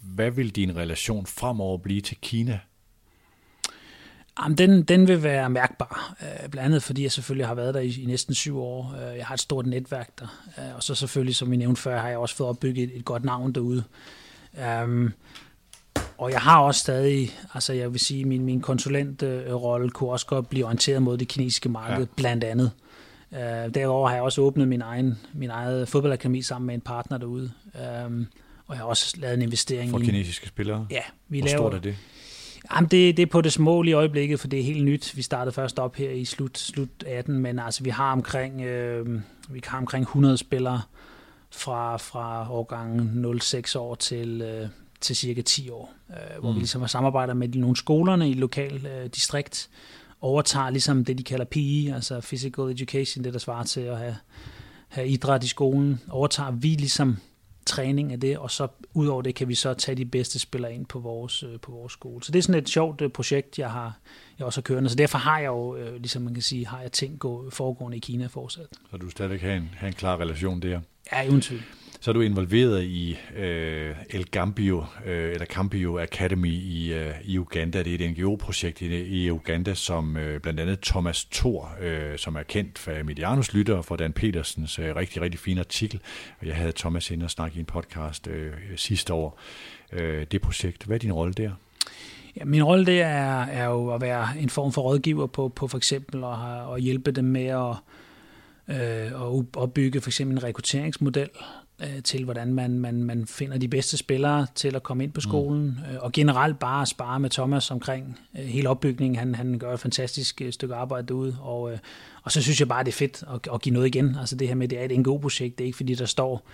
hvad 0.00 0.30
vil 0.30 0.56
din 0.56 0.76
relation 0.76 1.26
fremover 1.26 1.78
blive 1.78 2.00
til 2.00 2.16
Kina? 2.22 2.60
Jamen, 4.42 4.58
den, 4.58 4.82
den 4.82 5.08
vil 5.08 5.22
være 5.22 5.50
mærkbar, 5.50 6.16
øh, 6.22 6.48
blandt 6.48 6.66
andet 6.66 6.82
fordi 6.82 7.02
jeg 7.02 7.12
selvfølgelig 7.12 7.46
har 7.46 7.54
været 7.54 7.74
der 7.74 7.80
i, 7.80 8.02
i 8.02 8.04
næsten 8.06 8.34
syv 8.34 8.58
år. 8.58 8.94
Øh, 8.96 9.16
jeg 9.16 9.26
har 9.26 9.34
et 9.34 9.40
stort 9.40 9.66
netværk 9.66 10.18
der, 10.18 10.26
øh, 10.58 10.76
og 10.76 10.82
så 10.82 10.94
selvfølgelig, 10.94 11.36
som 11.36 11.50
vi 11.50 11.56
nævnte 11.56 11.82
før, 11.82 12.00
har 12.00 12.08
jeg 12.08 12.18
også 12.18 12.36
fået 12.36 12.48
opbygget 12.48 12.84
et, 12.84 12.96
et 12.96 13.04
godt 13.04 13.24
navn 13.24 13.52
derude. 13.52 13.84
Øh, 14.58 15.10
og 16.24 16.30
jeg 16.30 16.40
har 16.40 16.60
også 16.60 16.80
stadig, 16.80 17.30
altså 17.54 17.72
jeg 17.72 17.92
vil 17.92 18.00
sige, 18.00 18.24
min, 18.24 18.44
min 18.44 18.60
konsulentrolle 18.60 19.90
kunne 19.90 20.10
også 20.10 20.26
godt 20.26 20.48
blive 20.48 20.64
orienteret 20.64 21.02
mod 21.02 21.18
det 21.18 21.28
kinesiske 21.28 21.68
marked, 21.68 21.98
ja. 21.98 22.14
blandt 22.16 22.44
andet. 22.44 22.70
Uh, 23.30 23.38
derover 23.74 24.08
har 24.08 24.14
jeg 24.14 24.22
også 24.22 24.40
åbnet 24.40 24.68
min 24.68 24.82
egen 24.82 25.18
min 25.32 25.50
eget 25.50 25.88
fodboldakademi 25.88 26.42
sammen 26.42 26.66
med 26.66 26.74
en 26.74 26.80
partner 26.80 27.18
derude. 27.18 27.50
Um, 28.06 28.26
og 28.66 28.74
jeg 28.74 28.78
har 28.78 28.84
også 28.84 29.16
lavet 29.18 29.34
en 29.34 29.42
investering 29.42 29.90
For 29.90 29.98
i... 29.98 30.04
kinesiske 30.04 30.48
spillere? 30.48 30.86
Ja. 30.90 31.00
Vi 31.28 31.38
Hvor 31.38 31.48
laver, 31.48 31.58
stort 31.58 31.74
er 31.74 31.78
det? 31.78 31.96
Jamen, 32.74 32.90
det, 32.90 33.16
det 33.16 33.22
er 33.22 33.26
på 33.26 33.40
det 33.40 33.52
små 33.52 33.82
i 33.82 33.92
øjeblikket, 33.92 34.40
for 34.40 34.48
det 34.48 34.58
er 34.58 34.64
helt 34.64 34.84
nyt. 34.84 35.16
Vi 35.16 35.22
startede 35.22 35.54
først 35.54 35.78
op 35.78 35.96
her 35.96 36.10
i 36.10 36.24
slut, 36.24 36.58
slut 36.58 37.04
18, 37.06 37.38
men 37.38 37.58
altså, 37.58 37.82
vi 37.82 37.90
har 37.90 38.12
omkring, 38.12 38.60
øh, 38.60 39.20
vi 39.48 39.60
har 39.66 39.78
omkring 39.78 40.02
100 40.02 40.36
spillere 40.36 40.82
fra, 41.50 41.96
fra 41.96 42.52
årgangen 42.52 43.40
06 43.40 43.76
år 43.76 43.94
til, 43.94 44.42
øh, 44.42 44.68
til 45.00 45.16
cirka 45.16 45.42
10 45.42 45.70
år, 45.70 45.92
øh, 46.10 46.40
hvor 46.40 46.50
mm. 46.50 46.54
vi 46.54 46.60
ligesom 46.60 46.88
samarbejder 46.88 47.34
med 47.34 47.48
nogle 47.48 47.76
skolerne 47.76 48.30
i 48.30 48.34
lokal 48.34 48.86
øh, 48.86 49.06
distrikt, 49.06 49.70
overtager 50.20 50.70
ligesom 50.70 51.04
det, 51.04 51.18
de 51.18 51.22
kalder 51.22 51.44
PE, 51.44 51.94
altså 51.94 52.20
Physical 52.20 52.64
Education, 52.64 53.24
det 53.24 53.32
der 53.32 53.38
svarer 53.38 53.64
til 53.64 53.80
at 53.80 53.98
have, 53.98 54.16
have 54.88 55.08
idræt 55.08 55.44
i 55.44 55.48
skolen, 55.48 56.00
overtager 56.10 56.50
vi 56.50 56.68
ligesom 56.68 57.16
træning 57.66 58.12
af 58.12 58.20
det, 58.20 58.38
og 58.38 58.50
så 58.50 58.68
udover 58.94 59.22
det 59.22 59.34
kan 59.34 59.48
vi 59.48 59.54
så 59.54 59.74
tage 59.74 59.96
de 59.96 60.04
bedste 60.04 60.38
spillere 60.38 60.74
ind 60.74 60.86
på 60.86 60.98
vores, 60.98 61.42
øh, 61.42 61.60
på 61.60 61.72
vores 61.72 61.92
skole. 61.92 62.24
Så 62.24 62.32
det 62.32 62.38
er 62.38 62.42
sådan 62.42 62.62
et 62.62 62.68
sjovt 62.68 63.00
øh, 63.00 63.10
projekt, 63.10 63.58
jeg 63.58 63.70
har 63.70 63.98
jeg 64.38 64.46
også 64.46 64.60
har 64.60 64.62
kørende. 64.62 64.90
Så 64.90 64.96
derfor 64.96 65.18
har 65.18 65.38
jeg 65.38 65.46
jo, 65.46 65.76
øh, 65.76 65.96
ligesom 65.96 66.22
man 66.22 66.34
kan 66.34 66.42
sige, 66.42 66.66
har 66.66 66.80
jeg 66.80 66.92
ting 66.92 67.18
gå, 67.18 67.50
foregående 67.50 67.96
i 67.96 68.00
Kina 68.00 68.26
fortsat. 68.26 68.66
Så 68.90 68.96
du 68.96 69.10
stadigvæk 69.10 69.40
har 69.40 69.50
en, 69.52 69.70
har 69.76 69.86
en 69.86 69.92
klar 69.92 70.20
relation 70.20 70.62
der? 70.62 70.80
Ja, 71.12 71.28
uden 71.28 71.40
tvivl. 71.40 71.62
Så 72.04 72.10
er 72.10 72.12
du 72.12 72.20
involveret 72.20 72.82
i 72.82 73.18
øh, 73.36 73.96
El 74.10 74.24
Gambio, 74.24 74.84
øh, 75.06 75.32
eller 75.32 75.46
Campio 75.46 75.98
Academy 75.98 76.52
i, 76.52 76.92
øh, 76.92 77.14
i 77.24 77.38
Uganda. 77.38 77.82
Det 77.82 77.94
er 77.94 78.06
et 78.06 78.10
NGO-projekt 78.10 78.82
i, 78.82 79.24
i 79.24 79.30
Uganda, 79.30 79.74
som 79.74 80.16
øh, 80.16 80.40
blandt 80.40 80.60
andet 80.60 80.80
Thomas 80.80 81.24
Thor, 81.24 81.72
øh, 81.80 82.18
som 82.18 82.36
er 82.36 82.42
kendt 82.42 82.78
for 82.78 83.04
Medianus 83.04 83.52
lytter 83.52 83.74
og 83.74 83.84
for 83.84 83.96
Dan 83.96 84.12
Petersens 84.12 84.78
øh, 84.78 84.96
rigtig, 84.96 85.22
rigtig 85.22 85.40
fine 85.40 85.60
artikel. 85.60 86.00
Og 86.40 86.46
jeg 86.46 86.56
havde 86.56 86.72
Thomas 86.72 87.10
ind 87.10 87.22
og 87.22 87.30
snakke 87.30 87.56
i 87.56 87.60
en 87.60 87.64
podcast 87.64 88.28
øh, 88.28 88.52
sidste 88.76 89.12
år. 89.12 89.40
Øh, 89.92 90.26
det 90.32 90.40
projekt, 90.40 90.84
hvad 90.84 90.96
er 90.96 91.00
din 91.00 91.12
rolle 91.12 91.32
der? 91.34 91.50
Ja, 92.36 92.44
min 92.44 92.64
rolle 92.64 92.86
der 92.86 93.06
er, 93.06 93.44
er 93.44 93.64
jo 93.64 93.94
at 93.94 94.00
være 94.00 94.28
en 94.40 94.50
form 94.50 94.72
for 94.72 94.82
rådgiver 94.82 95.26
på, 95.26 95.48
på 95.48 95.68
for 95.68 95.76
eksempel 95.76 96.24
at, 96.24 96.74
at 96.74 96.82
hjælpe 96.82 97.10
dem 97.10 97.24
med 97.24 97.46
at, 97.46 97.76
øh, 98.68 99.06
at 99.06 99.44
opbygge 99.56 100.00
for 100.00 100.08
eksempel 100.08 100.36
en 100.36 100.42
rekrutteringsmodel, 100.42 101.28
øh, 101.82 102.02
til, 102.02 102.24
hvordan 102.24 102.54
man, 102.54 102.78
man, 102.78 103.04
man 103.04 103.26
finder 103.26 103.58
de 103.58 103.68
bedste 103.68 103.96
spillere 103.96 104.46
til 104.54 104.76
at 104.76 104.82
komme 104.82 105.04
ind 105.04 105.12
på 105.12 105.18
mm. 105.18 105.30
skolen, 105.30 105.64
mm. 105.64 105.96
og 106.00 106.12
generelt 106.12 106.58
bare 106.58 106.86
spare 106.86 107.20
med 107.20 107.30
Thomas 107.30 107.70
omkring 107.70 108.20
øh, 108.38 108.44
hele 108.44 108.68
opbygningen. 108.68 109.18
Han, 109.18 109.34
han 109.34 109.58
gør 109.58 109.74
et 109.74 109.80
fantastisk 109.80 110.42
øh, 110.42 110.52
stykke 110.52 110.74
arbejde 110.74 111.06
derude, 111.06 111.36
og, 111.40 111.72
øh, 111.72 111.78
og 112.22 112.32
så 112.32 112.42
synes 112.42 112.60
jeg 112.60 112.68
bare, 112.68 112.84
det 112.84 112.88
er 112.88 112.96
fedt 112.96 113.24
at, 113.34 113.54
at 113.54 113.62
give 113.62 113.72
noget 113.72 113.86
igen. 113.86 114.16
Altså 114.20 114.36
det 114.36 114.48
her 114.48 114.54
med, 114.54 114.68
det 114.68 114.80
er 114.80 114.84
et 114.84 114.98
NGO-projekt, 114.98 115.58
det 115.58 115.64
er 115.64 115.66
ikke 115.66 115.76
fordi, 115.76 115.94
der 115.94 116.06
står 116.06 116.48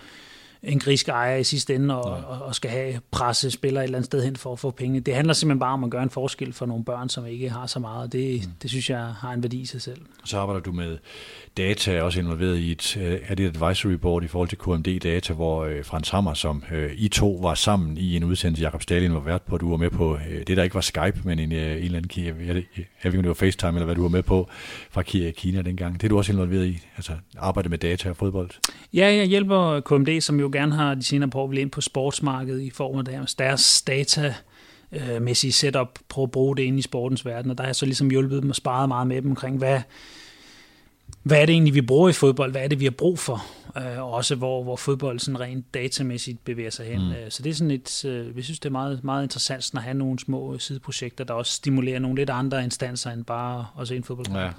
en 0.63 0.79
grisk 0.79 1.09
ejer 1.09 1.35
i 1.35 1.43
sidste 1.43 1.75
ende 1.75 2.01
og, 2.01 2.23
og, 2.27 2.41
og 2.41 2.55
skal 2.55 2.71
have 2.71 2.99
presse 3.11 3.51
spillere 3.51 3.83
et 3.83 3.87
eller 3.87 3.97
andet 3.97 4.05
sted 4.05 4.23
hen 4.23 4.35
for 4.35 4.53
at 4.53 4.59
få 4.59 4.71
penge. 4.71 4.99
Det 4.99 5.15
handler 5.15 5.33
simpelthen 5.33 5.59
bare 5.59 5.73
om 5.73 5.83
at 5.83 5.89
gøre 5.89 6.03
en 6.03 6.09
forskel 6.09 6.53
for 6.53 6.65
nogle 6.65 6.85
børn, 6.85 7.09
som 7.09 7.25
ikke 7.25 7.49
har 7.49 7.67
så 7.67 7.79
meget. 7.79 8.13
Det, 8.13 8.47
mm. 8.47 8.51
det 8.61 8.69
synes 8.69 8.89
jeg 8.89 8.99
har 8.99 9.33
en 9.33 9.43
værdi 9.43 9.61
i 9.61 9.65
sig 9.65 9.81
selv. 9.81 10.01
Så 10.25 10.37
arbejder 10.37 10.61
du 10.61 10.71
med 10.71 10.97
data, 11.57 12.01
også 12.01 12.19
involveret 12.19 12.57
i 12.57 12.71
et, 12.71 12.97
er 13.27 13.35
det 13.35 13.45
et 13.45 13.61
advisory 13.61 13.91
board 13.91 14.23
i 14.23 14.27
forhold 14.27 14.49
til 14.49 14.57
KMD-data, 14.57 15.33
hvor 15.33 15.65
øh, 15.65 15.85
Frans 15.85 16.09
Hammer, 16.09 16.33
som 16.33 16.63
øh, 16.71 16.91
I 16.95 17.07
to 17.07 17.39
var 17.41 17.53
sammen 17.53 17.97
i 17.97 18.15
en 18.15 18.23
udsendelse, 18.23 18.63
Jakob 18.63 18.81
Stalin 18.81 19.13
var 19.13 19.19
vært 19.19 19.41
på, 19.41 19.57
du 19.57 19.69
var 19.69 19.77
med 19.77 19.89
på, 19.89 20.17
øh, 20.29 20.47
det 20.47 20.57
der 20.57 20.63
ikke 20.63 20.75
var 20.75 20.81
Skype, 20.81 21.21
men 21.23 21.39
en, 21.39 21.51
en 21.51 21.57
eller 21.57 21.97
anden, 21.97 22.25
jeg, 22.25 22.35
jeg, 22.47 22.47
jeg 22.47 22.55
ved 22.55 22.65
ikke, 23.05 23.17
om 23.17 23.23
det 23.23 23.27
var 23.27 23.33
FaceTime, 23.33 23.71
eller 23.71 23.85
hvad 23.85 23.95
du 23.95 24.01
var 24.01 24.09
med 24.09 24.23
på 24.23 24.49
fra 24.91 25.01
Kina 25.01 25.61
dengang. 25.61 25.93
Det 25.93 26.03
er 26.03 26.09
du 26.09 26.17
også 26.17 26.31
involveret 26.31 26.65
i, 26.67 26.79
altså 26.97 27.13
arbejde 27.37 27.69
med 27.69 27.77
data 27.77 28.09
og 28.09 28.17
fodbold? 28.17 28.49
Ja, 28.93 29.15
jeg 29.15 29.25
hjælper 29.25 29.79
KMD, 29.79 30.21
som 30.21 30.39
jo 30.39 30.49
gerne 30.51 30.75
har 30.75 30.95
de 30.95 31.03
senere 31.03 31.29
på 31.29 31.43
at 31.43 31.57
ind 31.57 31.71
på 31.71 31.81
sportsmarkedet 31.81 32.61
i 32.61 32.69
form 32.69 32.97
af 32.97 33.05
deres, 33.05 33.35
deres 33.35 33.81
data 33.81 34.35
mæssige 35.21 35.51
setup, 35.51 35.99
prøve 36.09 36.23
at 36.23 36.31
bruge 36.31 36.57
det 36.57 36.63
ind 36.63 36.79
i 36.79 36.81
sportens 36.81 37.25
verden, 37.25 37.51
og 37.51 37.57
der 37.57 37.63
har 37.63 37.67
jeg 37.67 37.75
så 37.75 37.85
ligesom 37.85 38.09
hjulpet 38.09 38.41
dem 38.41 38.49
og 38.49 38.55
sparet 38.55 38.87
meget 38.87 39.07
med 39.07 39.21
dem 39.21 39.29
omkring, 39.29 39.57
hvad, 39.57 39.81
hvad 41.23 41.41
er 41.41 41.45
det 41.45 41.53
egentlig, 41.53 41.73
vi 41.73 41.81
bruger 41.81 42.09
i 42.09 42.13
fodbold? 42.13 42.51
Hvad 42.51 42.63
er 42.63 42.67
det, 42.67 42.79
vi 42.79 42.85
har 42.85 42.91
brug 42.91 43.19
for? 43.19 43.45
Øh, 43.77 43.99
og 43.99 44.11
også 44.11 44.35
hvor, 44.35 44.63
hvor 44.63 44.75
fodbold 44.75 45.19
sådan 45.19 45.39
rent 45.39 45.73
datamæssigt 45.73 46.45
bevæger 46.45 46.69
sig 46.69 46.85
hen. 46.85 47.01
Mm. 47.01 47.11
Øh, 47.11 47.29
så 47.29 47.43
det 47.43 47.49
er 47.49 47.53
sådan 47.53 47.71
et, 47.71 48.05
øh, 48.05 48.35
vi 48.35 48.41
synes, 48.41 48.59
det 48.59 48.65
er 48.69 48.71
meget, 48.71 49.03
meget 49.03 49.23
interessant 49.23 49.71
at 49.75 49.81
have 49.81 49.93
nogle 49.93 50.19
små 50.19 50.57
sideprojekter, 50.59 51.23
der 51.23 51.33
også 51.33 51.53
stimulerer 51.53 51.99
nogle 51.99 52.15
lidt 52.17 52.29
andre 52.29 52.63
instanser 52.63 53.11
end 53.11 53.25
bare 53.25 53.65
at 53.79 53.87
se 53.87 53.95
en 53.95 54.03
fodbold. 54.03 54.27
Ja. 54.37 54.49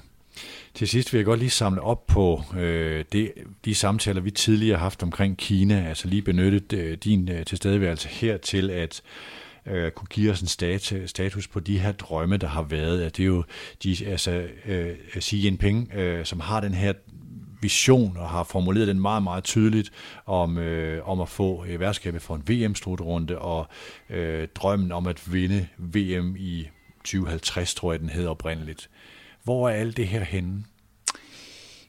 Til 0.75 0.89
sidst 0.89 1.13
vil 1.13 1.19
jeg 1.19 1.25
godt 1.25 1.41
lige 1.41 1.51
samle 1.51 1.81
op 1.81 2.07
på 2.07 2.43
øh, 2.57 3.05
det, 3.13 3.33
de 3.65 3.75
samtaler, 3.75 4.21
vi 4.21 4.31
tidligere 4.31 4.79
har 4.79 4.85
haft 4.85 5.03
omkring 5.03 5.39
Kina, 5.39 5.89
altså 5.89 6.09
lige 6.09 6.23
benyttet 6.23 6.73
øh, 6.73 6.99
din 7.05 7.29
øh, 7.29 7.45
tilstedeværelse 7.45 8.09
her 8.09 8.37
til 8.37 8.71
at 8.71 9.03
øh, 9.67 9.91
kunne 9.91 10.09
give 10.11 10.31
os 10.31 10.41
en 10.41 10.47
stat, 10.47 10.95
status 11.07 11.49
på 11.49 11.61
de 11.61 11.79
her 11.79 11.93
drømme, 11.93 12.37
der 12.37 12.47
har 12.47 12.63
været. 12.63 13.03
At 13.03 13.17
det 13.17 13.23
er 13.23 13.27
jo 13.27 13.45
de, 13.83 13.97
altså, 14.07 14.47
øh, 14.67 14.95
Xi 15.21 15.37
Jinping, 15.37 15.95
øh, 15.95 16.25
som 16.25 16.41
har 16.41 16.61
den 16.61 16.75
her 16.75 16.93
vision 17.63 18.17
og 18.17 18.29
har 18.29 18.45
formuleret 18.45 18.89
den 18.89 19.01
meget, 19.01 19.23
meget 19.23 19.45
tydeligt 19.45 19.91
om, 20.27 20.59
øh, 20.59 21.09
om 21.09 21.21
at 21.21 21.29
få 21.29 21.65
øh, 21.65 21.81
værtskabet 21.81 22.23
for 22.23 22.35
en 22.35 22.43
VM-slutrunde 22.49 23.39
og 23.39 23.67
øh, 24.11 24.49
drømmen 24.55 24.93
om 24.93 25.07
at 25.07 25.33
vinde 25.33 25.67
VM 25.79 26.37
i 26.39 26.69
2050, 27.05 27.75
tror 27.75 27.93
jeg, 27.93 28.01
den 28.01 28.09
hedder 28.09 28.31
oprindeligt. 28.31 28.91
Hvor 29.45 29.69
er 29.69 29.73
alt 29.73 29.97
det 29.97 30.09
her 30.09 30.25
henne? 30.25 30.65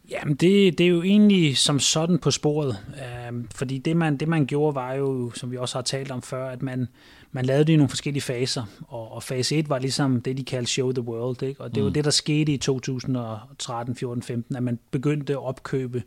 Jamen, 0.10 0.36
det, 0.36 0.78
det 0.78 0.84
er 0.84 0.88
jo 0.88 1.04
egentlig 1.04 1.58
som 1.58 1.80
sådan 1.80 2.20
på 2.20 2.32
sporet. 2.32 2.78
Øh, 2.96 3.44
fordi 3.56 3.78
det 3.78 3.98
man, 3.98 4.18
det, 4.18 4.28
man 4.28 4.46
gjorde, 4.46 4.76
var 4.76 4.94
jo, 4.94 5.32
som 5.32 5.52
vi 5.52 5.58
også 5.58 5.78
har 5.78 5.84
talt 5.84 6.12
om 6.12 6.22
før, 6.22 6.50
at 6.50 6.62
man, 6.62 6.88
man 7.32 7.46
lavede 7.46 7.66
det 7.66 7.74
i 7.74 7.76
nogle 7.76 7.90
forskellige 7.90 8.24
faser, 8.24 8.64
og, 8.88 9.12
og 9.12 9.24
fase 9.24 9.56
1 9.56 9.70
var 9.70 9.80
ligesom 9.80 10.22
det, 10.22 10.38
de 10.38 10.44
kaldte 10.44 10.72
Show 10.72 10.92
the 10.92 11.02
World, 11.02 11.44
ikke? 11.44 11.62
og 11.62 11.76
det 11.76 11.82
mm. 11.82 11.86
var 11.86 11.92
det, 11.94 12.06
der 12.06 12.12
skete 12.12 12.54
i 12.54 12.58
2013, 12.58 13.96
14, 13.96 14.24
15, 14.24 14.56
at 14.56 14.64
man 14.64 14.80
begyndte 14.92 15.34
at 15.34 15.40
opkøbe 15.40 16.04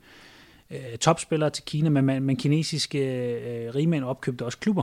øh, 0.70 0.99
topspillere 1.01 1.51
til 1.51 1.64
Kina, 1.64 1.88
men, 1.88 2.05
man, 2.05 2.22
men 2.22 2.36
kinesiske 2.36 2.99
øh, 2.99 3.74
rigmænd 3.74 4.05
opkøbte 4.05 4.44
også 4.44 4.59
klubber 4.59 4.82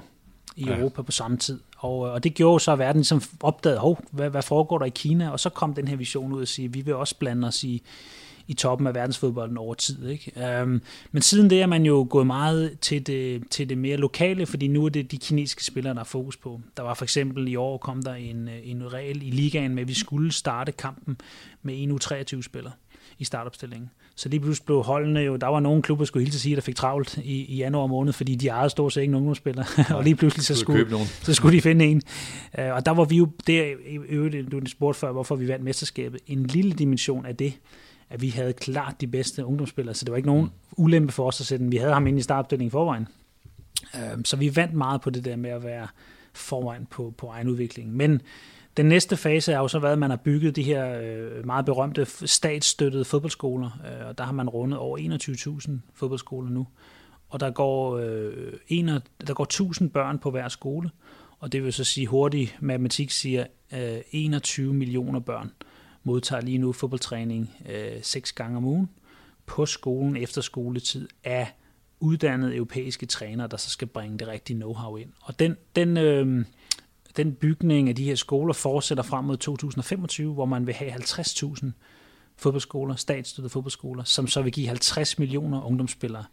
i 0.56 0.66
ja. 0.66 0.78
Europa 0.78 1.02
på 1.02 1.12
samme 1.12 1.38
tid. 1.38 1.60
Og, 1.78 2.00
og 2.00 2.24
det 2.24 2.34
gjorde 2.34 2.60
så, 2.60 2.72
at 2.72 2.80
verden 2.80 3.00
ligesom 3.00 3.22
opdagede, 3.40 3.80
hov, 3.80 4.04
hvad, 4.12 4.30
hvad 4.30 4.42
foregår 4.42 4.78
der 4.78 4.86
i 4.86 4.92
Kina? 4.96 5.30
Og 5.30 5.40
så 5.40 5.50
kom 5.50 5.74
den 5.74 5.88
her 5.88 5.96
vision 5.96 6.34
ud 6.34 6.42
og 6.42 6.48
sige, 6.48 6.66
at 6.66 6.74
vi 6.74 6.82
vil 6.82 6.96
også 6.96 7.16
blande 7.20 7.48
os 7.48 7.64
i, 7.64 7.84
i 8.48 8.54
toppen 8.54 8.88
af 8.88 8.96
verdensfodbolden 8.96 9.58
over 9.58 9.74
tid. 9.74 10.08
Ikke? 10.08 10.62
Um, 10.64 10.82
men 11.12 11.22
siden 11.22 11.50
det 11.50 11.62
er 11.62 11.66
man 11.66 11.86
jo 11.86 12.08
gået 12.10 12.28
meget 12.28 12.80
til 12.80 13.08
det, 13.08 13.44
til 13.50 13.70
det 13.70 13.78
mere 13.78 13.98
lokale, 13.98 14.46
fordi 14.46 14.68
nu 14.68 14.86
er 14.86 14.90
det 14.90 15.12
de 15.12 15.18
kinesiske 15.18 15.66
spillere, 15.66 15.94
der 15.94 16.00
er 16.00 16.04
fokus 16.04 16.38
på. 16.38 16.62
Der 16.78 16.84
var 16.84 16.94
for 16.94 17.06
eksempel 17.06 17.48
i 17.48 17.56
år 17.56 17.78
kom 17.78 18.04
der 18.04 18.14
en, 18.14 18.50
en 18.64 18.94
regel 18.94 19.22
i 19.22 19.30
ligaen 19.32 19.76
med, 19.76 19.82
at 19.82 19.88
vi 19.88 19.94
skulle 19.94 20.32
starte 20.32 20.72
kampen 20.72 21.18
med 21.62 21.84
en 21.84 21.92
U23-spiller 21.92 22.72
i 23.20 23.24
startopstillingen. 23.24 23.90
Så 24.16 24.30
lige 24.30 24.40
pludselig 24.40 24.66
blev 24.66 24.84
holdene 24.84 25.20
jo, 25.20 25.36
der 25.36 25.48
var 25.48 25.60
nogle 25.60 25.82
klubber, 25.82 26.06
skulle 26.06 26.24
hilse 26.24 26.40
sige, 26.40 26.56
der 26.56 26.62
fik 26.62 26.76
travlt 26.76 27.18
i, 27.18 27.46
i 27.46 27.56
januar 27.56 27.88
måned, 27.88 28.14
fordi 28.14 28.36
de 28.36 28.48
ejede 28.48 28.70
stort 28.70 28.94
set 28.94 29.02
ikke 29.02 29.12
nogen 29.12 29.24
ungdomsspillere, 29.24 29.66
og 29.98 30.04
lige 30.04 30.16
pludselig 30.16 30.46
så 30.46 30.56
skulle, 30.56 30.88
så 31.22 31.34
skulle 31.34 31.58
de 31.58 31.62
finde 31.62 31.86
en. 31.86 32.02
Uh, 32.58 32.66
og 32.66 32.86
der 32.86 32.92
var 32.92 33.06
vi 33.06 33.16
jo, 33.16 33.28
der 33.48 33.64
i 33.88 33.98
øvrigt, 34.10 34.52
du 34.52 34.62
spurgte 34.66 35.00
før, 35.00 35.12
hvorfor 35.12 35.36
vi 35.36 35.48
vandt 35.48 35.66
mesterskabet, 35.66 36.20
en 36.28 36.46
lille 36.46 36.74
dimension 36.74 37.26
af 37.26 37.36
det, 37.36 37.54
at 38.10 38.22
vi 38.22 38.30
havde 38.30 38.54
klart 38.54 39.02
de 39.02 39.08
bedste 39.08 39.46
ungdomsspillere, 39.46 39.96
så 39.96 40.06
det 40.06 40.12
var 40.12 40.18
ikke 40.18 40.28
nogen 40.28 40.44
mm. 40.44 40.84
ulempe 40.84 41.14
for 41.14 41.28
os 41.28 41.42
at 41.42 41.48
sætte 41.48 41.64
den. 41.64 41.72
Vi 41.72 41.78
havde 41.78 41.94
ham 41.94 42.08
ind 42.08 42.20
i 42.20 42.22
startopstillingen 42.22 42.68
i 42.68 42.72
forvejen. 42.72 43.08
Uh, 43.94 44.22
så 44.26 44.38
vi 44.38 44.56
vandt 44.56 44.74
meget 44.74 45.02
på 45.02 45.10
det 45.10 45.26
der 45.26 45.36
med 45.36 45.50
at 45.50 45.64
være 45.64 45.88
foran 46.34 46.88
på, 46.92 47.14
på 47.18 47.28
egen 47.28 47.48
udvikling. 47.48 47.94
Men 47.96 48.22
den 48.78 48.86
næste 48.86 49.18
fase 49.18 49.54
er 49.54 49.58
jo 49.58 49.68
så 49.68 49.80
været, 49.80 49.94
at 49.94 50.00
man 50.00 50.10
har 50.10 50.18
bygget 50.18 50.56
de 50.56 50.64
her 50.64 51.00
øh, 51.02 51.46
meget 51.46 51.66
berømte 51.66 52.06
statsstøttede 52.26 53.06
fodboldskoler, 53.06 53.80
øh, 53.86 54.08
og 54.08 54.18
der 54.18 54.24
har 54.24 54.32
man 54.32 54.50
rundet 54.50 54.80
over 54.80 54.98
21.000 55.68 55.72
fodboldskoler 55.94 56.50
nu. 56.50 56.68
Og 57.30 57.40
der 57.40 57.52
går, 57.52 57.98
øh, 57.98 58.54
en, 58.68 58.88
der 59.28 59.34
går 59.34 59.44
1000 59.44 59.90
børn 59.90 60.20
på 60.20 60.32
hver 60.32 60.48
skole, 60.48 60.90
Og 61.40 61.52
det 61.52 61.64
vil 61.64 61.74
så 61.74 61.84
sige, 61.84 62.08
hurtigt, 62.08 62.58
matematik 62.62 63.12
siger, 63.12 63.46
øh, 63.74 64.02
21 64.12 64.74
millioner 64.74 65.20
børn 65.20 65.52
modtager 66.04 66.42
lige 66.42 66.58
nu 66.58 66.72
fodboldtræning 66.72 67.52
øh, 67.70 68.00
seks 68.02 68.34
gange 68.34 68.58
om 68.58 68.66
ugen 68.66 68.90
på 69.46 69.66
skolen 69.66 70.18
efter 70.18 70.42
skoletid 70.42 71.08
af 71.24 71.48
uddannede 72.00 72.56
europæiske 72.56 73.06
trænere, 73.06 73.48
der 73.48 73.58
så 73.58 73.70
skal 73.70 73.88
bringe 73.88 74.18
det 74.18 74.28
rigtige 74.28 74.64
know-how 74.64 74.96
ind. 74.96 75.10
Og 75.22 75.40
den, 75.40 75.58
den, 75.76 75.98
øh, 75.98 76.46
den 77.18 77.34
bygning 77.34 77.90
af 77.90 77.96
de 77.96 78.04
her 78.04 78.16
skoler 78.16 78.54
fortsætter 78.54 79.04
frem 79.04 79.26
mod 79.26 79.38
2025, 79.38 80.34
hvor 80.34 80.46
man 80.46 80.68
vil 80.68 80.74
have 80.74 80.92
50.000 80.92 81.66
fodboldskoler, 82.38 82.96
statsstøttede 82.96 83.50
fodboldskoler, 83.50 84.04
som 84.04 84.28
så 84.28 84.42
vil 84.42 84.52
give 84.52 84.68
50 84.68 85.20
millioner 85.20 85.62
ungdomsspillere 85.62 86.26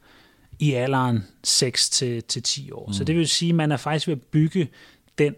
i 0.59 0.73
alderen 0.73 1.25
6 1.45 1.91
til, 1.91 2.23
til 2.23 2.43
10 2.43 2.71
år. 2.71 2.87
Mm. 2.87 2.93
Så 2.93 3.05
det 3.05 3.17
vil 3.17 3.29
sige, 3.29 3.49
at 3.49 3.55
man 3.55 3.73
er 3.73 3.77
faktisk 3.77 4.07
ved 4.07 4.15
at 4.15 4.23
bygge 4.23 4.69
den 5.19 5.35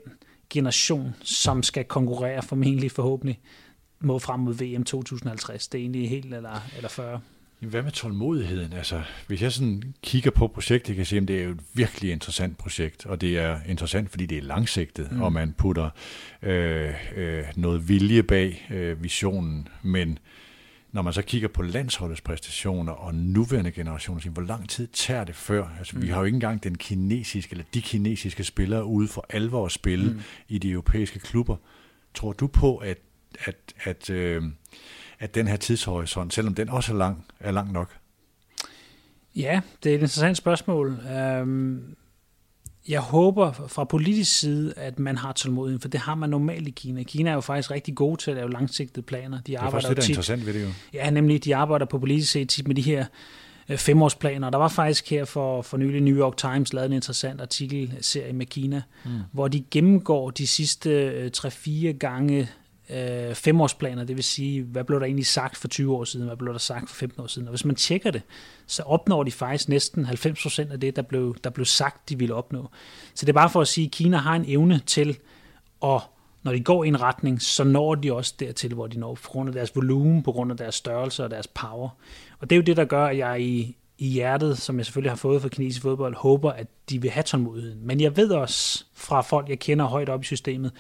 generation, 0.50 1.14
som 1.22 1.62
skal 1.62 1.84
konkurrere 1.84 2.42
formentlig 2.42 2.90
forhåbentlig 2.90 3.40
mod 4.00 4.20
frem 4.20 4.40
mod 4.40 4.54
VM 4.54 4.84
2050. 4.84 5.68
Det 5.68 5.78
er 5.78 5.82
egentlig 5.82 6.10
helt 6.10 6.34
eller, 6.34 6.60
eller 6.76 6.88
40. 6.88 7.20
Hvad 7.62 7.82
med 7.82 7.92
tålmodigheden? 7.92 8.72
Altså, 8.72 9.02
hvis 9.26 9.42
jeg 9.42 9.52
sådan 9.52 9.94
kigger 10.02 10.30
på 10.30 10.48
projektet, 10.48 10.86
kan 10.86 10.98
jeg 10.98 11.06
se, 11.06 11.16
at 11.16 11.28
det 11.28 11.38
er 11.40 11.44
jo 11.44 11.50
et 11.50 11.60
virkelig 11.74 12.12
interessant 12.12 12.58
projekt, 12.58 13.06
og 13.06 13.20
det 13.20 13.38
er 13.38 13.58
interessant, 13.68 14.10
fordi 14.10 14.26
det 14.26 14.38
er 14.38 14.42
langsigtet, 14.42 15.12
mm. 15.12 15.22
og 15.22 15.32
man 15.32 15.52
putter 15.52 15.90
øh, 16.42 16.90
øh, 17.16 17.44
noget 17.56 17.88
vilje 17.88 18.22
bag 18.22 18.66
øh, 18.70 19.02
visionen, 19.02 19.68
men 19.82 20.18
når 20.92 21.02
man 21.02 21.12
så 21.12 21.22
kigger 21.22 21.48
på 21.48 21.62
landsholdets 21.62 22.20
præstationer 22.20 22.92
og 22.92 23.14
nuværende 23.14 23.70
generationer, 23.70 24.30
hvor 24.30 24.42
lang 24.42 24.68
tid 24.68 24.86
tager 24.86 25.24
det 25.24 25.34
før? 25.34 25.68
Altså, 25.78 25.96
mm. 25.96 26.02
vi 26.02 26.08
har 26.08 26.18
jo 26.18 26.24
ikke 26.24 26.36
engang 26.36 26.64
den 26.64 26.78
kinesiske, 26.78 27.52
eller 27.52 27.64
de 27.74 27.82
kinesiske 27.82 28.44
spillere 28.44 28.84
ude 28.84 29.08
for 29.08 29.26
alvor 29.30 29.66
at 29.66 29.72
spille 29.72 30.12
mm. 30.12 30.20
i 30.48 30.58
de 30.58 30.70
europæiske 30.70 31.18
klubber. 31.18 31.56
Tror 32.14 32.32
du 32.32 32.46
på, 32.46 32.76
at, 32.76 32.98
at, 33.44 33.56
at, 33.84 34.10
øh, 34.10 34.42
at 35.22 35.34
den 35.34 35.48
her 35.48 35.56
tidshorisont, 35.56 36.34
selvom 36.34 36.54
den 36.54 36.68
også 36.68 36.92
er 36.92 36.96
lang, 36.96 37.24
er 37.40 37.50
lang 37.50 37.72
nok? 37.72 37.88
Ja, 39.36 39.60
det 39.82 39.90
er 39.90 39.94
et 39.94 39.98
interessant 39.98 40.36
spørgsmål. 40.36 40.98
Um, 41.40 41.82
jeg 42.88 43.00
håber 43.00 43.52
fra 43.52 43.84
politisk 43.84 44.38
side, 44.38 44.74
at 44.76 44.98
man 44.98 45.18
har 45.18 45.32
tålmodighed, 45.32 45.80
for 45.80 45.88
det 45.88 46.00
har 46.00 46.14
man 46.14 46.30
normalt 46.30 46.68
i 46.68 46.70
Kina. 46.70 47.02
Kina 47.02 47.30
er 47.30 47.34
jo 47.34 47.40
faktisk 47.40 47.70
rigtig 47.70 47.94
gode 47.94 48.20
til 48.20 48.30
at 48.30 48.36
lave 48.36 48.50
langsigtede 48.50 49.06
planer. 49.06 49.36
De 49.36 49.42
det 49.52 49.54
er 49.54 49.70
faktisk 49.70 49.88
det, 49.88 49.96
der 49.96 50.02
er 50.02 50.08
interessant 50.08 50.46
ved 50.46 50.54
det 50.54 50.62
jo. 50.62 50.68
Ja, 50.94 51.10
nemlig 51.10 51.44
de 51.44 51.56
arbejder 51.56 51.86
på 51.86 51.98
politisk 51.98 52.32
set 52.32 52.48
tit 52.48 52.68
med 52.68 52.74
de 52.74 52.82
her 52.82 53.06
øh, 53.68 53.78
femårsplaner. 53.78 54.50
Der 54.50 54.58
var 54.58 54.68
faktisk 54.68 55.10
her 55.10 55.24
for, 55.24 55.62
for 55.62 55.76
nylig 55.76 56.00
New 56.00 56.16
York 56.16 56.36
Times 56.36 56.72
lavet 56.72 56.86
en 56.86 56.92
interessant 56.92 57.40
artikelserie 57.40 58.32
med 58.32 58.46
Kina, 58.46 58.82
mm. 59.04 59.10
hvor 59.32 59.48
de 59.48 59.64
gennemgår 59.70 60.30
de 60.30 60.46
sidste 60.46 61.30
3-4 61.36 61.86
øh, 61.86 61.94
gange 61.94 62.48
øh, 62.92 63.34
femårsplaner, 63.34 64.04
det 64.04 64.16
vil 64.16 64.24
sige, 64.24 64.62
hvad 64.62 64.84
blev 64.84 65.00
der 65.00 65.06
egentlig 65.06 65.26
sagt 65.26 65.56
for 65.56 65.68
20 65.68 65.96
år 65.96 66.04
siden, 66.04 66.26
hvad 66.26 66.36
blev 66.36 66.52
der 66.52 66.58
sagt 66.58 66.88
for 66.90 66.96
15 66.96 67.22
år 67.22 67.26
siden. 67.26 67.48
Og 67.48 67.52
hvis 67.52 67.64
man 67.64 67.76
tjekker 67.76 68.10
det, 68.10 68.22
så 68.66 68.82
opnår 68.82 69.22
de 69.22 69.30
faktisk 69.30 69.68
næsten 69.68 70.06
90% 70.06 70.72
af 70.72 70.80
det, 70.80 70.96
der 70.96 71.02
blev, 71.02 71.36
der 71.44 71.50
blev 71.50 71.66
sagt, 71.66 72.08
de 72.08 72.18
ville 72.18 72.34
opnå. 72.34 72.70
Så 73.14 73.26
det 73.26 73.32
er 73.32 73.40
bare 73.40 73.50
for 73.50 73.60
at 73.60 73.68
sige, 73.68 73.84
at 73.84 73.90
Kina 73.90 74.16
har 74.16 74.36
en 74.36 74.44
evne 74.48 74.80
til 74.86 75.18
at 75.84 76.00
når 76.42 76.52
de 76.52 76.60
går 76.60 76.84
i 76.84 76.88
en 76.88 77.00
retning, 77.00 77.42
så 77.42 77.64
når 77.64 77.94
de 77.94 78.12
også 78.12 78.34
dertil, 78.40 78.74
hvor 78.74 78.86
de 78.86 78.98
når, 78.98 79.14
på 79.14 79.30
grund 79.30 79.48
af 79.48 79.54
deres 79.54 79.76
volumen, 79.76 80.22
på 80.22 80.32
grund 80.32 80.50
af 80.50 80.56
deres 80.56 80.74
størrelse 80.74 81.24
og 81.24 81.30
deres 81.30 81.46
power. 81.46 81.88
Og 82.40 82.50
det 82.50 82.56
er 82.56 82.56
jo 82.56 82.62
det, 82.62 82.76
der 82.76 82.84
gør, 82.84 83.04
at 83.04 83.18
jeg 83.18 83.40
i, 83.42 83.76
i 83.98 84.06
hjertet, 84.06 84.58
som 84.58 84.78
jeg 84.78 84.86
selvfølgelig 84.86 85.10
har 85.10 85.16
fået 85.16 85.42
fra 85.42 85.48
kinesisk 85.48 85.82
fodbold, 85.82 86.16
håber, 86.16 86.50
at 86.50 86.66
de 86.90 87.02
vil 87.02 87.10
have 87.10 87.22
tålmodigheden. 87.22 87.86
Men 87.86 88.00
jeg 88.00 88.16
ved 88.16 88.30
også 88.30 88.84
fra 88.94 89.20
folk, 89.20 89.48
jeg 89.48 89.58
kender 89.58 89.84
højt 89.84 90.08
op 90.08 90.22
i 90.22 90.24
systemet, 90.24 90.72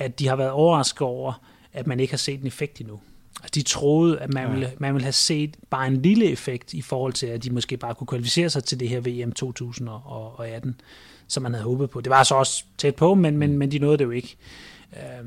at 0.00 0.18
de 0.18 0.28
har 0.28 0.36
været 0.36 0.50
overrasket 0.50 1.00
over, 1.00 1.32
at 1.72 1.86
man 1.86 2.00
ikke 2.00 2.12
har 2.12 2.18
set 2.18 2.40
en 2.40 2.46
effekt 2.46 2.80
endnu. 2.80 3.00
Altså, 3.42 3.50
de 3.54 3.62
troede, 3.62 4.18
at 4.18 4.34
man, 4.34 4.42
ja. 4.46 4.50
ville, 4.50 4.72
man 4.78 4.94
ville 4.94 5.04
have 5.04 5.12
set 5.12 5.56
bare 5.70 5.86
en 5.86 6.02
lille 6.02 6.24
effekt 6.24 6.74
i 6.74 6.82
forhold 6.82 7.12
til, 7.12 7.26
at 7.26 7.44
de 7.44 7.50
måske 7.50 7.76
bare 7.76 7.94
kunne 7.94 8.06
kvalificere 8.06 8.50
sig 8.50 8.64
til 8.64 8.80
det 8.80 8.88
her 8.88 9.00
VM 9.00 9.32
2018, 9.32 10.80
som 11.28 11.42
man 11.42 11.52
havde 11.52 11.64
håbet 11.64 11.90
på. 11.90 12.00
Det 12.00 12.10
var 12.10 12.22
så 12.22 12.34
også 12.34 12.64
tæt 12.78 12.94
på, 12.94 13.14
men, 13.14 13.36
men, 13.36 13.58
men 13.58 13.70
de 13.70 13.78
nåede 13.78 13.98
det 13.98 14.04
jo 14.04 14.10
ikke. 14.10 14.36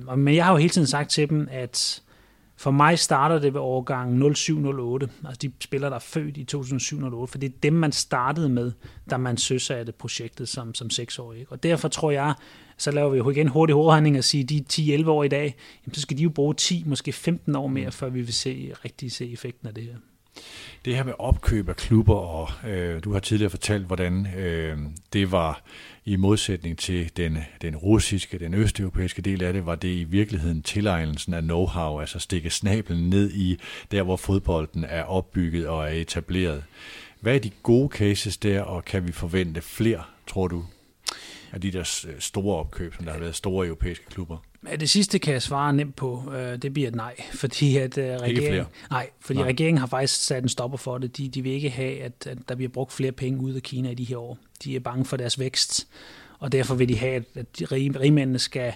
Øh, 0.09 0.17
men 0.17 0.35
jeg 0.35 0.45
har 0.45 0.51
jo 0.51 0.57
hele 0.57 0.69
tiden 0.69 0.87
sagt 0.87 1.09
til 1.09 1.29
dem, 1.29 1.47
at 1.51 2.01
for 2.63 2.71
mig 2.71 2.99
starter 2.99 3.39
det 3.39 3.53
ved 3.53 3.61
årgang 3.61 4.35
0708, 4.35 5.09
altså 5.25 5.39
de 5.41 5.51
spillere, 5.59 5.89
der 5.89 5.95
er 5.95 5.99
født 5.99 6.37
i 6.37 6.45
2007-08, 6.55 7.25
for 7.25 7.37
det 7.37 7.47
er 7.47 7.53
dem, 7.63 7.73
man 7.73 7.91
startede 7.91 8.49
med, 8.49 8.71
da 9.09 9.17
man 9.17 9.37
søsatte 9.37 9.91
projektet 9.91 10.49
som, 10.49 10.75
som 10.75 10.89
seksårig. 10.89 11.45
Og 11.49 11.63
derfor 11.63 11.87
tror 11.87 12.11
jeg, 12.11 12.33
så 12.77 12.91
laver 12.91 13.09
vi 13.09 13.17
jo 13.17 13.29
igen 13.29 13.47
hurtig 13.47 13.73
hovedhandling 13.73 14.17
og 14.17 14.23
sige, 14.23 14.43
de 14.43 14.65
10-11 14.73 15.09
år 15.09 15.23
i 15.23 15.27
dag, 15.27 15.55
jamen, 15.85 15.93
så 15.93 16.01
skal 16.01 16.17
de 16.17 16.23
jo 16.23 16.29
bruge 16.29 16.53
10, 16.53 16.83
måske 16.85 17.11
15 17.11 17.55
år 17.55 17.67
mere, 17.67 17.91
før 17.91 18.09
vi 18.09 18.21
vil 18.21 18.33
se 18.33 18.73
rigtig 18.85 19.11
se 19.11 19.31
effekten 19.31 19.67
af 19.67 19.73
det 19.73 19.83
her. 19.83 19.95
Det 20.85 20.95
her 20.95 21.03
med 21.03 21.13
opkøb 21.19 21.69
af 21.69 21.75
klubber, 21.75 22.15
og 22.15 22.49
øh, 22.69 23.03
du 23.03 23.13
har 23.13 23.19
tidligere 23.19 23.49
fortalt, 23.49 23.85
hvordan 23.85 24.27
øh, 24.37 24.77
det 25.13 25.31
var 25.31 25.61
i 26.05 26.15
modsætning 26.15 26.77
til 26.77 27.11
den, 27.17 27.37
den 27.61 27.75
russiske, 27.75 28.39
den 28.39 28.53
østeuropæiske 28.53 29.21
del 29.21 29.43
af 29.43 29.53
det, 29.53 29.65
var 29.65 29.75
det 29.75 29.87
i 29.87 30.03
virkeligheden 30.03 30.61
tilegnelsen 30.61 31.33
af 31.33 31.41
know-how, 31.41 31.99
altså 31.99 32.19
stikke 32.19 32.49
snablen 32.49 33.09
ned 33.09 33.31
i 33.31 33.59
der, 33.91 34.03
hvor 34.03 34.15
fodbolden 34.15 34.83
er 34.83 35.03
opbygget 35.03 35.67
og 35.67 35.83
er 35.83 35.93
etableret. 35.93 36.63
Hvad 37.19 37.35
er 37.35 37.39
de 37.39 37.51
gode 37.63 37.89
cases 37.89 38.37
der, 38.37 38.61
og 38.61 38.85
kan 38.85 39.07
vi 39.07 39.11
forvente 39.11 39.61
flere, 39.61 40.03
tror 40.27 40.47
du, 40.47 40.65
af 41.53 41.61
de 41.61 41.71
der 41.71 42.15
store 42.19 42.59
opkøb, 42.59 42.95
som 42.95 43.05
der 43.05 43.11
har 43.11 43.19
været 43.19 43.35
store 43.35 43.65
europæiske 43.65 44.05
klubber? 44.05 44.37
Det 44.79 44.89
sidste 44.89 45.19
kan 45.19 45.33
jeg 45.33 45.41
svare 45.41 45.73
nemt 45.73 45.95
på. 45.95 46.33
Øh, 46.35 46.57
det 46.57 46.73
bliver 46.73 46.87
et 46.87 46.95
nej, 46.95 47.15
fordi 47.41 47.77
at 47.77 47.97
uh, 47.97 48.03
regeringen, 48.03 48.65
nej, 48.89 49.09
fordi 49.19 49.39
nej. 49.39 49.47
regeringen 49.47 49.77
har 49.77 49.87
faktisk 49.87 50.25
sat 50.25 50.43
en 50.43 50.49
stopper 50.49 50.77
for 50.77 50.97
det. 50.97 51.17
De, 51.17 51.29
de 51.29 51.41
vil 51.41 51.51
ikke 51.51 51.69
have, 51.69 52.01
at, 52.01 52.27
at 52.27 52.37
der 52.49 52.55
bliver 52.55 52.69
brugt 52.69 52.93
flere 52.93 53.11
penge 53.11 53.39
ud 53.39 53.53
af 53.53 53.61
Kina 53.61 53.89
i 53.89 53.95
de 53.95 54.03
her 54.03 54.17
år. 54.17 54.37
De 54.63 54.75
er 54.75 54.79
bange 54.79 55.05
for 55.05 55.17
deres 55.17 55.39
vækst, 55.39 55.87
og 56.39 56.51
derfor 56.51 56.75
vil 56.75 56.89
de 56.89 56.97
have, 56.97 57.23
at, 57.35 57.47
rigmændene 57.71 58.39
skal, 58.39 58.73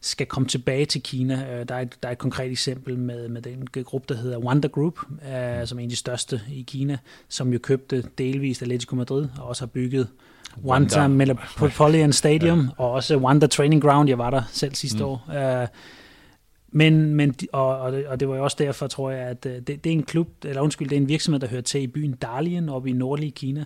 skal 0.00 0.26
komme 0.26 0.48
tilbage 0.48 0.84
til 0.84 1.02
Kina. 1.02 1.60
Øh, 1.60 1.68
der 1.68 1.74
er 1.74 1.80
et, 1.80 1.96
der 2.02 2.08
er 2.08 2.12
et 2.12 2.18
konkret 2.18 2.50
eksempel 2.50 2.98
med, 2.98 3.28
med 3.28 3.42
den 3.42 3.66
gruppe, 3.84 4.14
der 4.14 4.20
hedder 4.20 4.38
Wanda 4.38 4.68
Group, 4.68 4.98
uh, 5.10 5.18
som 5.64 5.78
er 5.78 5.82
en 5.82 5.86
af 5.86 5.90
de 5.90 5.96
største 5.96 6.40
i 6.52 6.62
Kina, 6.62 6.98
som 7.28 7.52
jo 7.52 7.58
købte 7.58 8.04
delvist 8.18 8.62
Atletico 8.62 8.96
Madrid 8.96 9.28
og 9.38 9.48
også 9.48 9.62
har 9.62 9.66
bygget 9.66 10.08
Wanda 10.64 11.06
Metropolitan 11.06 12.12
Stadium, 12.12 12.60
ja. 12.60 12.84
og 12.84 12.92
også 12.92 13.16
Wanda 13.16 13.46
Training 13.46 13.82
Ground, 13.82 14.08
jeg 14.08 14.18
var 14.18 14.30
der 14.30 14.42
selv 14.52 14.74
sidste 14.74 14.98
mm. 14.98 15.04
år. 15.04 15.24
Uh, 15.28 15.68
men, 16.68 17.14
men 17.14 17.34
og, 17.52 17.78
og, 17.78 17.92
det, 17.92 18.06
og 18.06 18.20
det 18.20 18.28
var 18.28 18.36
jo 18.36 18.44
også 18.44 18.56
derfor, 18.60 18.86
tror 18.86 19.10
jeg, 19.10 19.20
at 19.20 19.46
uh, 19.46 19.52
det, 19.52 19.66
det 19.66 19.86
er 19.86 19.92
en 19.92 20.02
klub, 20.02 20.28
eller 20.44 20.62
undskyld, 20.62 20.88
det 20.88 20.96
er 20.96 21.00
en 21.00 21.08
virksomhed, 21.08 21.40
der 21.40 21.48
hører 21.48 21.62
til 21.62 21.82
i 21.82 21.86
byen 21.86 22.12
Dalian, 22.12 22.68
oppe 22.68 22.90
i 22.90 22.92
nordlige 22.92 23.30
Kina, 23.32 23.64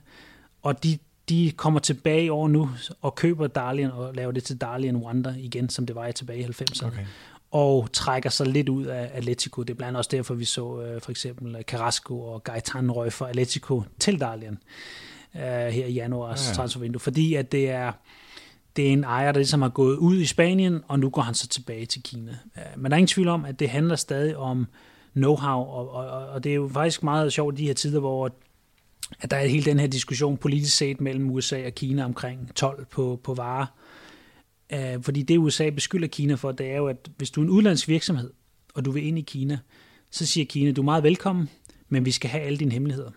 og 0.63 0.85
de, 0.85 0.99
de 1.29 1.53
kommer 1.57 1.81
tilbage 1.81 2.33
over 2.33 2.49
nu 2.49 2.71
og 3.01 3.15
køber 3.15 3.47
Dalian 3.47 3.91
og 3.91 4.15
laver 4.15 4.33
det 4.33 4.45
til 4.45 4.57
Dalian 4.57 4.97
Wanda 4.97 5.35
igen, 5.39 5.69
som 5.69 5.87
det 5.87 5.97
var 5.97 6.07
i 6.07 6.13
tilbage 6.13 6.41
i 6.41 6.45
90'erne. 6.45 6.87
Okay 6.87 7.05
og 7.51 7.89
trækker 7.93 8.31
sig 8.31 8.47
lidt 8.47 8.69
ud 8.69 8.85
af 8.85 9.11
Atletico. 9.15 9.63
Det 9.63 9.71
er 9.71 9.75
blandt 9.75 9.89
andet 9.89 9.99
også 9.99 10.11
derfor, 10.13 10.35
vi 10.35 10.45
så 10.45 10.65
uh, 10.65 11.03
for 11.03 11.11
eksempel 11.11 11.57
Carrasco 11.63 12.21
og 12.21 12.45
Gaetan 12.45 12.91
røg 12.91 13.13
for 13.13 13.27
Atletico 13.27 13.83
til 13.99 14.21
Darlien 14.21 14.59
uh, 15.35 15.41
her 15.41 15.87
i 15.87 15.93
januars 15.93 16.49
ja. 16.49 16.55
transfervindue, 16.55 17.01
fordi 17.01 17.35
at 17.35 17.53
det 17.53 17.71
er, 17.71 17.93
det 18.77 18.89
er 18.89 18.93
en 18.93 19.05
ejer, 19.05 19.33
der 19.33 19.39
ligesom 19.39 19.63
har 19.63 19.69
gået 19.69 19.97
ud 19.97 20.17
i 20.17 20.27
Spanien, 20.27 20.81
og 20.89 20.99
nu 20.99 21.11
går 21.11 21.23
han 21.23 21.35
så 21.35 21.49
tilbage 21.49 21.87
til 21.87 22.03
Kina. 22.03 22.37
Uh, 22.57 22.83
men 22.83 22.91
der 22.91 22.97
er 22.97 22.99
ingen 22.99 23.09
tvivl 23.09 23.29
om, 23.29 23.45
at 23.45 23.61
det 23.61 23.69
handler 23.69 23.97
stadig 23.97 24.37
om 24.37 24.67
know-how, 25.17 25.47
og, 25.47 25.91
og, 25.91 26.29
og 26.29 26.45
det 26.45 26.51
er 26.51 26.57
jo 26.57 26.71
faktisk 26.73 27.03
meget 27.03 27.33
sjovt 27.33 27.59
i 27.59 27.63
de 27.63 27.67
her 27.67 27.75
tider, 27.75 28.01
hvor 28.01 28.31
at 29.21 29.31
der 29.31 29.37
er 29.37 29.47
hele 29.47 29.65
den 29.65 29.81
her 29.81 29.87
diskussion 29.87 30.37
politisk 30.37 30.77
set 30.77 31.01
mellem 31.01 31.31
USA 31.31 31.67
og 31.67 31.73
Kina 31.73 32.05
omkring 32.05 32.55
12 32.55 32.87
på, 32.87 33.21
på 33.25 33.35
varer. 33.35 33.67
Uh, 34.73 35.03
fordi 35.03 35.23
det 35.23 35.39
USA 35.39 35.71
beskylder 35.71 36.09
Kina 36.09 36.35
for, 36.35 36.53
det 36.53 36.71
er 36.71 36.77
jo, 36.77 36.87
at 36.87 37.11
hvis 37.17 37.31
du 37.31 37.41
er 37.41 37.45
en 37.45 37.51
udlandsk 37.51 37.89
virksomhed, 37.89 38.31
og 38.75 38.85
du 38.85 38.91
vil 38.91 39.07
ind 39.07 39.19
i 39.19 39.23
Kina, 39.23 39.59
så 40.11 40.27
siger 40.27 40.47
Kina, 40.47 40.73
du 40.73 40.81
er 40.81 40.85
meget 40.85 41.03
velkommen, 41.03 41.49
men 41.89 42.05
vi 42.05 42.11
skal 42.11 42.31
have 42.31 42.43
alle 42.43 42.59
dine 42.59 42.73
hemmeligheder. 42.73 43.11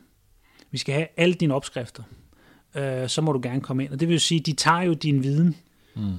Vi 0.73 0.77
skal 0.77 0.95
have 0.95 1.07
alle 1.17 1.33
dine 1.33 1.53
opskrifter. 1.53 2.03
Øh, 2.75 3.09
så 3.09 3.21
må 3.21 3.31
du 3.31 3.39
gerne 3.43 3.61
komme 3.61 3.83
ind. 3.83 3.91
Og 3.93 3.99
det 3.99 4.07
vil 4.07 4.15
jo 4.15 4.19
sige, 4.19 4.39
de 4.39 4.53
tager 4.53 4.81
jo 4.81 4.93
din 4.93 5.23
viden. 5.23 5.55
Mm. 5.95 6.13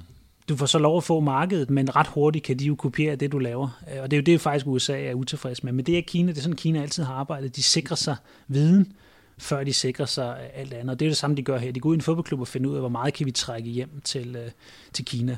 Du 0.49 0.57
får 0.57 0.67
så 0.67 0.79
lov 0.79 0.97
at 0.97 1.05
få 1.05 1.21
markedet, 1.21 1.71
men 1.71 1.97
ret 1.97 2.07
hurtigt 2.07 2.45
kan 2.45 2.59
de 2.59 2.65
jo 2.65 2.75
kopiere 2.75 3.17
det, 3.17 3.33
du 3.33 3.39
laver. 3.39 3.81
Øh, 3.95 4.03
og 4.03 4.11
det 4.11 4.17
er 4.17 4.21
jo 4.21 4.25
det, 4.25 4.41
faktisk 4.41 4.67
USA 4.67 5.01
er 5.03 5.15
utilfreds 5.15 5.65
med. 5.65 5.73
Men 5.73 5.87
det 5.87 5.99
er 5.99 6.03
Kina, 6.03 6.33
det 6.33 6.39
er 6.39 6.43
sådan, 6.43 6.57
Kina 6.57 6.83
altid 6.83 7.03
har 7.03 7.15
arbejdet. 7.15 7.57
De 7.57 7.63
sikrer 7.63 7.97
sig 7.97 8.17
viden, 8.49 8.93
før 9.39 9.65
de 9.65 9.73
sikrer 9.73 10.07
sig 10.07 10.39
øh, 10.43 10.61
alt 10.61 10.73
andet. 10.73 10.91
Og 10.91 11.01
det 11.01 11.07
er 11.07 11.11
det 11.11 11.17
samme, 11.17 11.37
de 11.37 11.43
gør 11.43 11.59
her. 11.59 11.73
De 11.73 11.81
går 11.81 11.89
ud 11.89 11.95
i 11.95 11.99
en 11.99 12.01
fodboldklub 12.01 12.41
og 12.41 12.49
finder 12.49 12.71
ud 12.71 12.75
af, 12.75 12.83
hvor 12.83 12.89
meget 12.89 13.15
kan 13.15 13.27
vi 13.27 13.31
trække 13.31 13.71
hjem 13.71 14.01
til, 14.05 14.37
øh, 14.37 14.51
til 14.93 15.05
Kina. 15.05 15.37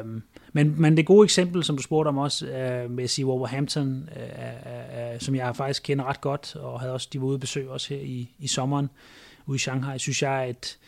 Um, 0.00 0.22
men, 0.52 0.80
men 0.80 0.96
det 0.96 1.06
gode 1.06 1.24
eksempel, 1.24 1.64
som 1.64 1.76
du 1.76 1.82
spurgte 1.82 2.08
om 2.08 2.18
også, 2.18 2.46
uh, 2.46 2.90
med 2.90 3.04
at 3.04 3.10
sige 3.10 3.26
Wolverhampton, 3.26 4.08
øh, 4.16 5.20
som 5.20 5.34
jeg 5.34 5.56
faktisk 5.56 5.82
kender 5.82 6.04
ret 6.04 6.20
godt, 6.20 6.56
og 6.56 6.80
havde 6.80 6.92
også, 6.92 7.08
de 7.12 7.20
var 7.20 7.26
ude 7.26 7.38
besøg 7.38 7.68
også 7.68 7.94
her 7.94 8.00
i, 8.00 8.30
i 8.38 8.46
sommeren 8.46 8.88
ude 9.46 9.56
i 9.56 9.58
Shanghai, 9.58 9.98
synes 9.98 10.22
jeg 10.22 10.40
er 10.40 10.44
et, 10.44 10.78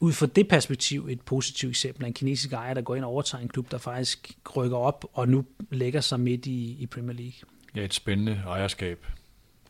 ud 0.00 0.12
fra 0.12 0.26
det 0.26 0.48
perspektiv 0.48 1.08
et 1.08 1.20
positivt 1.20 1.70
eksempel 1.70 2.04
af 2.04 2.06
en 2.06 2.14
kinesisk 2.14 2.52
ejer, 2.52 2.74
der 2.74 2.82
går 2.82 2.96
ind 2.96 3.04
og 3.04 3.10
overtager 3.10 3.42
en 3.42 3.48
klub, 3.48 3.70
der 3.70 3.78
faktisk 3.78 4.32
rykker 4.56 4.76
op 4.76 5.04
og 5.12 5.28
nu 5.28 5.44
lægger 5.70 6.00
sig 6.00 6.20
midt 6.20 6.46
i, 6.46 6.76
i 6.80 6.86
Premier 6.86 7.16
League. 7.16 7.32
Ja, 7.74 7.84
et 7.84 7.94
spændende 7.94 8.42
ejerskab. 8.46 9.06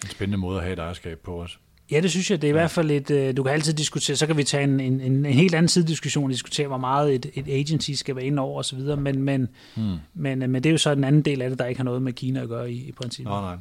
En 0.05 0.11
spændende 0.11 0.39
måde 0.39 0.57
at 0.57 0.63
have 0.63 0.73
et 0.73 0.79
ejerskab 0.79 1.19
på 1.19 1.35
også. 1.35 1.57
Ja, 1.91 2.01
det 2.01 2.11
synes 2.11 2.31
jeg. 2.31 2.43
Det 2.43 2.49
er 2.49 2.53
i 2.53 2.57
ja. 2.57 2.61
hvert 2.61 2.71
fald 2.71 2.91
et, 2.91 3.11
øh, 3.11 3.37
du 3.37 3.43
kan 3.43 3.53
altid 3.53 3.73
diskutere, 3.73 4.17
så 4.17 4.27
kan 4.27 4.37
vi 4.37 4.45
tage 4.45 4.65
en, 4.65 4.81
en, 4.81 5.01
en 5.01 5.25
helt 5.25 5.55
anden 5.55 5.69
sidediskussion 5.69 6.25
og 6.25 6.31
diskutere, 6.31 6.67
hvor 6.67 6.79
meget 6.79 7.15
et, 7.15 7.31
et 7.35 7.49
agency 7.49 7.91
skal 7.91 8.17
være 8.17 8.25
inde 8.25 8.43
over 8.43 8.59
osv., 8.59 8.79
men, 8.79 9.23
men, 9.23 9.49
hmm. 9.77 9.97
men, 10.15 10.43
øh, 10.43 10.51
men 10.51 10.63
det 10.63 10.71
er 10.71 10.73
jo 10.73 10.79
så 10.79 10.95
den 10.95 11.05
anden 11.05 11.23
del 11.23 11.43
af 11.43 11.51
det, 11.51 11.59
der 11.59 11.67
ikke 11.67 11.79
har 11.79 11.85
noget 11.85 12.03
med 12.03 12.13
Kina 12.13 12.43
at 12.43 12.49
gøre 12.49 12.73
i, 12.73 12.89
i 12.89 12.93
princippet. 12.93 13.31
Nej, 13.31 13.41
nej. 13.41 13.57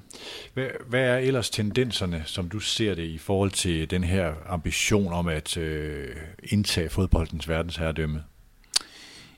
Hvad, 0.54 0.66
hvad 0.90 1.02
er 1.02 1.18
ellers 1.18 1.50
tendenserne, 1.50 2.24
som 2.26 2.50
du 2.50 2.60
ser 2.60 2.96
det 2.96 3.06
i 3.06 3.18
forhold 3.18 3.52
til 3.52 3.92
den 3.92 4.04
her 4.04 4.34
ambition 4.50 5.14
om 5.14 5.28
at 5.28 5.58
øh, 5.58 6.08
indtage 6.44 6.90
fodboldens 6.90 7.50
verdensherredømme? 7.50 8.24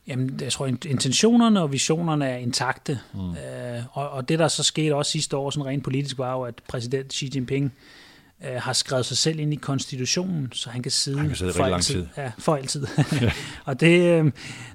Jamen, 0.07 0.39
jeg 0.41 0.51
tror, 0.51 0.65
intentionerne 0.65 1.61
og 1.61 1.71
visionerne 1.71 2.25
er 2.25 2.37
intakte. 2.37 2.99
Mm. 3.13 3.19
Øh, 3.19 3.83
og, 3.91 4.09
og 4.09 4.29
det, 4.29 4.39
der 4.39 4.47
så 4.47 4.63
skete 4.63 4.95
også 4.95 5.11
sidste 5.11 5.37
år, 5.37 5.49
sådan 5.49 5.65
rent 5.65 5.83
politisk, 5.83 6.17
var 6.17 6.33
jo, 6.33 6.41
at 6.41 6.55
præsident 6.67 7.13
Xi 7.13 7.31
Jinping 7.35 7.65
øh, 7.65 7.71
har 8.43 8.73
skrevet 8.73 9.05
sig 9.05 9.17
selv 9.17 9.39
ind 9.39 9.53
i 9.53 9.55
konstitutionen, 9.55 10.51
så 10.51 10.69
han 10.69 10.81
kan 10.81 10.91
sidde, 10.91 11.19
han 11.19 11.27
kan 11.27 11.37
sidde 11.37 11.53
for 11.53 11.63
altid. 11.63 11.95
Lang 11.95 12.13
tid. 12.13 12.23
Ja, 12.23 12.31
for 12.39 12.55
altid. 12.55 12.87
og 13.65 13.79
det, 13.79 14.01
øh, 14.01 14.31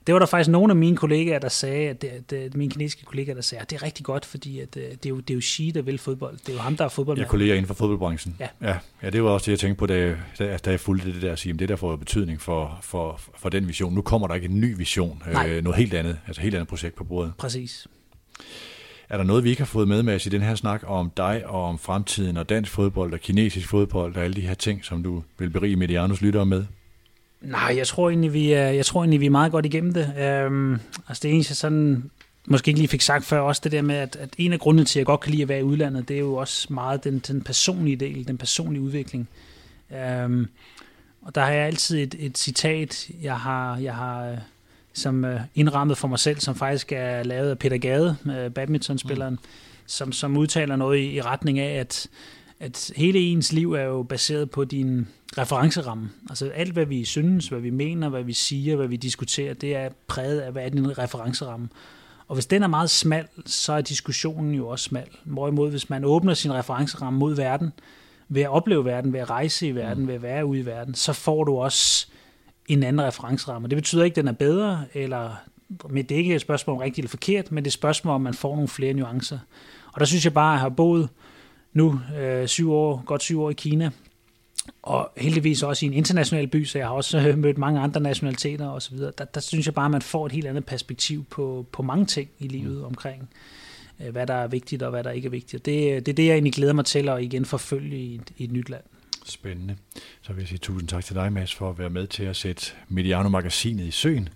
det 0.07 0.13
var 0.13 0.19
der 0.19 0.27
faktisk 0.27 0.51
nogle 0.51 0.73
af 0.73 0.77
mine 0.77 0.97
kollegaer, 0.97 1.39
der 1.39 1.49
sagde, 1.49 1.89
at 1.89 2.03
det, 2.03 2.31
det, 2.31 2.57
mine 2.57 2.71
kinesiske 2.71 3.05
kollegaer, 3.05 3.35
der 3.35 3.43
sagde, 3.43 3.63
at 3.63 3.71
det 3.71 3.77
er 3.77 3.83
rigtig 3.83 4.05
godt, 4.05 4.25
fordi 4.25 4.61
at, 4.61 4.77
øh, 4.77 4.83
det, 4.83 5.07
er 5.07 5.11
jo, 5.11 5.21
det 5.21 5.31
er 5.31 5.35
jo 5.35 5.41
Xi, 5.41 5.71
der 5.75 5.83
vil 5.83 5.99
fodbold. 5.99 6.37
Det 6.37 6.49
er 6.49 6.53
jo 6.53 6.59
ham, 6.59 6.77
der 6.77 6.85
er 6.85 6.89
fodbold. 6.89 7.19
Jeg 7.19 7.29
kolleger 7.29 7.55
inden 7.55 7.67
for 7.67 7.75
fodboldbranchen. 7.75 8.37
Ja. 8.41 8.49
ja. 8.63 8.79
Ja, 9.03 9.11
det 9.11 9.23
var 9.23 9.31
også 9.31 9.45
det, 9.45 9.51
jeg 9.51 9.59
tænkte 9.59 9.79
på, 9.79 9.87
da, 9.87 10.17
da, 10.39 10.57
da 10.57 10.71
jeg 10.71 10.81
fulgte 10.81 11.13
det 11.13 11.23
der 11.23 11.33
at 11.33 11.39
sige, 11.39 11.53
det 11.53 11.69
der 11.69 11.77
får 11.77 11.97
betydning 11.97 12.41
for, 12.41 12.79
for, 12.83 13.21
for 13.39 13.49
den 13.49 13.69
vision. 13.69 13.95
Nu 13.95 14.03
kommer 14.03 14.29
der 14.29 14.35
ikke 14.35 14.49
en 14.49 14.61
ny 14.61 14.77
vision, 14.77 15.23
øh, 15.27 15.65
noget 15.65 15.79
helt 15.79 15.95
andet, 15.95 16.19
altså 16.27 16.43
helt 16.43 16.55
andet 16.55 16.69
projekt 16.69 16.97
på 16.97 17.05
bordet. 17.05 17.33
Præcis. 17.39 17.87
Er 19.09 19.17
der 19.17 19.25
noget, 19.25 19.45
vi 19.45 19.51
ikke 19.51 19.61
har 19.61 19.67
fået 19.67 19.89
med 19.89 20.03
med 20.03 20.15
os 20.15 20.27
i 20.27 20.29
den 20.29 20.43
her 20.43 20.55
snak 20.55 20.83
om 20.87 21.11
dig 21.17 21.47
og 21.47 21.65
om 21.65 21.79
fremtiden 21.79 22.37
og 22.37 22.49
dansk 22.49 22.73
fodbold 22.73 23.13
og 23.13 23.21
kinesisk 23.21 23.69
fodbold 23.69 24.17
og 24.17 24.25
alle 24.25 24.37
de 24.37 24.41
her 24.41 24.55
ting, 24.55 24.85
som 24.85 25.03
du 25.03 25.23
vil 25.39 25.51
berige 25.51 25.77
Medianos 25.77 26.21
lyttere 26.21 26.47
med? 26.47 26.65
Nej, 27.41 27.75
jeg 27.77 27.87
tror 27.87 28.09
egentlig, 28.09 28.33
vi 28.33 28.53
er, 28.53 28.69
jeg 28.69 28.87
tror 28.87 29.01
egentlig, 29.03 29.21
vi 29.21 29.27
er 29.27 29.31
meget 29.31 29.53
godt 29.53 29.67
igennem 29.67 29.95
det. 29.95 30.15
Øhm, 30.19 30.73
altså 31.09 31.21
det 31.23 31.35
eneste, 31.35 31.51
jeg 31.51 31.57
sådan, 31.57 32.11
måske 32.47 32.69
ikke 32.69 32.81
lige 32.81 32.89
fik 32.89 33.01
sagt 33.01 33.25
før, 33.25 33.41
også 33.41 33.61
det 33.65 33.73
der 33.73 33.83
med, 33.83 33.95
at, 33.95 34.17
at 34.17 34.29
en 34.39 34.53
af 34.53 34.59
grundene 34.59 34.85
til, 34.85 34.99
at 34.99 35.01
jeg 35.01 35.07
godt 35.07 35.21
kan 35.21 35.31
lide 35.31 35.43
at 35.43 35.49
være 35.49 35.61
i 35.61 35.63
udlandet, 35.63 36.09
det 36.09 36.17
er 36.17 36.21
jo 36.21 36.35
også 36.35 36.73
meget 36.73 37.05
den, 37.05 37.19
den 37.19 37.43
personlige 37.43 37.97
del, 37.97 38.29
den 38.29 38.39
personlige 38.39 38.83
udvikling. 38.83 39.29
Øhm, 39.95 40.49
og 41.23 41.35
der 41.35 41.41
har 41.41 41.51
jeg 41.51 41.67
altid 41.67 41.99
et, 41.99 42.15
et 42.19 42.39
citat, 42.39 43.09
jeg 43.23 43.41
har, 43.41 43.77
jeg 43.77 43.95
har 43.95 44.31
øh, 44.31 44.39
som 44.97 45.25
øh, 45.25 45.41
indrammet 45.55 45.99
for 45.99 46.09
mig 46.09 46.19
selv, 46.19 46.41
som 46.41 46.55
faktisk 46.55 46.93
er 46.93 47.23
lavet 47.23 47.51
af 47.51 47.59
Peter 47.59 47.79
Gade, 47.79 48.17
øh, 48.27 48.51
badmintonspilleren, 48.51 49.35
mm. 49.35 49.49
som, 49.87 50.13
som 50.13 50.37
udtaler 50.37 50.77
noget 50.77 50.99
i, 50.99 51.15
i 51.15 51.21
retning 51.21 51.59
af, 51.59 51.81
at, 51.81 52.09
at 52.61 52.93
hele 52.97 53.19
ens 53.19 53.53
liv 53.53 53.73
er 53.73 53.83
jo 53.83 54.03
baseret 54.03 54.51
på 54.51 54.65
din 54.65 55.09
referenceramme. 55.39 56.11
Altså 56.31 56.49
alt, 56.49 56.73
hvad 56.73 56.87
vi 56.87 57.05
synes, 57.05 57.49
hvad 57.49 57.61
vi 57.61 57.71
mener, 57.71 58.09
hvad 58.09 58.23
vi 58.23 58.33
siger, 58.33 58.77
hvad 58.77 58.87
vi 58.87 58.97
diskuterer, 58.97 59.55
det 59.55 59.77
er 59.77 59.89
præget 60.07 60.41
af, 60.41 60.53
hvad 60.53 60.65
er 60.65 60.69
din 60.69 60.99
referenceramme. 60.99 61.69
Og 62.29 62.35
hvis 62.35 62.47
den 62.47 62.63
er 62.63 62.67
meget 62.67 62.91
smal, 62.91 63.27
så 63.47 63.73
er 63.73 63.81
diskussionen 63.81 64.55
jo 64.55 64.69
også 64.69 64.83
smal. 64.83 65.09
Hvorimod, 65.25 65.71
hvis 65.71 65.91
man 65.91 66.05
åbner 66.05 66.35
sin 66.35 66.55
referenceramme 66.55 67.19
mod 67.19 67.35
verden, 67.35 67.73
ved 68.29 68.43
at 68.43 68.51
opleve 68.51 68.85
verden, 68.85 69.13
ved 69.13 69.21
at 69.21 69.31
rejse 69.31 69.69
i 69.69 69.75
verden, 69.75 70.03
mm. 70.03 70.09
ved 70.09 70.15
at 70.15 70.23
være 70.23 70.47
ude 70.47 70.61
i 70.61 70.67
verden, 70.67 70.95
så 70.95 71.13
får 71.13 71.45
du 71.45 71.57
også 71.57 72.07
en 72.69 72.83
anden 72.83 73.07
referenceramme. 73.07 73.69
Det 73.69 73.77
betyder 73.77 74.05
ikke, 74.05 74.13
at 74.13 74.17
den 74.17 74.29
er 74.29 74.33
bedre, 74.33 74.85
eller 74.95 75.37
men 75.91 76.05
det 76.05 76.15
er 76.15 76.19
ikke 76.19 76.35
et 76.35 76.41
spørgsmål 76.41 76.77
om 76.77 76.81
rigtigt 76.81 76.99
eller 76.99 77.11
forkert, 77.11 77.53
men 77.53 77.65
det 77.65 77.69
er 77.69 77.71
et 77.71 77.73
spørgsmål 77.73 78.15
om, 78.15 78.21
man 78.21 78.35
får 78.35 78.55
nogle 78.55 78.69
flere 78.69 78.93
nuancer. 78.93 79.39
Og 79.93 80.01
der 80.01 80.07
synes 80.07 80.25
jeg 80.25 80.35
bare, 80.35 80.53
at 80.53 80.55
jeg 80.55 80.61
har 80.61 80.69
boet 80.69 81.09
nu 81.73 82.01
øh, 82.19 82.47
syv 82.47 82.73
år, 82.73 83.03
godt 83.07 83.23
syv 83.23 83.43
år 83.43 83.51
i 83.51 83.55
Kina, 83.55 83.91
og 84.83 85.11
heldigvis 85.17 85.63
også 85.63 85.87
i 85.87 85.89
en 85.89 85.95
international 85.95 86.47
by, 86.47 86.65
så 86.65 86.79
jeg 86.79 86.87
har 86.87 86.95
også 86.95 87.19
øh, 87.19 87.39
mødt 87.39 87.59
mange 87.59 87.81
andre 87.81 88.01
nationaliteter 88.01 88.69
osv. 88.69 88.99
Der, 88.99 89.25
der 89.25 89.41
synes 89.41 89.67
jeg 89.67 89.75
bare, 89.75 89.85
at 89.85 89.91
man 89.91 90.03
får 90.03 90.27
et 90.27 90.33
helt 90.33 90.47
andet 90.47 90.65
perspektiv 90.65 91.25
på, 91.25 91.67
på 91.73 91.83
mange 91.83 92.07
ting 92.07 92.31
i 92.39 92.49
livet 92.49 92.85
omkring, 92.85 93.29
øh, 94.05 94.11
hvad 94.13 94.27
der 94.27 94.35
er 94.35 94.47
vigtigt 94.47 94.83
og 94.83 94.91
hvad 94.91 95.05
der 95.05 95.11
ikke 95.11 95.27
er 95.27 95.31
vigtigt. 95.31 95.67
Det, 95.67 96.07
det 96.07 96.13
er 96.13 96.17
det, 96.17 96.27
jeg 96.27 96.33
egentlig 96.33 96.53
glæder 96.53 96.73
mig 96.73 96.85
til 96.85 97.09
at 97.09 97.23
igen 97.23 97.45
forfølge 97.45 97.99
i 97.99 98.15
et, 98.15 98.33
i 98.37 98.45
et 98.45 98.53
nyt 98.53 98.69
land. 98.69 98.83
Spændende. 99.29 99.77
Så 100.23 100.33
vil 100.33 100.41
jeg 100.41 100.49
sige 100.49 100.59
tusind 100.59 100.89
tak 100.89 101.05
til 101.05 101.15
dig, 101.15 101.33
Mads, 101.33 101.55
for 101.55 101.71
at 101.71 101.79
være 101.79 101.91
med 101.91 102.07
til 102.07 102.25
at 102.25 102.37
sætte 102.37 102.73
Mediano-magasinet 102.89 103.85
i 103.85 103.91
søen. 103.91 104.29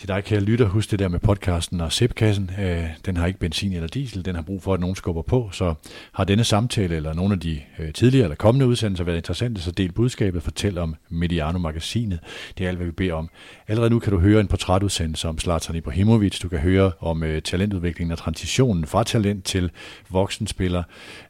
Til 0.00 0.08
dig, 0.08 0.24
kære 0.24 0.40
lytter, 0.40 0.66
husk 0.66 0.90
det 0.90 0.98
der 0.98 1.08
med 1.08 1.20
podcasten 1.20 1.80
og 1.80 1.92
zipkassen. 1.92 2.50
Øh, 2.60 2.84
den 3.06 3.16
har 3.16 3.26
ikke 3.26 3.38
benzin 3.38 3.72
eller 3.72 3.88
diesel, 3.88 4.24
den 4.24 4.34
har 4.34 4.42
brug 4.42 4.62
for, 4.62 4.74
at 4.74 4.80
nogen 4.80 4.96
skubber 4.96 5.22
på. 5.22 5.48
Så 5.52 5.74
har 6.12 6.24
denne 6.24 6.44
samtale 6.44 6.96
eller 6.96 7.14
nogle 7.14 7.34
af 7.34 7.40
de 7.40 7.60
øh, 7.78 7.92
tidligere 7.92 8.24
eller 8.24 8.36
kommende 8.36 8.66
udsendelser 8.66 9.04
været 9.04 9.16
interessante, 9.16 9.60
så 9.60 9.70
del 9.70 9.92
budskabet, 9.92 10.42
fortæl 10.42 10.78
om 10.78 10.96
Mediano-magasinet. 11.08 12.18
Det 12.58 12.64
er 12.64 12.68
alt, 12.68 12.76
hvad 12.76 12.86
vi 12.86 12.92
beder 12.92 13.14
om. 13.14 13.30
Allerede 13.68 13.90
nu 13.90 13.98
kan 13.98 14.12
du 14.12 14.18
høre 14.18 14.40
en 14.40 14.46
portrætudsendelse 14.46 15.28
om 15.28 15.38
Zlatan 15.38 15.76
Ibrahimovic. 15.76 16.40
Du 16.40 16.48
kan 16.48 16.58
høre 16.58 16.92
om 17.00 17.22
øh, 17.22 17.42
talentudviklingen 17.42 18.12
og 18.12 18.18
transitionen 18.18 18.86
fra 18.86 19.04
talent 19.04 19.44
til 19.44 19.70
voksenspiller 20.10 20.82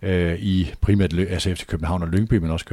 øh, 0.03 0.39
i 0.39 0.71
primært 0.81 1.19
altså 1.19 1.55
FC 1.55 1.67
København 1.67 2.03
og 2.03 2.09
Lyngby, 2.09 2.35
men 2.35 2.51
også 2.51 2.67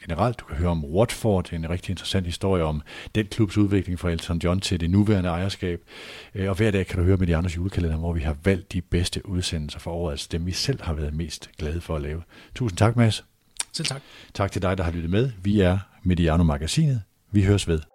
generelt. 0.00 0.40
Du 0.40 0.44
kan 0.44 0.56
høre 0.56 0.70
om 0.70 0.84
Watford, 0.84 1.52
en 1.52 1.70
rigtig 1.70 1.90
interessant 1.90 2.26
historie 2.26 2.64
om 2.64 2.82
den 3.14 3.26
klubs 3.26 3.56
udvikling 3.56 3.98
fra 3.98 4.10
Elton 4.10 4.38
John 4.44 4.60
til 4.60 4.80
det 4.80 4.90
nuværende 4.90 5.30
ejerskab. 5.30 5.80
Øh, 6.34 6.48
og 6.48 6.56
hver 6.56 6.70
dag 6.70 6.86
kan 6.86 6.98
du 6.98 7.04
høre 7.04 7.16
med 7.16 7.26
de 7.26 7.36
andres 7.36 7.56
julekalender, 7.56 7.96
hvor 7.96 8.12
vi 8.12 8.20
har 8.20 8.36
valgt 8.44 8.72
de 8.72 8.80
bedste 8.80 9.28
udsendelser 9.28 9.78
for 9.78 9.90
året, 9.90 10.12
altså 10.12 10.28
dem 10.32 10.46
vi 10.46 10.52
selv 10.52 10.82
har 10.82 10.94
været 10.94 11.14
mest 11.14 11.50
glade 11.58 11.80
for 11.80 11.96
at 11.96 12.02
lave. 12.02 12.22
Tusind 12.54 12.78
tak, 12.78 12.96
Mads. 12.96 13.24
Selv 13.72 13.86
tak. 13.86 14.02
Tak 14.34 14.52
til 14.52 14.62
dig, 14.62 14.78
der 14.78 14.84
har 14.84 14.90
lyttet 14.90 15.10
med. 15.10 15.30
Vi 15.42 15.60
er 15.60 15.78
Mediano 16.02 16.44
Magasinet. 16.44 17.02
Vi 17.32 17.42
høres 17.42 17.68
ved. 17.68 17.93